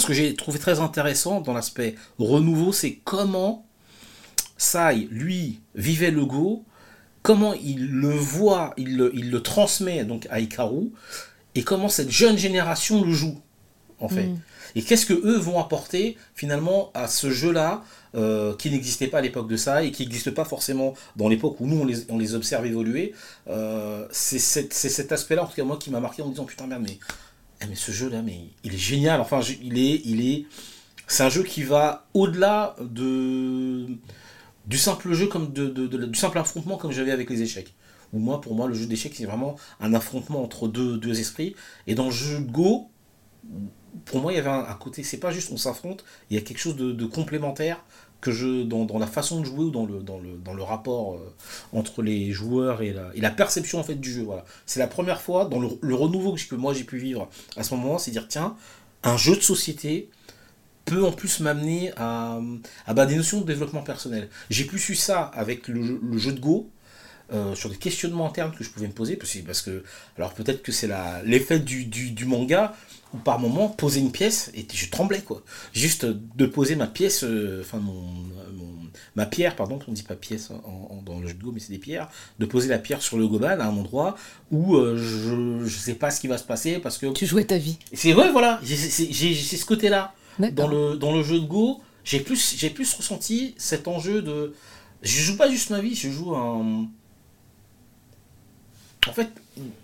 ce 0.00 0.06
que 0.06 0.12
j'ai 0.12 0.34
trouvé 0.34 0.58
très 0.58 0.80
intéressant 0.80 1.40
dans 1.40 1.52
l'aspect 1.52 1.94
renouveau, 2.18 2.72
c'est 2.72 3.00
comment 3.04 3.64
Sai, 4.56 5.06
lui, 5.10 5.60
vivait 5.76 6.10
le 6.10 6.26
Go, 6.26 6.64
comment 7.22 7.54
il 7.54 7.90
le 7.90 8.10
voit, 8.10 8.74
il 8.76 8.96
le, 8.96 9.12
il 9.14 9.30
le 9.30 9.40
transmet 9.40 10.04
donc 10.04 10.26
à 10.30 10.40
Ikaru, 10.40 10.90
et 11.54 11.62
comment 11.62 11.88
cette 11.88 12.10
jeune 12.10 12.36
génération 12.36 13.04
le 13.04 13.12
joue, 13.12 13.40
en 14.00 14.08
fait. 14.08 14.26
Mm. 14.26 14.40
Et 14.74 14.82
qu'est-ce 14.82 15.06
que 15.06 15.14
eux 15.14 15.38
vont 15.38 15.60
apporter 15.60 16.16
finalement 16.34 16.90
à 16.94 17.08
ce 17.08 17.30
jeu-là 17.30 17.82
euh, 18.14 18.54
qui 18.56 18.70
n'existait 18.70 19.06
pas 19.06 19.18
à 19.18 19.20
l'époque 19.20 19.48
de 19.48 19.56
ça 19.56 19.82
et 19.82 19.90
qui 19.92 20.02
n'existe 20.02 20.30
pas 20.30 20.44
forcément 20.44 20.94
dans 21.16 21.28
l'époque 21.28 21.60
où 21.60 21.66
nous 21.66 21.80
on 21.80 21.84
les, 21.84 22.10
on 22.10 22.18
les 22.18 22.34
observe 22.34 22.66
évoluer. 22.66 23.14
Euh, 23.48 24.06
c'est 24.10 24.38
cet 24.38 25.12
aspect-là 25.12 25.44
en 25.44 25.46
tout 25.46 25.54
cas 25.54 25.64
moi 25.64 25.76
qui 25.78 25.90
m'a 25.90 26.00
marqué 26.00 26.22
en 26.22 26.26
me 26.26 26.30
disant 26.30 26.44
putain 26.44 26.66
merde 26.66 26.84
mais, 26.86 26.98
eh, 27.60 27.66
mais 27.68 27.74
ce 27.74 27.92
jeu-là 27.92 28.22
mais 28.22 28.50
il 28.64 28.74
est 28.74 28.78
génial. 28.78 29.20
Enfin 29.20 29.40
il 29.62 29.78
est 29.78 30.02
il 30.04 30.26
est 30.26 30.46
c'est 31.06 31.22
un 31.22 31.28
jeu 31.28 31.42
qui 31.42 31.62
va 31.62 32.06
au-delà 32.14 32.76
de 32.80 33.86
du 34.66 34.76
simple 34.76 35.12
jeu 35.14 35.26
comme 35.26 35.52
de, 35.52 35.68
du 35.86 36.18
simple 36.18 36.38
affrontement 36.38 36.76
comme 36.76 36.92
j'avais 36.92 37.12
avec 37.12 37.30
les 37.30 37.42
échecs. 37.42 37.74
Ou 38.12 38.18
moi 38.18 38.40
pour 38.40 38.54
moi 38.54 38.68
le 38.68 38.74
jeu 38.74 38.86
d'échecs 38.86 39.14
c'est 39.16 39.24
vraiment 39.24 39.56
un 39.80 39.94
affrontement 39.94 40.42
entre 40.42 40.68
deux, 40.68 41.20
esprits 41.20 41.54
et 41.86 41.94
dans 41.94 42.06
le 42.06 42.10
jeu 42.10 42.40
Go 42.40 42.90
pour 44.04 44.20
moi, 44.20 44.32
il 44.32 44.36
y 44.36 44.38
avait 44.38 44.50
un, 44.50 44.74
côté, 44.74 45.02
c'est 45.02 45.18
pas 45.18 45.30
juste 45.30 45.50
on 45.52 45.56
s'affronte, 45.56 46.04
il 46.30 46.36
y 46.36 46.38
a 46.38 46.42
quelque 46.42 46.58
chose 46.58 46.76
de, 46.76 47.06
complémentaire 47.06 47.84
que 48.20 48.32
je 48.32 48.64
dans, 48.64 48.84
dans, 48.84 48.98
la 48.98 49.06
façon 49.06 49.40
de 49.40 49.44
jouer 49.44 49.64
ou 49.64 49.70
dans 49.70 49.86
le, 49.86 50.00
dans 50.00 50.18
le, 50.18 50.36
dans 50.44 50.54
le 50.54 50.62
rapport 50.62 51.14
euh, 51.14 51.34
entre 51.72 52.02
les 52.02 52.32
joueurs 52.32 52.82
et 52.82 52.92
la, 52.92 53.10
et 53.14 53.20
la 53.20 53.30
perception 53.30 53.78
en 53.78 53.84
fait 53.84 53.94
du 53.94 54.12
jeu. 54.12 54.22
Voilà. 54.22 54.44
C'est 54.66 54.80
la 54.80 54.88
première 54.88 55.20
fois 55.20 55.44
dans 55.44 55.60
le, 55.60 55.94
renouveau 55.94 56.34
que, 56.34 56.54
moi 56.54 56.74
j'ai 56.74 56.84
pu 56.84 56.98
vivre 56.98 57.28
à 57.56 57.62
ce 57.62 57.74
moment, 57.74 57.98
c'est 57.98 58.10
dire 58.10 58.26
tiens, 58.28 58.56
un 59.04 59.16
jeu 59.16 59.36
de 59.36 59.40
société 59.40 60.10
peut 60.84 61.04
en 61.04 61.12
plus 61.12 61.40
m'amener 61.40 61.92
à, 61.96 62.40
à 62.86 62.94
bah, 62.94 63.06
des 63.06 63.14
notions 63.14 63.40
de 63.40 63.46
développement 63.46 63.82
personnel. 63.82 64.28
J'ai 64.50 64.64
plus 64.64 64.78
su 64.78 64.94
ça 64.94 65.22
avec 65.22 65.68
le 65.68 66.18
jeu 66.18 66.32
de 66.32 66.40
Go, 66.40 66.70
euh, 67.32 67.54
sur 67.54 67.68
des 67.68 67.76
questionnements 67.76 68.26
internes 68.26 68.52
que 68.56 68.64
je 68.64 68.70
pouvais 68.70 68.86
me 68.86 68.92
poser, 68.92 69.16
parce 69.16 69.32
que, 69.32 69.40
parce 69.40 69.60
que 69.60 69.84
alors 70.16 70.32
peut-être 70.32 70.62
que 70.62 70.72
c'est 70.72 70.88
l'effet 71.24 71.58
du, 71.58 71.84
du, 71.84 72.10
du, 72.10 72.24
manga, 72.24 72.74
où 73.12 73.18
par 73.18 73.38
moment, 73.38 73.68
poser 73.68 74.00
une 74.00 74.12
pièce, 74.12 74.50
et 74.54 74.66
je 74.72 74.90
tremblais, 74.90 75.20
quoi. 75.20 75.42
Juste 75.74 76.06
de 76.06 76.46
poser 76.46 76.74
ma 76.74 76.86
pièce, 76.86 77.24
euh, 77.24 77.60
enfin, 77.60 77.78
mon, 77.78 78.02
ma 79.14 79.26
pierre, 79.26 79.56
pardon, 79.56 79.78
on 79.86 79.92
dit 79.92 80.02
pas 80.02 80.14
pièce 80.14 80.50
dans 81.04 81.20
le 81.20 81.28
jeu 81.28 81.34
de 81.34 81.42
Go, 81.42 81.52
mais 81.52 81.60
c'est 81.60 81.72
des 81.72 81.78
pierres, 81.78 82.08
de 82.38 82.46
poser 82.46 82.68
la 82.68 82.78
pierre 82.78 83.02
sur 83.02 83.18
le 83.18 83.28
goban 83.28 83.60
à 83.60 83.64
un 83.64 83.76
endroit 83.76 84.16
où 84.50 84.76
euh, 84.76 84.96
je, 84.96 85.68
je 85.68 85.78
sais 85.78 85.94
pas 85.94 86.10
ce 86.10 86.20
qui 86.20 86.28
va 86.28 86.38
se 86.38 86.44
passer, 86.44 86.78
parce 86.78 86.96
que... 86.96 87.12
Tu 87.12 87.26
jouais 87.26 87.44
ta 87.44 87.58
vie. 87.58 87.78
C'est 87.92 88.12
vrai, 88.12 88.32
voilà, 88.32 88.58
j'ai 88.62 88.76
ce 88.76 89.64
côté-là. 89.66 90.14
Dans 90.52 90.68
le, 90.68 90.96
dans 90.96 91.12
le 91.12 91.22
jeu 91.22 91.40
de 91.40 91.46
Go, 91.46 91.82
j'ai 92.04 92.20
plus, 92.20 92.56
plus 92.74 92.94
ressenti 92.94 93.54
cet 93.58 93.88
enjeu 93.88 94.22
de... 94.22 94.54
Je 95.02 95.20
joue 95.20 95.36
pas 95.36 95.50
juste 95.50 95.70
ma 95.70 95.80
vie, 95.80 95.94
je 95.94 96.10
joue 96.10 96.34
un 96.34 96.88
en 99.08 99.12
fait, 99.12 99.28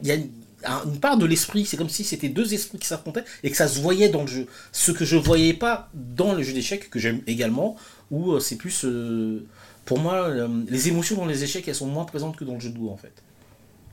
il 0.03 0.07
y 0.07 0.13
a 0.13 0.15
une, 0.15 0.99
part 1.01 1.17
de 1.19 1.27
l'esprit, 1.27 1.67
c'est 1.67 1.77
comme 1.77 1.89
si 1.89 2.05
c'était 2.05 2.29
deux 2.29 2.55
esprits 2.55 2.79
qui 2.79 2.87
s'affrontaient 2.87 3.25
et 3.43 3.51
que 3.51 3.57
ça 3.57 3.69
se 3.69 3.81
voyait 3.81 4.09
dans 4.09 4.23
le 4.23 4.29
jeu. 4.29 4.47
Ce 4.73 4.93
que 4.93 5.05
je 5.05 5.17
voyais 5.17 5.55
pas 5.55 5.91
dans 5.95 6.33
le 6.33 6.43
jeu 6.43 6.53
d'échecs, 6.53 6.91
que 6.91 6.99
j'aime 6.99 7.21
également, 7.27 7.77
où 8.11 8.33
euh, 8.33 8.41
c'est 8.41 8.57
plus. 8.57 8.85
Euh, 8.85 9.47
pour 9.85 9.99
moi, 9.99 10.15
euh, 10.15 10.49
les 10.69 10.89
émotions 10.89 11.17
dans 11.17 11.27
les 11.27 11.45
échecs, 11.45 11.69
elles 11.69 11.75
sont 11.75 11.87
moins 11.87 12.05
présentes 12.05 12.37
que 12.37 12.45
dans 12.45 12.55
le 12.55 12.61
jeu 12.61 12.71
de 12.71 12.79
Go, 12.79 12.89
en 12.91 12.97
fait. 12.97 13.13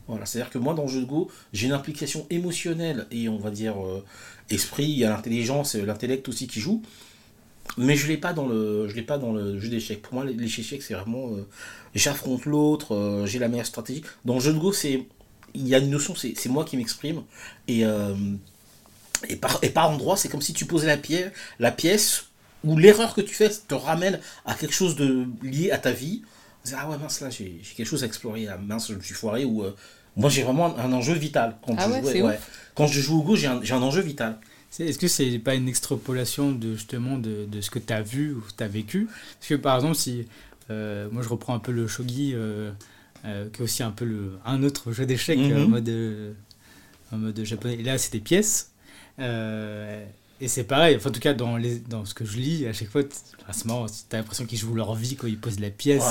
Voilà, 0.08 0.26
c'est-à-dire 0.26 0.52
que 0.52 0.58
moi, 0.58 0.74
dans 0.74 0.84
le 0.84 0.88
jeu 0.90 1.02
de 1.02 1.06
Go, 1.06 1.30
j'ai 1.54 1.68
une 1.68 1.74
implication 1.74 2.26
émotionnelle 2.30 3.08
et 3.12 3.30
on 3.30 3.38
va 3.38 3.52
dire 3.52 3.76
esprit, 4.50 4.86
il 4.86 4.98
y 4.98 5.06
a 5.06 5.10
l'intelligence 5.10 5.76
et 5.76 5.86
l'intellect 5.86 6.28
aussi 6.28 6.48
qui 6.48 6.60
jouent. 6.60 6.82
Mais 7.78 7.96
je 7.96 8.08
l'ai 8.08 8.18
pas 8.18 8.34
dans 8.34 8.48
le, 8.48 8.90
je 8.90 8.96
l'ai 8.96 9.04
pas 9.04 9.18
dans 9.18 9.32
le 9.32 9.60
jeu 9.60 9.70
d'échecs. 9.70 10.02
Pour 10.02 10.16
moi, 10.16 10.26
les 10.26 10.44
échecs, 10.44 10.82
c'est 10.82 10.96
vraiment, 10.96 11.30
j'affronte 11.96 12.46
l'autre, 12.46 13.24
j'ai 13.26 13.40
la 13.40 13.48
meilleure 13.48 13.66
stratégie. 13.66 14.04
Dans 14.26 14.36
le 14.36 14.40
jeu 14.42 14.54
de 14.54 14.60
Go, 14.60 14.74
c'est 14.74 15.06
il 15.54 15.68
y 15.68 15.76
a 15.76 15.80
une 15.80 15.90
notion, 15.90 16.14
c'est 16.16 16.50
moi 16.50 16.66
qui 16.66 16.78
m'exprime. 16.78 17.24
Et, 17.68 17.86
euh, 17.86 18.16
et, 19.28 19.36
par, 19.36 19.60
et 19.62 19.70
par 19.70 19.90
endroit, 19.90 20.18
c'est 20.18 20.30
comme 20.30 20.42
si 20.42 20.54
tu 20.54 20.66
posais 20.66 20.88
la, 20.88 20.98
pièce, 20.98 21.32
la 21.60 21.72
pièce 21.72 22.26
où 22.64 22.78
l'erreur 22.78 23.14
que 23.14 23.22
tu 23.22 23.34
fais 23.34 23.50
te 23.50 23.74
ramène 23.74 24.20
à 24.46 24.54
quelque 24.54 24.74
chose 24.74 24.96
de 24.96 25.26
lié 25.42 25.72
à 25.72 25.78
ta 25.78 25.92
vie. 25.92 26.22
Ah 26.74 26.90
ouais, 26.90 26.98
mince, 26.98 27.22
là, 27.22 27.30
j'ai 27.30 27.62
quelque 27.76 27.88
chose 27.88 28.04
à 28.04 28.08
explorer. 28.08 28.48
Ah, 28.48 28.58
mince, 28.58 28.90
je 28.90 28.96
me 28.96 29.02
suis 29.02 29.16
foiré. 29.16 29.46
Ou, 29.46 29.64
euh, 29.64 29.76
moi, 30.16 30.30
j'ai 30.30 30.44
vraiment 30.44 30.78
un, 30.78 30.92
enjeu 30.94 31.14
vital. 31.14 31.58
Quand, 31.66 31.76
ah 31.78 31.88
je 32.04 32.20
joue, 32.20 32.30
quand 32.76 32.88
je 32.88 33.02
joue 33.02 33.20
au 33.20 33.24
Go, 33.24 33.36
j'ai 33.36 33.48
un, 33.48 33.62
un, 33.62 33.82
enjeu 33.82 34.02
vital. 34.02 34.40
Est-ce 34.80 35.00
que 35.00 35.08
c'est 35.08 35.40
pas 35.40 35.56
une 35.56 35.68
extrapolation 35.68 36.52
de 36.52 36.76
justement 36.76 37.18
de, 37.18 37.46
de 37.46 37.62
ce 37.62 37.70
que 37.70 37.80
tu 37.80 37.92
as 37.92 38.02
vu 38.02 38.34
ou 38.34 38.44
tu 38.56 38.64
as 38.64 38.68
vécu? 38.68 39.08
Parce 39.40 39.50
que 39.50 39.56
par 39.56 39.76
exemple, 39.76 39.96
si 39.96 40.28
euh, 40.70 41.10
moi 41.12 41.22
je 41.24 41.30
reprends 41.30 41.54
un 41.54 41.60
peu 41.60 41.74
le 41.74 41.88
shogi, 41.88 42.34
qui 43.24 43.62
est 43.62 43.62
aussi 43.62 43.84
un 43.84 43.92
peu 43.92 44.06
le, 44.06 44.40
un 44.46 44.64
autre 44.64 44.92
jeu 44.92 45.06
d'échecs 45.06 45.40
mhm. 45.40 45.66
en, 45.66 45.68
mode, 45.68 46.36
en 47.12 47.18
mode 47.18 47.44
japonais. 47.44 47.76
Et 47.76 47.84
là, 47.84 47.98
c'est 47.98 48.12
des 48.12 48.20
pièces. 48.20 48.72
et 49.20 50.48
c'est 50.48 50.64
pareil, 50.64 50.96
enfin, 50.96 51.10
en 51.10 51.14
tout 51.14 51.20
cas, 51.20 51.34
dans, 51.34 51.58
les, 51.58 51.80
dans 51.80 52.06
ce 52.06 52.14
que 52.14 52.26
je 52.26 52.38
lis, 52.38 52.66
à 52.66 52.74
chaque 52.74 52.90
fois, 52.90 53.04
marrant, 53.66 53.86
t'as 54.10 54.18
l'impression 54.18 54.46
qu'ils 54.46 54.60
jouent 54.60 54.76
leur 54.76 54.96
vie 54.96 55.16
quand 55.16 55.28
ils 55.28 55.40
posent 55.40 55.60
la 55.60 55.70
pièce. 55.70 56.04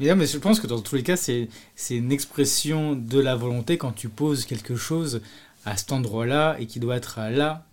Mais, 0.00 0.14
mais 0.14 0.26
je 0.26 0.38
pense 0.38 0.60
que 0.60 0.66
dans 0.66 0.80
tous 0.80 0.96
les 0.96 1.02
cas, 1.02 1.16
c'est 1.16 1.48
une 1.90 2.10
expression 2.10 2.94
de 2.94 3.18
la 3.18 3.36
volonté 3.36 3.76
quand 3.76 3.92
tu 3.92 4.08
poses 4.08 4.46
quelque 4.46 4.74
chose 4.74 5.20
à 5.66 5.76
cet 5.76 5.92
endroit-là 5.92 6.56
et 6.58 6.66
qui 6.66 6.80
doit 6.80 6.96
être 6.96 7.20
là. 7.30 7.66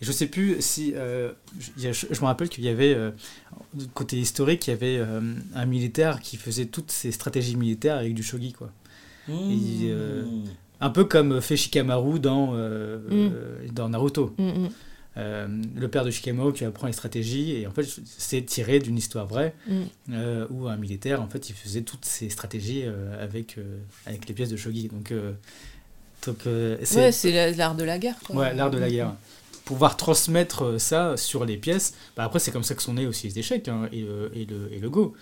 Et 0.00 0.04
je 0.04 0.12
sais 0.12 0.26
plus 0.26 0.56
si. 0.60 0.92
Euh, 0.94 1.32
je, 1.76 1.88
me 2.20 2.26
rappelle 2.26 2.48
qu'il 2.48 2.64
y 2.64 2.68
avait, 2.68 2.94
euh, 2.94 3.10
côté 3.94 4.16
historique, 4.16 4.66
il 4.66 4.70
y 4.70 4.72
avait 4.72 4.98
euh, 4.98 5.20
un 5.54 5.66
militaire 5.66 6.20
qui 6.20 6.36
faisait 6.36 6.66
toutes 6.66 6.90
ses 6.90 7.12
stratégies 7.12 7.56
militaires 7.56 7.96
avec 7.96 8.14
du 8.14 8.22
shogi, 8.22 8.52
quoi. 8.52 8.70
Mmh. 9.28 10.46
un 10.80 10.88
peu 10.88 11.04
comme 11.04 11.42
fait 11.42 11.58
Shikamaru 11.58 12.18
dans, 12.18 12.54
mmh. 12.54 13.30
dans 13.72 13.90
Naruto. 13.90 14.34
Mmh, 14.38 14.68
le 15.16 15.88
père 15.88 16.06
de 16.06 16.10
Shikamaru 16.10 16.54
qui 16.54 16.64
apprend 16.64 16.86
les 16.86 16.94
stratégies, 16.94 17.56
et 17.56 17.66
en 17.66 17.70
fait, 17.72 17.86
c'est 18.06 18.40
tiré 18.40 18.78
d'une 18.78 18.96
histoire 18.96 19.26
vraie, 19.26 19.54
où 20.50 20.66
un 20.66 20.76
militaire, 20.76 21.20
en 21.20 21.28
fait, 21.28 21.50
il 21.50 21.54
faisait 21.54 21.82
toutes 21.82 22.06
ses 22.06 22.30
stratégies 22.30 22.84
avec, 23.20 23.56
avec 24.06 24.26
les 24.28 24.34
pièces 24.34 24.48
de 24.48 24.56
shogi. 24.56 24.88
Donc 24.88 25.12
donc, 26.26 26.46
euh, 26.46 26.76
c'est 26.82 27.32
ouais, 27.32 27.52
l'art 27.54 27.74
de 27.74 27.84
la 27.84 27.98
guerre. 27.98 28.16
Quoi. 28.24 28.36
Ouais, 28.36 28.54
l'art 28.54 28.70
de 28.70 28.78
la 28.78 28.90
guerre. 28.90 29.14
Pouvoir 29.68 29.98
transmettre 29.98 30.64
euh, 30.64 30.78
ça 30.78 31.18
sur 31.18 31.44
les 31.44 31.58
pièces. 31.58 31.94
Bah, 32.16 32.24
après, 32.24 32.38
c'est 32.38 32.50
comme 32.50 32.62
ça 32.62 32.74
que 32.74 32.82
sont 32.82 32.94
nés 32.94 33.06
aussi 33.06 33.26
les 33.26 33.38
échecs 33.38 33.68
hein, 33.68 33.88
et, 33.92 34.00
et, 34.00 34.46
le, 34.46 34.72
et, 34.72 34.78
le, 34.78 34.88
Go. 34.88 35.14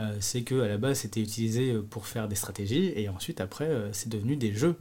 Euh, 0.00 0.16
c'est 0.18 0.42
qu'à 0.42 0.66
la 0.66 0.76
base, 0.76 0.98
c'était 0.98 1.20
utilisé 1.20 1.74
pour 1.90 2.06
faire 2.06 2.26
des 2.26 2.34
stratégies 2.34 2.92
et 2.96 3.08
ensuite, 3.08 3.40
après, 3.40 3.70
c'est 3.92 4.08
devenu 4.08 4.34
des 4.36 4.52
jeux 4.52 4.76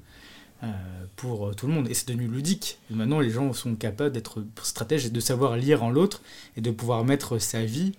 pour 1.16 1.56
tout 1.56 1.68
le 1.68 1.74
monde. 1.74 1.88
Et 1.90 1.94
c'est 1.94 2.08
devenu 2.08 2.28
ludique. 2.28 2.80
maintenant, 2.90 3.20
les 3.20 3.30
gens 3.30 3.54
sont 3.54 3.76
capables 3.76 4.12
d'être 4.12 4.44
stratèges 4.64 5.06
et 5.06 5.10
de 5.10 5.20
savoir 5.20 5.58
lire 5.58 5.84
en 5.84 5.92
l'autre 5.92 6.22
et 6.58 6.62
de 6.62 6.72
pouvoir 6.72 7.04
mettre 7.04 7.38
sa 7.38 7.64
vie 7.64 7.94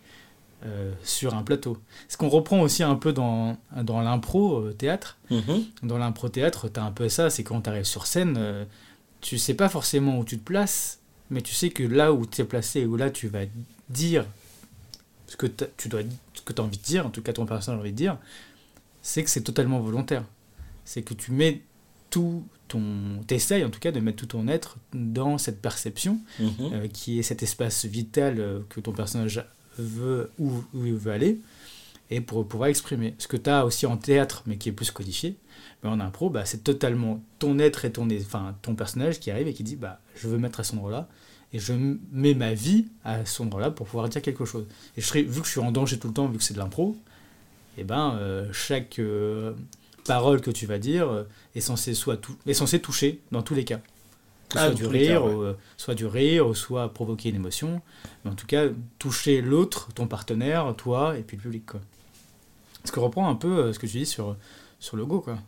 euh, 0.64 0.92
sur 1.02 1.34
un 1.34 1.42
plateau. 1.42 1.76
Ce 2.08 2.16
qu'on 2.16 2.28
reprend 2.28 2.60
aussi 2.60 2.84
un 2.84 2.94
peu 2.94 3.12
dans, 3.12 3.56
dans 3.82 4.00
l'impro 4.00 4.60
euh, 4.60 4.72
théâtre. 4.72 5.18
Mhm. 5.28 5.64
Dans 5.82 5.98
l'impro 5.98 6.28
théâtre, 6.28 6.68
tu 6.68 6.78
as 6.78 6.84
un 6.84 6.92
peu 6.92 7.08
ça, 7.08 7.30
c'est 7.30 7.42
quand 7.42 7.62
tu 7.62 7.70
arrives 7.70 7.84
sur 7.84 8.06
scène, 8.06 8.36
euh, 8.38 8.64
tu 9.20 9.38
sais 9.38 9.54
pas 9.54 9.68
forcément 9.68 10.20
où 10.20 10.24
tu 10.24 10.38
te 10.38 10.44
places, 10.44 11.00
mais 11.32 11.42
tu 11.42 11.54
sais 11.54 11.70
que 11.70 11.82
là 11.82 12.12
où 12.12 12.26
tu 12.26 12.42
es 12.42 12.44
placé, 12.44 12.84
où 12.84 12.96
là 12.96 13.10
tu 13.10 13.26
vas 13.26 13.44
dire 13.88 14.26
ce 15.26 15.36
que 15.36 15.46
tu 15.46 15.88
dois 15.88 16.02
ce 16.34 16.42
que 16.42 16.60
as 16.60 16.62
envie 16.62 16.76
de 16.76 16.82
dire, 16.82 17.06
en 17.06 17.10
tout 17.10 17.22
cas 17.22 17.32
ton 17.32 17.46
personnage 17.46 17.78
a 17.78 17.80
envie 17.80 17.92
de 17.92 17.96
dire, 17.96 18.18
c'est 19.00 19.24
que 19.24 19.30
c'est 19.30 19.40
totalement 19.40 19.80
volontaire. 19.80 20.24
C'est 20.84 21.02
que 21.02 21.14
tu 21.14 21.32
mets 21.32 21.62
tout 22.10 22.44
ton... 22.68 23.22
T'essayes 23.26 23.64
en 23.64 23.70
tout 23.70 23.80
cas 23.80 23.92
de 23.92 24.00
mettre 24.00 24.18
tout 24.18 24.26
ton 24.26 24.46
être 24.46 24.76
dans 24.92 25.38
cette 25.38 25.62
perception, 25.62 26.20
mhm. 26.38 26.88
qui 26.88 27.18
est 27.18 27.22
cet 27.22 27.42
espace 27.42 27.86
vital 27.86 28.62
que 28.68 28.80
ton 28.80 28.92
personnage 28.92 29.44
veut, 29.78 30.30
où, 30.38 30.50
où, 30.74 30.84
il 30.84 30.94
veut 30.94 31.12
aller, 31.12 31.40
et 32.12 32.20
pour 32.20 32.46
pouvoir 32.46 32.68
exprimer. 32.68 33.14
Ce 33.18 33.26
que 33.26 33.38
tu 33.38 33.48
as 33.48 33.64
aussi 33.64 33.86
en 33.86 33.96
théâtre, 33.96 34.42
mais 34.46 34.58
qui 34.58 34.68
est 34.68 34.72
plus 34.72 34.90
codifié, 34.90 35.36
mais 35.82 35.88
en 35.88 35.98
impro, 35.98 36.28
bah, 36.28 36.44
c'est 36.44 36.62
totalement 36.62 37.22
ton 37.38 37.58
être 37.58 37.86
et 37.86 37.92
ton, 37.92 38.06
enfin, 38.20 38.54
ton 38.60 38.74
personnage 38.74 39.18
qui 39.18 39.30
arrive 39.30 39.48
et 39.48 39.54
qui 39.54 39.62
dit 39.62 39.76
bah, 39.76 39.98
je 40.14 40.28
veux 40.28 40.36
mettre 40.36 40.60
à 40.60 40.64
son 40.64 40.76
endroit-là, 40.76 41.08
et 41.54 41.58
je 41.58 41.72
mets 42.12 42.34
ma 42.34 42.52
vie 42.52 42.86
à 43.02 43.24
son 43.24 43.44
endroit-là 43.44 43.70
pour 43.70 43.86
pouvoir 43.86 44.10
dire 44.10 44.20
quelque 44.20 44.44
chose. 44.44 44.66
Et 44.96 45.00
je 45.00 45.06
serai, 45.06 45.22
vu 45.22 45.40
que 45.40 45.46
je 45.46 45.52
suis 45.52 45.60
en 45.60 45.72
danger 45.72 45.98
tout 45.98 46.08
le 46.08 46.14
temps, 46.14 46.28
vu 46.28 46.36
que 46.36 46.44
c'est 46.44 46.54
de 46.54 46.58
l'impro, 46.58 46.96
et 47.78 47.80
eh 47.80 47.84
ben, 47.84 48.16
euh, 48.16 48.52
chaque 48.52 48.98
euh, 48.98 49.54
parole 50.04 50.42
que 50.42 50.50
tu 50.50 50.66
vas 50.66 50.78
dire 50.78 51.08
euh, 51.08 51.24
est, 51.54 51.62
censée 51.62 51.94
soit 51.94 52.20
est 52.46 52.52
censée 52.52 52.80
toucher 52.80 53.20
dans 53.32 53.40
tous 53.40 53.54
les 53.54 53.64
cas. 53.64 53.80
Ah, 54.54 54.66
soit, 54.66 54.74
du 54.74 54.84
rire, 54.84 55.24
ou, 55.24 55.46
soit 55.78 55.94
du 55.94 56.04
rire, 56.04 56.46
ou 56.46 56.54
soit 56.54 56.92
provoquer 56.92 57.30
une 57.30 57.36
émotion. 57.36 57.80
Mais 58.22 58.30
en 58.30 58.34
tout 58.34 58.46
cas, 58.46 58.66
toucher 58.98 59.40
l'autre, 59.40 59.88
ton 59.94 60.06
partenaire, 60.06 60.74
toi, 60.76 61.16
et 61.16 61.22
puis 61.22 61.38
le 61.38 61.42
public. 61.44 61.64
Quoi. 61.64 61.80
Ce 62.84 62.92
que 62.92 63.00
reprend 63.00 63.28
un 63.28 63.34
peu 63.34 63.48
euh, 63.48 63.72
ce 63.72 63.78
que 63.78 63.86
tu 63.86 63.98
dis 63.98 64.06
sur, 64.06 64.36
sur 64.78 64.96
le 64.96 65.04
go. 65.04 65.20
Quoi. 65.20 65.38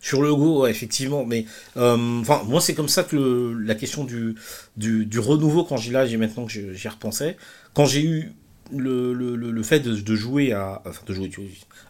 Sur 0.00 0.22
le 0.22 0.34
go, 0.34 0.66
effectivement. 0.66 1.24
Mais 1.24 1.46
euh, 1.76 2.20
enfin, 2.20 2.42
moi, 2.46 2.60
c'est 2.60 2.74
comme 2.74 2.88
ça 2.88 3.04
que 3.04 3.56
la 3.64 3.74
question 3.74 4.04
du, 4.04 4.34
du, 4.76 5.18
renouveau, 5.18 5.64
quand 5.64 5.76
j'y 5.76 5.90
là, 5.90 6.06
j'ai 6.06 6.16
maintenant 6.16 6.46
que 6.46 6.74
j'y 6.74 6.88
repensais, 6.88 7.36
quand 7.74 7.84
j'ai 7.84 8.02
eu 8.02 8.32
le, 8.72 9.12
le, 9.12 9.34
le, 9.36 9.62
fait 9.62 9.80
de, 9.80 10.16
jouer 10.16 10.52
à. 10.52 10.82
Enfin, 10.86 11.02
de 11.06 11.14
jouer, 11.14 11.30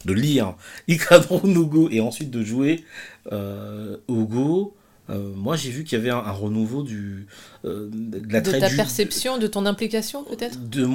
de 0.04 0.12
lire 0.12 0.54
Ikadon 0.88 1.42
no 1.44 1.66
Go 1.66 1.88
et 1.90 2.00
ensuite 2.00 2.30
de 2.30 2.42
jouer 2.42 2.84
au 3.30 4.24
Go 4.24 4.74
euh, 5.10 5.32
moi, 5.34 5.56
j'ai 5.56 5.70
vu 5.70 5.84
qu'il 5.84 5.98
y 5.98 6.00
avait 6.00 6.10
un, 6.10 6.30
renouveau 6.30 6.82
du, 6.82 7.26
euh, 7.64 7.88
de 7.92 8.32
la 8.32 8.40
De 8.40 8.52
ta 8.52 8.70
perception, 8.70 9.38
de 9.38 9.46
ton 9.46 9.66
implication, 9.66 10.24
peut-être? 10.24 10.68
De 10.68 10.86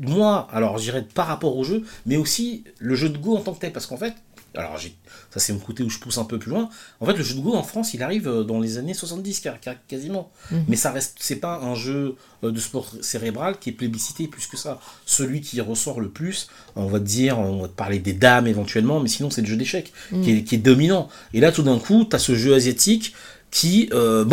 moi, 0.00 0.48
alors 0.52 0.78
je 0.78 0.84
dirais 0.84 1.06
par 1.14 1.26
rapport 1.26 1.56
au 1.56 1.64
jeu, 1.64 1.84
mais 2.06 2.16
aussi 2.16 2.64
le 2.78 2.94
jeu 2.94 3.08
de 3.08 3.18
Go 3.18 3.36
en 3.36 3.40
tant 3.40 3.52
que 3.52 3.60
tel. 3.60 3.72
Parce 3.72 3.86
qu'en 3.86 3.96
fait, 3.96 4.14
alors 4.56 4.78
ça 4.78 5.40
c'est 5.40 5.52
mon 5.52 5.58
côté 5.58 5.82
où 5.82 5.90
je 5.90 5.98
pousse 5.98 6.18
un 6.18 6.24
peu 6.24 6.38
plus 6.38 6.50
loin. 6.50 6.68
En 7.00 7.06
fait, 7.06 7.14
le 7.14 7.24
jeu 7.24 7.34
de 7.34 7.40
Go 7.40 7.54
en 7.54 7.64
France, 7.64 7.94
il 7.94 8.02
arrive 8.02 8.28
euh, 8.28 8.44
dans 8.44 8.60
les 8.60 8.78
années 8.78 8.94
70 8.94 9.42
quasiment. 9.88 10.30
Mhm. 10.52 10.64
Mais 10.68 10.76
ça 10.76 10.92
reste, 10.92 11.16
c'est 11.18 11.40
pas 11.40 11.58
un 11.58 11.74
jeu 11.74 12.14
de 12.42 12.60
sport 12.60 12.92
cérébral 13.00 13.58
qui 13.58 13.70
est 13.70 13.72
plébiscité 13.72 14.28
plus 14.28 14.46
que 14.46 14.56
ça. 14.56 14.78
Celui 15.06 15.40
qui 15.40 15.60
ressort 15.60 16.00
le 16.00 16.10
plus, 16.10 16.48
on 16.76 16.86
va 16.86 17.00
te 17.00 17.04
dire, 17.04 17.38
on 17.38 17.62
va 17.62 17.68
te 17.68 17.72
parler 17.72 17.98
des 17.98 18.12
dames 18.12 18.46
éventuellement, 18.46 19.00
mais 19.00 19.08
sinon 19.08 19.30
c'est 19.30 19.40
le 19.40 19.48
jeu 19.48 19.56
d'échecs 19.56 19.92
qui, 20.10 20.14
mhm. 20.14 20.28
est, 20.28 20.44
qui, 20.44 20.54
est, 20.54 20.58
dominant. 20.58 21.08
Et 21.32 21.40
là, 21.40 21.50
tout 21.50 21.62
d'un 21.62 21.78
coup, 21.78 22.04
tu 22.04 22.14
as 22.14 22.20
ce 22.20 22.36
jeu 22.36 22.54
asiatique 22.54 23.14
qui, 23.54 23.88
euh, 23.92 24.24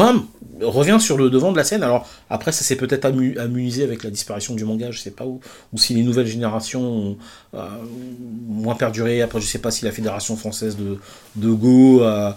revient 0.62 0.98
sur 1.00 1.16
le 1.16 1.30
devant 1.30 1.52
de 1.52 1.58
la 1.58 1.64
scène. 1.64 1.84
Alors 1.84 2.08
après, 2.32 2.52
ça 2.52 2.64
s'est 2.64 2.76
peut-être 2.76 3.06
amusé 3.06 3.84
avec 3.84 4.04
la 4.04 4.10
disparition 4.10 4.56
du 4.56 4.66
manga, 4.66 4.90
je 4.90 5.00
sais 5.00 5.12
pas 5.12 5.26
où, 5.26 5.40
ou 5.72 5.78
si 5.78 5.94
les 5.94 6.02
nouvelles 6.02 6.26
générations 6.26 6.82
ont 6.82 7.18
euh, 7.54 7.68
moins 8.48 8.74
perduré. 8.74 9.22
Après, 9.22 9.40
je 9.40 9.46
sais 9.46 9.60
pas 9.60 9.70
si 9.70 9.86
la 9.86 9.92
fédération 9.92 10.36
française 10.36 10.76
de, 10.76 10.98
de 11.36 11.52
Go 11.52 12.02
a, 12.02 12.36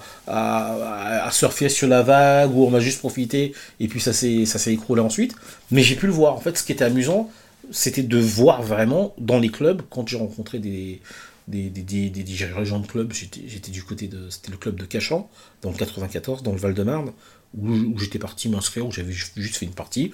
surfé 1.30 1.70
sur 1.70 1.88
la 1.88 2.02
vague 2.02 2.54
ou 2.54 2.66
on 2.66 2.74
a 2.74 2.80
juste 2.80 2.98
profité 2.98 3.54
et 3.80 3.88
puis 3.88 3.98
ça 4.00 4.12
s'est 4.12 4.72
écroulé 4.72 5.00
ensuite. 5.00 5.34
Mais 5.70 5.82
j'ai 5.82 5.96
pu 5.96 6.06
le 6.06 6.12
voir. 6.12 6.34
En 6.34 6.40
fait, 6.40 6.58
ce 6.58 6.64
qui 6.64 6.72
était 6.72 6.84
amusant, 6.84 7.30
c'était 7.70 8.02
de 8.02 8.18
voir 8.18 8.62
vraiment 8.62 9.14
dans 9.16 9.38
les 9.38 9.48
clubs 9.48 9.80
quand 9.88 10.06
j'ai 10.06 10.18
rencontré 10.18 10.58
des 10.58 11.00
des, 11.48 11.70
des, 11.70 11.82
des, 11.82 12.22
dirigeants 12.22 12.80
de 12.80 12.86
club. 12.86 13.12
J'étais 13.12 13.70
du 13.70 13.82
côté 13.82 14.08
de. 14.08 14.28
C'était 14.30 14.50
le 14.50 14.56
club 14.56 14.76
de 14.76 14.84
Cachan, 14.84 15.30
dans 15.62 15.70
le 15.70 15.76
94, 15.76 16.42
dans 16.42 16.52
le 16.52 16.58
Val-de-Marne, 16.58 17.12
où, 17.56 17.98
j'étais 17.98 18.18
parti 18.18 18.48
m'inscrire, 18.48 18.86
où 18.86 18.90
j'avais 18.90 19.12
juste 19.12 19.56
fait 19.56 19.66
une 19.66 19.74
partie, 19.74 20.10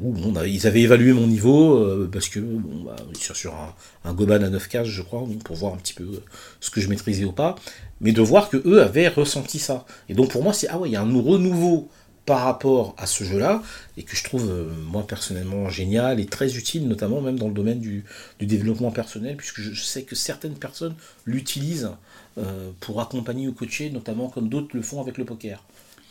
où 0.00 0.12
bon, 0.12 0.34
ils 0.42 0.66
avaient 0.66 0.80
évalué 0.80 1.12
mon 1.12 1.26
niveau, 1.26 1.76
euh, 1.76 2.08
parce 2.12 2.28
que, 2.28 2.40
bon, 2.40 2.84
bah, 2.84 2.96
sur, 3.18 3.36
sur 3.36 3.54
un, 3.54 3.74
un, 4.04 4.14
Goban 4.14 4.42
à 4.42 4.50
9 4.50 4.68
cases, 4.68 4.88
je 4.88 5.02
crois, 5.02 5.24
pour 5.44 5.56
voir 5.56 5.74
un 5.74 5.76
petit 5.76 5.94
peu 5.94 6.04
euh, 6.04 6.24
ce 6.60 6.70
que 6.70 6.80
je 6.80 6.88
maîtrisais 6.88 7.24
ou 7.24 7.32
pas, 7.32 7.54
mais 8.00 8.12
de 8.12 8.22
voir 8.22 8.48
que 8.48 8.56
eux 8.66 8.82
avaient 8.82 9.08
ressenti 9.08 9.58
ça. 9.58 9.86
Et 10.08 10.14
donc 10.14 10.30
pour 10.30 10.42
moi, 10.42 10.52
c'est, 10.52 10.68
ah 10.68 10.78
ouais, 10.78 10.88
il 10.88 10.92
y 10.92 10.96
a 10.96 11.02
un 11.02 11.04
renouveau 11.04 11.88
par 12.26 12.40
rapport 12.40 12.94
à 12.98 13.06
ce 13.06 13.24
jeu-là, 13.24 13.62
et 13.96 14.02
que 14.02 14.14
je 14.14 14.24
trouve, 14.24 14.48
euh, 14.48 14.72
moi, 14.86 15.06
personnellement, 15.06 15.68
génial 15.68 16.20
et 16.20 16.26
très 16.26 16.56
utile, 16.56 16.86
notamment 16.86 17.20
même 17.20 17.38
dans 17.38 17.48
le 17.48 17.54
domaine 17.54 17.80
du, 17.80 18.04
développement 18.40 18.90
personnel, 18.90 19.36
puisque 19.36 19.60
je, 19.60 19.82
sais 19.82 20.02
que 20.04 20.14
certaines 20.14 20.54
personnes 20.54 20.94
l'utilisent 21.26 21.90
euh, 22.38 22.70
pour 22.80 23.00
accompagner 23.00 23.48
ou 23.48 23.52
coacher, 23.52 23.90
notamment 23.90 24.28
comme 24.28 24.48
d'autres 24.48 24.76
le 24.76 24.82
font 24.82 25.00
avec 25.00 25.18
le 25.18 25.24
poker. 25.24 25.62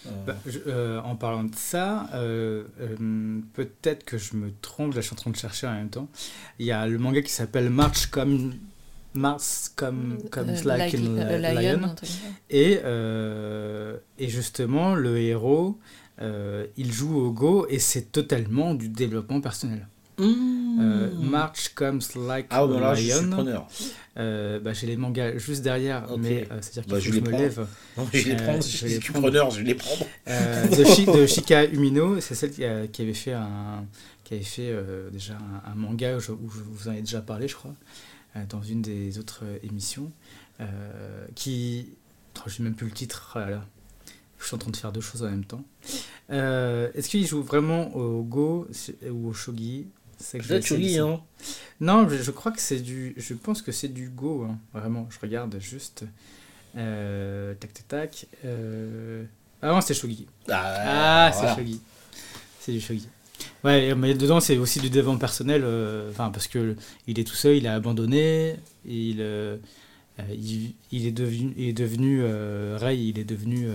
Euh, 0.07 0.97
bah, 0.97 1.03
en 1.05 1.15
parlant 1.15 1.43
de 1.43 1.55
ça, 1.55 2.09
peut-être 3.53 4.05
que 4.05 4.17
je 4.17 4.35
me 4.35 4.51
trompe, 4.61 4.95
là 4.95 5.01
je 5.01 5.07
suis 5.07 5.13
en 5.13 5.17
train 5.17 5.31
de 5.31 5.35
chercher 5.35 5.67
en 5.67 5.73
même 5.73 5.89
temps. 5.89 6.07
Il 6.57 6.65
y 6.65 6.71
a 6.71 6.87
le 6.87 6.97
manga 6.97 7.21
qui 7.21 7.31
s'appelle 7.31 7.69
March 7.69 8.07
comme 8.07 8.53
Mars 9.13 9.71
comme, 9.75 10.17
comme 10.29 10.51
like, 10.65 10.93
Lion. 10.93 11.95
Et, 12.49 12.79
et 14.19 14.27
justement, 14.29 14.95
le 14.95 15.17
héros, 15.19 15.79
euh, 16.21 16.67
il 16.75 16.91
joue 16.91 17.17
au 17.17 17.31
Go 17.31 17.65
et 17.69 17.79
c'est 17.79 18.11
totalement 18.11 18.73
du 18.73 18.89
développement 18.89 19.39
personnel. 19.39 19.87
Mmh. 20.17 20.79
Euh, 20.81 21.11
March 21.17 21.69
Comes 21.75 22.01
Like 22.27 22.47
ah, 22.49 22.63
a 22.63 22.95
Lion. 22.95 23.65
Euh, 24.17 24.59
bah, 24.59 24.73
j'ai 24.73 24.87
les 24.87 24.97
mangas 24.97 25.37
juste 25.37 25.61
derrière, 25.61 26.05
mais 26.17 26.45
c'est-à-dire 26.59 26.91
bah, 26.91 26.99
je, 26.99 27.11
me 27.11 27.31
lève. 27.31 27.65
je 28.13 28.29
les 28.29 28.35
prends, 28.35 28.59
je, 28.59 28.87
les 28.87 28.99
preneur, 28.99 29.49
je 29.49 29.61
les 29.61 29.75
prends. 29.75 29.95
de, 30.27 31.17
de, 31.21 31.25
Shika 31.25 31.65
Umino, 31.67 32.19
c'est 32.19 32.35
celle 32.35 32.51
qui, 32.51 32.65
avait 33.01 33.13
fait, 33.13 33.31
un, 33.31 33.85
qui 34.25 34.33
avait 34.33 34.43
fait 34.43 34.75
déjà 35.13 35.37
un, 35.65 35.75
manga 35.75 36.17
où 36.17 36.19
je, 36.19 36.33
vous 36.33 36.89
en 36.89 36.91
ai 36.91 36.99
déjà 36.99 37.21
parlé, 37.21 37.47
je 37.47 37.55
crois, 37.55 37.75
dans 38.49 38.61
une 38.61 38.81
des 38.81 39.19
autres 39.19 39.43
émissions, 39.63 40.11
qui. 41.35 41.89
Oh, 42.37 42.43
je 42.47 42.55
sais 42.55 42.63
même 42.63 42.75
plus 42.75 42.87
le 42.87 42.93
titre. 42.93 43.33
Oh 43.35 43.39
là, 43.39 43.65
je 44.39 44.45
suis 44.45 44.55
en 44.55 44.57
train 44.57 44.71
de 44.71 44.77
faire 44.77 44.91
deux 44.91 45.01
choses 45.01 45.23
en 45.23 45.29
même 45.29 45.45
temps. 45.45 45.63
Euh, 46.29 46.89
est-ce 46.93 47.09
qu'il 47.09 47.25
joue 47.25 47.43
vraiment 47.43 47.95
au 47.95 48.23
Go 48.23 48.67
ou 49.09 49.29
au 49.29 49.33
Shogi? 49.33 49.87
Peut-être 50.31 50.65
Shogi, 50.65 50.97
hein. 50.99 51.21
Non, 51.79 52.07
je, 52.09 52.31
crois 52.31 52.51
que 52.51 52.61
c'est 52.61 52.79
du. 52.79 53.13
Je 53.17 53.33
pense 53.33 53.61
que 53.61 53.71
c'est 53.71 53.87
du 53.87 54.09
Go, 54.09 54.43
hein. 54.43 54.57
vraiment. 54.73 55.07
Je 55.09 55.19
regarde 55.19 55.57
juste. 55.59 56.05
Euh, 56.77 57.53
tac, 57.55 57.73
tac, 57.73 57.87
tac. 57.87 58.27
Euh... 58.45 59.25
Ah 59.61 59.69
non, 59.69 59.81
c'est 59.81 59.93
Shogi. 59.93 60.27
Ah, 60.49 61.27
ah 61.29 61.31
c'est 61.33 61.55
Shogi. 61.55 61.81
C'est 62.59 62.71
du 62.71 62.81
Shogi. 62.81 63.07
Ouais, 63.63 63.93
mais 63.95 64.13
dedans, 64.13 64.39
c'est 64.39 64.57
aussi 64.57 64.79
du 64.79 64.89
développement 64.89 65.19
personnel. 65.19 65.61
Euh, 65.63 66.09
enfin, 66.11 66.29
parce 66.31 66.47
que 66.47 66.75
il 67.07 67.19
est 67.19 67.23
tout 67.23 67.35
seul, 67.35 67.57
il 67.57 67.67
a 67.67 67.75
abandonné. 67.75 68.55
il, 68.85 69.17
euh, 69.19 69.57
il, 70.31 70.73
il, 70.91 71.05
est 71.05 71.11
devenu, 71.11 71.53
il 71.57 72.77
Ray, 72.77 73.09
il 73.09 73.19
est 73.19 73.23
devenu 73.23 73.67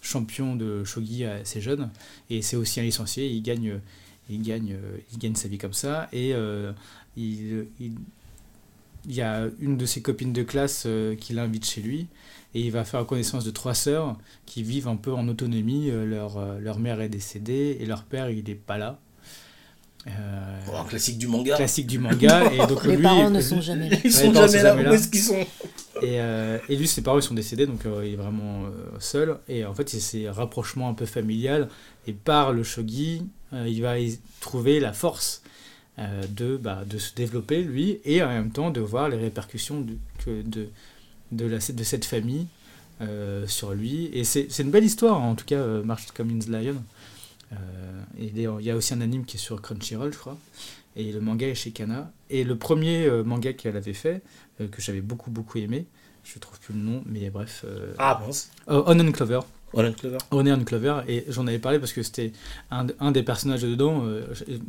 champion 0.00 0.56
de 0.56 0.84
shogi 0.84 1.24
assez 1.24 1.60
jeune. 1.60 1.90
Et 2.30 2.42
c'est 2.42 2.56
aussi 2.56 2.80
un 2.80 2.84
licencié. 2.84 3.28
Il 3.28 3.42
gagne, 3.42 3.80
il 4.30 4.42
gagne, 4.42 4.76
il 5.12 5.18
gagne 5.18 5.34
sa 5.34 5.48
vie 5.48 5.58
comme 5.58 5.72
ça. 5.72 6.08
Et 6.12 6.30
il, 7.16 7.66
il, 7.80 7.94
il, 9.08 9.14
y 9.14 9.22
a 9.22 9.48
une 9.60 9.76
de 9.76 9.86
ses 9.86 10.02
copines 10.02 10.32
de 10.32 10.42
classe 10.42 10.86
qui 11.20 11.32
l'invite 11.32 11.66
chez 11.66 11.80
lui 11.80 12.06
et 12.56 12.60
il 12.60 12.72
va 12.72 12.84
faire 12.84 13.04
connaissance 13.04 13.44
de 13.44 13.50
trois 13.50 13.74
sœurs 13.74 14.16
qui 14.46 14.62
vivent 14.62 14.88
un 14.88 14.96
peu 14.96 15.12
en 15.12 15.28
autonomie. 15.28 15.90
Euh, 15.90 16.06
leur, 16.06 16.38
euh, 16.38 16.58
leur 16.58 16.78
mère 16.78 17.02
est 17.02 17.10
décédée 17.10 17.76
et 17.78 17.84
leur 17.84 18.04
père, 18.04 18.30
il 18.30 18.44
n'est 18.44 18.54
pas 18.54 18.78
là. 18.78 18.98
Euh, 20.06 20.10
un 20.74 20.84
classique 20.84 21.18
du 21.18 21.26
manga. 21.26 21.54
Classique 21.54 21.86
du 21.86 21.98
manga. 21.98 22.50
et 22.50 22.56
donc 22.68 22.82
Les 22.86 22.96
parents 22.96 23.28
ne 23.28 23.42
sont 23.42 23.60
jamais 23.60 23.90
là. 23.90 23.98
Ils 24.02 24.10
sont 24.10 24.32
jamais 24.32 24.62
là. 24.62 24.74
Où 24.74 24.94
est-ce 24.94 25.08
qu'ils 25.08 25.20
sont 25.20 25.46
et, 26.02 26.14
et, 26.14 26.76
lui, 26.76 26.88
ses 26.88 27.02
parents 27.02 27.18
ils 27.18 27.22
sont 27.22 27.34
décédés, 27.34 27.66
donc 27.66 27.82
il 27.84 28.14
est 28.14 28.16
vraiment 28.16 28.64
seul. 29.00 29.36
Et 29.48 29.66
en 29.66 29.74
fait, 29.74 29.90
c'est 29.90 30.00
ses 30.00 30.30
rapprochements 30.30 30.88
un 30.88 30.94
peu 30.94 31.06
familial. 31.06 31.68
Et 32.06 32.14
par 32.14 32.54
le 32.54 32.62
shogi, 32.62 33.22
il 33.52 33.82
va 33.82 33.96
trouver 34.40 34.80
la 34.80 34.94
force 34.94 35.42
de, 35.98 36.56
bah, 36.56 36.84
de 36.86 36.96
se 36.96 37.14
développer, 37.14 37.62
lui, 37.62 38.00
et 38.04 38.22
en 38.22 38.28
même 38.28 38.50
temps 38.50 38.70
de 38.70 38.80
voir 38.80 39.08
les 39.08 39.16
répercussions 39.16 39.80
de, 39.80 39.94
que, 40.24 40.42
de, 40.42 40.68
de, 41.32 41.46
la, 41.46 41.58
de 41.58 41.84
cette 41.84 42.04
famille 42.04 42.46
euh, 43.00 43.46
sur 43.46 43.72
lui. 43.72 44.10
Et 44.12 44.24
c'est 44.24 44.58
une 44.58 44.70
belle 44.70 44.84
histoire, 44.84 45.20
en 45.20 45.34
tout 45.34 45.44
cas, 45.44 45.56
euh, 45.56 45.82
March 45.82 46.06
Cummins 46.14 46.48
Lion. 46.48 46.82
Euh, 47.52 47.56
et 48.18 48.32
il 48.34 48.64
y 48.64 48.70
a 48.70 48.76
aussi 48.76 48.94
un 48.94 49.00
anime 49.00 49.24
qui 49.24 49.36
est 49.36 49.40
sur 49.40 49.60
Crunchyroll, 49.60 50.12
je 50.12 50.18
crois. 50.18 50.38
Et 50.96 51.12
le 51.12 51.20
manga 51.20 51.46
est 51.46 51.54
chez 51.54 51.72
Kana. 51.72 52.10
Et 52.30 52.42
le 52.42 52.56
premier 52.56 53.08
manga 53.24 53.52
qu'elle 53.52 53.76
avait 53.76 53.92
fait, 53.92 54.22
que 54.58 54.80
j'avais 54.80 55.02
beaucoup, 55.02 55.30
beaucoup 55.30 55.58
aimé, 55.58 55.84
je 56.24 56.38
trouve 56.38 56.58
plus 56.58 56.72
le 56.72 56.80
nom, 56.80 57.02
mais 57.04 57.28
bref. 57.28 57.66
ah, 57.98 58.22
bon. 58.24 58.32
On 58.66 58.98
and 58.98 59.12
Clover. 59.12 59.40
Onen 59.72 59.94
Clover. 59.94 60.18
Onen 60.30 60.64
Clover, 60.64 61.00
et 61.08 61.24
j'en 61.28 61.46
avais 61.46 61.58
parlé 61.58 61.78
parce 61.78 61.92
que 61.92 62.02
c'était 62.02 62.32
un, 62.70 62.86
un, 63.00 63.10
des 63.10 63.22
personnages 63.22 63.62
dedans. 63.62 64.02
Euh, 64.04 64.24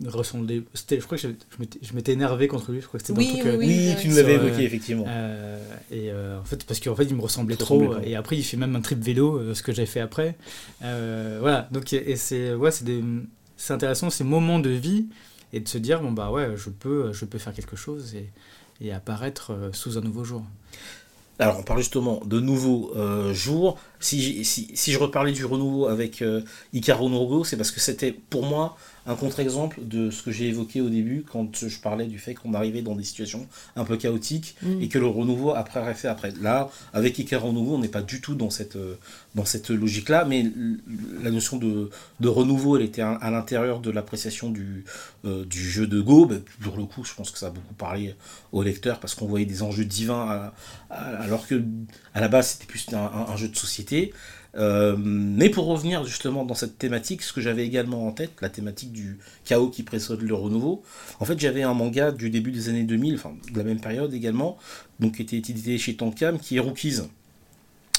ressemblait, 0.08 0.64
je 0.74 0.96
crois 0.98 1.18
que 1.18 1.28
je, 1.28 1.94
m'étais 1.94 2.14
énervé 2.14 2.48
contre 2.48 2.72
lui. 2.72 2.82
Je 2.82 2.88
crois 2.88 3.00
que 3.00 3.06
c'était 3.06 3.18
oui, 3.18 3.40
truc, 3.40 3.54
oui, 3.58 3.68
oui, 3.68 3.96
tu 4.00 4.10
nous 4.10 4.16
l'avais 4.16 4.36
évoqué, 4.36 4.64
effectivement. 4.64 5.06
Euh, 5.08 5.58
et 5.92 6.12
euh, 6.12 6.40
en 6.40 6.44
fait, 6.44 6.64
parce 6.66 6.80
qu'en 6.80 6.96
fait, 6.96 7.06
il 7.06 7.16
me 7.16 7.22
ressemblait 7.22 7.56
trop. 7.56 7.98
Et 8.04 8.16
après, 8.16 8.38
il 8.38 8.44
fait 8.44 8.58
même 8.58 8.76
un 8.76 8.82
trip 8.82 9.00
vélo, 9.00 9.54
ce 9.54 9.62
que 9.62 9.72
j'avais 9.72 9.86
fait 9.86 10.02
après. 10.02 10.36
voilà, 10.82 11.68
donc 11.72 11.94
et 11.94 12.16
c'est 12.16 12.54
ouais, 12.54 12.72
c'est 12.72 13.74
intéressant 13.74 14.10
ces 14.10 14.24
moments 14.24 14.60
de 14.60 14.70
vie 14.70 15.08
et 15.54 15.60
de 15.60 15.68
se 15.68 15.78
dire 15.78 16.02
bon 16.02 16.12
bah 16.12 16.32
ouais, 16.32 16.56
je 16.58 16.70
peux, 16.70 17.14
je 17.14 17.26
peux 17.26 17.38
faire 17.38 17.54
quelque 17.54 17.76
chose 17.76 18.16
et, 18.16 18.30
et 18.82 18.92
apparaître 18.92 19.54
sous 19.72 19.98
un 19.98 20.02
nouveau 20.02 20.24
jour. 20.24 20.44
Alors, 21.40 21.60
on 21.60 21.64
parle 21.64 21.80
justement 21.80 22.22
de 22.26 22.40
nouveaux 22.40 22.94
euh, 22.96 23.34
jours. 23.34 23.78
Si, 24.00 24.44
je 24.44 24.98
reparlais 24.98 25.32
du 25.32 25.46
renouveau 25.46 25.88
avec 25.88 26.22
euh, 26.22 26.42
Icaro 26.74 27.44
c'est 27.44 27.58
parce 27.58 27.72
que 27.72 27.80
c'était 27.80 28.12
pour 28.12 28.44
moi 28.44 28.76
un 29.08 29.16
contre-exemple 29.16 29.80
de 29.82 30.12
ce 30.12 30.22
que 30.22 30.32
j'ai 30.32 30.48
évoqué 30.48 30.82
au 30.82 30.90
début 30.90 31.24
quand 31.30 31.66
je 31.66 31.80
parlais 31.80 32.06
du 32.06 32.20
fait 32.20 32.34
qu'on 32.34 32.54
arrivait 32.54 32.82
dans 32.82 32.96
des 32.96 33.04
situations 33.04 33.48
un 33.76 33.86
peu 33.86 33.98
chaotiques 33.98 34.56
mm. 34.62 34.82
et 34.82 34.90
que 34.90 35.00
le 35.00 35.08
renouveau 35.08 35.56
après 35.56 35.94
fait 35.94 36.08
après. 36.08 36.34
Là, 36.42 36.70
avec 36.94 37.18
Icar 37.18 37.42
Renouveau, 37.42 37.76
on 37.76 37.80
n'est 37.80 37.88
pas 37.88 38.02
du 38.02 38.22
tout 38.22 38.36
dans 38.36 38.50
cette, 38.50 38.76
euh, 38.76 38.96
dans 39.36 39.46
cette 39.46 39.70
logique-là, 39.70 40.26
mais 40.26 40.46
la 41.24 41.32
notion 41.32 41.58
de, 41.58 41.90
de, 42.20 42.28
renouveau, 42.28 42.78
elle 42.78 42.84
était 42.84 43.02
à, 43.02 43.32
l'intérieur 43.32 43.80
de 43.80 43.90
l'appréciation 43.90 44.50
du, 44.50 44.84
euh, 45.26 45.46
du 45.46 45.70
jeu 45.70 45.88
de 45.88 46.02
Go. 46.02 46.26
Ben, 46.26 46.42
pour 46.62 46.78
le 46.78 46.84
coup, 46.84 47.04
je 47.04 47.14
pense 47.14 47.32
que 47.32 47.38
ça 47.38 47.48
a 47.48 47.52
beaucoup 47.52 47.74
parlé 47.74 48.16
aux 48.52 48.62
lecteurs 48.64 49.00
parce 49.00 49.16
qu'on 49.16 49.28
voyait 49.28 49.46
des 49.46 49.64
enjeux 49.64 49.86
divins 49.86 50.52
alors 50.90 51.48
que 51.48 51.64
à 52.14 52.22
la 52.22 52.28
base 52.28 52.52
c'était 52.52 52.66
plus 52.66 52.86
un, 52.94 53.36
jeu 53.36 53.48
de 53.48 53.56
société. 53.56 54.14
Euh, 54.58 54.96
mais 54.98 55.50
pour 55.50 55.68
revenir 55.68 56.04
justement 56.04 56.44
dans 56.44 56.56
cette 56.56 56.78
thématique, 56.78 57.22
ce 57.22 57.32
que 57.32 57.42
j'avais 57.42 57.66
également 57.66 58.08
en 58.08 58.12
tête, 58.12 58.32
la 58.42 58.50
thématique 58.50 58.92
du 58.92 59.20
chaos 59.46 59.70
qui 59.70 59.84
précède 59.84 60.22
le 60.22 60.34
renouveau, 60.34 60.84
en 61.20 61.26
fait 61.26 61.40
j'avais 61.40 61.64
un 61.64 61.74
manga 61.74 62.12
du 62.12 62.30
début 62.30 62.52
des 62.52 62.70
années 62.70 62.84
2000, 62.84 63.16
enfin 63.16 63.34
de 63.52 63.58
la 63.58 63.64
même 63.64 63.80
période 63.80 64.14
également, 64.14 64.58
donc 65.00 65.18
qui 65.18 65.22
était 65.22 65.38
édité 65.38 65.78
chez 65.78 65.96
Tonkam, 65.96 66.40
qui 66.40 66.58
est 66.58 66.60
Rookies. 66.60 67.02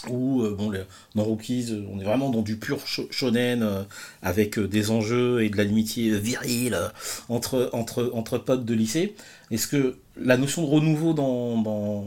Où, 0.09 0.43
euh, 0.43 0.55
bon, 0.57 0.73
dans 1.17 1.25
Rookies, 1.25 1.75
on 1.93 1.99
est 1.99 2.05
vraiment 2.05 2.31
dans 2.31 2.43
du 2.43 2.57
pur 2.57 2.79
shonen, 2.87 3.63
euh, 3.65 3.83
avec 4.23 4.59
des 4.59 4.93
enjeux 4.93 5.43
et 5.43 5.51
de 5.51 5.57
l'amitié 5.57 6.17
virile 6.19 6.79
entre, 7.29 7.69
entre, 7.73 8.11
entre 8.15 8.39
potes 8.39 8.65
de 8.65 8.75
lycée. 8.75 9.17
Est-ce 9.51 9.67
que 9.67 9.99
la 10.17 10.37
notion 10.37 10.63
de 10.63 10.69
renouveau 10.69 11.15
dans 11.15 12.07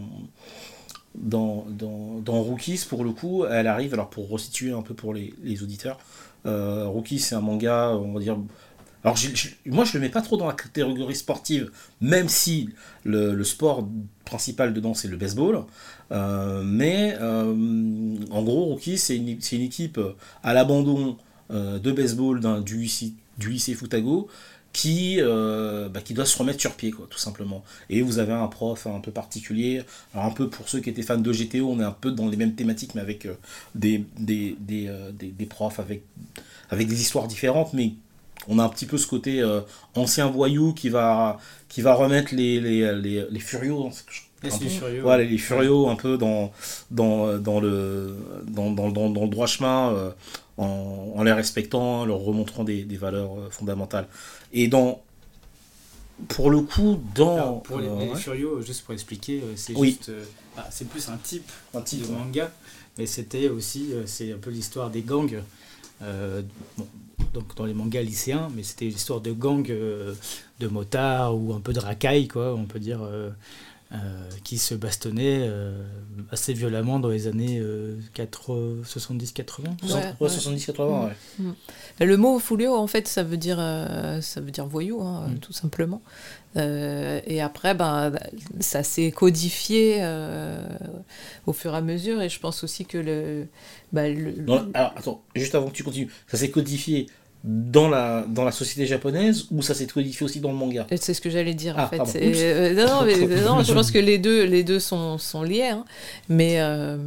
dans, 1.16 1.66
dans, 1.70 2.20
dans, 2.24 2.42
Rookies, 2.42 2.86
pour 2.88 3.04
le 3.04 3.12
coup, 3.12 3.46
elle 3.46 3.68
arrive, 3.68 3.94
alors 3.94 4.10
pour 4.10 4.30
resituer 4.30 4.72
un 4.72 4.82
peu 4.82 4.94
pour 4.94 5.14
les, 5.14 5.34
les 5.44 5.64
auditeurs, 5.64 6.00
euh, 6.46 6.86
Rookies 6.88 7.20
c'est 7.20 7.36
un 7.36 7.42
manga, 7.42 7.90
on 7.90 8.14
va 8.14 8.20
dire... 8.20 8.38
Alors 9.04 9.18
moi 9.66 9.84
je 9.84 9.94
le 9.94 10.00
mets 10.00 10.10
pas 10.10 10.22
trop 10.22 10.38
dans 10.38 10.46
la 10.46 10.54
catégorie 10.54 11.16
sportive, 11.16 11.72
même 12.02 12.30
si 12.30 12.70
le, 13.04 13.44
sport 13.44 13.90
principal 14.26 14.74
dedans 14.74 14.94
c'est 14.94 15.08
le 15.08 15.18
baseball, 15.18 15.64
euh, 16.12 16.62
mais 16.64 17.18
euh, 17.20 18.16
en 18.30 18.44
gros 18.44 18.66
Rookies 18.66 19.00
c'est 19.00 19.18
une, 19.18 19.28
une, 19.30 19.62
équipe 19.62 20.00
à 20.44 20.54
l'abandon 20.54 21.18
de 21.50 21.92
baseball 21.92 22.64
du, 22.64 22.88
du 23.40 23.50
lycée 23.50 23.74
Futago 23.74 24.30
qui, 24.74 25.18
euh, 25.20 25.90
bah, 25.90 26.02
qui 26.02 26.14
doit 26.14 26.26
se 26.26 26.38
remettre 26.38 26.62
sur 26.62 26.76
pied, 26.76 26.92
quoi, 26.92 27.08
tout 27.10 27.18
simplement. 27.18 27.64
Et 27.90 28.02
vous 28.02 28.20
avez 28.20 28.34
un 28.34 28.48
prof 28.48 28.88
un 28.88 29.00
peu 29.00 29.12
particulier. 29.12 29.82
Alors, 30.14 30.26
un 30.26 30.32
peu 30.32 30.50
pour 30.50 30.70
ceux 30.70 30.80
qui 30.80 30.90
étaient 30.90 31.02
fans 31.02 31.18
de 31.18 31.32
GTO, 31.32 31.70
on 31.70 31.80
est 31.80 31.84
un 31.84 31.92
peu 31.92 32.12
dans 32.12 32.30
les 32.30 32.38
mêmes 32.38 32.56
thématiques, 32.56 32.96
mais 32.96 33.02
avec 33.02 33.26
euh, 33.26 33.34
des, 33.76 34.06
des, 34.18 34.56
des, 34.60 34.88
euh, 34.88 35.12
des, 35.12 35.28
des, 35.28 35.46
profs 35.46 35.80
avec, 35.80 36.04
avec 36.70 36.88
des 36.88 37.02
histoires 37.02 37.28
différentes, 37.28 37.74
mais 37.74 37.94
on 38.48 38.60
a 38.60 38.64
un 38.64 38.70
petit 38.70 38.86
peu 38.86 38.98
ce 38.98 39.06
côté 39.06 39.44
ancien 39.94 40.28
voyou 40.28 40.74
qui 40.74 40.90
va, 40.90 41.38
qui 41.70 41.82
va 41.82 41.94
remettre 41.94 42.34
les, 42.34 42.60
les, 42.60 42.96
les, 42.96 43.26
les 43.30 43.40
furios. 43.40 43.92
Les. 44.42 44.50
Voilà, 45.04 45.24
les 45.24 45.38
furios 45.38 45.88
un 45.88 45.96
peu 45.96 46.18
dans, 46.18 46.52
dans, 46.90 47.38
dans, 47.38 47.60
le, 47.60 48.18
dans, 48.48 48.72
dans, 48.72 48.90
dans, 48.90 49.24
le 49.24 49.30
droit 49.30 49.46
chemin 49.46 50.14
en, 50.62 51.14
en, 51.16 51.24
les 51.24 51.34
respectant, 51.34 52.02
en 52.02 52.06
leur 52.06 52.20
remontrant 52.20 52.64
des, 52.64 52.84
des 52.84 52.98
valeurs 52.98 53.52
fondamentales. 53.52 54.08
Et 54.54 54.68
dans 54.68 55.02
pour 56.28 56.50
le 56.50 56.62
coup, 56.62 57.00
dans. 57.16 57.58
pour 57.60 57.80
les, 57.80 57.88
euh, 57.88 58.16
Furios, 58.16 58.62
juste 58.62 58.84
pour 58.84 58.94
expliquer, 58.94 59.42
euh, 59.42 59.54
c'est 59.56 59.78
juste. 59.78 60.10
Euh, 60.10 60.24
bah, 60.56 60.68
c'est 60.70 60.88
plus 60.88 61.08
un 61.10 61.18
type, 61.18 61.50
un 61.74 61.82
type 61.82 62.08
de 62.08 62.12
manga, 62.12 62.52
mais 62.98 63.06
c'était 63.06 63.50
aussi. 63.50 63.94
c'est 64.06 64.34
un 64.34 64.38
peu 64.38 64.50
l'histoire 64.50 64.90
des 64.90 65.02
gangs. 65.02 65.42
donc 67.34 67.56
dans 67.56 67.66
les 67.66 67.74
mangas 67.74 68.02
lycéens, 68.02 68.50
mais 68.56 68.64
c'était 68.64 68.86
l'histoire 68.86 69.22
de 69.22 69.32
gangs 69.32 69.72
de 70.62 70.68
motards 70.68 71.36
ou 71.36 71.54
un 71.54 71.60
peu 71.60 71.74
de 71.74 71.80
racailles, 71.80 72.28
quoi, 72.28 72.54
on 72.54 72.66
peut 72.66 72.80
dire. 72.80 73.02
Euh, 73.02 73.30
qui 74.44 74.58
se 74.58 74.74
bastonnait 74.74 75.48
euh, 75.48 75.84
assez 76.32 76.54
violemment 76.54 77.00
dans 77.00 77.10
les 77.10 77.28
années 77.28 77.62
70-80. 78.16 79.24
Ouais, 80.20 80.28
70-80, 80.28 81.06
ouais. 81.06 81.12
Mm. 81.40 81.52
Le 82.00 82.18
mot 82.18 82.40
fulio, 82.40 82.76
en 82.76 82.88
fait, 82.88 83.08
ça 83.08 83.24
veut 83.24 83.38
dire, 83.38 83.58
euh, 83.60 84.22
ça 84.22 84.42
veut 84.42 84.52
dire 84.52 84.66
voyou, 84.66 85.02
hein, 85.02 85.28
mm. 85.28 85.40
tout 85.40 85.54
simplement. 85.54 86.02
et 86.56 87.42
après, 87.42 87.74
ben, 87.74 88.14
ça 88.60 88.84
s'est 88.84 89.12
codifié 89.12 90.04
au 91.46 91.54
fur 91.54 91.74
et 91.74 91.78
à 91.78 91.82
mesure, 91.82 92.22
et 92.22 92.30
je 92.30 92.40
pense 92.40 92.64
aussi 92.64 92.86
que 92.86 92.98
le. 92.98 93.48
Bah, 93.94 94.08
le... 94.10 94.34
alors, 94.74 94.94
attends, 94.96 95.24
juste 95.36 95.56
avant 95.56 95.68
que 95.68 95.76
tu 95.76 95.84
continues, 95.84 96.12
ça 96.28 96.38
s'est 96.38 96.50
codifié 96.50 97.08
dans 97.44 97.90
la, 97.90 98.24
dans 98.28 98.44
la 98.44 98.52
société 98.52 98.86
japonaise 98.86 99.48
ou 99.52 99.62
ça 99.62 99.74
s'est 99.74 99.88
codifié 99.88 100.26
aussi 100.26 100.40
dans 100.40 100.52
le 100.52 100.58
manga? 100.58 100.86
C'est 100.96 101.14
ce 101.14 101.22
que 101.22 101.30
j'allais 101.30 101.54
dire 101.54 101.78
en 101.78 101.82
ah, 101.82 102.06
fait. 102.06 102.22
Euh, 102.22 102.74
non, 102.74 103.04
mais, 103.06 103.18
non, 103.46 103.64
je 103.64 103.74
pense 103.74 103.92
que 103.92 103.98
les 103.98 104.18
deux, 104.18 104.46
les 104.46 104.64
deux 104.64 104.80
sont, 104.80 105.18
sont 105.18 105.44
liés. 105.44 105.70
Hein. 105.70 105.86
Mais, 106.30 106.62
euh, 106.62 106.98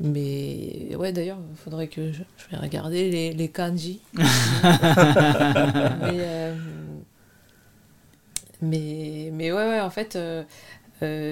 mais 0.00 0.96
ouais, 0.96 1.12
d'ailleurs, 1.12 1.38
il 1.50 1.56
faudrait 1.56 1.86
que 1.86 2.10
je, 2.12 2.22
je, 2.36 2.50
vais 2.50 2.60
regarder 2.60 3.10
les, 3.10 3.32
les 3.32 3.48
kanji. 3.48 4.00
mais, 4.14 4.22
euh, 6.02 6.54
mais, 8.60 9.30
mais, 9.32 9.52
ouais, 9.52 9.68
ouais, 9.68 9.80
en 9.80 9.90
fait, 9.90 10.18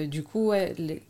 du 0.09 0.23
coup, 0.23 0.47
ouais, 0.47 0.73
les, 0.77 1.03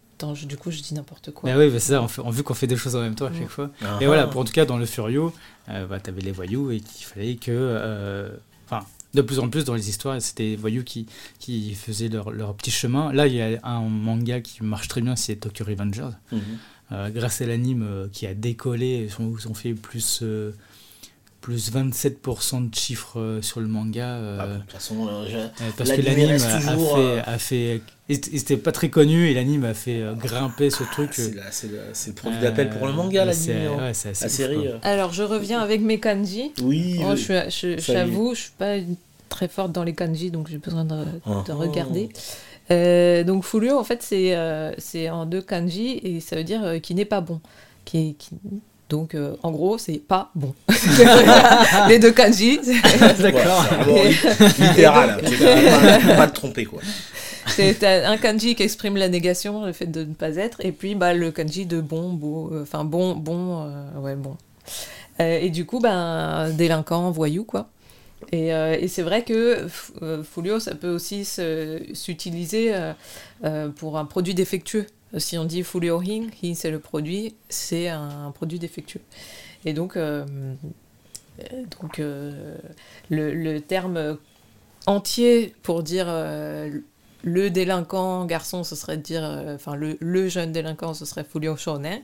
du 0.45 0.57
coup, 0.57 0.71
je 0.71 0.81
dis 0.81 0.93
n'importe 0.93 1.31
quoi. 1.31 1.49
Mais 1.49 1.57
oui, 1.57 1.71
c'est 1.73 1.93
ça, 1.93 2.05
on, 2.23 2.29
vu 2.29 2.43
qu'on 2.43 2.53
fait 2.53 2.67
des 2.67 2.77
choses 2.77 2.95
en 2.95 3.01
même 3.01 3.15
temps 3.15 3.25
à 3.25 3.33
chaque 3.33 3.49
fois. 3.49 3.69
Et 4.01 4.05
voilà, 4.05 4.27
pour 4.27 4.41
en 4.41 4.45
tout 4.45 4.53
cas, 4.53 4.65
dans 4.65 4.77
le 4.77 4.85
Furio, 4.85 5.33
euh, 5.69 5.85
bah, 5.85 5.99
tu 5.99 6.09
avais 6.09 6.21
les 6.21 6.31
voyous 6.31 6.71
et 6.71 6.79
qu'il 6.79 7.05
fallait 7.05 7.35
que. 7.35 7.51
Euh, 7.51 8.29
enfin, 8.65 8.85
de 9.13 9.21
plus 9.21 9.39
en 9.39 9.47
plus 9.49 9.63
dans 9.63 9.75
les 9.75 9.89
histoires, 9.89 10.19
c'était 10.21 10.51
des 10.51 10.55
voyous 10.55 10.83
qui, 10.83 11.05
qui 11.39 11.75
faisaient 11.75 12.09
leur, 12.09 12.31
leur, 12.31 12.55
petit 12.55 12.71
chemin. 12.71 13.13
Là, 13.13 13.27
il 13.27 13.35
y 13.35 13.41
a 13.41 13.59
un 13.63 13.81
manga 13.81 14.41
qui 14.41 14.63
marche 14.63 14.87
très 14.87 15.01
bien, 15.01 15.15
c'est 15.15 15.35
Tokyo 15.35 15.65
Revengers. 15.65 16.15
Mhm. 16.31 16.41
Euh, 16.91 17.09
grâce 17.09 17.41
à 17.41 17.45
l'anime 17.45 17.83
euh, 17.83 18.07
qui 18.11 18.27
a 18.27 18.33
décollé, 18.33 19.09
ils 19.09 19.23
ont, 19.23 19.33
ont 19.49 19.53
fait 19.53 19.73
plus, 19.73 20.19
euh, 20.21 20.51
plus 21.43 21.71
27% 21.71 22.69
de 22.69 22.73
chiffres 22.75 23.39
sur 23.41 23.59
le 23.59 23.67
manga. 23.67 24.17
Ah, 24.39 24.47
de 24.47 24.59
toute 24.61 24.71
façon, 24.71 25.07
parce 25.77 25.91
que 25.91 26.01
l'anime 26.01 26.31
a, 26.31 27.37
fait, 27.37 27.81
a 28.09 28.17
fait 28.47 28.57
pas 28.57 28.71
très 28.71 28.89
connu 28.89 29.27
et 29.27 29.33
l'anime 29.35 29.65
a 29.65 29.73
fait 29.73 30.03
grimper 30.17 30.71
ce 30.71 30.83
truc. 30.83 31.11
C'est 31.13 31.67
le, 31.67 32.13
produit 32.13 32.39
d'appel 32.39 32.69
pour 32.69 32.87
le 32.87 32.93
manga, 32.93 33.25
l'anime. 33.25 33.57
Hein. 33.79 33.87
la 33.87 33.93
série. 33.93 34.69
Alors, 34.81 35.13
je 35.13 35.23
reviens 35.23 35.59
avec 35.59 35.81
mes 35.81 35.99
kanji. 35.99 36.51
Oui. 36.61 36.99
Oh, 37.01 37.15
J'avoue, 37.15 37.45
je, 37.49 37.77
je, 37.77 37.77
je 37.77 38.41
suis 38.41 38.51
pas 38.57 38.77
très 39.29 39.47
forte 39.47 39.71
dans 39.71 39.83
les 39.83 39.93
kanji, 39.93 40.31
donc 40.31 40.47
j'ai 40.47 40.59
besoin 40.59 40.85
de, 40.85 40.95
de 40.95 41.21
oh. 41.25 41.43
regarder. 41.55 42.09
Euh, 42.71 43.23
donc 43.23 43.43
Fulio, 43.43 43.77
en 43.77 43.83
fait, 43.83 44.01
c'est 44.01 44.35
euh, 44.35 44.71
c'est 44.77 45.09
en 45.09 45.25
deux 45.25 45.41
kanji 45.41 45.99
et 46.03 46.19
ça 46.19 46.35
veut 46.35 46.43
dire 46.43 46.63
euh, 46.63 46.79
qui 46.79 46.95
n'est 46.95 47.05
pas 47.05 47.21
bon. 47.21 47.41
Qui, 47.85 48.15
qui... 48.15 48.29
Donc, 48.89 49.15
en 49.41 49.51
gros, 49.51 49.77
c'est 49.77 49.99
pas 49.99 50.29
bon. 50.35 50.53
les 51.87 51.99
deux 51.99 52.11
kanji. 52.11 52.59
D'accord. 53.19 53.65
littéral. 54.59 55.21
pas, 55.21 56.15
pas 56.15 56.27
te 56.27 56.35
tromper, 56.35 56.65
quoi. 56.65 56.81
C'est 57.47 57.83
un 57.83 58.17
kanji 58.17 58.55
qui 58.55 58.63
exprime 58.63 58.97
la 58.97 59.09
négation, 59.09 59.65
le 59.65 59.73
fait 59.73 59.87
de 59.87 60.03
ne 60.03 60.13
pas 60.13 60.35
être, 60.35 60.63
et 60.63 60.71
puis 60.71 60.95
bah, 60.95 61.13
le 61.13 61.31
kanji 61.31 61.65
de 61.65 61.81
bon, 61.81 62.13
beau, 62.13 62.51
enfin 62.61 62.83
bon, 62.83 63.15
bon, 63.15 63.67
ouais, 63.97 64.15
bon. 64.15 64.37
et 65.19 65.49
du 65.49 65.65
coup, 65.65 65.79
ben, 65.79 66.51
délinquant, 66.51 67.09
voyou, 67.11 67.43
quoi. 67.43 67.69
Euh, 68.33 68.77
et, 68.79 68.87
c'est 68.87 69.01
vrai 69.01 69.23
que 69.23 69.67
euh, 70.01 70.23
Folio, 70.23 70.59
ça 70.59 70.75
peut 70.75 70.89
aussi 70.89 71.25
s'utiliser 71.93 72.73
euh, 73.43 73.69
pour 73.69 73.97
un 73.97 74.05
produit 74.05 74.33
défectueux. 74.33 74.85
Si 75.17 75.37
on 75.37 75.45
dit 75.45 75.63
Folio 75.63 76.01
Hing, 76.01 76.29
Hing 76.41 76.55
c'est 76.55 76.71
le 76.71 76.79
produit, 76.79 77.35
c'est 77.49 77.87
un, 77.87 78.31
produit 78.31 78.59
défectueux. 78.59 79.01
Et 79.65 79.73
donc, 79.73 79.97
donc 79.97 82.01
le, 83.09 83.59
terme 83.59 84.17
entier 84.85 85.55
pour 85.61 85.83
dire 85.83 86.07
le 86.07 87.49
délinquant 87.49 88.25
garçon, 88.25 88.63
ce 88.63 88.75
serait 88.75 88.97
de 88.97 89.03
dire, 89.03 89.23
enfin 89.53 89.75
le, 89.75 90.29
jeune 90.29 90.51
délinquant, 90.51 90.93
ce 90.93 91.05
serait 91.05 91.23
Fulio 91.23 91.55
Shonen, 91.55 92.01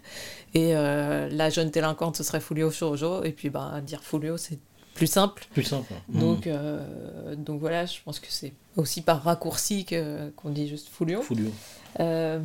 et 0.53 0.73
la 0.73 1.49
jeune 1.49 1.69
délinquante, 1.69 2.15
ce 2.15 2.23
serait 2.23 2.39
Fulio 2.39 2.71
Shoujo, 2.71 3.23
et 3.23 3.31
puis 3.31 3.49
bah, 3.49 3.81
dire 3.81 4.03
Fulio, 4.03 4.37
c'est 4.37 4.59
plus 4.99 5.07
simple. 5.07 5.45
Plus 5.53 5.63
simple. 5.63 5.93
Donc, 6.09 6.45
mm. 6.45 6.51
euh, 6.53 7.35
donc 7.37 7.61
voilà, 7.61 7.85
je 7.85 7.99
pense 8.03 8.19
que 8.19 8.27
c'est 8.29 8.51
aussi 8.75 9.01
par 9.01 9.23
raccourci 9.23 9.85
qu'on 9.85 10.49
dit 10.49 10.67
juste 10.67 10.89
Fulio. 10.89 11.21
Fulio. 11.21 11.51
Euh, 12.01 12.39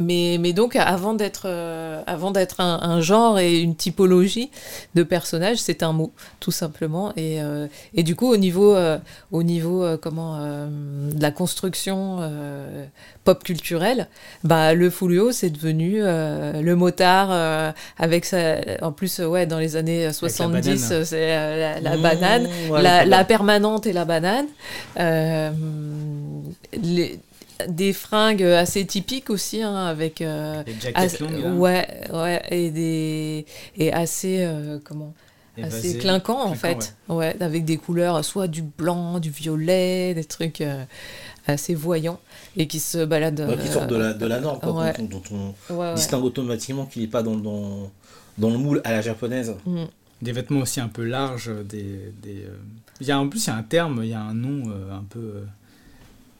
mais, 0.00 0.38
mais 0.40 0.54
donc, 0.54 0.76
avant 0.76 1.12
d'être 1.12 1.42
euh, 1.44 2.02
avant 2.06 2.30
d'être 2.30 2.60
un, 2.60 3.00
genre 3.02 3.38
et 3.38 3.60
une 3.60 3.76
typologie 3.76 4.50
de 4.94 5.02
personnage, 5.02 5.58
c'est 5.58 5.82
un 5.82 5.92
mot, 5.92 6.12
tout 6.40 6.50
simplement. 6.50 7.12
Et, 7.16 7.42
euh, 7.42 7.66
et 7.94 8.02
du 8.02 8.16
coup, 8.16 8.26
au 8.26 8.38
niveau, 8.38 8.74
euh, 8.74 8.98
au 9.30 9.42
niveau 9.42 9.84
comment, 9.98 10.38
de 10.40 11.20
la 11.20 11.30
construction 11.30 12.18
pop 13.24 13.44
culturelle, 13.44 14.08
bah, 14.42 14.72
le 14.72 14.88
Fulio, 14.88 15.32
c'est 15.32 15.50
devenu 15.50 16.00
le 16.00 16.74
motard 16.74 17.74
avec 17.98 18.24
sa... 18.24 18.56
En 18.80 18.92
plus, 18.92 19.18
ouais, 19.18 19.44
dans 19.46 19.58
les 19.58 19.76
années 19.76 20.10
70, 20.12 21.04
c'est 21.04 21.80
la, 21.80 21.96
mmh, 21.96 22.02
banane, 22.02 22.48
la, 22.72 23.04
la, 23.04 23.24
permanente 23.24 23.86
et 23.86 23.92
la 23.92 24.06
banane. 24.06 24.46
les 26.72 27.20
des 27.68 27.92
fringues 27.92 28.42
assez 28.42 28.84
typiques 28.86 29.30
aussi, 29.30 29.62
hein, 29.62 29.86
avec. 29.86 30.20
Euh, 30.20 30.62
des 30.64 31.48
Ouais, 31.48 31.86
ouais, 32.12 32.42
et 32.50 32.70
des. 32.70 33.46
Et 33.76 33.92
assez. 33.92 34.38
Euh, 34.40 34.78
comment 34.84 35.14
assez 35.62 35.98
clinquant 35.98 36.42
en 36.42 36.54
fait, 36.54 36.96
ouais. 37.08 37.36
avec 37.40 37.66
des 37.66 37.76
couleurs 37.76 38.24
soit 38.24 38.48
du 38.48 38.62
blanc, 38.62 39.18
du 39.18 39.28
violet, 39.28 40.14
des 40.14 40.24
trucs 40.24 40.62
euh, 40.62 40.84
assez 41.46 41.74
voyants 41.74 42.18
et 42.56 42.66
qui 42.66 42.80
se 42.80 43.04
baladent. 43.04 43.58
qui 43.60 43.68
sortent 43.68 43.90
de 43.90 43.96
la, 43.96 44.14
de 44.14 44.24
la 44.24 44.40
norme, 44.40 44.58
dont, 44.62 45.22
on, 45.68 45.94
distingue 45.94 46.24
automatiquement 46.24 46.86
qu'il 46.86 47.02
n'est 47.02 47.08
pas 47.08 47.22
dans, 47.22 47.36
dans, 47.36 47.90
dans, 48.38 48.48
le 48.48 48.56
moule 48.56 48.80
à 48.84 48.92
la 48.92 49.02
japonaise. 49.02 49.54
Mm. 49.66 49.84
Des 50.22 50.32
vêtements 50.32 50.60
aussi 50.60 50.80
un 50.80 50.88
peu 50.88 51.04
larges, 51.04 51.50
des, 51.68 52.14
des 52.22 52.46
il 53.02 53.06
y 53.06 53.10
a, 53.10 53.18
en 53.18 53.28
plus 53.28 53.44
il 53.44 53.48
y 53.48 53.50
a 53.50 53.56
un 53.56 53.62
terme, 53.62 54.00
il 54.02 54.08
y 54.08 54.14
a 54.14 54.22
un 54.22 54.34
nom 54.34 54.70
un 54.90 55.04
peu 55.10 55.42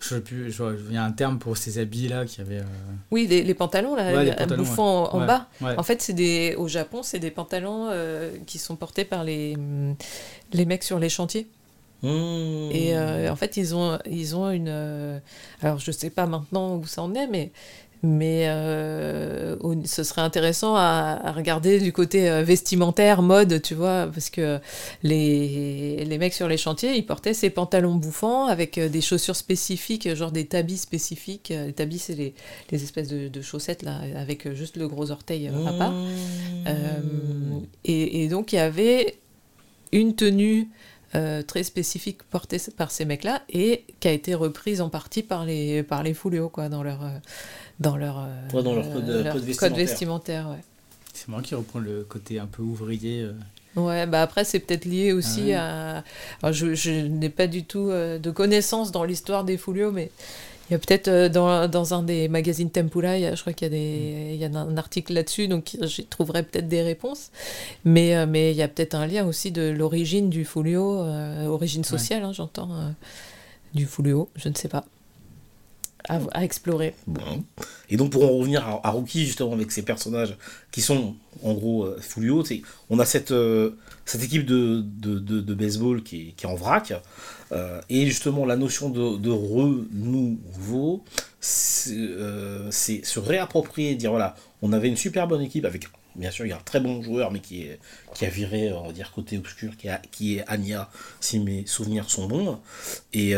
je 0.00 0.08
sais 0.08 0.20
plus, 0.20 0.54
il 0.88 0.94
y 0.94 0.96
a 0.96 1.04
un 1.04 1.12
terme 1.12 1.38
pour 1.38 1.56
ces 1.56 1.78
habits-là 1.78 2.24
qui 2.24 2.40
avaient. 2.40 2.60
Euh, 2.60 2.94
oui, 3.10 3.26
les, 3.26 3.54
pantalons, 3.54 3.94
là, 3.94 4.24
les 4.24 4.56
bouffant 4.56 5.12
en, 5.14 5.26
bas. 5.26 5.48
En 5.62 5.82
fait, 5.82 6.00
c'est 6.02 6.12
des, 6.12 6.54
au 6.56 6.68
Japon, 6.68 7.02
c'est 7.02 7.18
des 7.18 7.30
pantalons 7.30 7.88
euh, 7.90 8.32
qui 8.46 8.58
sont 8.58 8.76
portés 8.76 9.04
par 9.04 9.24
les, 9.24 9.56
les 10.52 10.64
mecs 10.64 10.84
sur 10.84 10.98
les 10.98 11.08
chantiers. 11.08 11.48
Mmh. 12.02 12.70
Et 12.72 12.96
euh, 12.96 13.30
en 13.30 13.36
fait, 13.36 13.58
ils 13.58 13.74
ont, 13.74 13.98
ils 14.06 14.34
ont 14.34 14.50
une. 14.50 15.20
alors, 15.60 15.78
je 15.78 15.92
sais 15.92 16.10
pas 16.10 16.26
maintenant 16.26 16.76
où 16.76 16.86
ça 16.86 17.02
en 17.02 17.14
est, 17.14 17.26
mais 17.26 17.52
mais 18.02 18.44
euh, 18.48 19.56
ce 19.84 20.04
serait 20.04 20.22
intéressant 20.22 20.74
à, 20.74 21.32
regarder 21.32 21.80
du 21.80 21.92
côté 21.92 22.30
euh, 22.30 22.42
vestimentaire, 22.42 23.20
mode, 23.20 23.60
tu 23.60 23.74
vois, 23.74 24.08
parce 24.12 24.30
que 24.30 24.58
les, 25.02 26.04
les 26.04 26.18
mecs 26.18 26.32
sur 26.32 26.48
les 26.48 26.56
chantiers, 26.56 26.96
ils 26.96 27.04
portaient 27.04 27.34
ces 27.34 27.50
pantalons 27.50 27.94
bouffants 27.94 28.46
avec 28.46 28.78
euh, 28.78 28.88
des 28.88 29.02
chaussures 29.02 29.36
spécifiques, 29.36 30.14
genre 30.14 30.32
des 30.32 30.46
tabis 30.46 30.78
spécifiques. 30.78 31.50
Les 31.50 31.74
tabis, 31.74 31.98
c'est 31.98 32.14
les, 32.14 32.34
les, 32.70 32.82
espèces 32.82 33.08
de, 33.08 33.42
chaussettes, 33.42 33.82
là, 33.82 34.00
avec 34.16 34.50
juste 34.54 34.76
le 34.76 34.88
gros 34.88 35.10
orteil 35.10 35.48
à 35.48 35.72
part. 35.72 35.92
Mmh. 35.92 37.60
Et, 37.84 38.24
et, 38.24 38.28
donc, 38.28 38.52
il 38.52 38.56
y 38.56 38.58
avait 38.58 39.18
une 39.92 40.14
tenue 40.14 40.68
très 41.46 41.64
spécifique 41.64 42.22
portée 42.22 42.58
par 42.76 42.90
ces 42.92 43.04
mecs-là 43.04 43.42
et 43.50 43.84
qui 43.98 44.06
a 44.06 44.12
été 44.12 44.34
reprise 44.34 44.80
en 44.80 44.90
partie 44.90 45.22
par 45.24 45.44
les, 45.44 45.82
par 45.82 46.02
les 46.02 46.14
quoi, 46.52 46.68
dans 46.68 46.84
leur 46.84 47.00
dans 47.80 47.96
leur, 47.96 48.18
euh, 48.18 48.62
dans 48.62 48.74
leur 48.74 48.84
code, 49.56 49.72
vestimentaire. 49.72 50.48
ouais. 50.50 50.62
C'est 51.14 51.28
moi 51.28 51.42
qui 51.42 51.54
reprends 51.54 51.78
le 51.80 52.04
côté 52.04 52.38
un 52.38 52.46
peu 52.46 52.62
ouvrier. 52.62 53.22
Euh. 53.22 53.32
Ouais, 53.76 54.06
bah 54.06 54.22
après, 54.22 54.44
c'est 54.44 54.60
peut-être 54.60 54.84
lié 54.84 55.12
aussi 55.12 55.52
ah 55.52 56.02
à. 56.42 56.52
je, 56.52 56.74
je 56.74 56.90
n'ai 56.90 57.30
pas 57.30 57.46
du 57.46 57.64
tout 57.64 57.88
euh, 57.90 58.18
de 58.18 58.30
connaissances 58.30 58.92
dans 58.92 59.04
l'histoire 59.04 59.44
des 59.44 59.56
Fulio, 59.56 59.92
mais 59.92 60.10
il 60.68 60.74
y 60.74 60.76
a 60.76 60.78
peut-être 60.78 61.32
dans, 61.32 61.66
dans, 61.68 61.94
un 61.94 62.02
des 62.02 62.28
magazines 62.28 62.70
Tempura, 62.70 63.18
je 63.18 63.40
crois 63.40 63.52
qu'il 63.52 63.66
y 63.66 63.70
a, 63.70 63.74
des, 63.76 64.34
il 64.34 64.36
y 64.36 64.44
a 64.44 64.48
un 64.48 64.76
article 64.76 65.14
là-dessus, 65.14 65.48
donc 65.48 65.76
j'y 65.82 66.04
trouverai 66.04 66.44
peut-être 66.44 66.68
des 66.68 66.82
réponses. 66.82 67.30
Mais, 67.84 68.24
mais 68.26 68.52
il 68.52 68.56
y 68.56 68.62
a 68.62 68.68
peut-être 68.68 68.94
un 68.94 69.06
lien 69.06 69.26
aussi 69.26 69.50
de 69.50 69.62
l'origine 69.62 70.30
du 70.30 70.44
Fulio, 70.44 71.04
origine 71.48 71.82
sociale, 71.82 72.22
hein, 72.22 72.32
j'entends, 72.32 72.70
du 73.74 73.84
Fulio, 73.84 74.28
je 74.36 74.48
ne 74.48 74.54
sais 74.54 74.68
pas 74.68 74.84
à, 76.08 76.44
explorer. 76.44 76.94
Et 77.88 77.96
donc 77.96 78.10
pour 78.10 78.24
en 78.24 78.36
revenir 78.38 78.66
à, 78.66 78.86
à, 78.86 78.90
Rookie 78.90 79.26
justement 79.26 79.52
avec 79.52 79.70
ces 79.72 79.82
personnages 79.82 80.36
qui 80.70 80.80
sont 80.80 81.14
en 81.42 81.54
gros 81.54 81.84
euh, 81.84 81.98
Fulio, 82.00 82.44
on 82.88 82.98
a 82.98 83.04
cette, 83.04 83.30
euh, 83.30 83.72
cette 84.04 84.22
équipe 84.22 84.44
de, 84.46 84.82
de, 84.82 85.18
de, 85.18 85.54
baseball 85.54 86.02
qui 86.02 86.28
est, 86.28 86.32
qui 86.32 86.46
est, 86.46 86.48
en 86.48 86.54
vrac. 86.54 86.92
Euh, 87.52 87.80
et 87.88 88.06
justement 88.06 88.46
la 88.46 88.56
notion 88.56 88.90
de, 88.90 89.16
de 89.16 89.30
renouveau 89.30 91.04
c'est 91.40 93.04
se 93.04 93.18
réapproprier, 93.18 93.94
dire 93.94 94.10
voilà 94.10 94.36
on 94.62 94.72
avait 94.72 94.88
une 94.88 94.96
super 94.96 95.26
bonne 95.26 95.40
équipe 95.40 95.64
avec 95.64 95.88
bien 96.14 96.30
sûr 96.30 96.44
il 96.44 96.50
y 96.50 96.52
a 96.52 96.56
un 96.56 96.62
très 96.64 96.80
bon 96.80 97.02
joueur 97.02 97.30
mais 97.32 97.40
qui, 97.40 97.66
qui 98.14 98.26
a 98.26 98.28
viré 98.28 98.72
on 98.72 98.88
va 98.88 98.92
dire 98.92 99.10
côté 99.12 99.38
obscur 99.38 99.76
qui, 99.76 99.88
a, 99.88 100.00
qui 100.10 100.36
est 100.36 100.44
Anya 100.48 100.90
si 101.20 101.40
mes 101.40 101.66
souvenirs 101.66 102.10
sont 102.10 102.26
bons. 102.26 102.60
Et 103.12 103.34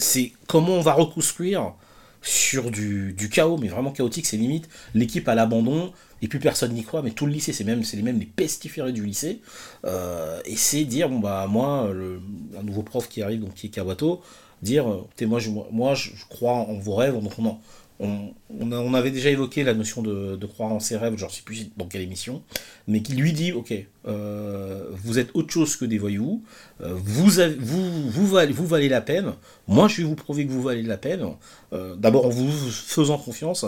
c'est 0.00 0.32
comment 0.46 0.72
on 0.72 0.80
va 0.80 0.92
reconstruire 0.92 1.74
sur 2.22 2.70
du, 2.70 3.14
chaos, 3.32 3.56
mais 3.56 3.68
vraiment 3.68 3.92
chaotique, 3.92 4.26
c'est 4.26 4.36
limite. 4.36 4.68
L'équipe 4.94 5.26
à 5.28 5.34
l'abandon, 5.34 5.92
et 6.22 6.28
plus 6.28 6.38
personne 6.38 6.72
n'y 6.72 6.82
croit, 6.82 7.02
mais 7.02 7.12
tout 7.12 7.26
le 7.26 7.32
lycée, 7.32 7.52
c'est 7.52 7.64
même, 7.64 7.82
les 7.92 8.02
mêmes 8.02 8.22
pestiférés 8.24 8.92
du 8.92 9.04
lycée. 9.04 9.40
Euh, 9.84 10.40
et 10.44 10.56
c'est 10.56 10.84
dire, 10.84 11.08
bon 11.08 11.18
bah 11.18 11.46
moi, 11.48 11.90
le, 11.92 12.20
un 12.58 12.62
nouveau 12.62 12.82
prof 12.82 13.08
qui 13.08 13.22
arrive, 13.22 13.40
donc 13.40 13.54
qui 13.54 13.68
est 13.68 13.70
Kawato, 13.70 14.20
dire, 14.62 14.90
euh, 14.90 15.26
moi, 15.26 15.38
je, 15.38 15.50
moi 15.70 15.94
je 15.94 16.10
crois 16.28 16.52
en 16.52 16.74
vos 16.74 16.94
rêves, 16.94 17.18
donc 17.18 17.38
non, 17.38 17.58
on, 18.00 18.94
avait 18.94 19.10
déjà 19.10 19.30
évoqué 19.30 19.62
la 19.62 19.74
notion 19.74 20.02
de, 20.02 20.46
croire 20.46 20.72
en 20.72 20.80
ses 20.80 20.96
rêves, 20.96 21.14
je 21.16 21.24
ne 21.24 21.30
sais 21.30 21.42
plus 21.42 21.70
dans 21.76 21.86
quelle 21.86 22.00
émission, 22.00 22.42
mais 22.88 23.02
qui 23.02 23.12
lui 23.12 23.32
dit, 23.32 23.52
ok, 23.52 23.74
euh, 24.06 24.86
vous 25.04 25.18
êtes 25.18 25.30
autre 25.34 25.52
chose 25.52 25.76
que 25.76 25.84
des 25.84 25.98
voyous, 25.98 26.42
euh, 26.80 26.94
vous, 26.94 27.26
vous, 27.58 28.10
vous, 28.10 28.26
valez, 28.26 28.52
vous 28.52 28.74
la 28.74 29.00
peine, 29.00 29.34
moi 29.68 29.88
je 29.88 29.98
vais 29.98 30.08
vous 30.08 30.14
prouver 30.14 30.46
que 30.46 30.50
vous 30.52 30.62
valez 30.62 30.82
la 30.82 30.96
peine, 30.96 31.26
euh, 31.72 31.94
d'abord 31.96 32.26
en 32.26 32.30
vous 32.30 32.50
faisant 32.50 33.18
confiance, 33.18 33.66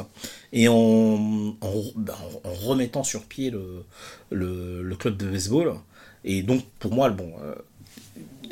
et 0.53 0.69
en, 0.69 1.57
remettant 2.65 3.05
sur 3.05 3.25
pied 3.25 3.51
le, 3.51 3.85
le, 4.31 4.97
club 4.97 5.17
de 5.17 5.27
baseball, 5.27 5.75
et 6.25 6.43
donc 6.43 6.65
pour 6.79 6.93
moi, 6.93 7.11
bon... 7.11 7.33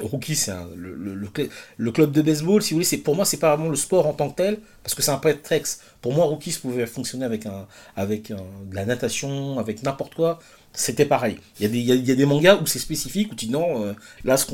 Rookie, 0.03 0.37
c'est 0.37 0.53
le, 0.77 1.91
club 1.91 2.13
de 2.13 2.23
baseball, 2.23 2.63
si 2.63 2.71
vous 2.71 2.77
voulez, 2.77 2.85
c'est 2.85 2.99
pour 2.99 3.15
moi, 3.15 3.25
c'est 3.25 3.39
pas 3.39 3.55
vraiment 3.55 3.71
le 3.71 3.77
sport 3.77 4.07
en 4.07 4.13
tant 4.13 4.31
que 4.31 4.37
tel, 4.37 4.59
parce 4.83 4.95
que 4.95 5.03
c'est 5.03 5.11
un 5.11 5.19
prétexte. 5.19 5.83
Pour 6.01 6.13
moi, 6.13 6.25
Rookies 6.25 6.59
pouvait 6.61 6.87
fonctionner 6.87 7.25
avec, 7.25 7.45
de 7.47 8.75
la 8.75 8.85
natation, 8.85 9.59
avec 9.59 9.83
n'importe 9.83 10.15
quoi. 10.15 10.39
C'était 10.73 11.05
pareil. 11.05 11.39
Il 11.59 11.77
y, 11.77 12.11
a 12.13 12.15
des, 12.15 12.27
mangas 12.27 12.61
où 12.61 12.67
c'est 12.67 12.79
spécifique, 12.79 13.33
où 13.33 13.35
tu 13.35 13.47
dis 13.47 13.53
non, 13.53 13.85
euh, 13.85 13.93
là, 14.25 14.37
ce 14.37 14.47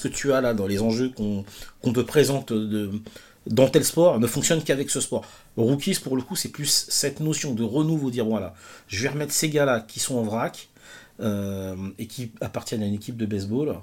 que 0.00 0.08
tu 0.08 0.32
as 0.32 0.40
là 0.40 0.54
dans 0.54 0.66
les 0.66 0.80
enjeux 0.80 1.10
qu'on 1.10 1.92
te 1.92 2.00
présente 2.00 2.52
dans 3.46 3.68
tel 3.68 3.84
sport 3.84 4.20
ne 4.20 4.26
fonctionne 4.26 4.62
qu'avec 4.62 4.90
ce 4.90 5.00
sport. 5.00 5.24
Rookies, 5.56 5.98
pour 6.02 6.16
le 6.16 6.22
coup, 6.22 6.36
c'est 6.36 6.50
plus 6.50 6.86
cette 6.88 7.20
notion 7.20 7.54
de 7.54 7.62
renouveau, 7.62 8.10
dire 8.10 8.24
voilà, 8.24 8.54
je 8.88 9.02
vais 9.02 9.08
remettre 9.08 9.32
ces 9.32 9.48
gars-là 9.48 9.80
qui 9.80 10.00
sont 10.00 10.16
en 10.16 10.22
vrac 10.22 10.68
euh, 11.20 11.76
et 11.98 12.06
qui 12.06 12.32
appartiennent 12.40 12.82
à 12.82 12.86
une 12.86 12.94
équipe 12.94 13.16
de 13.16 13.26
baseball 13.26 13.76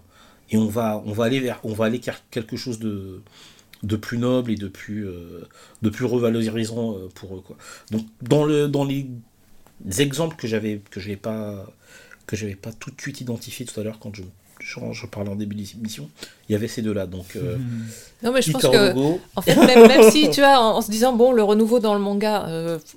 et 0.52 0.58
on 0.58 0.68
va, 0.68 1.02
on 1.06 1.12
va 1.12 1.26
aller 1.26 1.40
vers, 1.40 1.60
on 1.64 1.74
va 1.74 1.86
aller 1.86 2.02
quelque 2.32 2.58
chose 2.58 2.80
de, 2.80 3.22
de 3.84 3.96
plus 3.96 4.18
noble 4.18 4.52
et 4.52 4.56
de 4.56 4.68
plus, 4.68 5.08
euh, 5.08 5.48
de 5.82 5.90
plus 5.90 6.06
revalorisant 6.06 6.96
euh, 6.96 7.10
pour 7.14 7.36
eux. 7.36 7.42
Quoi. 7.46 7.58
Donc 7.92 8.06
dans, 8.22 8.44
le, 8.46 8.68
dans 8.68 8.84
les 8.84 9.08
exemples 10.00 10.36
que 10.36 10.48
j'avais 10.48 10.82
que 10.90 11.00
je 11.00 11.14
pas 11.16 11.66
que 12.28 12.36
j'avais 12.36 12.56
pas 12.56 12.72
tout 12.72 12.92
de 12.92 13.02
suite 13.02 13.22
identifié 13.22 13.66
tout 13.66 13.80
à 13.80 13.84
l'heure 13.84 13.98
quand 14.00 14.16
je, 14.16 14.22
je, 14.62 15.06
parlais 15.08 15.32
en 15.32 15.36
début 15.36 15.56
d'émission, 15.56 16.12
il 16.48 16.52
y 16.52 16.56
avait 16.56 16.68
ces 16.68 16.84
deux-là. 16.84 17.08
Donc, 17.08 17.36
euh, 17.36 17.58
non, 18.24 18.32
mais 18.32 18.44
je 18.44 18.52
pense 18.52 18.62
que, 18.62 19.18
en 19.36 19.42
fait, 19.42 19.56
même, 19.56 20.12
si 20.12 20.30
tu 20.30 20.42
vois, 20.42 20.60
en, 20.60 20.80
se 20.82 20.92
disant, 20.92 21.14
bon, 21.14 21.32
le 21.32 21.42
renouveau 21.42 21.80
dans 21.80 21.96
le 21.96 22.00
manga, 22.00 22.48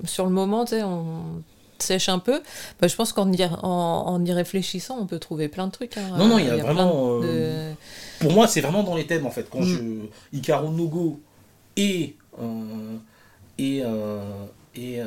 sur 0.05 0.27
le 0.27 0.33
moment, 0.33 0.67
tu 0.67 0.73
sais, 0.73 0.83
on, 0.83 1.43
sèche 1.83 2.09
un 2.09 2.19
peu, 2.19 2.43
bah, 2.81 2.89
je 2.89 2.97
pense 2.97 3.13
qu'en 3.13 3.31
y, 3.33 3.45
en, 3.45 4.25
y, 4.25 4.33
réfléchissant, 4.33 4.99
on 5.01 5.07
peut 5.07 5.19
trouver 5.19 5.49
plein 5.49 5.67
de 5.67 5.73
trucs. 5.73 5.97
Hein. 5.97 6.17
Non, 6.17 6.29
non, 6.29 6.39
il 6.39 6.47
y 6.47 6.51
a, 6.51 6.57
vraiment. 6.57 7.21
Euh, 7.23 7.73
pour 8.21 8.33
moi, 8.33 8.47
c'est 8.47 8.61
vraiment 8.61 8.83
dans 8.83 8.97
les 8.97 9.07
thèmes 9.07 9.27
en 9.27 9.31
fait. 9.31 9.49
Quand 9.51 9.61
mm. 9.61 9.67
je. 9.67 9.79
Icaro 10.39 10.71
Nogo 10.71 11.21
et. 11.77 12.17
Euh, 12.41 12.97
et. 13.59 13.83
Euh, 13.85 14.21
et, 14.75 15.03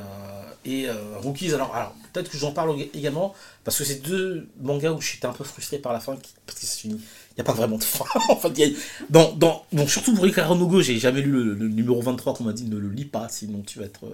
et 0.63 0.87
Rookies, 1.23 1.51
alors, 1.55 1.75
alors 1.75 1.95
peut-être 2.13 2.29
que 2.29 2.37
j'en 2.37 2.51
parle 2.51 2.79
également, 2.93 3.33
parce 3.63 3.79
que 3.79 3.83
c'est 3.83 4.03
deux 4.03 4.47
mangas 4.61 4.91
où 4.91 5.01
j'étais 5.01 5.25
un 5.25 5.33
peu 5.33 5.43
frustré 5.43 5.79
par 5.79 5.91
la 5.91 5.99
fin, 5.99 6.15
parce 6.45 6.75
qu'il 6.75 6.91
n'y 6.91 6.99
a 7.39 7.43
pas 7.43 7.53
vraiment 7.53 7.79
de 7.79 7.83
fin. 7.83 8.05
en 8.29 8.35
fait, 8.35 8.73
dans, 9.09 9.33
dans, 9.33 9.65
donc, 9.73 9.89
surtout 9.89 10.13
pour 10.13 10.27
Icaro 10.27 10.53
Nogo, 10.53 10.83
j'ai 10.83 10.99
jamais 10.99 11.21
lu 11.21 11.31
le, 11.31 11.67
numéro 11.67 11.99
23 11.99 12.35
qu'on 12.35 12.43
m'a 12.43 12.53
dit 12.53 12.65
ne 12.65 12.77
le 12.77 12.89
lis 12.89 13.05
pas, 13.05 13.27
sinon 13.27 13.63
tu 13.65 13.79
vas 13.79 13.85
être, 13.85 14.05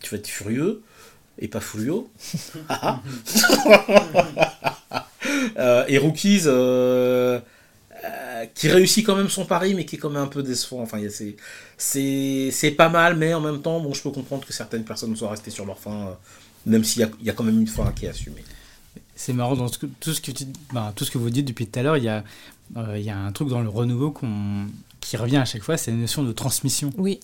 tu 0.00 0.10
vas 0.10 0.16
être 0.16 0.26
furieux 0.26 0.82
et 1.38 1.48
pas 1.48 1.60
Fulio. 1.60 2.10
euh, 5.58 5.84
et 5.88 5.98
Rookies, 5.98 6.42
euh, 6.46 7.40
euh, 8.04 8.44
qui 8.54 8.68
réussit 8.68 9.04
quand 9.04 9.16
même 9.16 9.28
son 9.28 9.44
pari, 9.44 9.74
mais 9.74 9.84
qui 9.84 9.96
est 9.96 9.98
quand 9.98 10.10
même 10.10 10.22
un 10.22 10.28
peu 10.28 10.42
décevant. 10.42 10.82
Enfin, 10.82 10.98
c'est 11.78 12.74
pas 12.76 12.88
mal, 12.88 13.16
mais 13.16 13.34
en 13.34 13.40
même 13.40 13.60
temps, 13.60 13.80
bon, 13.80 13.92
je 13.92 14.02
peux 14.02 14.10
comprendre 14.10 14.46
que 14.46 14.52
certaines 14.52 14.84
personnes 14.84 15.16
soient 15.16 15.30
restées 15.30 15.50
sur 15.50 15.66
leur 15.66 15.78
fin, 15.78 16.08
euh, 16.08 16.12
même 16.66 16.84
s'il 16.84 17.02
y, 17.02 17.24
y, 17.26 17.30
a 17.30 17.32
quand 17.32 17.44
même 17.44 17.60
une 17.60 17.66
fin 17.66 17.90
qui 17.92 18.06
est 18.06 18.08
assumée. 18.08 18.44
C'est 19.16 19.32
marrant, 19.32 19.56
dans 19.56 19.68
tout, 19.68 20.12
ce 20.12 20.20
que 20.20 20.32
tu, 20.32 20.44
ben, 20.72 20.92
tout 20.94 21.04
ce 21.04 21.10
que 21.10 21.18
vous 21.18 21.30
dites 21.30 21.46
depuis 21.46 21.66
tout 21.66 21.78
à 21.78 21.82
l'heure, 21.82 21.96
il 21.96 22.04
y, 22.04 22.08
a, 22.08 22.24
il 22.96 23.02
y 23.02 23.10
a 23.10 23.16
un 23.16 23.32
truc 23.32 23.48
dans 23.48 23.60
le 23.60 23.68
renouveau 23.68 24.14
qui 25.00 25.16
revient 25.16 25.36
à 25.36 25.44
chaque 25.44 25.62
fois, 25.62 25.76
c'est 25.76 25.90
la 25.90 25.96
notion 25.98 26.22
de 26.24 26.32
transmission. 26.32 26.90
Oui. 26.96 27.20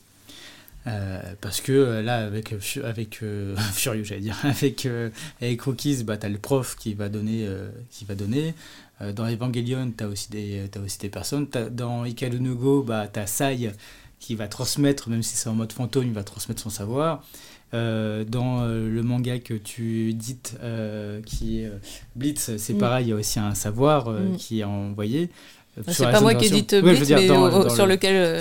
Euh, 0.87 1.21
parce 1.41 1.61
que 1.61 1.73
euh, 1.73 2.03
là, 2.03 2.25
avec, 2.25 2.55
avec 2.83 3.23
euh, 3.23 3.55
Furieux, 3.73 4.05
j'allais 4.05 4.23
dire, 4.23 4.39
avec, 4.45 4.89
avec 5.41 5.63
Rookies, 5.63 6.05
bah, 6.05 6.17
tu 6.17 6.27
as 6.27 6.29
le 6.29 6.39
prof 6.39 6.77
qui 6.77 6.95
va 6.95 7.09
donner. 7.09 7.47
qui 7.91 8.05
va 8.05 8.15
donner. 8.15 8.55
dans 9.15 9.27
Evangelion, 9.27 9.93
tu 9.97 10.05
as, 10.05 10.09
aussi 10.09 10.31
des, 10.31 10.69
as 10.75 10.81
aussi 10.81 10.99
des 10.99 11.11
personnes. 11.11 11.47
dans 11.71 12.05
Ikarunugo, 12.05 12.83
bah, 12.83 13.09
tu 13.13 13.21
as 13.21 13.27
Sai 13.27 13.73
qui 14.19 14.35
va 14.35 14.49
transmettre, 14.49 15.09
même 15.09 15.23
si 15.23 15.37
c'est 15.37 15.49
en 15.49 15.55
mode 15.55 15.73
fantôme, 15.73 16.05
il 16.07 16.13
va 16.13 16.25
transmettre 16.25 16.61
son 16.61 16.71
savoir. 16.71 17.25
dans 17.73 18.67
le 18.67 19.03
manga 19.03 19.39
que 19.39 19.55
tu 19.55 20.11
édites, 20.11 20.57
qui 21.27 21.61
est 21.61 21.71
Blitz, 22.17 22.57
c'est 22.57 22.75
mm. 22.75 22.79
pareil, 22.79 23.07
il 23.07 23.11
y 23.11 23.13
a 23.13 23.17
aussi 23.17 23.39
un 23.39 23.55
savoir 23.55 24.11
mm. 24.11 24.37
qui 24.37 24.61
est 24.61 24.65
envoyé. 24.65 25.31
C'est 25.89 26.05
pas 26.05 26.21
moi 26.21 26.35
qui 26.35 26.47
édite 26.47 26.75
Blitz, 26.75 27.09
mais 27.09 27.29
sur 27.71 27.87
lequel 27.87 28.17
euh, 28.17 28.41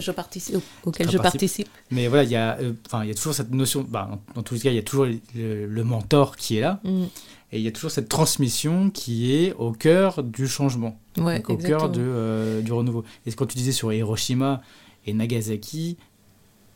je, 0.00 0.10
participe, 0.10 0.56
auquel 0.84 1.10
je 1.10 1.18
participe. 1.18 1.68
Mais 1.90 2.08
voilà, 2.08 2.24
il 2.24 2.30
y 2.30 2.36
a, 2.36 2.58
euh, 2.58 2.72
enfin, 2.86 3.04
il 3.04 3.08
y 3.08 3.10
a 3.10 3.14
toujours 3.14 3.34
cette 3.34 3.52
notion. 3.52 3.86
Bah, 3.88 4.18
dans, 4.34 4.42
tous 4.42 4.54
les 4.54 4.60
cas, 4.60 4.70
il 4.70 4.76
y 4.76 4.78
a 4.78 4.82
toujours 4.82 5.06
le, 5.34 5.84
mentor 5.84 6.36
qui 6.36 6.58
est 6.58 6.60
là, 6.60 6.80
mm. 6.84 7.04
et 7.52 7.58
il 7.58 7.62
y 7.62 7.68
a 7.68 7.70
toujours 7.70 7.90
cette 7.90 8.08
transmission 8.08 8.90
qui 8.90 9.34
est 9.34 9.52
au 9.54 9.72
cœur 9.72 10.22
du 10.22 10.48
changement, 10.48 10.98
au 11.18 11.56
cœur 11.56 11.88
de, 11.88 12.00
euh, 12.00 12.60
du 12.62 12.72
renouveau. 12.72 13.04
Et 13.26 13.32
quand 13.32 13.46
tu 13.46 13.56
disais 13.56 13.72
sur 13.72 13.92
Hiroshima 13.92 14.60
et 15.06 15.14
Nagasaki, 15.14 15.96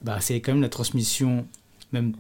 bah, 0.02 0.18
c'est 0.20 0.40
quand 0.40 0.52
même 0.52 0.62
la 0.62 0.68
transmission, 0.68 1.46
même 1.92 2.14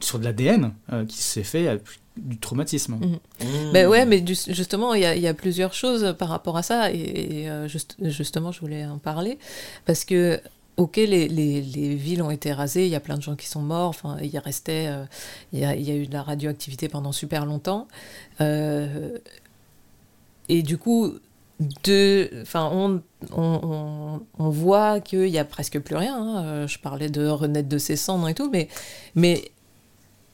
sur 0.00 0.18
de 0.18 0.24
l'ADN, 0.24 0.74
qui 1.08 1.18
s'est 1.18 1.44
fait 1.44 1.80
du 2.16 2.38
traumatisme. 2.38 2.94
Mhm. 2.94 3.08
Mmh. 3.08 3.72
Ben 3.72 3.86
ouais, 3.88 4.06
mais 4.06 4.24
justement, 4.26 4.94
il 4.94 5.00
y, 5.00 5.20
y, 5.20 5.26
a 5.26 5.34
plusieurs 5.34 5.74
choses 5.74 6.14
par 6.18 6.28
rapport 6.28 6.56
à 6.56 6.62
ça, 6.62 6.90
et, 6.92 7.48
euh, 7.48 7.68
justement, 8.00 8.52
je 8.52 8.60
voulais 8.60 8.86
en 8.86 8.98
parler, 8.98 9.38
parce 9.84 10.04
que, 10.04 10.40
ok, 10.76 10.96
les, 10.96 11.28
les, 11.28 11.60
les, 11.60 11.94
villes 11.94 12.22
ont 12.22 12.30
été 12.30 12.52
rasées, 12.52 12.86
il 12.86 12.90
y 12.90 12.94
a 12.94 13.00
plein 13.00 13.16
de 13.16 13.22
gens 13.22 13.36
qui 13.36 13.46
sont 13.46 13.62
morts, 13.62 13.88
enfin, 13.88 14.16
il 14.22 14.32
y 14.32 14.38
restait, 14.38 14.86
euh, 14.88 15.04
il, 15.52 15.60
y 15.60 15.64
a, 15.64 15.76
y, 15.76 15.90
a, 15.90 15.94
eu 15.94 16.06
de 16.06 16.12
la 16.12 16.22
radioactivité 16.22 16.88
pendant 16.88 17.12
super 17.12 17.46
longtemps, 17.46 17.86
euh, 18.40 19.18
et 20.48 20.62
du 20.62 20.78
coup, 20.78 21.14
de, 21.84 22.30
enfin, 22.42 22.70
on, 22.72 23.02
on, 23.32 24.20
on, 24.38 24.48
voit 24.50 25.00
qu'il 25.00 25.28
y 25.28 25.38
a 25.38 25.44
presque 25.44 25.80
plus 25.80 25.96
rien. 25.96 26.14
Hein. 26.14 26.66
Je 26.66 26.78
parlais 26.78 27.08
de 27.08 27.26
renaître 27.26 27.68
de 27.68 27.78
ses 27.78 27.96
cendres 27.96 28.28
et 28.28 28.34
tout, 28.34 28.50
mais, 28.50 28.68
mais 29.14 29.50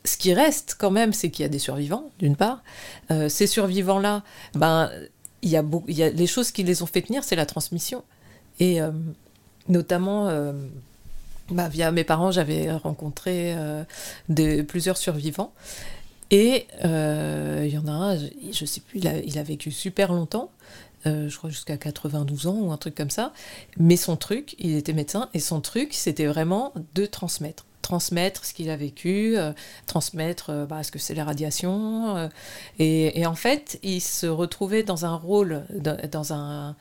ce 0.04 0.16
qui 0.16 0.34
reste 0.34 0.76
quand 0.78 0.90
même, 0.90 1.12
c'est 1.12 1.30
qu'il 1.30 1.42
y 1.44 1.46
a 1.46 1.48
des 1.48 1.58
survivants, 1.58 2.10
d'une 2.18 2.36
part. 2.36 2.62
Euh, 3.10 3.28
ces 3.28 3.46
survivants-là, 3.46 4.22
ben, 4.54 4.90
y, 5.42 5.56
a 5.56 5.62
les 6.10 6.26
choses 6.26 6.50
qui 6.50 6.64
les 6.64 6.82
ont 6.82 6.86
fait 6.86 7.02
tenir, 7.02 7.24
c'est 7.24 7.36
la 7.36 7.46
transmission. 7.46 8.02
Et 8.58 8.82
euh, 8.82 8.90
notamment, 9.68 10.28
euh, 10.28 10.52
bah, 11.50 11.68
via 11.68 11.92
mes 11.92 12.04
parents, 12.04 12.32
j'avais 12.32 12.72
rencontré 12.72 13.56
plusieurs 14.66 14.96
survivants. 14.96 15.52
Et 16.30 16.66
il 16.82 17.70
y 17.70 17.78
en 17.78 17.86
a 17.86 17.92
un, 17.92 18.16
je 18.16 18.64
sais 18.64 18.80
plus, 18.80 18.98
il 18.98 19.38
a 19.38 19.42
vécu 19.42 19.70
super 19.70 20.12
longtemps. 20.12 20.50
je 21.04 21.36
crois 21.36 21.50
jusqu'à 21.50 21.76
92 21.76 22.46
ans 22.48 22.58
ou 22.58 22.72
un 22.72 22.76
truc 22.76 22.96
comme 22.96 23.10
ça. 23.10 23.32
Mais 23.76 23.96
son 23.96 24.16
truc, 24.16 24.56
il 24.58 24.74
était 24.76 24.94
médecin, 24.94 25.28
et 25.32 25.40
son 25.40 25.60
truc, 25.60 25.94
c'était 25.94 26.26
vraiment 26.26 26.72
de 26.94 27.06
transmettre 27.06 27.66
transmettre 27.82 28.44
ce 28.44 28.54
qu'il 28.54 28.70
a 28.70 28.76
vécu, 28.76 29.36
euh, 29.36 29.52
transmettre 29.86 30.50
euh, 30.50 30.66
bah, 30.66 30.82
ce 30.82 30.90
que 30.90 30.98
c'est 30.98 31.14
la 31.14 31.24
radiation. 31.24 32.16
Euh, 32.16 32.28
et, 32.78 33.26
en 33.26 33.34
fait, 33.34 33.78
il 33.82 34.00
se 34.00 34.26
retrouvait 34.26 34.82
dans 34.82 35.04
un 35.04 35.14
rôle, 35.14 35.64
dans, 35.70 36.32
un, 36.32 36.76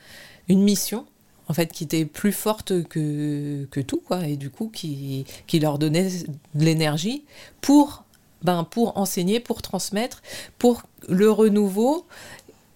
une 0.48 0.62
mission, 0.62 1.04
en 1.48 1.54
fait, 1.54 1.72
qui 1.72 1.84
était 1.84 2.04
plus 2.04 2.32
forte 2.32 2.84
que, 2.84 3.66
que 3.70 3.80
tout, 3.80 4.00
quoi, 4.06 4.26
et 4.26 4.36
du 4.36 4.48
coup, 4.48 4.70
qui, 4.72 5.26
qui 5.46 5.60
leur 5.60 5.78
donnait 5.78 6.08
de 6.54 6.64
l'énergie 6.64 7.24
pour, 7.60 8.04
ben, 8.42 8.64
pour 8.64 8.96
enseigner, 8.96 9.40
pour 9.40 9.60
transmettre, 9.60 10.22
pour 10.58 10.82
le 11.08 11.30
renouveau, 11.30 12.06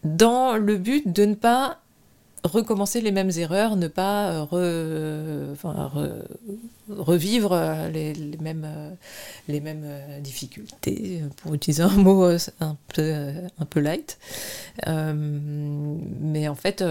dans 0.04 0.56
le 0.56 0.76
but 0.76 1.12
de 1.12 1.24
ne 1.24 1.34
pas 1.34 1.78
recommencer 2.44 3.00
les 3.00 3.10
mêmes 3.10 3.32
erreurs, 3.36 3.76
ne 3.76 3.88
pas 3.88 4.46
revivre 6.88 7.52
euh, 7.52 7.88
les, 7.90 8.14
mêmes, 8.40 8.64
euh, 8.66 8.90
les 9.48 9.60
mêmes 9.60 9.86
difficultés, 10.20 11.22
pour 11.36 11.54
utiliser 11.54 11.82
un 11.82 11.88
mot 11.88 12.24
un 12.60 12.76
peu, 12.94 13.32
un 13.58 13.64
peu 13.64 13.80
light. 13.80 14.18
mais 14.86 16.48
en 16.48 16.54
fait, 16.54 16.84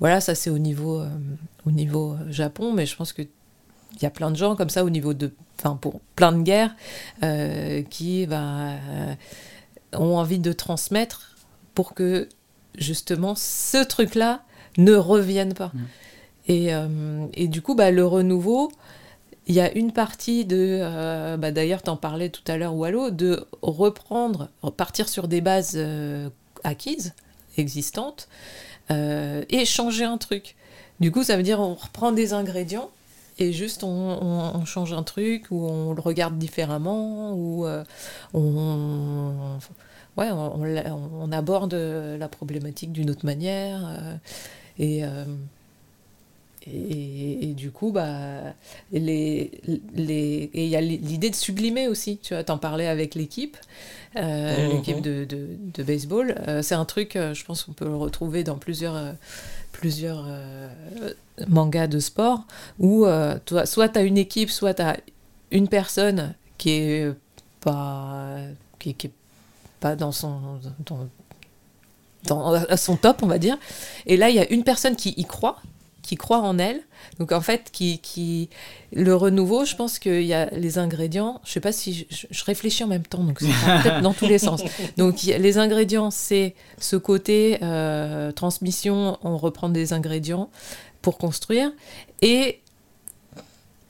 voilà, 0.00 0.20
ça 0.20 0.34
c'est 0.34 0.50
au 0.50 0.58
niveau, 0.58 1.02
au 1.66 1.70
niveau 1.70 2.16
Japon, 2.28 2.72
mais 2.72 2.86
je 2.86 2.96
pense 2.96 3.12
que 3.12 3.22
il 3.22 4.02
y 4.02 4.06
a 4.06 4.10
plein 4.10 4.30
de 4.30 4.36
gens 4.36 4.56
comme 4.56 4.70
ça 4.70 4.84
au 4.84 4.90
niveau 4.90 5.12
de, 5.12 5.34
enfin 5.58 5.76
pour 5.76 6.00
plein 6.16 6.32
de 6.32 6.42
guerres, 6.42 6.74
qui 7.90 8.26
bah, 8.26 8.76
ont 9.92 10.16
envie 10.16 10.38
de 10.38 10.52
transmettre 10.52 11.36
pour 11.74 11.94
que 11.94 12.28
justement 12.78 13.34
ce 13.34 13.84
truc-là 13.84 14.42
ne 14.78 14.94
reviennent 14.94 15.54
pas. 15.54 15.72
Mm. 15.74 15.80
Et, 16.48 16.74
euh, 16.74 17.26
et, 17.34 17.46
du 17.46 17.62
coup, 17.62 17.74
bah, 17.74 17.90
le 17.90 18.04
renouveau, 18.04 18.72
il 19.46 19.54
y 19.54 19.60
a 19.60 19.72
une 19.72 19.92
partie 19.92 20.44
de, 20.44 20.78
euh, 20.80 21.36
bah 21.36 21.50
d'ailleurs, 21.50 21.82
tu 21.82 21.90
en 21.90 21.96
parlais 21.96 22.28
tout 22.28 22.44
à 22.46 22.56
l'heure, 22.56 22.74
Wallo, 22.74 23.10
de 23.10 23.46
reprendre, 23.60 24.48
repartir 24.62 25.08
sur 25.08 25.26
des 25.26 25.40
bases 25.40 25.74
euh, 25.76 26.30
acquises, 26.62 27.14
existantes, 27.56 28.28
euh, 28.90 29.44
et 29.50 29.64
changer 29.64 30.04
un 30.04 30.18
truc. 30.18 30.54
Du 31.00 31.10
coup, 31.10 31.24
ça 31.24 31.36
veut 31.36 31.42
dire 31.42 31.58
on 31.58 31.74
reprend 31.74 32.12
des 32.12 32.32
ingrédients 32.32 32.90
et 33.38 33.52
juste 33.52 33.82
on, 33.82 34.64
change 34.64 34.92
un 34.92 35.02
truc 35.02 35.46
ou 35.50 35.66
on 35.66 35.92
le 35.94 36.00
regarde 36.00 36.38
différemment 36.38 37.32
ou 37.32 37.66
on, 38.34 39.58
ouais, 40.16 40.30
on, 40.30 41.32
aborde 41.32 41.74
la 41.74 42.28
problématique 42.28 42.92
d'une 42.92 43.10
autre 43.10 43.26
manière. 43.26 44.20
et 44.78 45.02
et, 46.66 47.54
du 47.54 47.70
coup, 47.70 47.90
bah, 47.92 48.54
les, 48.92 49.50
les, 49.94 50.50
et 50.54 50.64
il 50.64 50.68
y 50.68 50.76
a 50.76 50.80
l'idée 50.80 51.30
de 51.30 51.34
sublimer 51.34 51.88
aussi. 51.88 52.18
Tu 52.22 52.34
vois, 52.34 52.44
t'en 52.44 52.58
parlais 52.58 52.86
avec 52.86 53.14
l'équipe, 53.14 53.56
euh, 54.16 54.66
mhm. 54.66 54.76
l'équipe 54.76 55.00
de, 55.00 55.24
de, 55.24 55.48
de, 55.74 55.82
baseball. 55.82 56.34
Euh, 56.46 56.62
c'est 56.62 56.74
un 56.74 56.84
truc, 56.84 57.16
euh, 57.16 57.34
je 57.34 57.44
pense 57.44 57.64
qu'on 57.64 57.72
peut 57.72 57.86
le 57.86 57.96
retrouver 57.96 58.44
dans 58.44 58.56
plusieurs, 58.56 59.14
plusieurs 59.72 60.26
mangas 61.48 61.88
de 61.88 61.98
sport, 61.98 62.44
où 62.78 63.06
toi, 63.44 63.66
soit 63.66 63.88
tu 63.88 63.98
as 63.98 64.02
une 64.02 64.18
équipe, 64.18 64.50
soit 64.50 64.74
tu 64.74 64.82
as 64.82 64.96
une 65.50 65.68
personne 65.68 66.34
qui 66.58 66.70
est 66.70 67.12
pas, 67.60 68.36
qui, 68.78 68.94
qui 68.94 69.08
est 69.08 69.12
pas 69.80 69.96
dans 69.96 70.12
son, 70.12 70.60
dans, 70.86 71.08
dans, 72.24 72.52
à 72.52 72.76
son 72.76 72.96
top, 72.96 73.22
on 73.22 73.26
va 73.26 73.38
dire. 73.38 73.58
Et 74.06 74.16
là, 74.16 74.30
il 74.30 74.36
y 74.36 74.40
a 74.40 74.50
une 74.52 74.62
personne 74.62 74.94
qui 74.94 75.10
y 75.16 75.24
croit 75.24 75.60
qui 76.02 76.16
croit 76.16 76.40
en 76.40 76.58
elle. 76.58 76.80
Donc 77.18 77.32
en 77.32 77.40
fait, 77.40 77.70
qui, 77.72 77.98
qui 77.98 78.50
le 78.92 79.14
renouveau, 79.14 79.64
je 79.64 79.76
pense 79.76 79.98
qu'il 79.98 80.24
y 80.24 80.34
a 80.34 80.46
les 80.50 80.78
ingrédients. 80.78 81.40
Je 81.44 81.52
sais 81.52 81.60
pas 81.60 81.72
si 81.72 82.06
je, 82.10 82.44
réfléchis 82.44 82.84
en 82.84 82.88
même 82.88 83.06
temps, 83.06 83.22
donc 83.22 83.40
c'est 83.40 83.46
peut-être 83.82 84.02
dans 84.02 84.12
tous 84.12 84.26
les 84.26 84.38
sens. 84.38 84.62
Donc 84.96 85.22
les 85.22 85.58
ingrédients, 85.58 86.10
c'est 86.10 86.54
ce 86.78 86.96
côté 86.96 87.58
euh, 87.62 88.32
transmission. 88.32 89.18
On 89.22 89.36
reprend 89.36 89.68
des 89.68 89.92
ingrédients 89.92 90.50
pour 91.00 91.18
construire 91.18 91.72
et 92.20 92.60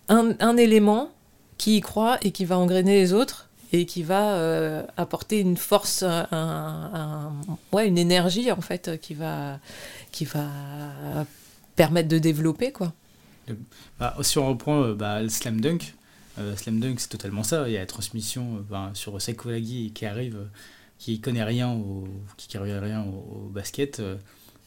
un, 0.09 0.33
un, 0.41 0.57
élément 0.57 1.11
qui 1.59 1.77
y 1.77 1.81
croit 1.81 2.19
et 2.23 2.31
qui 2.31 2.45
va 2.45 2.59
engrainer 2.59 2.95
les 2.95 3.13
autres 3.13 3.49
et 3.73 3.87
qui 3.87 4.03
va 4.03 4.35
euh, 4.35 4.83
apporter 4.97 5.39
une 5.41 5.57
force, 5.57 6.03
un, 6.03 6.27
un, 6.33 7.33
ouais, 7.73 7.87
une 7.87 7.99
énergie 7.99 8.51
en 8.51 8.61
fait 8.61 8.99
qui 9.01 9.15
va 9.15 9.59
qui 10.11 10.25
va 10.25 10.47
permettre 11.77 12.09
de 12.09 12.18
développer 12.18 12.73
quoi. 12.73 12.93
Bah, 13.99 14.16
si 14.23 14.39
on 14.39 14.49
reprend 14.49 14.83
euh, 14.83 14.95
bah, 14.95 15.23
le 15.23 15.29
slam 15.29 15.61
dunk, 15.61 15.95
euh, 16.39 16.57
slam 16.57 16.81
dunk 16.81 16.97
c'est 16.99 17.09
totalement 17.09 17.43
ça. 17.43 17.68
Il 17.68 17.73
y 17.73 17.77
a 17.77 17.81
la 17.81 17.87
transmission 17.87 18.57
euh, 18.57 18.61
bah, 18.68 18.91
sur 18.95 19.20
Seiko 19.20 19.51
qui 19.61 20.07
arrive, 20.07 20.49
qui 20.99 21.20
connaît 21.20 21.45
rien 21.45 21.70
au, 21.70 22.07
qui 22.37 22.49
connaît 22.49 22.79
rien 22.79 23.05
au, 23.05 23.49
basket. 23.49 24.01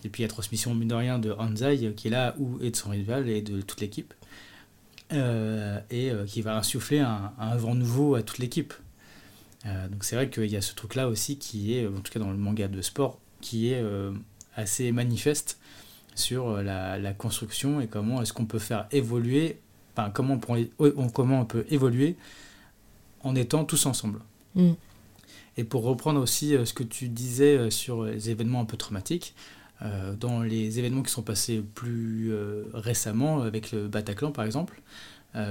et 0.04 0.10
puis 0.10 0.22
il 0.22 0.24
y 0.24 0.26
a 0.26 0.28
la 0.28 0.34
transmission 0.34 0.74
mine 0.76 0.90
de 0.90 0.96
rien 0.96 1.20
de 1.20 1.32
Hanzai 1.32 1.94
qui 1.96 2.08
est 2.08 2.12
là 2.12 2.36
où 2.38 2.60
et 2.62 2.72
de 2.72 2.76
son 2.76 2.90
rival 2.90 3.30
et 3.30 3.42
de 3.42 3.62
toute 3.62 3.82
l'équipe. 3.82 4.14
et 5.12 6.12
qui 6.28 6.42
va 6.42 6.58
insuffler 6.58 7.00
un, 7.00 7.32
un, 7.40 7.56
vent 7.56 7.76
nouveau 7.76 8.16
à 8.16 8.24
toute 8.24 8.40
l'équipe. 8.40 8.74
donc 9.64 10.04
c'est 10.04 10.16
vrai 10.16 10.30
qu'il 10.30 10.48
y 10.48 10.58
a 10.58 10.62
ce 10.62 10.76
truc 10.76 10.96
là 10.96 11.08
aussi 11.08 11.38
qui 11.38 11.76
est, 11.76 11.88
en 11.88 12.02
tout 12.02 12.12
cas 12.12 12.20
dans 12.20 12.32
le 12.32 12.38
manga 12.38 12.68
de 12.68 12.82
sport, 12.82 13.20
qui 13.42 13.72
est 13.72 13.84
assez 14.56 14.92
manifeste 14.92 15.58
sur 16.16 16.48
euh, 16.48 16.64
la, 16.64 17.14
construction 17.14 17.82
et 17.82 17.88
comment 17.88 18.22
est-ce 18.22 18.34
qu'on 18.34 18.46
peut 18.46 18.60
faire 18.60 18.88
évoluer, 18.92 19.60
enfin, 19.96 20.10
comment, 20.10 20.40
on, 20.80 21.10
comment 21.10 21.42
on 21.42 21.46
peut 21.46 21.66
évoluer 21.70 22.16
en 23.22 23.36
étant 23.36 23.66
tous 23.66 23.86
ensemble. 23.86 24.20
Mm. 24.56 24.72
Et 25.58 25.64
pour 25.64 25.84
reprendre 25.84 26.20
aussi 26.20 26.56
euh, 26.56 26.66
ce 26.66 26.74
que 26.74 26.84
tu 26.84 27.10
disais 27.10 27.58
euh, 27.58 27.70
sur 27.70 28.06
les 28.06 28.30
événements 28.30 28.62
un 28.62 28.66
peu 28.66 28.78
traumatiques, 28.78 29.36
dans 30.22 30.42
les 30.42 30.80
événements 30.80 31.04
qui 31.04 31.12
sont 31.12 31.22
passés 31.22 31.62
plus 31.76 32.34
récemment, 32.74 33.42
avec 33.42 33.74
le 33.74 33.90
Bataclan 33.90 34.32
par 34.32 34.46
exemple, 34.46 34.82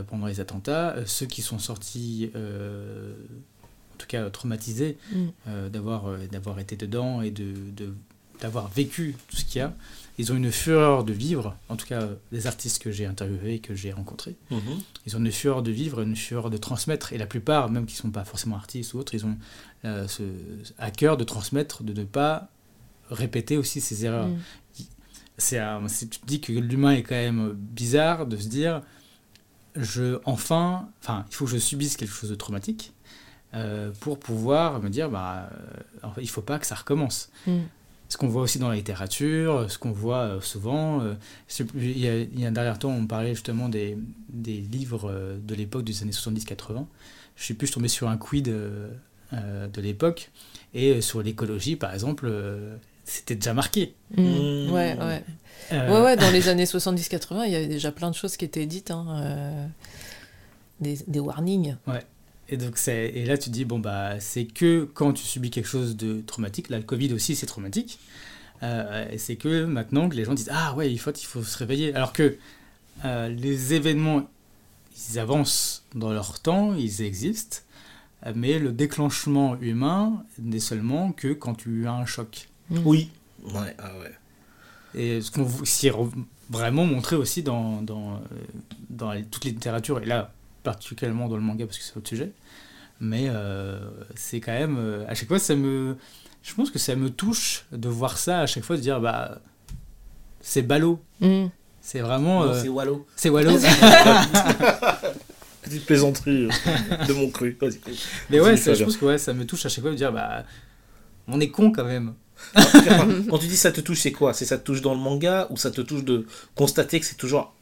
pendant 0.08 0.26
les 0.26 0.40
attentats, 0.40 0.96
ceux 1.04 1.26
qui 1.26 1.42
sont 1.42 1.58
sortis, 1.58 2.30
en 2.34 3.98
tout 3.98 4.06
cas 4.08 4.30
traumatisés, 4.30 4.96
mm. 5.12 5.68
d'avoir 5.68 6.18
d'avoir 6.32 6.58
été 6.58 6.74
dedans 6.74 7.20
et 7.20 7.30
de, 7.30 7.54
d'avoir 8.40 8.68
vécu 8.68 9.14
tout 9.28 9.36
ce 9.36 9.44
qu'il 9.44 9.58
y 9.58 9.62
a, 9.62 9.74
ils 10.18 10.32
ont 10.32 10.36
une 10.36 10.52
fureur 10.52 11.04
de 11.04 11.12
vivre, 11.12 11.56
en 11.68 11.76
tout 11.76 11.86
cas 11.86 12.08
les 12.30 12.46
artistes 12.46 12.82
que 12.82 12.92
j'ai 12.92 13.06
interviewés 13.06 13.54
et 13.54 13.58
que 13.58 13.74
j'ai 13.74 13.92
rencontrés, 13.92 14.36
mhm. 14.50 14.60
ils 15.06 15.16
ont 15.16 15.18
une 15.18 15.32
fureur 15.32 15.62
de 15.62 15.72
vivre, 15.72 16.00
une 16.00 16.16
fureur 16.16 16.50
de 16.50 16.56
transmettre, 16.56 17.12
et 17.12 17.18
la 17.18 17.26
plupart, 17.26 17.70
même 17.70 17.86
qui 17.86 17.94
ne 17.96 18.02
sont 18.02 18.10
pas 18.10 18.24
forcément 18.24 18.56
artistes 18.56 18.94
ou 18.94 18.98
autres, 18.98 19.14
ils 19.14 19.26
ont 19.26 19.36
euh, 19.84 20.06
ce, 20.06 20.22
à 20.78 20.90
cœur 20.90 21.16
de 21.16 21.24
transmettre, 21.24 21.82
de 21.82 21.92
ne 21.92 22.04
pas 22.04 22.48
répéter 23.10 23.56
aussi 23.56 23.80
ces 23.80 24.04
erreurs. 24.04 24.28
Mm. 24.28 24.38
C'est, 25.36 25.60
tu 26.08 26.20
te 26.20 26.26
dis 26.26 26.40
que 26.40 26.52
l'humain 26.52 26.92
est 26.92 27.02
quand 27.02 27.16
même 27.16 27.52
bizarre 27.54 28.26
de 28.26 28.36
se 28.36 28.46
dire, 28.46 28.82
je, 29.74 30.20
enfin, 30.26 30.88
enfin, 31.02 31.24
il 31.28 31.34
faut 31.34 31.46
que 31.46 31.50
je 31.50 31.58
subisse 31.58 31.96
quelque 31.96 32.14
chose 32.14 32.30
de 32.30 32.36
traumatique 32.36 32.92
euh, 33.52 33.90
pour 33.98 34.20
pouvoir 34.20 34.80
me 34.80 34.88
dire, 34.88 35.10
bah, 35.10 35.50
euh, 36.04 36.08
il 36.18 36.28
faut 36.28 36.40
pas 36.40 36.60
que 36.60 36.66
ça 36.66 36.76
recommence. 36.76 37.30
Mm 37.48 37.62
ce 38.14 38.16
qu'on 38.16 38.28
voit 38.28 38.42
aussi 38.42 38.60
dans 38.60 38.68
la 38.68 38.76
littérature, 38.76 39.68
ce 39.68 39.76
qu'on 39.76 39.90
voit 39.90 40.18
euh, 40.18 40.40
souvent. 40.40 41.00
Euh, 41.00 41.14
il 41.74 41.98
y, 41.98 42.08
a, 42.08 42.18
il 42.18 42.38
y 42.38 42.44
a 42.44 42.48
un 42.48 42.52
dernier 42.52 42.78
temps, 42.78 42.90
on 42.90 43.08
parlait 43.08 43.34
justement 43.34 43.68
des, 43.68 43.98
des 44.28 44.58
livres 44.58 45.10
euh, 45.10 45.36
de 45.42 45.52
l'époque 45.56 45.82
des 45.82 46.00
années 46.02 46.12
70-80. 46.12 46.86
Je 47.34 47.42
suis 47.42 47.54
plus 47.54 47.72
tombé 47.72 47.88
sur 47.88 48.08
un 48.08 48.16
quid 48.16 48.44
de 48.46 49.80
l'époque. 49.80 50.30
Et 50.74 51.00
sur 51.00 51.22
l'écologie, 51.22 51.74
par 51.74 51.92
exemple, 51.92 52.32
c'était 53.02 53.34
déjà 53.34 53.52
marqué. 53.52 53.94
Mmh. 54.16 54.22
Mmh. 54.22 54.70
Ouais, 54.70 54.96
ouais. 54.96 55.22
ouais, 55.72 56.00
ouais. 56.00 56.16
Dans 56.16 56.30
les 56.30 56.48
années 56.48 56.66
70-80, 56.66 57.46
il 57.46 57.52
y 57.52 57.56
avait 57.56 57.66
déjà 57.66 57.90
plein 57.90 58.10
de 58.10 58.14
choses 58.14 58.36
qui 58.36 58.44
étaient 58.44 58.66
dites. 58.66 58.92
Hein, 58.92 59.66
des, 60.80 60.98
des 61.08 61.18
warnings. 61.18 61.74
Ouais. 61.88 62.04
Et, 62.48 62.56
donc 62.56 62.76
et 62.88 63.24
là, 63.24 63.38
tu 63.38 63.48
te 63.48 63.54
dis, 63.54 63.64
bon, 63.64 63.78
bah, 63.78 64.20
c'est 64.20 64.44
que 64.44 64.88
quand 64.92 65.12
tu 65.12 65.24
subis 65.24 65.50
quelque 65.50 65.68
chose 65.68 65.96
de 65.96 66.20
traumatique, 66.20 66.68
là, 66.68 66.78
le 66.78 66.84
Covid 66.84 67.12
aussi, 67.12 67.34
c'est 67.34 67.46
traumatique, 67.46 67.98
euh, 68.62 69.06
c'est 69.16 69.36
que 69.36 69.64
maintenant 69.64 70.08
que 70.08 70.14
les 70.14 70.24
gens 70.24 70.34
disent, 70.34 70.50
ah 70.52 70.74
ouais, 70.74 70.92
il 70.92 70.98
faut, 70.98 71.12
il 71.12 71.26
faut 71.26 71.42
se 71.42 71.56
réveiller. 71.56 71.94
Alors 71.94 72.12
que 72.12 72.36
euh, 73.04 73.28
les 73.28 73.74
événements, 73.74 74.28
ils 75.10 75.18
avancent 75.18 75.84
dans 75.94 76.12
leur 76.12 76.40
temps, 76.40 76.74
ils 76.74 77.02
existent, 77.02 77.58
mais 78.34 78.58
le 78.58 78.72
déclenchement 78.72 79.56
humain 79.60 80.24
n'est 80.38 80.60
seulement 80.60 81.12
que 81.12 81.32
quand 81.32 81.54
tu 81.54 81.86
as 81.86 81.92
un 81.92 82.06
choc. 82.06 82.48
Mmh. 82.70 82.78
Oui. 82.84 83.10
Ouais, 83.44 83.74
ah 83.78 83.92
ouais. 83.98 84.12
Et 84.94 85.20
ce 85.20 85.30
qu'on 85.30 85.48
s'y 85.64 85.90
vraiment 86.50 86.84
montré 86.84 87.16
aussi 87.16 87.42
dans, 87.42 87.82
dans, 87.82 88.20
dans 88.90 89.12
toute 89.30 89.44
les 89.44 89.50
littératures, 89.50 90.00
et 90.02 90.06
là, 90.06 90.33
particulièrement 90.64 91.28
dans 91.28 91.36
le 91.36 91.42
manga 91.42 91.64
parce 91.66 91.78
que 91.78 91.84
c'est 91.84 91.96
autre 91.96 92.08
sujet. 92.08 92.32
Mais 93.00 93.26
euh, 93.28 93.78
c'est 94.16 94.40
quand 94.40 94.52
même. 94.52 94.76
Euh, 94.78 95.04
à 95.08 95.14
chaque 95.14 95.28
fois, 95.28 95.38
ça 95.38 95.54
me. 95.54 95.96
Je 96.42 96.52
pense 96.54 96.70
que 96.70 96.78
ça 96.80 96.96
me 96.96 97.10
touche 97.10 97.66
de 97.70 97.88
voir 97.88 98.18
ça 98.18 98.40
à 98.40 98.46
chaque 98.46 98.64
fois, 98.64 98.76
de 98.76 98.80
dire 98.80 99.00
bah. 99.00 99.40
C'est 100.40 100.62
ballot. 100.62 101.00
Mm. 101.20 101.46
C'est 101.80 102.00
vraiment. 102.00 102.42
Euh, 102.42 102.60
c'est 102.60 102.68
Wallo. 102.68 103.06
C'est 103.14 103.28
Wallo. 103.30 103.56
Petite 105.62 105.86
plaisanterie 105.86 106.48
de 107.08 107.12
mon 107.14 107.30
cru. 107.30 107.56
Mais 108.28 108.40
ouais, 108.40 108.56
je 108.56 108.84
pense 108.84 108.96
que 108.98 109.04
ouais, 109.06 109.18
ça 109.18 109.32
me 109.32 109.46
touche 109.46 109.64
à 109.64 109.68
chaque 109.68 109.82
fois 109.82 109.92
de 109.92 109.96
dire 109.96 110.12
bah. 110.12 110.44
On 111.26 111.40
est 111.40 111.48
con 111.48 111.72
quand 111.72 111.84
même. 111.84 112.14
Quand 113.30 113.38
tu 113.38 113.46
dis 113.46 113.56
ça 113.56 113.72
te 113.72 113.80
touche, 113.80 114.00
c'est 114.00 114.12
quoi? 114.12 114.34
C'est 114.34 114.44
ça 114.44 114.58
te 114.58 114.64
touche 114.64 114.82
dans 114.82 114.92
le 114.92 115.00
manga 115.00 115.46
ou 115.50 115.56
ça 115.56 115.70
te 115.70 115.80
touche 115.80 116.04
de 116.04 116.26
constater 116.54 117.00
que 117.00 117.06
c'est 117.06 117.16
toujours 117.16 117.54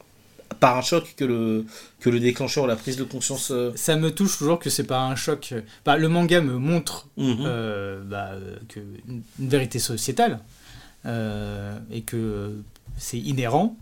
par 0.61 0.77
un 0.77 0.83
choc 0.83 1.15
que 1.17 1.25
le, 1.25 1.65
que 2.01 2.11
le 2.11 2.21
déclencheur, 2.21 2.67
la 2.67 2.77
prise 2.77 2.97
de 2.97 3.05
conscience. 3.05 3.51
Euh, 3.51 3.73
Ça 3.77 3.97
me 3.97 4.11
touche 4.11 4.39
toujours 4.39 4.59
que 4.59 4.71
c'est 4.71 4.85
par 4.85 5.03
un 5.03 5.17
choc. 5.17 5.55
Bah, 5.85 5.97
le 5.97 6.09
manga 6.09 6.41
me 6.41 6.57
montre 6.57 7.09
mhm. 7.17 7.37
euh, 7.41 8.03
bah, 8.05 8.33
que 8.69 8.81
une, 9.09 9.23
vérité 9.39 9.79
sociétale 9.79 10.41
euh, 11.07 11.79
et 11.91 12.03
que 12.03 12.57
c'est 12.97 13.19
inhérent, 13.19 13.77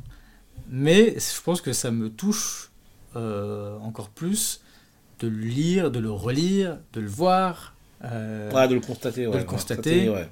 mais 0.68 1.16
je 1.18 1.42
pense 1.42 1.60
que 1.60 1.72
ça 1.72 1.90
me 1.90 2.10
touche 2.10 2.70
encore 3.14 4.08
plus 4.10 4.60
de 5.18 5.28
le 5.28 5.38
lire, 5.38 5.90
de 5.90 5.98
le 5.98 6.10
relire, 6.10 6.78
de 6.92 7.00
le 7.00 7.08
voir. 7.08 7.74
de 8.66 8.74
le 8.74 8.80
constater. 8.80 9.26
de 9.26 9.36
le 9.36 9.44
constater. 9.44 10.08
ouais. 10.08 10.28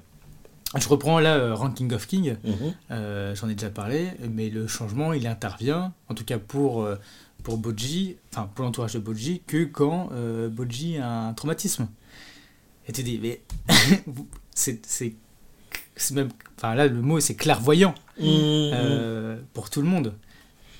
Je 0.77 0.87
reprends 0.87 1.19
là 1.19 1.35
euh, 1.35 1.55
Ranking 1.55 1.91
of 1.93 2.05
King, 2.05 2.35
mhm. 2.43 2.73
euh, 2.91 3.33
j'en 3.33 3.49
ai 3.49 3.55
déjà 3.55 3.71
parlé, 3.71 4.11
mais 4.29 4.49
le 4.49 4.67
changement 4.67 5.13
il 5.13 5.25
intervient, 5.25 5.93
en 6.09 6.13
tout 6.13 6.23
cas 6.23 6.37
pour, 6.37 6.83
euh, 6.83 6.95
pour 7.41 7.57
Boji, 7.57 8.17
enfin 8.31 8.49
pour 8.53 8.65
l'entourage 8.65 8.93
de 8.93 8.99
Boji, 8.99 9.41
que 9.47 9.63
quand 9.63 10.11
Boji 10.51 10.97
a 10.97 11.27
un 11.27 11.33
traumatisme. 11.33 11.87
Et 12.87 12.91
tu 12.91 13.03
dis, 13.03 13.19
mais 13.21 13.41
c'est 14.53 15.15
même, 16.11 16.29
enfin 16.57 16.75
là 16.75 16.87
le 16.87 17.01
mot 17.01 17.19
c'est 17.19 17.35
clairvoyant 17.35 17.95
mhm. 18.19 19.39
pour 19.53 19.71
tout 19.71 19.81
le 19.81 19.87
monde. 19.87 20.13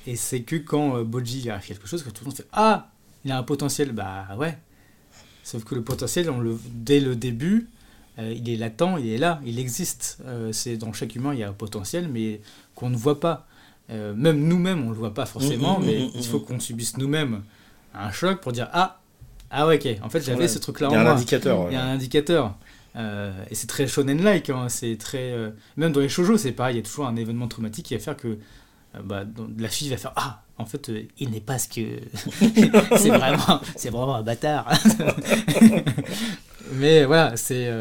Et 0.06 0.16
c'est 0.16 0.42
que 0.42 0.56
quand 0.56 1.04
Boji 1.04 1.50
arrive 1.50 1.66
quelque 1.66 1.88
chose 1.88 2.04
que 2.04 2.10
tout 2.10 2.24
le 2.24 2.30
monde 2.30 2.38
fait 2.38 2.48
Ah, 2.52 2.90
il 3.26 3.32
a 3.32 3.38
un 3.38 3.44
potentiel. 3.44 3.92
Bah 3.92 4.28
ouais. 4.38 4.58
Sauf 5.44 5.64
que 5.64 5.76
le 5.76 5.84
potentiel, 5.84 6.30
on 6.30 6.40
le, 6.40 6.58
dès 6.72 7.00
le 7.00 7.16
début, 7.16 7.68
euh, 8.20 8.34
il 8.36 8.50
est 8.50 8.58
latent, 8.58 8.98
il 8.98 9.10
est 9.10 9.18
là, 9.18 9.42
il 9.46 9.60
existe. 9.60 10.20
Euh, 10.26 10.52
c'est 10.52 10.78
dans 10.78 10.94
chaque 10.94 11.16
humain, 11.16 11.34
il 11.34 11.40
y 11.40 11.44
a 11.44 11.50
un 11.50 11.54
potentiel, 11.54 12.08
mais 12.08 12.42
qu'on 12.76 12.90
ne 12.90 12.98
voit 12.98 13.20
pas. 13.20 13.48
même 13.90 14.48
nous-mêmes, 14.48 14.82
on 14.82 14.90
ne 14.90 14.94
le 14.94 15.00
voit 15.00 15.14
pas 15.14 15.26
forcément, 15.26 15.80
mmh, 15.80 15.84
mmh, 15.84 15.86
mais 15.86 16.00
mmh, 16.00 16.12
il 16.16 16.26
faut 16.26 16.40
qu'on 16.40 16.60
subisse 16.60 16.98
nous-mêmes 16.98 17.42
un 17.94 18.12
choc 18.12 18.42
pour 18.42 18.52
dire 18.52 18.70
Ah, 18.74 19.00
ah 19.52 19.66
ouais, 19.68 19.78
ok, 19.78 20.04
en 20.04 20.10
fait 20.10 20.22
j'avais 20.22 20.48
ce 20.48 20.60
truc-là 20.60 20.90
en 20.90 20.92
moi. 20.92 21.00
Il 21.00 21.04
y 21.04 21.08
a 21.08 21.12
un 21.12 21.16
indicateur. 21.16 21.68
Il 21.70 21.74
y 21.74 21.78
a 21.78 21.84
un 21.84 21.94
indicateur. 21.94 22.56
Euh, 22.96 23.32
et 23.50 23.56
c'est 23.56 23.68
très 23.68 23.88
shonen-like, 23.88 24.50
hein, 24.50 24.68
c'est 24.70 24.98
très... 24.98 25.32
Euh, 25.32 25.52
même 25.78 25.92
dans 25.92 26.00
les 26.00 26.10
shoujo, 26.10 26.38
c'est 26.38 26.52
pareil, 26.52 26.76
il 26.76 26.80
y 26.80 26.82
a 26.82 26.86
toujours 26.86 27.08
un 27.08 27.16
événement 27.16 27.48
traumatique 27.48 27.86
qui 27.86 27.94
va 27.94 28.00
faire 28.00 28.18
que 28.18 28.28
euh, 28.28 29.00
bah, 29.04 29.24
la 29.58 29.70
fille 29.70 29.90
va 29.90 29.98
faire 29.98 30.14
Ah, 30.16 30.42
en 30.58 30.66
fait, 30.66 30.92
il 31.20 31.30
n'est 31.30 31.40
pas 31.40 31.60
ce 31.60 31.70
que... 31.70 32.00
c'est 32.98 33.10
vraiment, 33.10 33.62
c'est 33.76 33.90
vraiment 33.90 34.16
un 34.16 34.24
bâtard. 34.24 34.70
Mais 36.74 37.06
voilà, 37.06 37.38
c'est 37.38 37.72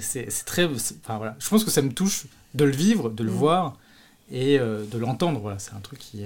c'est 0.00 0.44
très... 0.44 0.64
Enfin, 0.64 1.18
voilà. 1.18 1.36
Je 1.38 1.48
pense 1.48 1.64
que 1.64 1.70
ça 1.70 1.82
me 1.82 1.92
touche 1.92 2.26
de 2.54 2.64
le 2.64 2.72
vivre, 2.72 3.10
de 3.10 3.22
le 3.22 3.30
mm. 3.30 3.34
voir 3.34 3.78
et 4.30 4.58
de 4.58 4.98
l'entendre. 4.98 5.40
Voilà, 5.40 5.58
c'est 5.58 5.74
un 5.74 5.80
truc 5.80 5.98
qui, 5.98 6.24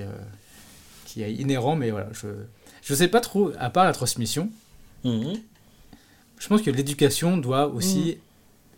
qui 1.05 1.23
est 1.23 1.33
inhérent, 1.35 1.77
mais 1.77 1.91
voilà, 1.91 2.09
je... 2.13 2.29
Je 2.83 2.95
sais 2.95 3.09
pas 3.09 3.21
trop, 3.21 3.51
à 3.59 3.69
part 3.69 3.85
la 3.85 3.93
transmission, 3.93 4.49
mm. 5.03 5.33
je 6.39 6.47
pense 6.47 6.63
que 6.63 6.71
l'éducation 6.71 7.37
doit 7.37 7.67
aussi 7.67 7.99
mm 7.99 8.21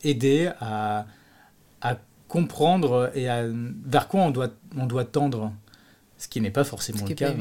aider 0.05 0.51
à, 0.61 1.07
à 1.81 1.97
comprendre 2.29 3.11
et 3.15 3.29
à, 3.29 3.45
vers 3.85 4.09
quoi 4.09 4.21
on 4.23 4.31
doit, 4.31 4.51
on 4.77 4.87
doit 4.87 5.05
tendre. 5.05 5.53
Ce 6.19 6.29
qui 6.29 6.41
n'est 6.41 6.51
pas 6.51 6.65
forcément 6.65 7.05
le 7.07 7.15
cas. 7.15 7.29
Ce 7.29 7.33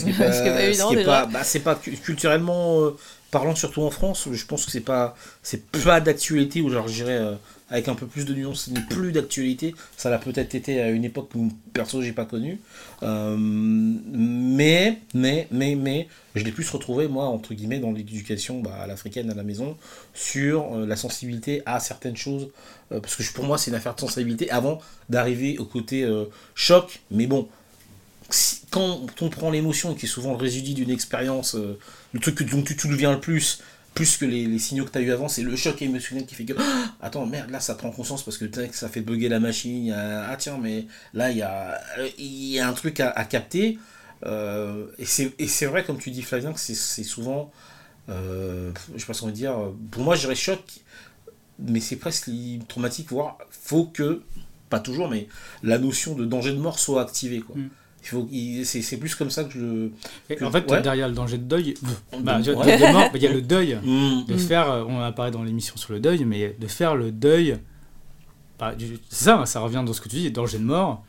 qui 0.00 0.06
n'est 0.06 0.12
pas, 0.12 0.62
évident. 0.64 1.28
C'est 1.42 1.60
pas, 1.60 1.76
culturellement 1.76 2.80
euh, 2.80 2.96
parlant, 3.30 3.54
surtout 3.54 3.82
en 3.82 3.90
France. 3.90 4.28
Je 4.30 4.46
pense 4.46 4.66
que 4.66 4.72
c'est 4.72 4.80
pas, 4.80 5.16
c'est 5.42 5.64
pas 5.70 6.00
d'actualité 6.00 6.60
ou 6.60 6.68
genre, 6.70 6.88
je 6.88 6.94
dirais, 6.94 7.18
euh, 7.18 7.34
avec 7.70 7.88
un 7.88 7.94
peu 7.94 8.06
plus 8.06 8.24
de 8.24 8.34
nuances, 8.34 8.68
n'est 8.68 8.80
plus 8.80 9.10
d'actualité. 9.10 9.74
Ça 9.96 10.10
l'a 10.10 10.18
peut-être 10.18 10.54
été 10.54 10.80
à 10.80 10.90
une 10.90 11.04
époque 11.04 11.30
où 11.34 11.50
perso 11.72 12.02
j'ai 12.02 12.12
pas 12.12 12.24
connu. 12.24 12.60
Euh, 13.02 13.36
mais, 13.38 15.00
mais, 15.14 15.48
mais, 15.50 15.74
mais, 15.74 16.08
je 16.34 16.44
l'ai 16.44 16.52
plus 16.52 16.68
retrouvé 16.70 17.08
moi 17.08 17.24
entre 17.24 17.54
guillemets 17.54 17.78
dans 17.78 17.90
l'éducation 17.90 18.60
bah, 18.60 18.76
à 18.82 18.86
l'africaine 18.86 19.30
à 19.30 19.34
la 19.34 19.42
maison 19.42 19.76
sur 20.12 20.74
euh, 20.74 20.86
la 20.86 20.96
sensibilité 20.96 21.62
à 21.66 21.80
certaines 21.80 22.16
choses. 22.16 22.50
Euh, 22.92 23.00
parce 23.00 23.16
que 23.16 23.22
pour 23.32 23.44
moi 23.44 23.56
c'est 23.56 23.70
une 23.70 23.76
affaire 23.76 23.94
de 23.94 24.00
sensibilité 24.00 24.50
avant 24.50 24.80
d'arriver 25.08 25.58
au 25.58 25.64
côté 25.64 26.06
choc. 26.54 27.00
Mais 27.10 27.26
bon, 27.26 27.48
quand 28.70 29.06
on 29.20 29.28
prend 29.28 29.50
l'émotion 29.50 29.94
qui 29.94 30.06
est 30.06 30.08
souvent 30.08 30.32
le 30.32 30.38
résidu 30.38 30.74
d'une 30.74 30.90
expérience, 30.90 31.54
le 31.54 32.20
truc 32.20 32.42
dont 32.50 32.62
tu 32.62 32.76
te 32.76 32.82
souviens 32.82 33.12
le 33.12 33.20
plus, 33.20 33.62
plus 33.94 34.16
que 34.16 34.24
les, 34.24 34.58
signaux 34.58 34.84
que 34.84 34.90
tu 34.90 34.98
as 34.98 35.00
eu 35.00 35.12
avant, 35.12 35.28
c'est 35.28 35.42
le 35.42 35.54
choc 35.56 35.80
émotionnel 35.80 36.26
qui 36.26 36.34
fait 36.34 36.44
que 36.44 36.54
attends 37.00 37.26
merde 37.26 37.50
là 37.50 37.60
ça 37.60 37.74
prend 37.74 37.90
conscience 37.90 38.22
parce 38.24 38.36
que 38.36 38.46
ça 38.72 38.88
fait 38.88 39.00
bugger 39.00 39.28
la 39.28 39.40
machine, 39.40 39.92
ah 39.92 40.36
tiens 40.36 40.58
mais 40.60 40.86
là 41.14 41.30
il 41.30 41.38
y 41.38 41.42
a, 41.42 41.80
y 42.18 42.58
a 42.58 42.68
un 42.68 42.72
truc 42.72 43.00
à, 43.00 43.24
capter. 43.24 43.78
Euh, 44.26 44.86
et 44.98 45.06
c'est 45.06 45.66
vrai 45.66 45.84
comme 45.84 45.98
tu 45.98 46.10
dis 46.10 46.22
Flavien 46.22 46.52
que 46.52 46.60
c'est 46.60 46.74
souvent, 47.04 47.52
euh, 48.08 48.72
je 48.94 49.00
sais 49.00 49.06
pas 49.06 49.14
ce 49.14 49.20
qu'on 49.20 49.26
va 49.26 49.32
dire, 49.32 49.56
pour 49.90 50.02
moi 50.02 50.16
je 50.16 50.22
dirais 50.22 50.34
choc, 50.34 50.60
mais 51.60 51.80
c'est 51.80 51.96
presque 51.96 52.30
traumatique, 52.68 53.10
voire 53.10 53.38
faut 53.50 53.86
que, 53.86 54.22
pas 54.70 54.80
toujours, 54.80 55.08
mais 55.08 55.28
la 55.62 55.78
notion 55.78 56.14
de 56.14 56.24
danger 56.24 56.52
de 56.52 56.58
mort 56.58 56.80
soit 56.80 57.00
activée. 57.00 57.40
quoi. 57.40 57.56
Mm 57.56 57.70
c'est 58.64 58.96
plus 58.98 59.14
comme 59.14 59.30
ça 59.30 59.44
que 59.44 59.52
je. 59.52 60.44
en 60.44 60.50
fait, 60.50 60.66
derrière 60.82 61.08
le 61.08 61.14
danger 61.14 61.38
de 61.38 61.44
deuil, 61.44 61.74
bah, 62.20 62.38
il 62.40 62.46
y 63.22 63.26
a 63.26 63.32
le 63.32 63.42
deuil 63.42 63.78
mm. 63.82 64.26
de 64.26 64.36
faire. 64.36 64.70
Euh, 64.70 64.84
on 64.86 65.00
a 65.00 65.12
parlé 65.12 65.30
dans 65.30 65.42
l'émission 65.42 65.76
sur 65.76 65.92
le 65.92 66.00
deuil, 66.00 66.24
mais 66.24 66.54
de 66.58 66.66
faire 66.66 66.94
le 66.94 67.10
deuil. 67.10 67.58
Bah, 68.58 68.74
c'est 68.78 69.24
ça, 69.24 69.46
ça 69.46 69.60
revient 69.60 69.82
dans 69.84 69.92
ce 69.92 70.00
que 70.00 70.08
tu 70.08 70.16
dis, 70.16 70.30
danger 70.30 70.58
de 70.58 70.64
mort. 70.64 71.04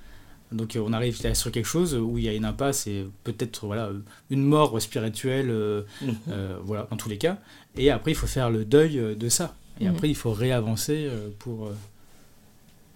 Donc 0.52 0.76
euh, 0.76 0.84
on 0.86 0.94
arrive 0.94 1.16
sur 1.34 1.52
quelque 1.52 1.66
chose 1.66 1.96
où 1.96 2.18
il 2.18 2.24
y 2.24 2.30
a 2.30 2.34
une 2.34 2.46
impasse 2.46 2.88
et 2.88 3.06
peut-être 3.24 3.66
voilà 3.66 3.90
une 4.30 4.44
mort 4.44 4.80
spirituelle, 4.80 5.50
euh, 5.50 5.82
mm-hmm. 6.04 6.58
voilà 6.64 6.88
dans 6.90 6.98
tous 6.98 7.10
les 7.10 7.18
cas. 7.18 7.40
Et 7.76 7.92
après 7.92 8.12
il 8.12 8.16
faut 8.16 8.28
faire 8.28 8.50
le 8.50 8.64
deuil 8.64 9.16
de 9.18 9.30
ça. 9.30 9.56
Et 9.82 9.86
mm. 9.86 9.96
après 9.96 10.10
il 10.10 10.16
faut 10.16 10.32
réavancer 10.32 11.10
pour 11.40 11.72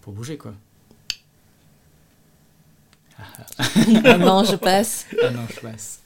pour 0.01 0.13
bouger 0.13 0.37
quoi 0.37 0.53
ah 4.05 4.17
non, 4.17 4.43
je 4.43 4.55
passe. 4.55 5.05
Ah 5.24 5.32
non, 5.32 5.41
je 5.53 5.59
passe. 5.59 5.99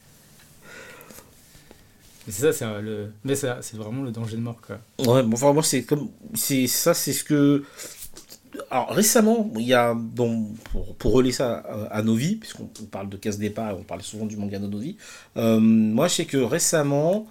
Mais 2.26 2.34
c'est 2.34 2.42
ça, 2.42 2.54
c'est 2.54 2.82
le. 2.82 3.12
Mais 3.24 3.36
c'est 3.36 3.74
vraiment 3.74 4.04
le 4.04 4.12
danger 4.12 4.38
de 4.38 4.42
mort, 4.42 4.60
quoi. 4.66 4.80
Ouais, 5.00 5.24
bon, 5.24 5.34
enfin, 5.34 5.54
moi, 5.54 5.64
c'est 5.64 5.84
comme. 5.84 6.10
C'est 6.34 6.68
ça, 6.68 6.94
c'est 6.94 7.14
ce 7.14 7.24
que. 7.24 7.64
Alors, 8.70 8.92
récemment, 8.92 9.52
il 9.56 9.66
y 9.66 9.74
a. 9.74 9.94
Donc, 9.94 10.56
pour, 10.72 10.96
pour 10.96 11.14
relayer 11.14 11.34
ça 11.34 11.64
à, 11.92 12.02
nos 12.02 12.16
vies, 12.16 12.36
puisqu'on 12.36 12.68
parle 12.90 13.10
de 13.10 13.18
casse 13.18 13.38
départ 13.38 13.72
et 13.72 13.74
on 13.74 13.84
parle 13.84 14.02
souvent 14.02 14.26
du 14.26 14.38
manga 14.38 14.60
de 14.60 14.68
nos 14.68 14.78
vies, 14.78 14.98
euh, 15.38 15.60
moi, 15.60 16.08
je 16.08 16.16
sais 16.16 16.26
que 16.26 16.38
récemment, 16.38 17.28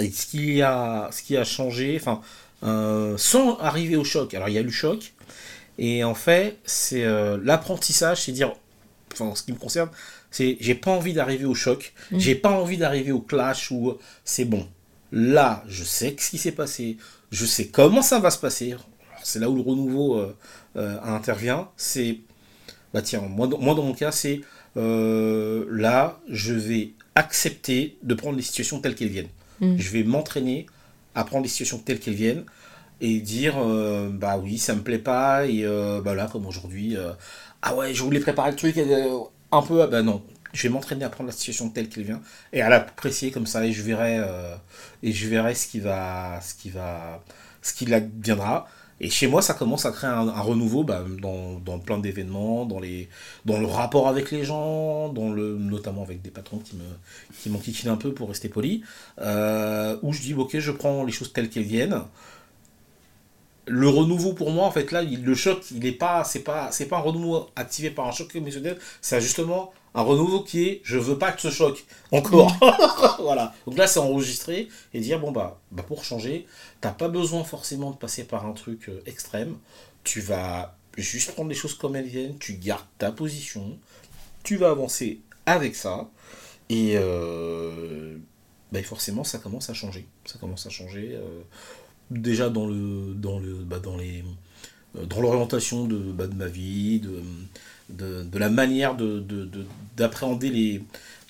ce 0.00 0.26
qui 0.26 0.62
a, 0.62 1.08
ce 1.12 1.22
qui 1.22 1.36
a 1.36 1.44
changé, 1.44 1.96
enfin, 2.00 2.20
euh, 2.64 3.16
sans 3.16 3.58
arriver 3.58 3.96
au 3.96 4.04
choc, 4.04 4.34
alors 4.34 4.48
il 4.48 4.54
y 4.54 4.58
a 4.58 4.60
eu 4.60 4.64
le 4.64 4.70
choc, 4.70 5.12
et 5.78 6.04
en 6.04 6.14
fait, 6.14 6.58
c'est 6.64 7.04
euh, 7.04 7.38
l'apprentissage, 7.42 8.22
c'est 8.22 8.32
dire, 8.32 8.52
enfin, 9.12 9.26
en 9.26 9.34
ce 9.34 9.42
qui 9.42 9.52
me 9.52 9.58
concerne, 9.58 9.88
c'est 10.30 10.56
j'ai 10.60 10.74
pas 10.74 10.90
envie 10.90 11.12
d'arriver 11.12 11.44
au 11.44 11.54
choc, 11.54 11.92
mm. 12.10 12.18
j'ai 12.18 12.34
pas 12.34 12.50
envie 12.50 12.76
d'arriver 12.76 13.12
au 13.12 13.20
clash 13.20 13.70
où 13.70 13.96
c'est 14.24 14.44
bon. 14.44 14.66
Là, 15.12 15.64
je 15.68 15.84
sais 15.84 16.14
ce 16.18 16.30
qui 16.30 16.38
s'est 16.38 16.52
passé, 16.52 16.96
je 17.30 17.44
sais 17.44 17.68
comment 17.68 18.02
ça 18.02 18.18
va 18.18 18.30
se 18.30 18.38
passer. 18.38 18.74
C'est 19.22 19.38
là 19.38 19.48
où 19.48 19.54
le 19.54 19.62
renouveau 19.62 20.16
euh, 20.16 20.36
euh, 20.76 20.98
intervient. 21.04 21.68
C'est, 21.76 22.18
bah 22.92 23.02
tiens, 23.02 23.20
moi, 23.20 23.46
moi 23.46 23.74
dans 23.74 23.82
mon 23.82 23.94
cas, 23.94 24.12
c'est 24.12 24.40
là, 24.74 26.18
je 26.28 26.54
vais 26.54 26.92
accepter 27.14 27.98
de 28.02 28.14
prendre 28.14 28.36
les 28.36 28.42
situations 28.42 28.80
telles 28.80 28.94
qu'elles 28.94 29.08
viennent. 29.08 29.28
Mm. 29.60 29.76
Je 29.78 29.90
vais 29.90 30.02
m'entraîner 30.02 30.66
à 31.14 31.24
prendre 31.24 31.42
les 31.42 31.48
situations 31.48 31.78
telles 31.78 32.00
qu'elles 32.00 32.14
viennent 32.14 32.44
et 33.02 33.20
dire 33.20 33.56
euh, 33.58 34.08
bah 34.10 34.38
oui 34.38 34.56
ça 34.58 34.74
me 34.74 34.80
plaît 34.80 34.98
pas 34.98 35.44
et 35.46 35.64
euh, 35.64 36.00
bah 36.00 36.14
là 36.14 36.28
comme 36.30 36.46
aujourd'hui 36.46 36.96
euh, 36.96 37.12
ah 37.60 37.74
ouais 37.74 37.92
je 37.92 38.02
voulais 38.02 38.20
préparer 38.20 38.52
le 38.52 38.56
truc 38.56 38.78
un 38.78 39.62
peu 39.62 39.82
ah 39.82 39.86
bah 39.88 40.02
non 40.02 40.22
je 40.52 40.62
vais 40.62 40.68
m'entraîner 40.68 41.04
à 41.04 41.10
prendre 41.10 41.28
la 41.28 41.34
situation 41.34 41.68
telle 41.68 41.88
qu'elle 41.88 42.04
vient 42.04 42.22
et 42.52 42.62
à 42.62 42.68
l'apprécier 42.68 43.32
comme 43.32 43.46
ça 43.46 43.66
et 43.66 43.72
je 43.72 43.82
verrai 43.82 44.20
et 45.02 45.12
je 45.12 45.28
verrai 45.28 45.54
ce 45.54 45.66
qui 45.66 45.80
va 45.80 46.40
ce 46.42 46.54
qui 46.54 46.70
va 46.70 47.22
ce 47.60 47.74
qui 47.74 47.86
viendra 47.86 48.68
et 49.00 49.10
chez 49.10 49.26
moi 49.26 49.42
ça 49.42 49.54
commence 49.54 49.84
à 49.84 49.90
créer 49.90 50.10
un, 50.10 50.30
renouveau 50.40 50.84
bah, 50.84 51.04
dans, 51.20 51.58
dans, 51.58 51.80
plein 51.80 51.98
d'événements 51.98 52.66
dans 52.66 52.78
les 52.78 53.08
dans 53.46 53.58
le 53.58 53.66
rapport 53.66 54.06
avec 54.06 54.30
les 54.30 54.44
gens 54.44 55.08
dans 55.08 55.32
le 55.32 55.56
notamment 55.56 56.02
avec 56.02 56.22
des 56.22 56.30
patrons 56.30 56.58
qui 56.58 56.76
me 56.76 57.58
qui 57.58 57.88
un 57.88 57.96
peu 57.96 58.12
pour 58.12 58.28
rester 58.28 58.48
poli 58.48 58.84
où 59.18 60.12
je 60.12 60.20
dis 60.20 60.34
ok 60.34 60.58
je 60.58 60.70
prends 60.70 61.02
les 61.02 61.12
choses 61.12 61.32
telles 61.32 61.48
qu'elles 61.48 61.64
viennent 61.64 62.02
le 63.72 63.88
renouveau 63.88 64.34
pour 64.34 64.50
moi 64.50 64.66
en 64.66 64.70
fait 64.70 64.92
là 64.92 65.02
le 65.02 65.34
choc 65.34 65.64
il 65.70 65.86
est 65.86 65.92
pas 65.92 66.24
c'est 66.24 66.40
pas 66.40 66.70
c'est 66.72 66.84
pas 66.84 66.98
un 66.98 67.00
renouveau 67.00 67.48
activé 67.56 67.90
par 67.90 68.06
un 68.06 68.12
choc 68.12 68.36
émotionnel 68.36 68.78
c'est 69.00 69.18
justement 69.18 69.72
un 69.94 70.02
renouveau 70.02 70.42
qui 70.42 70.68
est 70.68 70.80
je 70.84 70.98
veux 70.98 71.16
pas 71.16 71.32
que 71.32 71.40
ce 71.40 71.50
choc 71.50 71.84
encore. 72.10 72.54
Voilà. 73.20 73.54
Donc 73.66 73.78
là 73.78 73.86
c'est 73.86 74.00
enregistré 74.00 74.68
et 74.92 75.00
dire 75.00 75.20
bon 75.20 75.32
bah, 75.32 75.60
bah 75.70 75.82
pour 75.84 76.04
changer 76.04 76.46
t'as 76.82 76.90
pas 76.90 77.08
besoin 77.08 77.44
forcément 77.44 77.92
de 77.92 77.96
passer 77.96 78.24
par 78.24 78.44
un 78.44 78.52
truc 78.52 78.90
euh, 78.90 79.02
extrême. 79.06 79.56
Tu 80.04 80.20
vas 80.20 80.76
juste 80.98 81.32
prendre 81.32 81.48
les 81.48 81.54
choses 81.54 81.74
comme 81.74 81.96
elles 81.96 82.08
viennent 82.08 82.36
tu 82.38 82.54
gardes 82.54 82.84
ta 82.98 83.10
position 83.10 83.78
tu 84.42 84.56
vas 84.56 84.68
avancer 84.68 85.20
avec 85.46 85.76
ça 85.76 86.10
et 86.68 86.92
euh, 86.96 88.18
bah, 88.70 88.82
forcément 88.82 89.24
ça 89.24 89.38
commence 89.38 89.70
à 89.70 89.74
changer. 89.74 90.06
Ça 90.26 90.38
commence 90.38 90.66
à 90.66 90.70
changer 90.70 91.12
euh, 91.14 91.40
déjà 92.18 92.50
dans 92.50 92.66
le 92.66 93.14
dans 93.14 93.38
le 93.38 93.54
bah, 93.54 93.78
dans 93.78 93.96
les 93.96 94.24
euh, 94.96 95.06
dans 95.06 95.20
l'orientation 95.20 95.86
de, 95.86 95.96
bah, 95.96 96.26
de 96.26 96.34
ma 96.34 96.46
vie, 96.46 97.00
de, 97.00 98.24
de, 98.24 98.38
la 98.38 98.50
manière 98.50 98.96
d'appréhender 99.96 100.48
de, 100.48 100.54
les, 100.54 100.82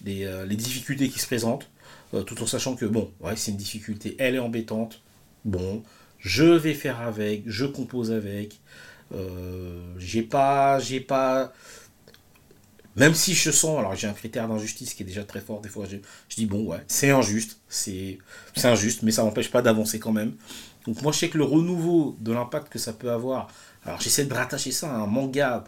les, 0.05 0.25
euh, 0.25 0.47
les, 0.47 0.57
difficultés 0.57 1.09
qui 1.09 1.19
se 1.19 1.27
présentent, 1.27 1.69
euh, 2.15 2.23
tout 2.23 2.41
en 2.43 2.47
sachant 2.47 2.75
que, 2.75 2.85
bon, 2.85 3.11
ouais, 3.21 3.37
c'est 3.37 3.51
une 3.53 3.57
difficulté, 3.57 4.17
elle 4.19 4.35
est 4.35 4.41
embêtante, 4.41 5.01
bon, 5.45 5.83
je 6.19 6.45
vais 6.45 6.75
faire 6.75 7.01
avec, 7.01 7.43
je 7.47 7.65
compose 7.67 8.13
avec, 8.13 8.61
j'ai 9.99 10.23
pas, 10.23 10.79
j'ai 10.79 11.01
pas, 11.01 11.53
même 12.97 13.15
si 13.15 13.35
je 13.35 13.51
sens, 13.51 13.79
alors 13.79 13.95
j'ai 13.95 14.07
un 14.07 14.13
critère 14.15 14.49
d'injustice 14.49 14.95
qui 14.95 15.03
est 15.03 15.07
déjà 15.07 15.25
très 15.25 15.41
fort, 15.41 15.61
des 15.61 15.69
fois 15.69 15.85
je, 15.91 15.99
je 16.29 16.37
dis, 16.37 16.47
bon, 16.47 16.65
ouais, 16.65 16.83
c'est 16.87 17.11
injuste, 17.11 17.59
c'est 17.69 18.19
injuste, 18.65 19.03
mais 19.03 19.11
ça 19.11 19.23
m'empêche 19.23 19.51
pas 19.51 19.63
d'avancer 19.63 19.99
quand 19.99 20.13
même. 20.13 20.35
Donc 20.87 21.01
moi 21.03 21.13
je 21.13 21.19
sais 21.19 21.29
que 21.29 21.39
le 21.39 21.45
renouveau 21.45 22.17
de 22.21 22.33
l'impact 22.33 22.73
que 22.73 22.79
ça 22.79 22.93
peut 22.93 23.11
avoir, 23.11 23.49
alors 23.85 24.01
j'essaie 24.01 24.25
de 24.25 24.35
rattacher 24.35 24.73
ça 24.73 24.93
à 24.93 24.97
un 24.97 25.07
manga, 25.07 25.65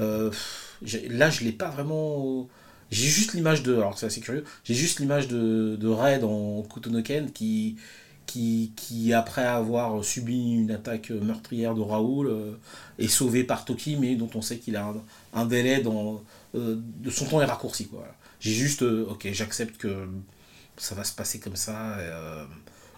euh, 0.00 0.30
là, 1.08 1.30
je 1.30 1.44
l'ai 1.44 1.52
pas 1.52 1.68
vraiment. 1.68 2.48
J'ai 2.90 3.08
juste 3.08 3.34
l'image 3.34 3.62
de. 3.62 3.74
Alors, 3.76 3.98
c'est 3.98 4.06
assez 4.06 4.20
curieux. 4.20 4.44
J'ai 4.64 4.74
juste 4.74 5.00
l'image 5.00 5.28
de, 5.28 5.76
de 5.76 5.88
Red 5.88 6.24
en 6.24 6.62
Kutonoken 6.62 7.30
qui, 7.32 7.76
qui, 8.26 8.72
qui, 8.76 9.12
après 9.12 9.44
avoir 9.44 10.04
subi 10.04 10.54
une 10.54 10.70
attaque 10.70 11.10
meurtrière 11.10 11.74
de 11.74 11.82
Raoul, 11.82 12.28
euh, 12.28 12.52
est 12.98 13.08
sauvé 13.08 13.44
par 13.44 13.64
Toki, 13.64 13.96
mais 13.96 14.16
dont 14.16 14.30
on 14.34 14.42
sait 14.42 14.58
qu'il 14.58 14.76
a 14.76 14.92
un, 15.34 15.46
délai 15.46 15.80
dans. 15.80 16.22
Euh, 16.54 16.76
de 16.78 17.10
son 17.10 17.26
temps 17.26 17.40
est 17.40 17.46
raccourci, 17.46 17.86
quoi. 17.86 18.06
J'ai 18.40 18.52
juste. 18.52 18.82
Ok, 18.82 19.28
j'accepte 19.32 19.76
que 19.76 20.08
ça 20.76 20.94
va 20.94 21.04
se 21.04 21.12
passer 21.14 21.38
comme 21.40 21.56
ça. 21.56 21.98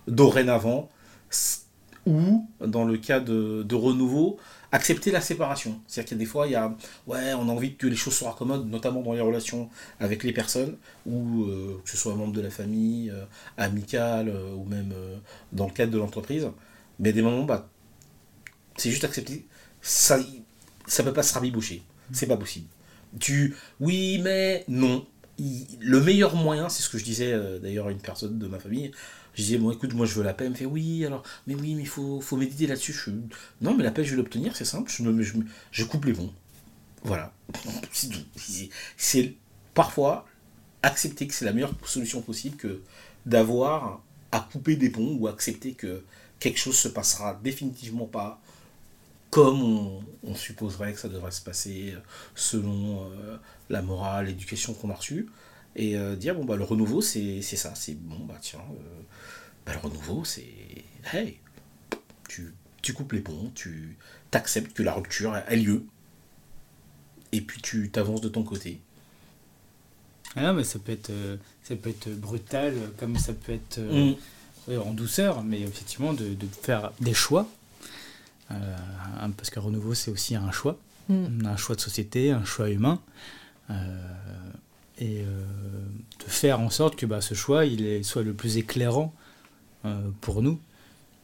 dorénavant. 0.06 0.88
Ou, 2.04 2.48
dans 2.60 2.84
le 2.84 2.96
cas 2.98 3.20
de, 3.20 3.62
de 3.62 3.74
renouveau, 3.76 4.38
accepter 4.72 5.10
la 5.10 5.20
séparation. 5.20 5.80
C'est-à-dire 5.86 6.08
qu'il 6.08 6.16
y 6.16 6.20
a 6.20 6.24
des 6.24 6.30
fois, 6.30 6.46
il 6.46 6.52
y 6.52 6.56
a, 6.56 6.74
ouais, 7.06 7.34
on 7.34 7.48
a 7.48 7.52
envie 7.52 7.76
que 7.76 7.86
les 7.86 7.94
choses 7.94 8.14
soient 8.14 8.30
accommodes, 8.30 8.68
notamment 8.68 9.02
dans 9.02 9.12
les 9.12 9.20
relations 9.20 9.68
avec 10.00 10.24
les 10.24 10.32
personnes, 10.32 10.76
ou 11.06 11.44
euh, 11.44 11.80
que 11.84 11.90
ce 11.90 11.96
soit 11.98 12.14
membre 12.14 12.32
de 12.32 12.40
la 12.40 12.50
famille, 12.50 13.10
euh, 13.10 13.24
amical, 13.58 14.30
euh, 14.30 14.54
ou 14.54 14.64
même 14.64 14.94
dans 15.52 15.66
le 15.66 15.72
cadre 15.72 15.92
de 15.92 15.98
l'entreprise. 15.98 16.48
Mais 16.98 17.12
des 17.12 17.22
moments, 17.22 17.44
bah, 17.44 17.68
c'est 18.76 18.90
juste 18.90 19.04
accepter. 19.04 19.46
Ça 19.82 20.18
ça 20.86 21.04
peut 21.04 21.12
pas 21.12 21.22
se 21.22 21.34
rabiboucher. 21.34 21.82
C'est 22.12 22.26
pas 22.26 22.36
possible. 22.36 22.66
Tu, 23.20 23.54
oui, 23.78 24.20
mais 24.22 24.64
non. 24.68 25.06
le 25.38 26.00
meilleur 26.00 26.34
moyen, 26.34 26.68
c'est 26.68 26.82
ce 26.82 26.88
que 26.88 26.98
je 26.98 27.04
disais 27.04 27.38
d'ailleurs 27.60 27.88
à 27.88 27.92
une 27.92 28.00
personne 28.00 28.38
de 28.38 28.46
ma 28.46 28.58
famille, 28.58 28.90
je 29.34 29.42
disais, 29.42 29.58
bon, 29.58 29.70
écoute, 29.70 29.94
moi 29.94 30.06
je 30.06 30.14
veux 30.14 30.22
la 30.22 30.34
paix. 30.34 30.44
Elle 30.44 30.50
me 30.50 30.56
fait, 30.56 30.66
oui, 30.66 31.04
alors, 31.06 31.22
mais 31.46 31.54
oui, 31.54 31.74
mais 31.74 31.82
il 31.82 31.88
faut, 31.88 32.20
faut 32.20 32.36
méditer 32.36 32.66
là-dessus. 32.66 32.94
Non, 33.60 33.74
mais 33.74 33.82
la 33.82 33.90
paix, 33.90 34.04
je 34.04 34.10
vais 34.10 34.16
l'obtenir, 34.16 34.54
c'est 34.56 34.64
simple. 34.64 34.90
Je, 34.90 35.84
coupe 35.84 36.04
les 36.04 36.12
ponts. 36.12 36.32
Voilà. 37.02 37.32
C'est 38.96 39.34
parfois 39.74 40.26
accepter 40.82 41.26
que 41.26 41.34
c'est 41.34 41.44
la 41.44 41.52
meilleure 41.52 41.74
solution 41.84 42.20
possible 42.22 42.56
que 42.56 42.82
d'avoir 43.24 44.02
à 44.32 44.40
couper 44.40 44.76
des 44.76 44.90
ponts 44.90 45.16
ou 45.18 45.28
accepter 45.28 45.74
que 45.74 46.04
quelque 46.40 46.58
chose 46.58 46.76
se 46.76 46.88
passera 46.88 47.38
définitivement 47.42 48.06
pas 48.06 48.40
comme 49.30 49.62
on, 50.22 50.34
supposerait 50.34 50.92
que 50.92 50.98
ça 50.98 51.08
devrait 51.08 51.30
se 51.30 51.40
passer 51.40 51.94
selon 52.34 53.10
euh, 53.10 53.38
la 53.70 53.80
morale, 53.80 54.26
l'éducation 54.26 54.74
qu'on 54.74 54.90
a 54.90 54.94
reçue 54.94 55.28
et 55.74 55.96
euh, 55.96 56.16
dire 56.16 56.34
bon 56.34 56.44
bah 56.44 56.56
le 56.56 56.64
renouveau 56.64 57.00
c'est 57.00 57.40
ça. 57.42 57.74
C'est 57.74 57.94
bon 57.94 58.18
bah 58.26 58.36
tiens 58.40 58.60
euh, 58.60 59.02
bah, 59.66 59.72
le 59.72 59.78
renouveau 59.78 60.24
c'est 60.24 60.44
hey 61.12 61.38
tu, 62.28 62.54
tu, 62.82 62.92
coupes 62.92 63.12
les 63.12 63.20
ponts 63.20 63.50
tu 63.54 63.96
t'acceptes 64.30 64.74
que 64.74 64.82
la 64.82 64.92
rupture 64.92 65.36
ait 65.36 65.56
lieu. 65.56 65.84
Et 67.32 67.40
puis 67.40 67.62
tu 67.62 67.90
t'avances 67.90 68.20
de 68.20 68.28
ton 68.28 68.42
côté. 68.42 68.80
Ah 70.36 70.52
mais 70.52 70.64
ça 70.64 70.78
peut 70.78 70.92
être 70.92 71.10
euh, 71.10 71.36
ça 71.62 71.76
peut 71.76 71.90
être 71.90 72.08
brutal 72.10 72.74
comme 72.98 73.16
ça 73.18 73.32
peut 73.32 73.52
être 73.52 73.80
mm. 73.80 74.78
en 74.78 74.92
douceur 74.92 75.42
mais 75.42 75.60
effectivement 75.60 76.12
de, 76.12 76.34
de 76.34 76.46
faire 76.46 76.92
des 77.00 77.14
choix. 77.14 77.48
Parce 79.38 79.48
que 79.48 79.58
renouveau 79.58 79.94
c'est 79.94 80.10
aussi 80.10 80.36
un 80.36 80.52
choix. 80.52 80.78
Mm. 81.08 81.46
un 81.46 81.56
choix 81.56 81.74
de 81.74 81.80
société 81.80 82.30
un 82.32 82.44
choix 82.44 82.68
humain 82.68 83.00
et 85.02 85.22
euh, 85.22 85.24
de 86.24 86.30
faire 86.30 86.60
en 86.60 86.70
sorte 86.70 86.94
que 86.94 87.06
bah, 87.06 87.20
ce 87.20 87.34
choix 87.34 87.66
il 87.66 87.84
est, 87.84 88.04
soit 88.04 88.22
le 88.22 88.34
plus 88.34 88.56
éclairant 88.56 89.12
euh, 89.84 90.10
pour 90.20 90.42
nous 90.42 90.60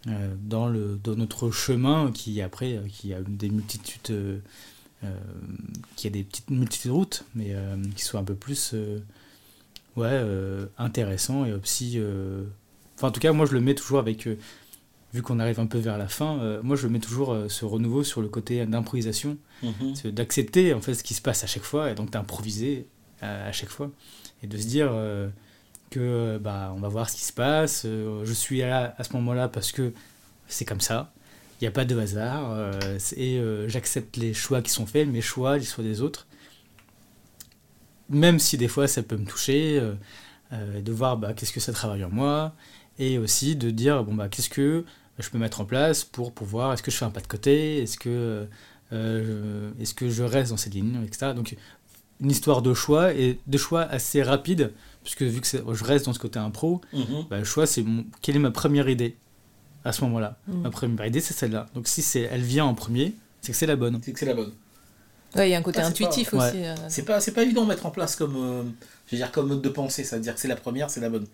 euh, 0.09 0.35
dans, 0.43 0.67
le, 0.67 0.99
dans 1.03 1.15
notre 1.15 1.53
chemin 1.53 2.11
qui 2.13 2.43
après 2.43 2.81
qui 2.89 3.15
a 3.15 3.21
des 3.21 3.51
multitudes 3.51 4.43
qui 5.95 6.09
a 6.09 6.11
des 6.11 6.25
petites 6.25 6.51
multitudes 6.51 6.91
de 6.91 6.97
routes 6.97 7.25
mais 7.37 7.55
qui 7.95 8.03
soit 8.03 8.19
un 8.19 8.25
peu 8.25 8.35
plus 8.35 8.75
ouais 9.95 10.21
intéressant 10.77 11.45
et 11.45 11.53
aussi 11.53 12.01
enfin 12.97 13.07
en 13.07 13.11
tout 13.13 13.21
cas 13.21 13.33
moi 13.33 13.47
je 13.47 13.53
le 13.53 13.61
mets 13.61 13.77
toujours 13.77 14.01
avec 14.01 14.29
vu 15.15 15.23
qu'on 15.23 15.39
arrive 15.39 15.61
un 15.61 15.67
peu 15.67 15.79
vers 15.79 15.99
la 15.99 16.09
fin, 16.09 16.61
moi 16.65 16.75
je 16.75 16.89
mets 16.89 16.99
toujours 16.99 17.37
ce 17.49 17.65
renouveau 17.65 18.03
sur 18.03 18.21
le 18.23 18.29
côté 18.29 18.67
d'improvisation, 18.67 19.37
mm-hmm. 19.63 20.11
d'accepter 20.11 20.75
en 20.75 20.81
fait 20.81 20.95
ce 20.95 21.05
qui 21.05 21.15
se 21.15 21.23
passe 21.23 21.45
à 21.45 21.47
chaque 21.47 21.63
fois 21.63 21.93
et 21.93 21.95
donc 21.95 22.11
d'improviser 22.11 22.89
à, 23.21 23.53
chaque 23.53 23.69
fois. 23.69 23.91
Et 24.43 24.47
de 24.47 24.57
se 24.57 24.67
dire 24.67 24.91
euh, 24.93 25.29
que 25.91 26.39
bah, 26.39 26.73
on 26.77 26.81
va 26.81 26.89
voir 26.89 27.11
ce 27.11 27.17
qui 27.17 27.23
se 27.25 27.33
passe, 27.33 27.83
euh, 27.85 28.25
je 28.25 28.33
suis 28.33 28.61
là 28.61 28.95
à 28.99 29.05
ce 29.05 29.13
moment-là 29.15 29.49
parce 29.49 29.73
que 29.73 29.93
c'est 30.47 30.65
comme 30.65 30.81
ça, 30.81 31.13
il 31.61 31.65
n'y 31.65 31.69
a 31.69 31.73
pas 31.73 31.85
de 31.85 31.99
hasard, 31.99 32.53
euh, 32.53 32.99
et 33.17 33.43
j'accepte 33.69 34.17
les 34.17 34.33
choix 34.33 34.63
qui 34.63 34.71
sont 34.71 34.87
faits, 34.87 35.09
mes 35.09 35.21
choix, 35.21 35.59
les 35.59 35.65
choix 35.65 35.85
des 35.85 36.01
autres. 36.01 36.27
Même 38.09 38.39
si 38.39 38.57
des 38.57 38.69
fois 38.69 38.89
ça 38.89 39.03
peut 39.03 39.17
me 39.17 39.27
toucher, 39.27 39.83
de 40.53 40.93
voir 40.93 41.19
bah, 41.19 41.35
qu'est-ce 41.35 41.53
que 41.53 41.61
ça 41.61 41.73
travaille 41.73 42.05
en 42.05 42.11
moi, 42.11 42.55
et 42.99 43.19
aussi 43.19 43.57
de 43.57 43.71
dire 43.71 44.03
bon 44.05 44.15
bah 44.15 44.29
qu'est-ce 44.29 44.49
que 44.49 44.85
je 45.19 45.29
peux 45.31 45.39
mettre 45.39 45.61
en 45.61 45.65
place 45.65 46.05
pour 46.05 46.33
pouvoir 46.33 46.73
est-ce 46.73 46.83
que 46.83 46.91
je 46.91 46.97
fais 46.97 47.05
un 47.05 47.11
pas 47.11 47.21
de 47.21 47.27
côté 47.27 47.83
est-ce 47.83 47.99
que 47.99 48.49
est-ce 48.93 49.93
que 49.93 50.09
je 50.09 50.23
reste 50.23 50.51
dans 50.51 50.57
cette 50.57 50.73
ligne 50.73 51.05
etc 51.05 51.33
donc 51.35 51.55
une 52.21 52.31
histoire 52.31 52.63
de 52.63 52.75
choix 52.75 53.13
et 53.13 53.39
de 53.47 53.59
choix 53.59 53.83
assez 53.83 54.23
rapide 54.23 54.73
puisque 55.03 55.23
vu 55.23 55.41
que 55.41 55.47
je 55.49 55.85
reste 55.85 56.07
dans 56.07 56.13
ce 56.13 56.19
côté 56.19 56.39
impro, 56.39 56.81
mhm. 56.93 57.27
bah, 57.31 57.39
le 57.39 57.45
choix 57.45 57.67
c'est 57.67 57.85
quelle 58.21 58.37
est 58.37 58.41
ma 58.41 58.51
première 58.51 58.89
idée 58.89 59.17
à 59.85 59.93
ce 59.93 60.03
moment-là. 60.05 60.39
Mhm. 60.49 60.63
Ma 60.63 60.71
première 60.71 61.07
idée 61.07 61.21
c'est 61.21 61.35
celle-là. 61.35 61.67
Donc 61.75 61.89
si 61.89 62.03
c'est 62.03 62.23
elle 62.23 62.43
vient 62.43 62.65
en 62.65 62.75
premier, 62.75 63.15
c'est 63.41 63.53
que 63.53 63.59
c'est 63.59 63.67
la 63.67 63.77
bonne. 63.77 64.01
C'est 64.03 64.13
que 64.13 64.19
c'est 64.19 64.27
la 64.27 64.35
bonne. 64.35 64.53
Ouais, 65.37 65.49
il 65.49 65.53
y 65.53 65.55
a 65.55 65.59
un 65.59 65.63
côté 65.63 65.81
intuitif 65.81 66.33
aussi. 66.35 66.65
Euh. 66.65 66.75
C'est 66.89 67.05
pas 67.05 67.21
c'est 67.21 67.33
pas 67.33 67.43
évident 67.43 67.63
de 67.63 67.69
mettre 67.69 67.87
en 67.87 67.91
place 67.91 68.17
comme 68.17 68.37
euh, 68.37 68.63
je 69.07 69.17
veux 69.17 69.19
dire 69.19 69.31
comme 69.31 69.49
mode 69.49 69.63
de 69.63 69.69
pensée, 69.69 70.05
ça 70.05 70.17
veut 70.17 70.23
dire 70.23 70.35
que 70.35 70.41
c'est 70.41 70.49
la 70.49 70.57
première, 70.57 70.91
c'est 70.91 71.01
la 71.01 71.11
bonne. 71.11 71.27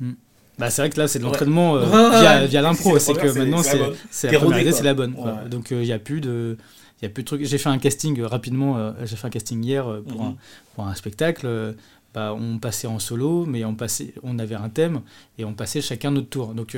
Hmm. 0.00 0.12
Bah, 0.58 0.70
c'est 0.70 0.80
vrai 0.80 0.90
que 0.90 0.98
là, 0.98 1.06
c'est 1.06 1.18
de 1.18 1.24
l'entraînement 1.24 1.76
euh, 1.76 2.46
via, 2.46 2.62
l'impro. 2.62 2.98
C'est 2.98 3.12
que 3.12 3.38
maintenant, 3.38 3.62
c'est 4.10 4.32
la 4.32 4.38
première 4.38 4.60
idée, 4.60 4.72
c'est 4.72 4.84
la 4.84 4.94
bonne. 4.94 5.14
Donc, 5.50 5.70
il 5.70 5.80
n'y 5.80 5.92
a 5.92 5.98
plus 5.98 6.20
de 6.20 6.56
il 7.00 7.04
y 7.04 7.06
a 7.06 7.08
plus 7.10 7.22
de 7.22 7.26
trucs. 7.26 7.44
J'ai 7.44 7.58
fait 7.58 7.68
un 7.68 7.78
casting 7.78 8.18
euh, 8.20 8.26
rapidement, 8.26 8.78
euh, 8.78 8.92
j'ai 9.04 9.16
fait 9.16 9.26
un 9.26 9.30
casting 9.30 9.62
hier 9.62 9.86
euh, 9.86 10.02
pour, 10.02 10.22
un, 10.22 10.30
mhm. 10.30 10.36
pour 10.74 10.86
un 10.86 10.94
spectacle. 10.94 11.74
Bah, 12.14 12.34
on 12.34 12.58
passait 12.58 12.86
en 12.86 12.98
solo, 12.98 13.44
mais 13.44 13.64
on, 13.66 13.74
passait, 13.74 14.14
on 14.22 14.38
avait 14.38 14.54
un 14.54 14.70
thème 14.70 15.02
et 15.36 15.44
on 15.44 15.52
passait 15.52 15.82
chacun 15.82 16.10
notre 16.10 16.30
tour. 16.30 16.54
Donc, 16.54 16.74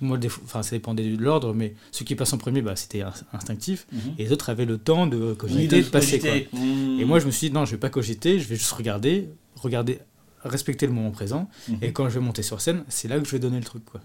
moi, 0.00 0.18
enfin, 0.44 0.64
ça 0.64 0.72
dépendait 0.72 1.08
de 1.08 1.22
l'ordre, 1.22 1.54
mais 1.54 1.74
ceux 1.92 2.04
qui 2.04 2.16
passent 2.16 2.32
en 2.32 2.38
premier, 2.38 2.62
bah, 2.62 2.74
c'était 2.74 3.04
instinctif. 3.32 3.86
Mhm. 3.92 4.00
Et 4.18 4.24
les 4.24 4.32
autres 4.32 4.50
avaient 4.50 4.64
le 4.64 4.78
temps 4.78 5.06
de 5.06 5.34
cogiter, 5.34 5.82
de, 5.82 5.88
passer. 5.88 6.18
Quoi. 6.18 6.30
Mhm. 6.52 6.98
Et 6.98 7.04
moi, 7.04 7.20
je 7.20 7.26
me 7.26 7.30
suis 7.30 7.48
dit, 7.48 7.54
non, 7.54 7.64
je 7.64 7.70
vais 7.72 7.76
pas 7.76 7.90
cogiter, 7.90 8.40
je 8.40 8.48
vais 8.48 8.56
juste 8.56 8.72
regarder, 8.72 9.28
regarder 9.54 9.98
respecter 10.44 10.88
le 10.88 10.92
moment 10.92 11.12
présent. 11.12 11.48
Et 11.80 11.92
quand 11.92 12.08
je 12.08 12.18
vais 12.18 12.24
monter 12.24 12.42
sur 12.42 12.60
scène, 12.60 12.82
c'est 12.88 13.06
là 13.06 13.20
que 13.20 13.24
je 13.24 13.30
vais 13.30 13.38
donner 13.38 13.58
le 13.58 13.64
truc. 13.64 13.84
Quoi. 13.84 14.00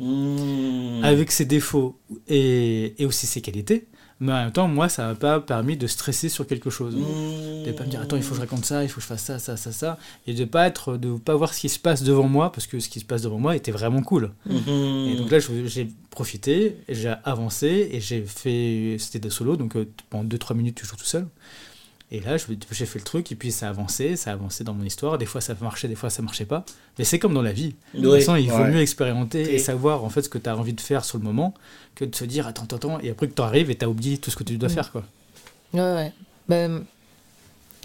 Avec 1.01 1.31
ses 1.31 1.45
défauts 1.45 1.97
et, 2.27 3.01
et 3.01 3.05
aussi 3.07 3.25
ses 3.25 3.41
qualités 3.41 3.87
mais 4.19 4.31
en 4.31 4.35
même 4.35 4.51
temps, 4.51 4.67
moi, 4.67 4.89
ça 4.89 5.07
m'a 5.07 5.15
pas 5.15 5.39
permis 5.39 5.77
de 5.77 5.85
stresser 5.85 6.29
sur 6.29 6.47
quelque 6.47 6.69
chose. 6.69 6.95
Mmh. 6.95 7.65
De 7.65 7.71
pas 7.71 7.83
me 7.83 7.89
dire, 7.89 8.01
attends, 8.01 8.15
il 8.15 8.23
faut 8.23 8.31
que 8.31 8.37
je 8.37 8.41
raconte 8.41 8.65
ça, 8.65 8.83
il 8.83 8.89
faut 8.89 8.95
que 8.95 9.01
je 9.01 9.07
fasse 9.07 9.23
ça, 9.23 9.37
ça, 9.37 9.57
ça, 9.57 9.71
ça. 9.71 9.97
Et 10.25 10.33
de 10.33 10.45
pas 10.45 10.65
être, 10.65 10.97
de 10.97 11.17
pas 11.17 11.35
voir 11.35 11.53
ce 11.53 11.61
qui 11.61 11.69
se 11.69 11.77
passe 11.77 12.01
devant 12.01 12.27
moi, 12.27 12.51
parce 12.51 12.65
que 12.65 12.79
ce 12.79 12.89
qui 12.89 12.99
se 12.99 13.05
passe 13.05 13.21
devant 13.21 13.37
moi 13.37 13.55
était 13.55 13.71
vraiment 13.71 14.01
cool. 14.01 14.31
Mmh. 14.45 15.09
Et 15.09 15.15
donc 15.17 15.29
là, 15.29 15.37
j'ai 15.39 15.89
profité, 16.09 16.77
j'ai 16.89 17.13
avancé, 17.23 17.89
et 17.91 18.01
j'ai 18.01 18.23
fait, 18.23 18.97
c'était 18.99 19.19
de 19.19 19.29
solo, 19.29 19.55
donc 19.55 19.75
euh, 19.75 19.87
pendant 20.09 20.27
2-3 20.27 20.55
minutes, 20.55 20.75
tu 20.75 20.85
joues 20.85 20.95
tout 20.95 21.05
seul. 21.05 21.27
Et 22.09 22.21
là, 22.21 22.37
j'ai 22.37 22.85
fait 22.85 22.99
le 22.99 23.03
truc, 23.03 23.31
et 23.33 23.35
puis 23.35 23.51
ça 23.51 23.67
a 23.67 23.69
avancé, 23.69 24.15
ça 24.15 24.31
a 24.31 24.33
avancé 24.33 24.63
dans 24.63 24.73
mon 24.73 24.85
histoire. 24.85 25.17
Des 25.17 25.25
fois, 25.25 25.41
ça 25.41 25.53
marchait, 25.59 25.89
des 25.89 25.95
fois, 25.95 26.09
ça 26.09 26.21
marchait 26.21 26.45
pas. 26.45 26.63
Mais 26.97 27.03
c'est 27.03 27.19
comme 27.19 27.33
dans 27.33 27.41
la 27.41 27.51
vie. 27.51 27.75
De 27.93 28.01
toute 28.01 28.19
façon, 28.19 28.37
il 28.37 28.49
vaut 28.49 28.63
mieux 28.63 28.79
expérimenter 28.79 29.53
et 29.53 29.59
savoir 29.59 30.05
en 30.05 30.09
fait 30.09 30.21
ce 30.21 30.29
que 30.29 30.37
tu 30.37 30.49
as 30.49 30.55
envie 30.55 30.73
de 30.73 30.79
faire 30.79 31.03
sur 31.03 31.17
le 31.17 31.25
moment 31.25 31.53
que 31.95 32.05
de 32.05 32.15
se 32.15 32.23
dire 32.23 32.47
attends, 32.47 32.63
attends, 32.63 32.77
attends, 32.77 32.99
et 33.01 33.09
après 33.09 33.27
que 33.27 33.33
tu 33.33 33.41
arrives 33.41 33.69
et 33.69 33.75
tu 33.75 33.83
as 33.83 33.89
oublié 33.89 34.17
tout 34.17 34.31
ce 34.31 34.37
que 34.37 34.43
tu 34.43 34.57
dois 34.57 34.69
mm. 34.69 34.71
faire. 34.71 34.91
Quoi. 34.93 35.03
Ouais, 35.73 35.81
ouais. 35.81 36.13
Ben, 36.47 36.85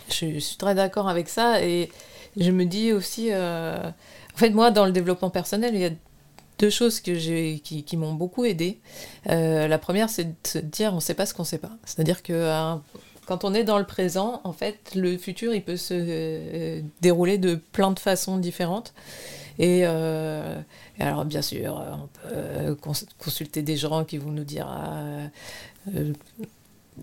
je, 0.08 0.38
suis 0.38 0.56
très 0.56 0.76
d'accord 0.76 1.08
avec 1.08 1.28
ça. 1.28 1.60
Et 1.64 1.90
je 2.36 2.52
me 2.52 2.64
dis 2.64 2.92
aussi. 2.92 3.28
Euh, 3.32 3.90
en 4.34 4.38
fait, 4.38 4.50
moi, 4.50 4.70
dans 4.70 4.86
le 4.86 4.92
développement 4.92 5.30
personnel, 5.30 5.74
il 5.74 5.80
y 5.80 5.84
a 5.84 5.90
deux 6.60 6.70
choses 6.70 7.00
que 7.00 7.10
qui, 7.56 7.82
qui 7.82 7.96
m'ont 7.96 8.14
beaucoup 8.14 8.44
aidé. 8.44 8.78
Euh, 9.28 9.66
la 9.66 9.78
première, 9.78 10.08
c'est 10.08 10.24
de 10.24 10.34
se 10.46 10.58
dire 10.58 10.92
on 10.92 10.96
ne 10.96 11.00
sait 11.00 11.14
pas 11.14 11.26
ce 11.26 11.34
qu'on 11.34 11.42
ne 11.42 11.48
sait 11.48 11.58
pas. 11.58 11.72
C'est-à-dire 11.84 12.22
que 12.22 12.78
quand 13.26 13.44
on 13.44 13.54
est 13.54 13.64
dans 13.64 13.78
le 13.78 13.84
présent, 13.84 14.40
en 14.44 14.52
fait, 14.52 14.94
le 14.94 15.16
futur, 15.16 15.54
il 15.54 15.62
peut 15.62 15.76
se 15.76 15.94
euh, 15.94 16.80
dérouler 17.00 17.38
de 17.38 17.54
plein 17.54 17.92
de 17.92 17.98
façons 17.98 18.36
différentes. 18.36 18.94
Et, 19.58 19.82
euh, 19.84 20.60
alors, 20.98 21.24
bien 21.24 21.42
sûr, 21.42 21.82
on 22.02 22.06
peut 22.06 22.34
euh, 22.34 22.74
consulter 23.18 23.62
des 23.62 23.76
gens 23.76 24.04
qui 24.04 24.18
vont 24.18 24.30
nous 24.30 24.44
dire 24.44 24.66
ah, 24.68 25.28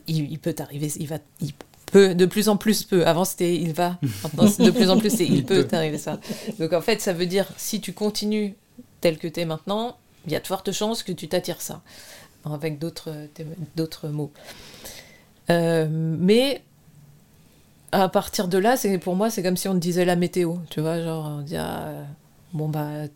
il, 0.08 0.40
peut 0.40 0.56
arriver, 0.60 0.92
il 1.00 1.08
va, 1.08 1.18
il 1.42 1.54
peut, 1.92 2.16
de 2.16 2.26
plus 2.26 2.50
en 2.50 2.58
plus 2.58 2.84
peut. 2.84 3.08
Avant, 3.08 3.24
c'était 3.24 3.56
il 3.56 3.74
va. 3.74 3.98
Maintenant, 4.24 4.66
de 4.66 4.72
plus 4.72 4.90
en 4.90 4.98
plus, 5.00 5.10
c'est 5.10 5.26
il 5.26 5.46
peut 5.46 5.64
t'arriver 5.68 5.98
ça. 5.98 6.20
Donc, 6.60 6.74
en 6.74 6.82
fait, 6.82 7.02
ça 7.02 7.14
veut 7.14 7.28
dire 7.28 7.48
si 7.56 7.80
tu 7.80 7.94
continues 7.94 8.56
tel 9.00 9.18
que 9.18 9.28
tu 9.28 9.40
es 9.40 9.46
maintenant, 9.46 9.98
il 10.26 10.34
y 10.34 10.36
a 10.36 10.40
de 10.42 10.48
fortes 10.48 10.72
chances 10.74 11.02
que 11.02 11.14
tu 11.14 11.30
t'attires 11.30 11.62
ça, 11.62 11.82
avec 12.44 12.78
d'autres 12.78 14.08
mots. 14.10 14.34
Euh, 15.52 15.88
mais 15.90 16.62
à 17.92 18.08
partir 18.10 18.48
de 18.48 18.58
là, 18.58 18.78
c'est 18.78 18.98
pour 18.98 19.16
moi, 19.16 19.30
c'est 19.30 19.44
comme 19.44 19.58
si 19.58 19.68
on 19.68 19.74
disait 19.74 20.06
la 20.06 20.16
météo, 20.16 20.56
tu 20.70 20.82
vois, 20.82 21.02
genre 21.02 21.38
on 21.40 21.42
dit 21.42 21.58
ah, 21.58 21.92
bon 22.54 22.70
bah 22.70 23.08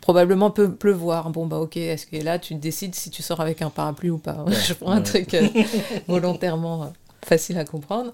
probablement 0.00 0.50
peut 0.50 0.72
pleuvoir. 0.72 1.30
Bon, 1.30 1.46
bah 1.46 1.58
ok, 1.58 1.76
est-ce 1.76 2.06
que 2.06 2.16
là, 2.16 2.38
tu 2.38 2.54
décides 2.54 2.94
si 2.94 3.10
tu 3.10 3.22
sors 3.22 3.40
avec 3.40 3.62
un 3.62 3.70
parapluie 3.70 4.10
ou 4.10 4.18
pas 4.18 4.44
Je 4.66 4.72
prends 4.74 4.92
un 4.92 5.02
truc 5.02 5.34
euh, 5.34 5.48
volontairement 6.08 6.84
euh, 6.84 6.86
facile 7.24 7.58
à 7.58 7.64
comprendre. 7.64 8.12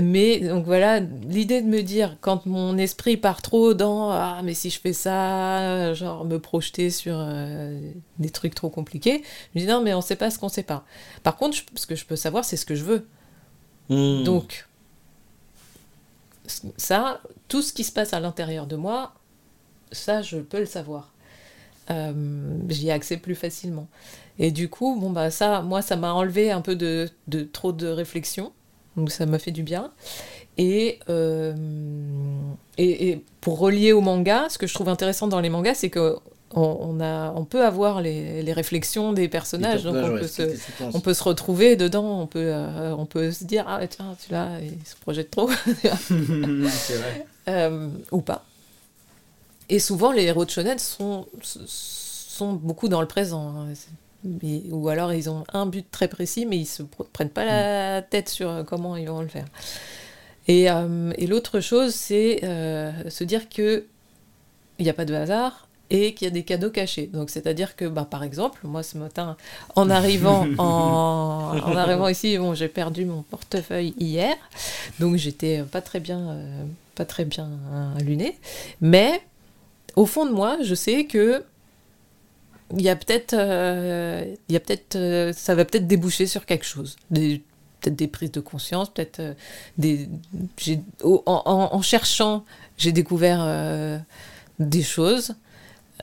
Mais 0.00 0.40
donc 0.40 0.64
voilà, 0.64 1.00
l'idée 1.00 1.62
de 1.62 1.66
me 1.66 1.82
dire, 1.82 2.16
quand 2.20 2.46
mon 2.46 2.76
esprit 2.76 3.16
part 3.16 3.42
trop 3.42 3.74
dans 3.74 4.10
Ah, 4.10 4.40
mais 4.44 4.54
si 4.54 4.70
je 4.70 4.80
fais 4.80 4.92
ça, 4.92 5.94
genre 5.94 6.24
me 6.24 6.38
projeter 6.38 6.90
sur 6.90 7.16
euh, 7.18 7.80
des 8.18 8.30
trucs 8.30 8.54
trop 8.54 8.70
compliqués, 8.70 9.22
je 9.54 9.60
me 9.60 9.64
dis 9.64 9.70
non, 9.70 9.82
mais 9.82 9.94
on 9.94 10.00
sait 10.00 10.16
pas 10.16 10.30
ce 10.30 10.38
qu'on 10.38 10.48
sait 10.48 10.62
pas. 10.62 10.84
Par 11.22 11.36
contre, 11.36 11.58
ce 11.74 11.86
que 11.86 11.94
je 11.94 12.04
peux 12.04 12.16
savoir, 12.16 12.44
c'est 12.44 12.56
ce 12.56 12.66
que 12.66 12.74
je 12.74 12.84
veux. 12.84 13.06
Hmm. 13.88 14.24
Donc, 14.24 14.66
ça, 16.76 17.20
tout 17.48 17.62
ce 17.62 17.72
qui 17.72 17.84
se 17.84 17.92
passe 17.92 18.12
à 18.12 18.20
l'intérieur 18.20 18.66
de 18.66 18.76
moi, 18.76 19.14
ça, 19.92 20.22
je 20.22 20.38
peux 20.38 20.58
le 20.58 20.66
savoir. 20.66 21.12
Euh, 21.90 22.58
j'y 22.68 22.88
ai 22.88 22.92
accès 22.92 23.16
plus 23.16 23.34
facilement. 23.34 23.88
Et 24.38 24.50
du 24.50 24.68
coup, 24.68 24.96
bon, 24.98 25.10
bah, 25.10 25.30
ça, 25.30 25.62
moi, 25.62 25.82
ça 25.82 25.96
m'a 25.96 26.12
enlevé 26.12 26.50
un 26.50 26.60
peu 26.60 26.74
de, 26.76 27.08
trop 27.52 27.72
de 27.72 27.86
réflexion. 27.86 28.52
Donc, 28.96 29.10
ça 29.10 29.26
m'a 29.26 29.38
fait 29.38 29.50
du 29.50 29.62
bien. 29.62 29.92
Euh, 30.60 31.52
et, 32.78 33.08
et, 33.10 33.24
pour 33.40 33.58
relier 33.58 33.92
au 33.92 34.00
manga, 34.00 34.46
ce 34.48 34.58
que 34.58 34.66
je 34.66 34.74
trouve 34.74 34.88
intéressant 34.88 35.26
dans 35.26 35.40
les 35.40 35.50
mangas, 35.50 35.74
c'est 35.74 35.90
que 35.90 36.16
on, 36.56 37.00
a, 37.00 37.32
on 37.32 37.44
peut 37.44 37.64
avoir 37.64 38.00
les, 38.00 38.52
réflexions 38.52 39.12
des 39.12 39.28
personnages, 39.28 39.82
donc 39.82 39.96
on, 39.96 40.18
peut 40.18 40.26
se, 40.28 40.42
on, 40.80 41.00
peut 41.00 41.14
se, 41.14 41.24
retrouver 41.24 41.74
dedans, 41.74 42.20
on 42.20 42.28
peut, 42.28 42.52
euh, 42.52 42.94
on 42.96 43.06
peut 43.06 43.32
se 43.32 43.42
dire 43.42 43.64
ah 43.66 43.84
tiens 43.88 44.14
celui-là 44.20 44.60
il 44.62 44.86
se 44.86 44.94
projette 44.94 45.32
trop, 45.32 45.48
vrai. 47.46 47.72
ou 48.12 48.20
pas. 48.20 48.44
Et 49.68 49.78
souvent, 49.80 50.12
les 50.12 50.24
héros 50.24 50.44
de 50.44 50.50
shonen 50.50 50.78
sont, 50.78 51.26
sont 51.42 52.52
beaucoup 52.52 52.88
dans 52.88 53.00
le 53.00 53.08
présent. 53.08 53.66
Ou 54.70 54.88
alors, 54.88 55.12
ils 55.12 55.28
ont 55.28 55.44
un 55.52 55.66
but 55.66 55.86
très 55.90 56.08
précis, 56.08 56.46
mais 56.46 56.56
ils 56.58 56.66
se 56.66 56.82
prennent 56.82 57.30
pas 57.30 57.44
la 57.44 58.00
mm. 58.00 58.04
tête 58.10 58.28
sur 58.28 58.50
euh, 58.50 58.62
comment 58.64 58.96
ils 58.96 59.08
vont 59.08 59.20
le 59.20 59.28
faire. 59.28 59.46
Et, 60.48 60.70
euh, 60.70 61.12
et 61.16 61.26
l'autre 61.26 61.60
chose, 61.60 61.94
c'est 61.94 62.40
euh, 62.44 63.10
se 63.10 63.24
dire 63.24 63.48
que 63.48 63.84
il 64.78 64.84
n'y 64.84 64.90
a 64.90 64.94
pas 64.94 65.04
de 65.04 65.14
hasard 65.14 65.68
et 65.90 66.14
qu'il 66.14 66.26
y 66.26 66.28
a 66.28 66.32
des 66.32 66.42
cadeaux 66.42 66.70
cachés. 66.70 67.06
Donc, 67.06 67.30
c'est-à-dire 67.30 67.76
que, 67.76 67.84
bah, 67.84 68.06
par 68.10 68.24
exemple, 68.24 68.60
moi, 68.64 68.82
ce 68.82 68.98
matin, 68.98 69.36
en 69.76 69.90
arrivant, 69.90 70.46
en, 70.58 71.56
en 71.56 71.76
arrivant 71.76 72.08
ici, 72.08 72.36
bon, 72.38 72.54
j'ai 72.54 72.68
perdu 72.68 73.04
mon 73.04 73.22
portefeuille 73.22 73.94
hier, 73.98 74.34
donc 74.98 75.16
j'étais 75.16 75.62
pas 75.62 75.80
très 75.80 76.00
bien, 76.00 76.36
pas 76.94 77.04
très 77.04 77.24
bien 77.24 77.48
luné, 78.02 78.36
mais 78.80 79.20
au 79.94 80.06
fond 80.06 80.26
de 80.26 80.32
moi, 80.32 80.56
je 80.62 80.74
sais 80.74 81.04
que 81.04 81.44
il 82.72 82.82
y 82.82 82.88
a 82.88 82.96
peut-être, 82.96 83.34
euh, 83.34 84.24
il 84.48 84.52
y 84.52 84.56
a 84.56 84.60
peut-être, 84.60 84.96
euh, 84.96 85.32
ça 85.32 85.54
va 85.54 85.64
peut-être 85.64 85.86
déboucher 85.86 86.26
sur 86.26 86.46
quelque 86.46 86.64
chose, 86.64 86.96
peut-être 87.10 87.96
des 87.96 88.08
prises 88.08 88.32
de 88.32 88.40
conscience, 88.40 88.88
peut-être 88.88 89.20
euh, 89.20 89.34
des, 89.78 90.08
en, 91.26 91.82
cherchant, 91.82 92.44
j'ai 92.78 92.92
découvert 92.92 94.02
des 94.58 94.82
choses. 94.82 95.34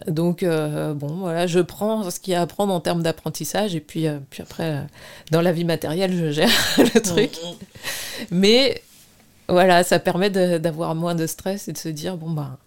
Donc 0.08 0.44
bon, 0.44 1.16
voilà, 1.18 1.48
je 1.48 1.60
prends 1.60 2.10
ce 2.10 2.20
qu'il 2.20 2.32
y 2.34 2.36
a 2.36 2.42
à 2.42 2.48
prendre 2.48 2.74
en 2.74 2.80
termes 2.80 3.04
d'apprentissage 3.04 3.76
et 3.76 3.82
puis 3.82 4.08
puis 4.30 4.42
après 4.42 4.88
dans 5.32 5.42
la 5.42 5.52
vie 5.52 5.66
matérielle, 5.66 6.16
je 6.16 6.32
gère 6.32 6.50
le 6.78 7.02
truc. 7.02 7.38
Mais 8.32 8.82
voilà, 9.50 9.84
ça 9.84 10.00
permet 10.00 10.30
d'avoir 10.30 10.96
moins 10.96 11.14
de 11.14 11.28
stress 11.28 11.68
et 11.68 11.74
de 11.74 11.78
se 11.78 11.90
dire 11.90 12.18
bon 12.18 12.32
bah 12.32 12.58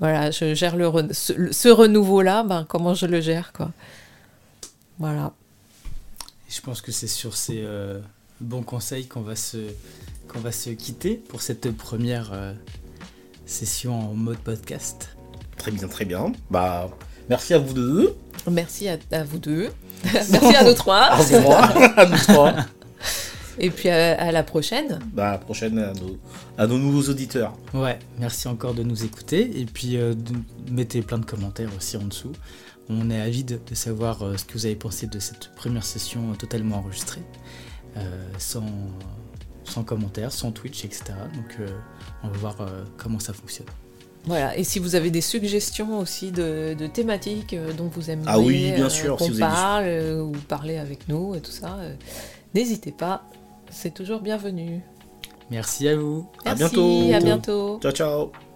voilà, 0.00 0.30
je 0.30 0.54
gère 0.54 0.76
le 0.76 0.90
ce, 1.12 1.68
renouveau-là, 1.68 2.42
ben, 2.42 2.64
comment 2.66 2.94
je 2.94 3.04
le 3.04 3.20
gère, 3.20 3.52
quoi. 3.52 3.70
Voilà. 4.98 5.32
Je 6.48 6.60
pense 6.62 6.80
que 6.80 6.90
c'est 6.90 7.06
sur 7.06 7.36
ces 7.36 7.62
euh, 7.64 8.00
bons 8.40 8.62
conseils 8.62 9.06
qu'on 9.06 9.20
va, 9.20 9.36
se, 9.36 9.58
qu'on 10.26 10.40
va 10.40 10.52
se 10.52 10.70
quitter 10.70 11.16
pour 11.16 11.42
cette 11.42 11.70
première 11.76 12.30
euh, 12.32 12.54
session 13.44 14.10
en 14.10 14.14
mode 14.14 14.38
podcast. 14.38 15.10
Très 15.58 15.70
bien, 15.70 15.86
très 15.86 16.06
bien. 16.06 16.32
Bah, 16.50 16.88
merci 17.28 17.52
à 17.52 17.58
vous 17.58 17.74
deux. 17.74 18.16
Merci 18.50 18.88
à, 18.88 19.22
vous 19.22 19.38
deux. 19.38 19.68
merci 20.04 20.56
à 20.56 20.64
nous 20.64 20.74
trois. 20.74 21.10
à 21.12 22.06
nous 22.06 22.16
trois. 22.16 22.54
Et 23.60 23.68
puis 23.68 23.90
à, 23.90 24.32
la 24.32 24.42
prochaine. 24.42 24.98
Bah, 25.12 25.28
à 25.28 25.32
la 25.32 25.38
prochaine 25.38 25.92
à 26.56 26.66
nos, 26.66 26.78
nouveaux 26.78 27.10
auditeurs. 27.10 27.54
Ouais, 27.74 27.98
merci 28.18 28.48
encore 28.48 28.72
de 28.72 28.82
nous 28.82 29.04
écouter. 29.04 29.60
Et 29.60 29.66
puis 29.66 29.98
euh, 29.98 30.14
mettez 30.70 31.02
plein 31.02 31.18
de 31.18 31.26
commentaires 31.26 31.68
aussi 31.76 31.98
en 31.98 32.04
dessous. 32.04 32.32
On 32.88 33.10
est 33.10 33.20
avide 33.20 33.60
de 33.64 33.74
savoir 33.74 34.22
euh, 34.22 34.36
ce 34.38 34.46
que 34.46 34.54
vous 34.54 34.64
avez 34.64 34.76
pensé 34.76 35.06
de 35.06 35.18
cette 35.18 35.50
première 35.54 35.84
session 35.84 36.32
totalement 36.38 36.78
enregistrée, 36.78 37.20
euh, 37.98 38.00
sans, 38.38 38.64
sans 39.64 39.84
commentaires, 39.84 40.32
sans 40.32 40.52
Twitch, 40.52 40.86
etc. 40.86 41.04
Donc 41.34 41.58
on 42.24 42.28
va 42.28 42.38
voir 42.38 42.56
comment 42.96 43.18
ça 43.18 43.34
fonctionne. 43.34 43.68
Voilà, 44.24 44.56
et 44.56 44.64
si 44.64 44.78
vous 44.78 44.96
avez 44.96 45.10
des 45.10 45.22
suggestions 45.22 45.98
aussi 45.98 46.30
de, 46.30 46.74
thématiques 46.92 47.54
dont 47.76 47.88
vous 47.88 48.10
aimeriez 48.10 48.30
ah 48.30 48.38
oui, 48.38 48.72
bien 48.72 48.88
sûr, 48.88 49.16
qu'on 49.16 49.32
parle 49.32 49.86
ou 50.20 50.32
parler 50.48 50.78
avec 50.78 51.08
nous 51.08 51.34
et 51.34 51.40
tout 51.40 51.52
ça, 51.52 51.78
n'hésitez 52.54 52.92
pas 52.92 53.24
c'est 53.70 53.92
toujours 53.94 54.20
bienvenu. 54.20 54.80
Merci 55.50 55.88
à 55.88 55.96
vous. 55.96 56.26
à 56.44 56.54
bientôt. 56.54 57.12
À 57.12 57.20
bientôt. 57.20 57.80
Ciao, 57.82 57.92
ciao. 57.92 58.49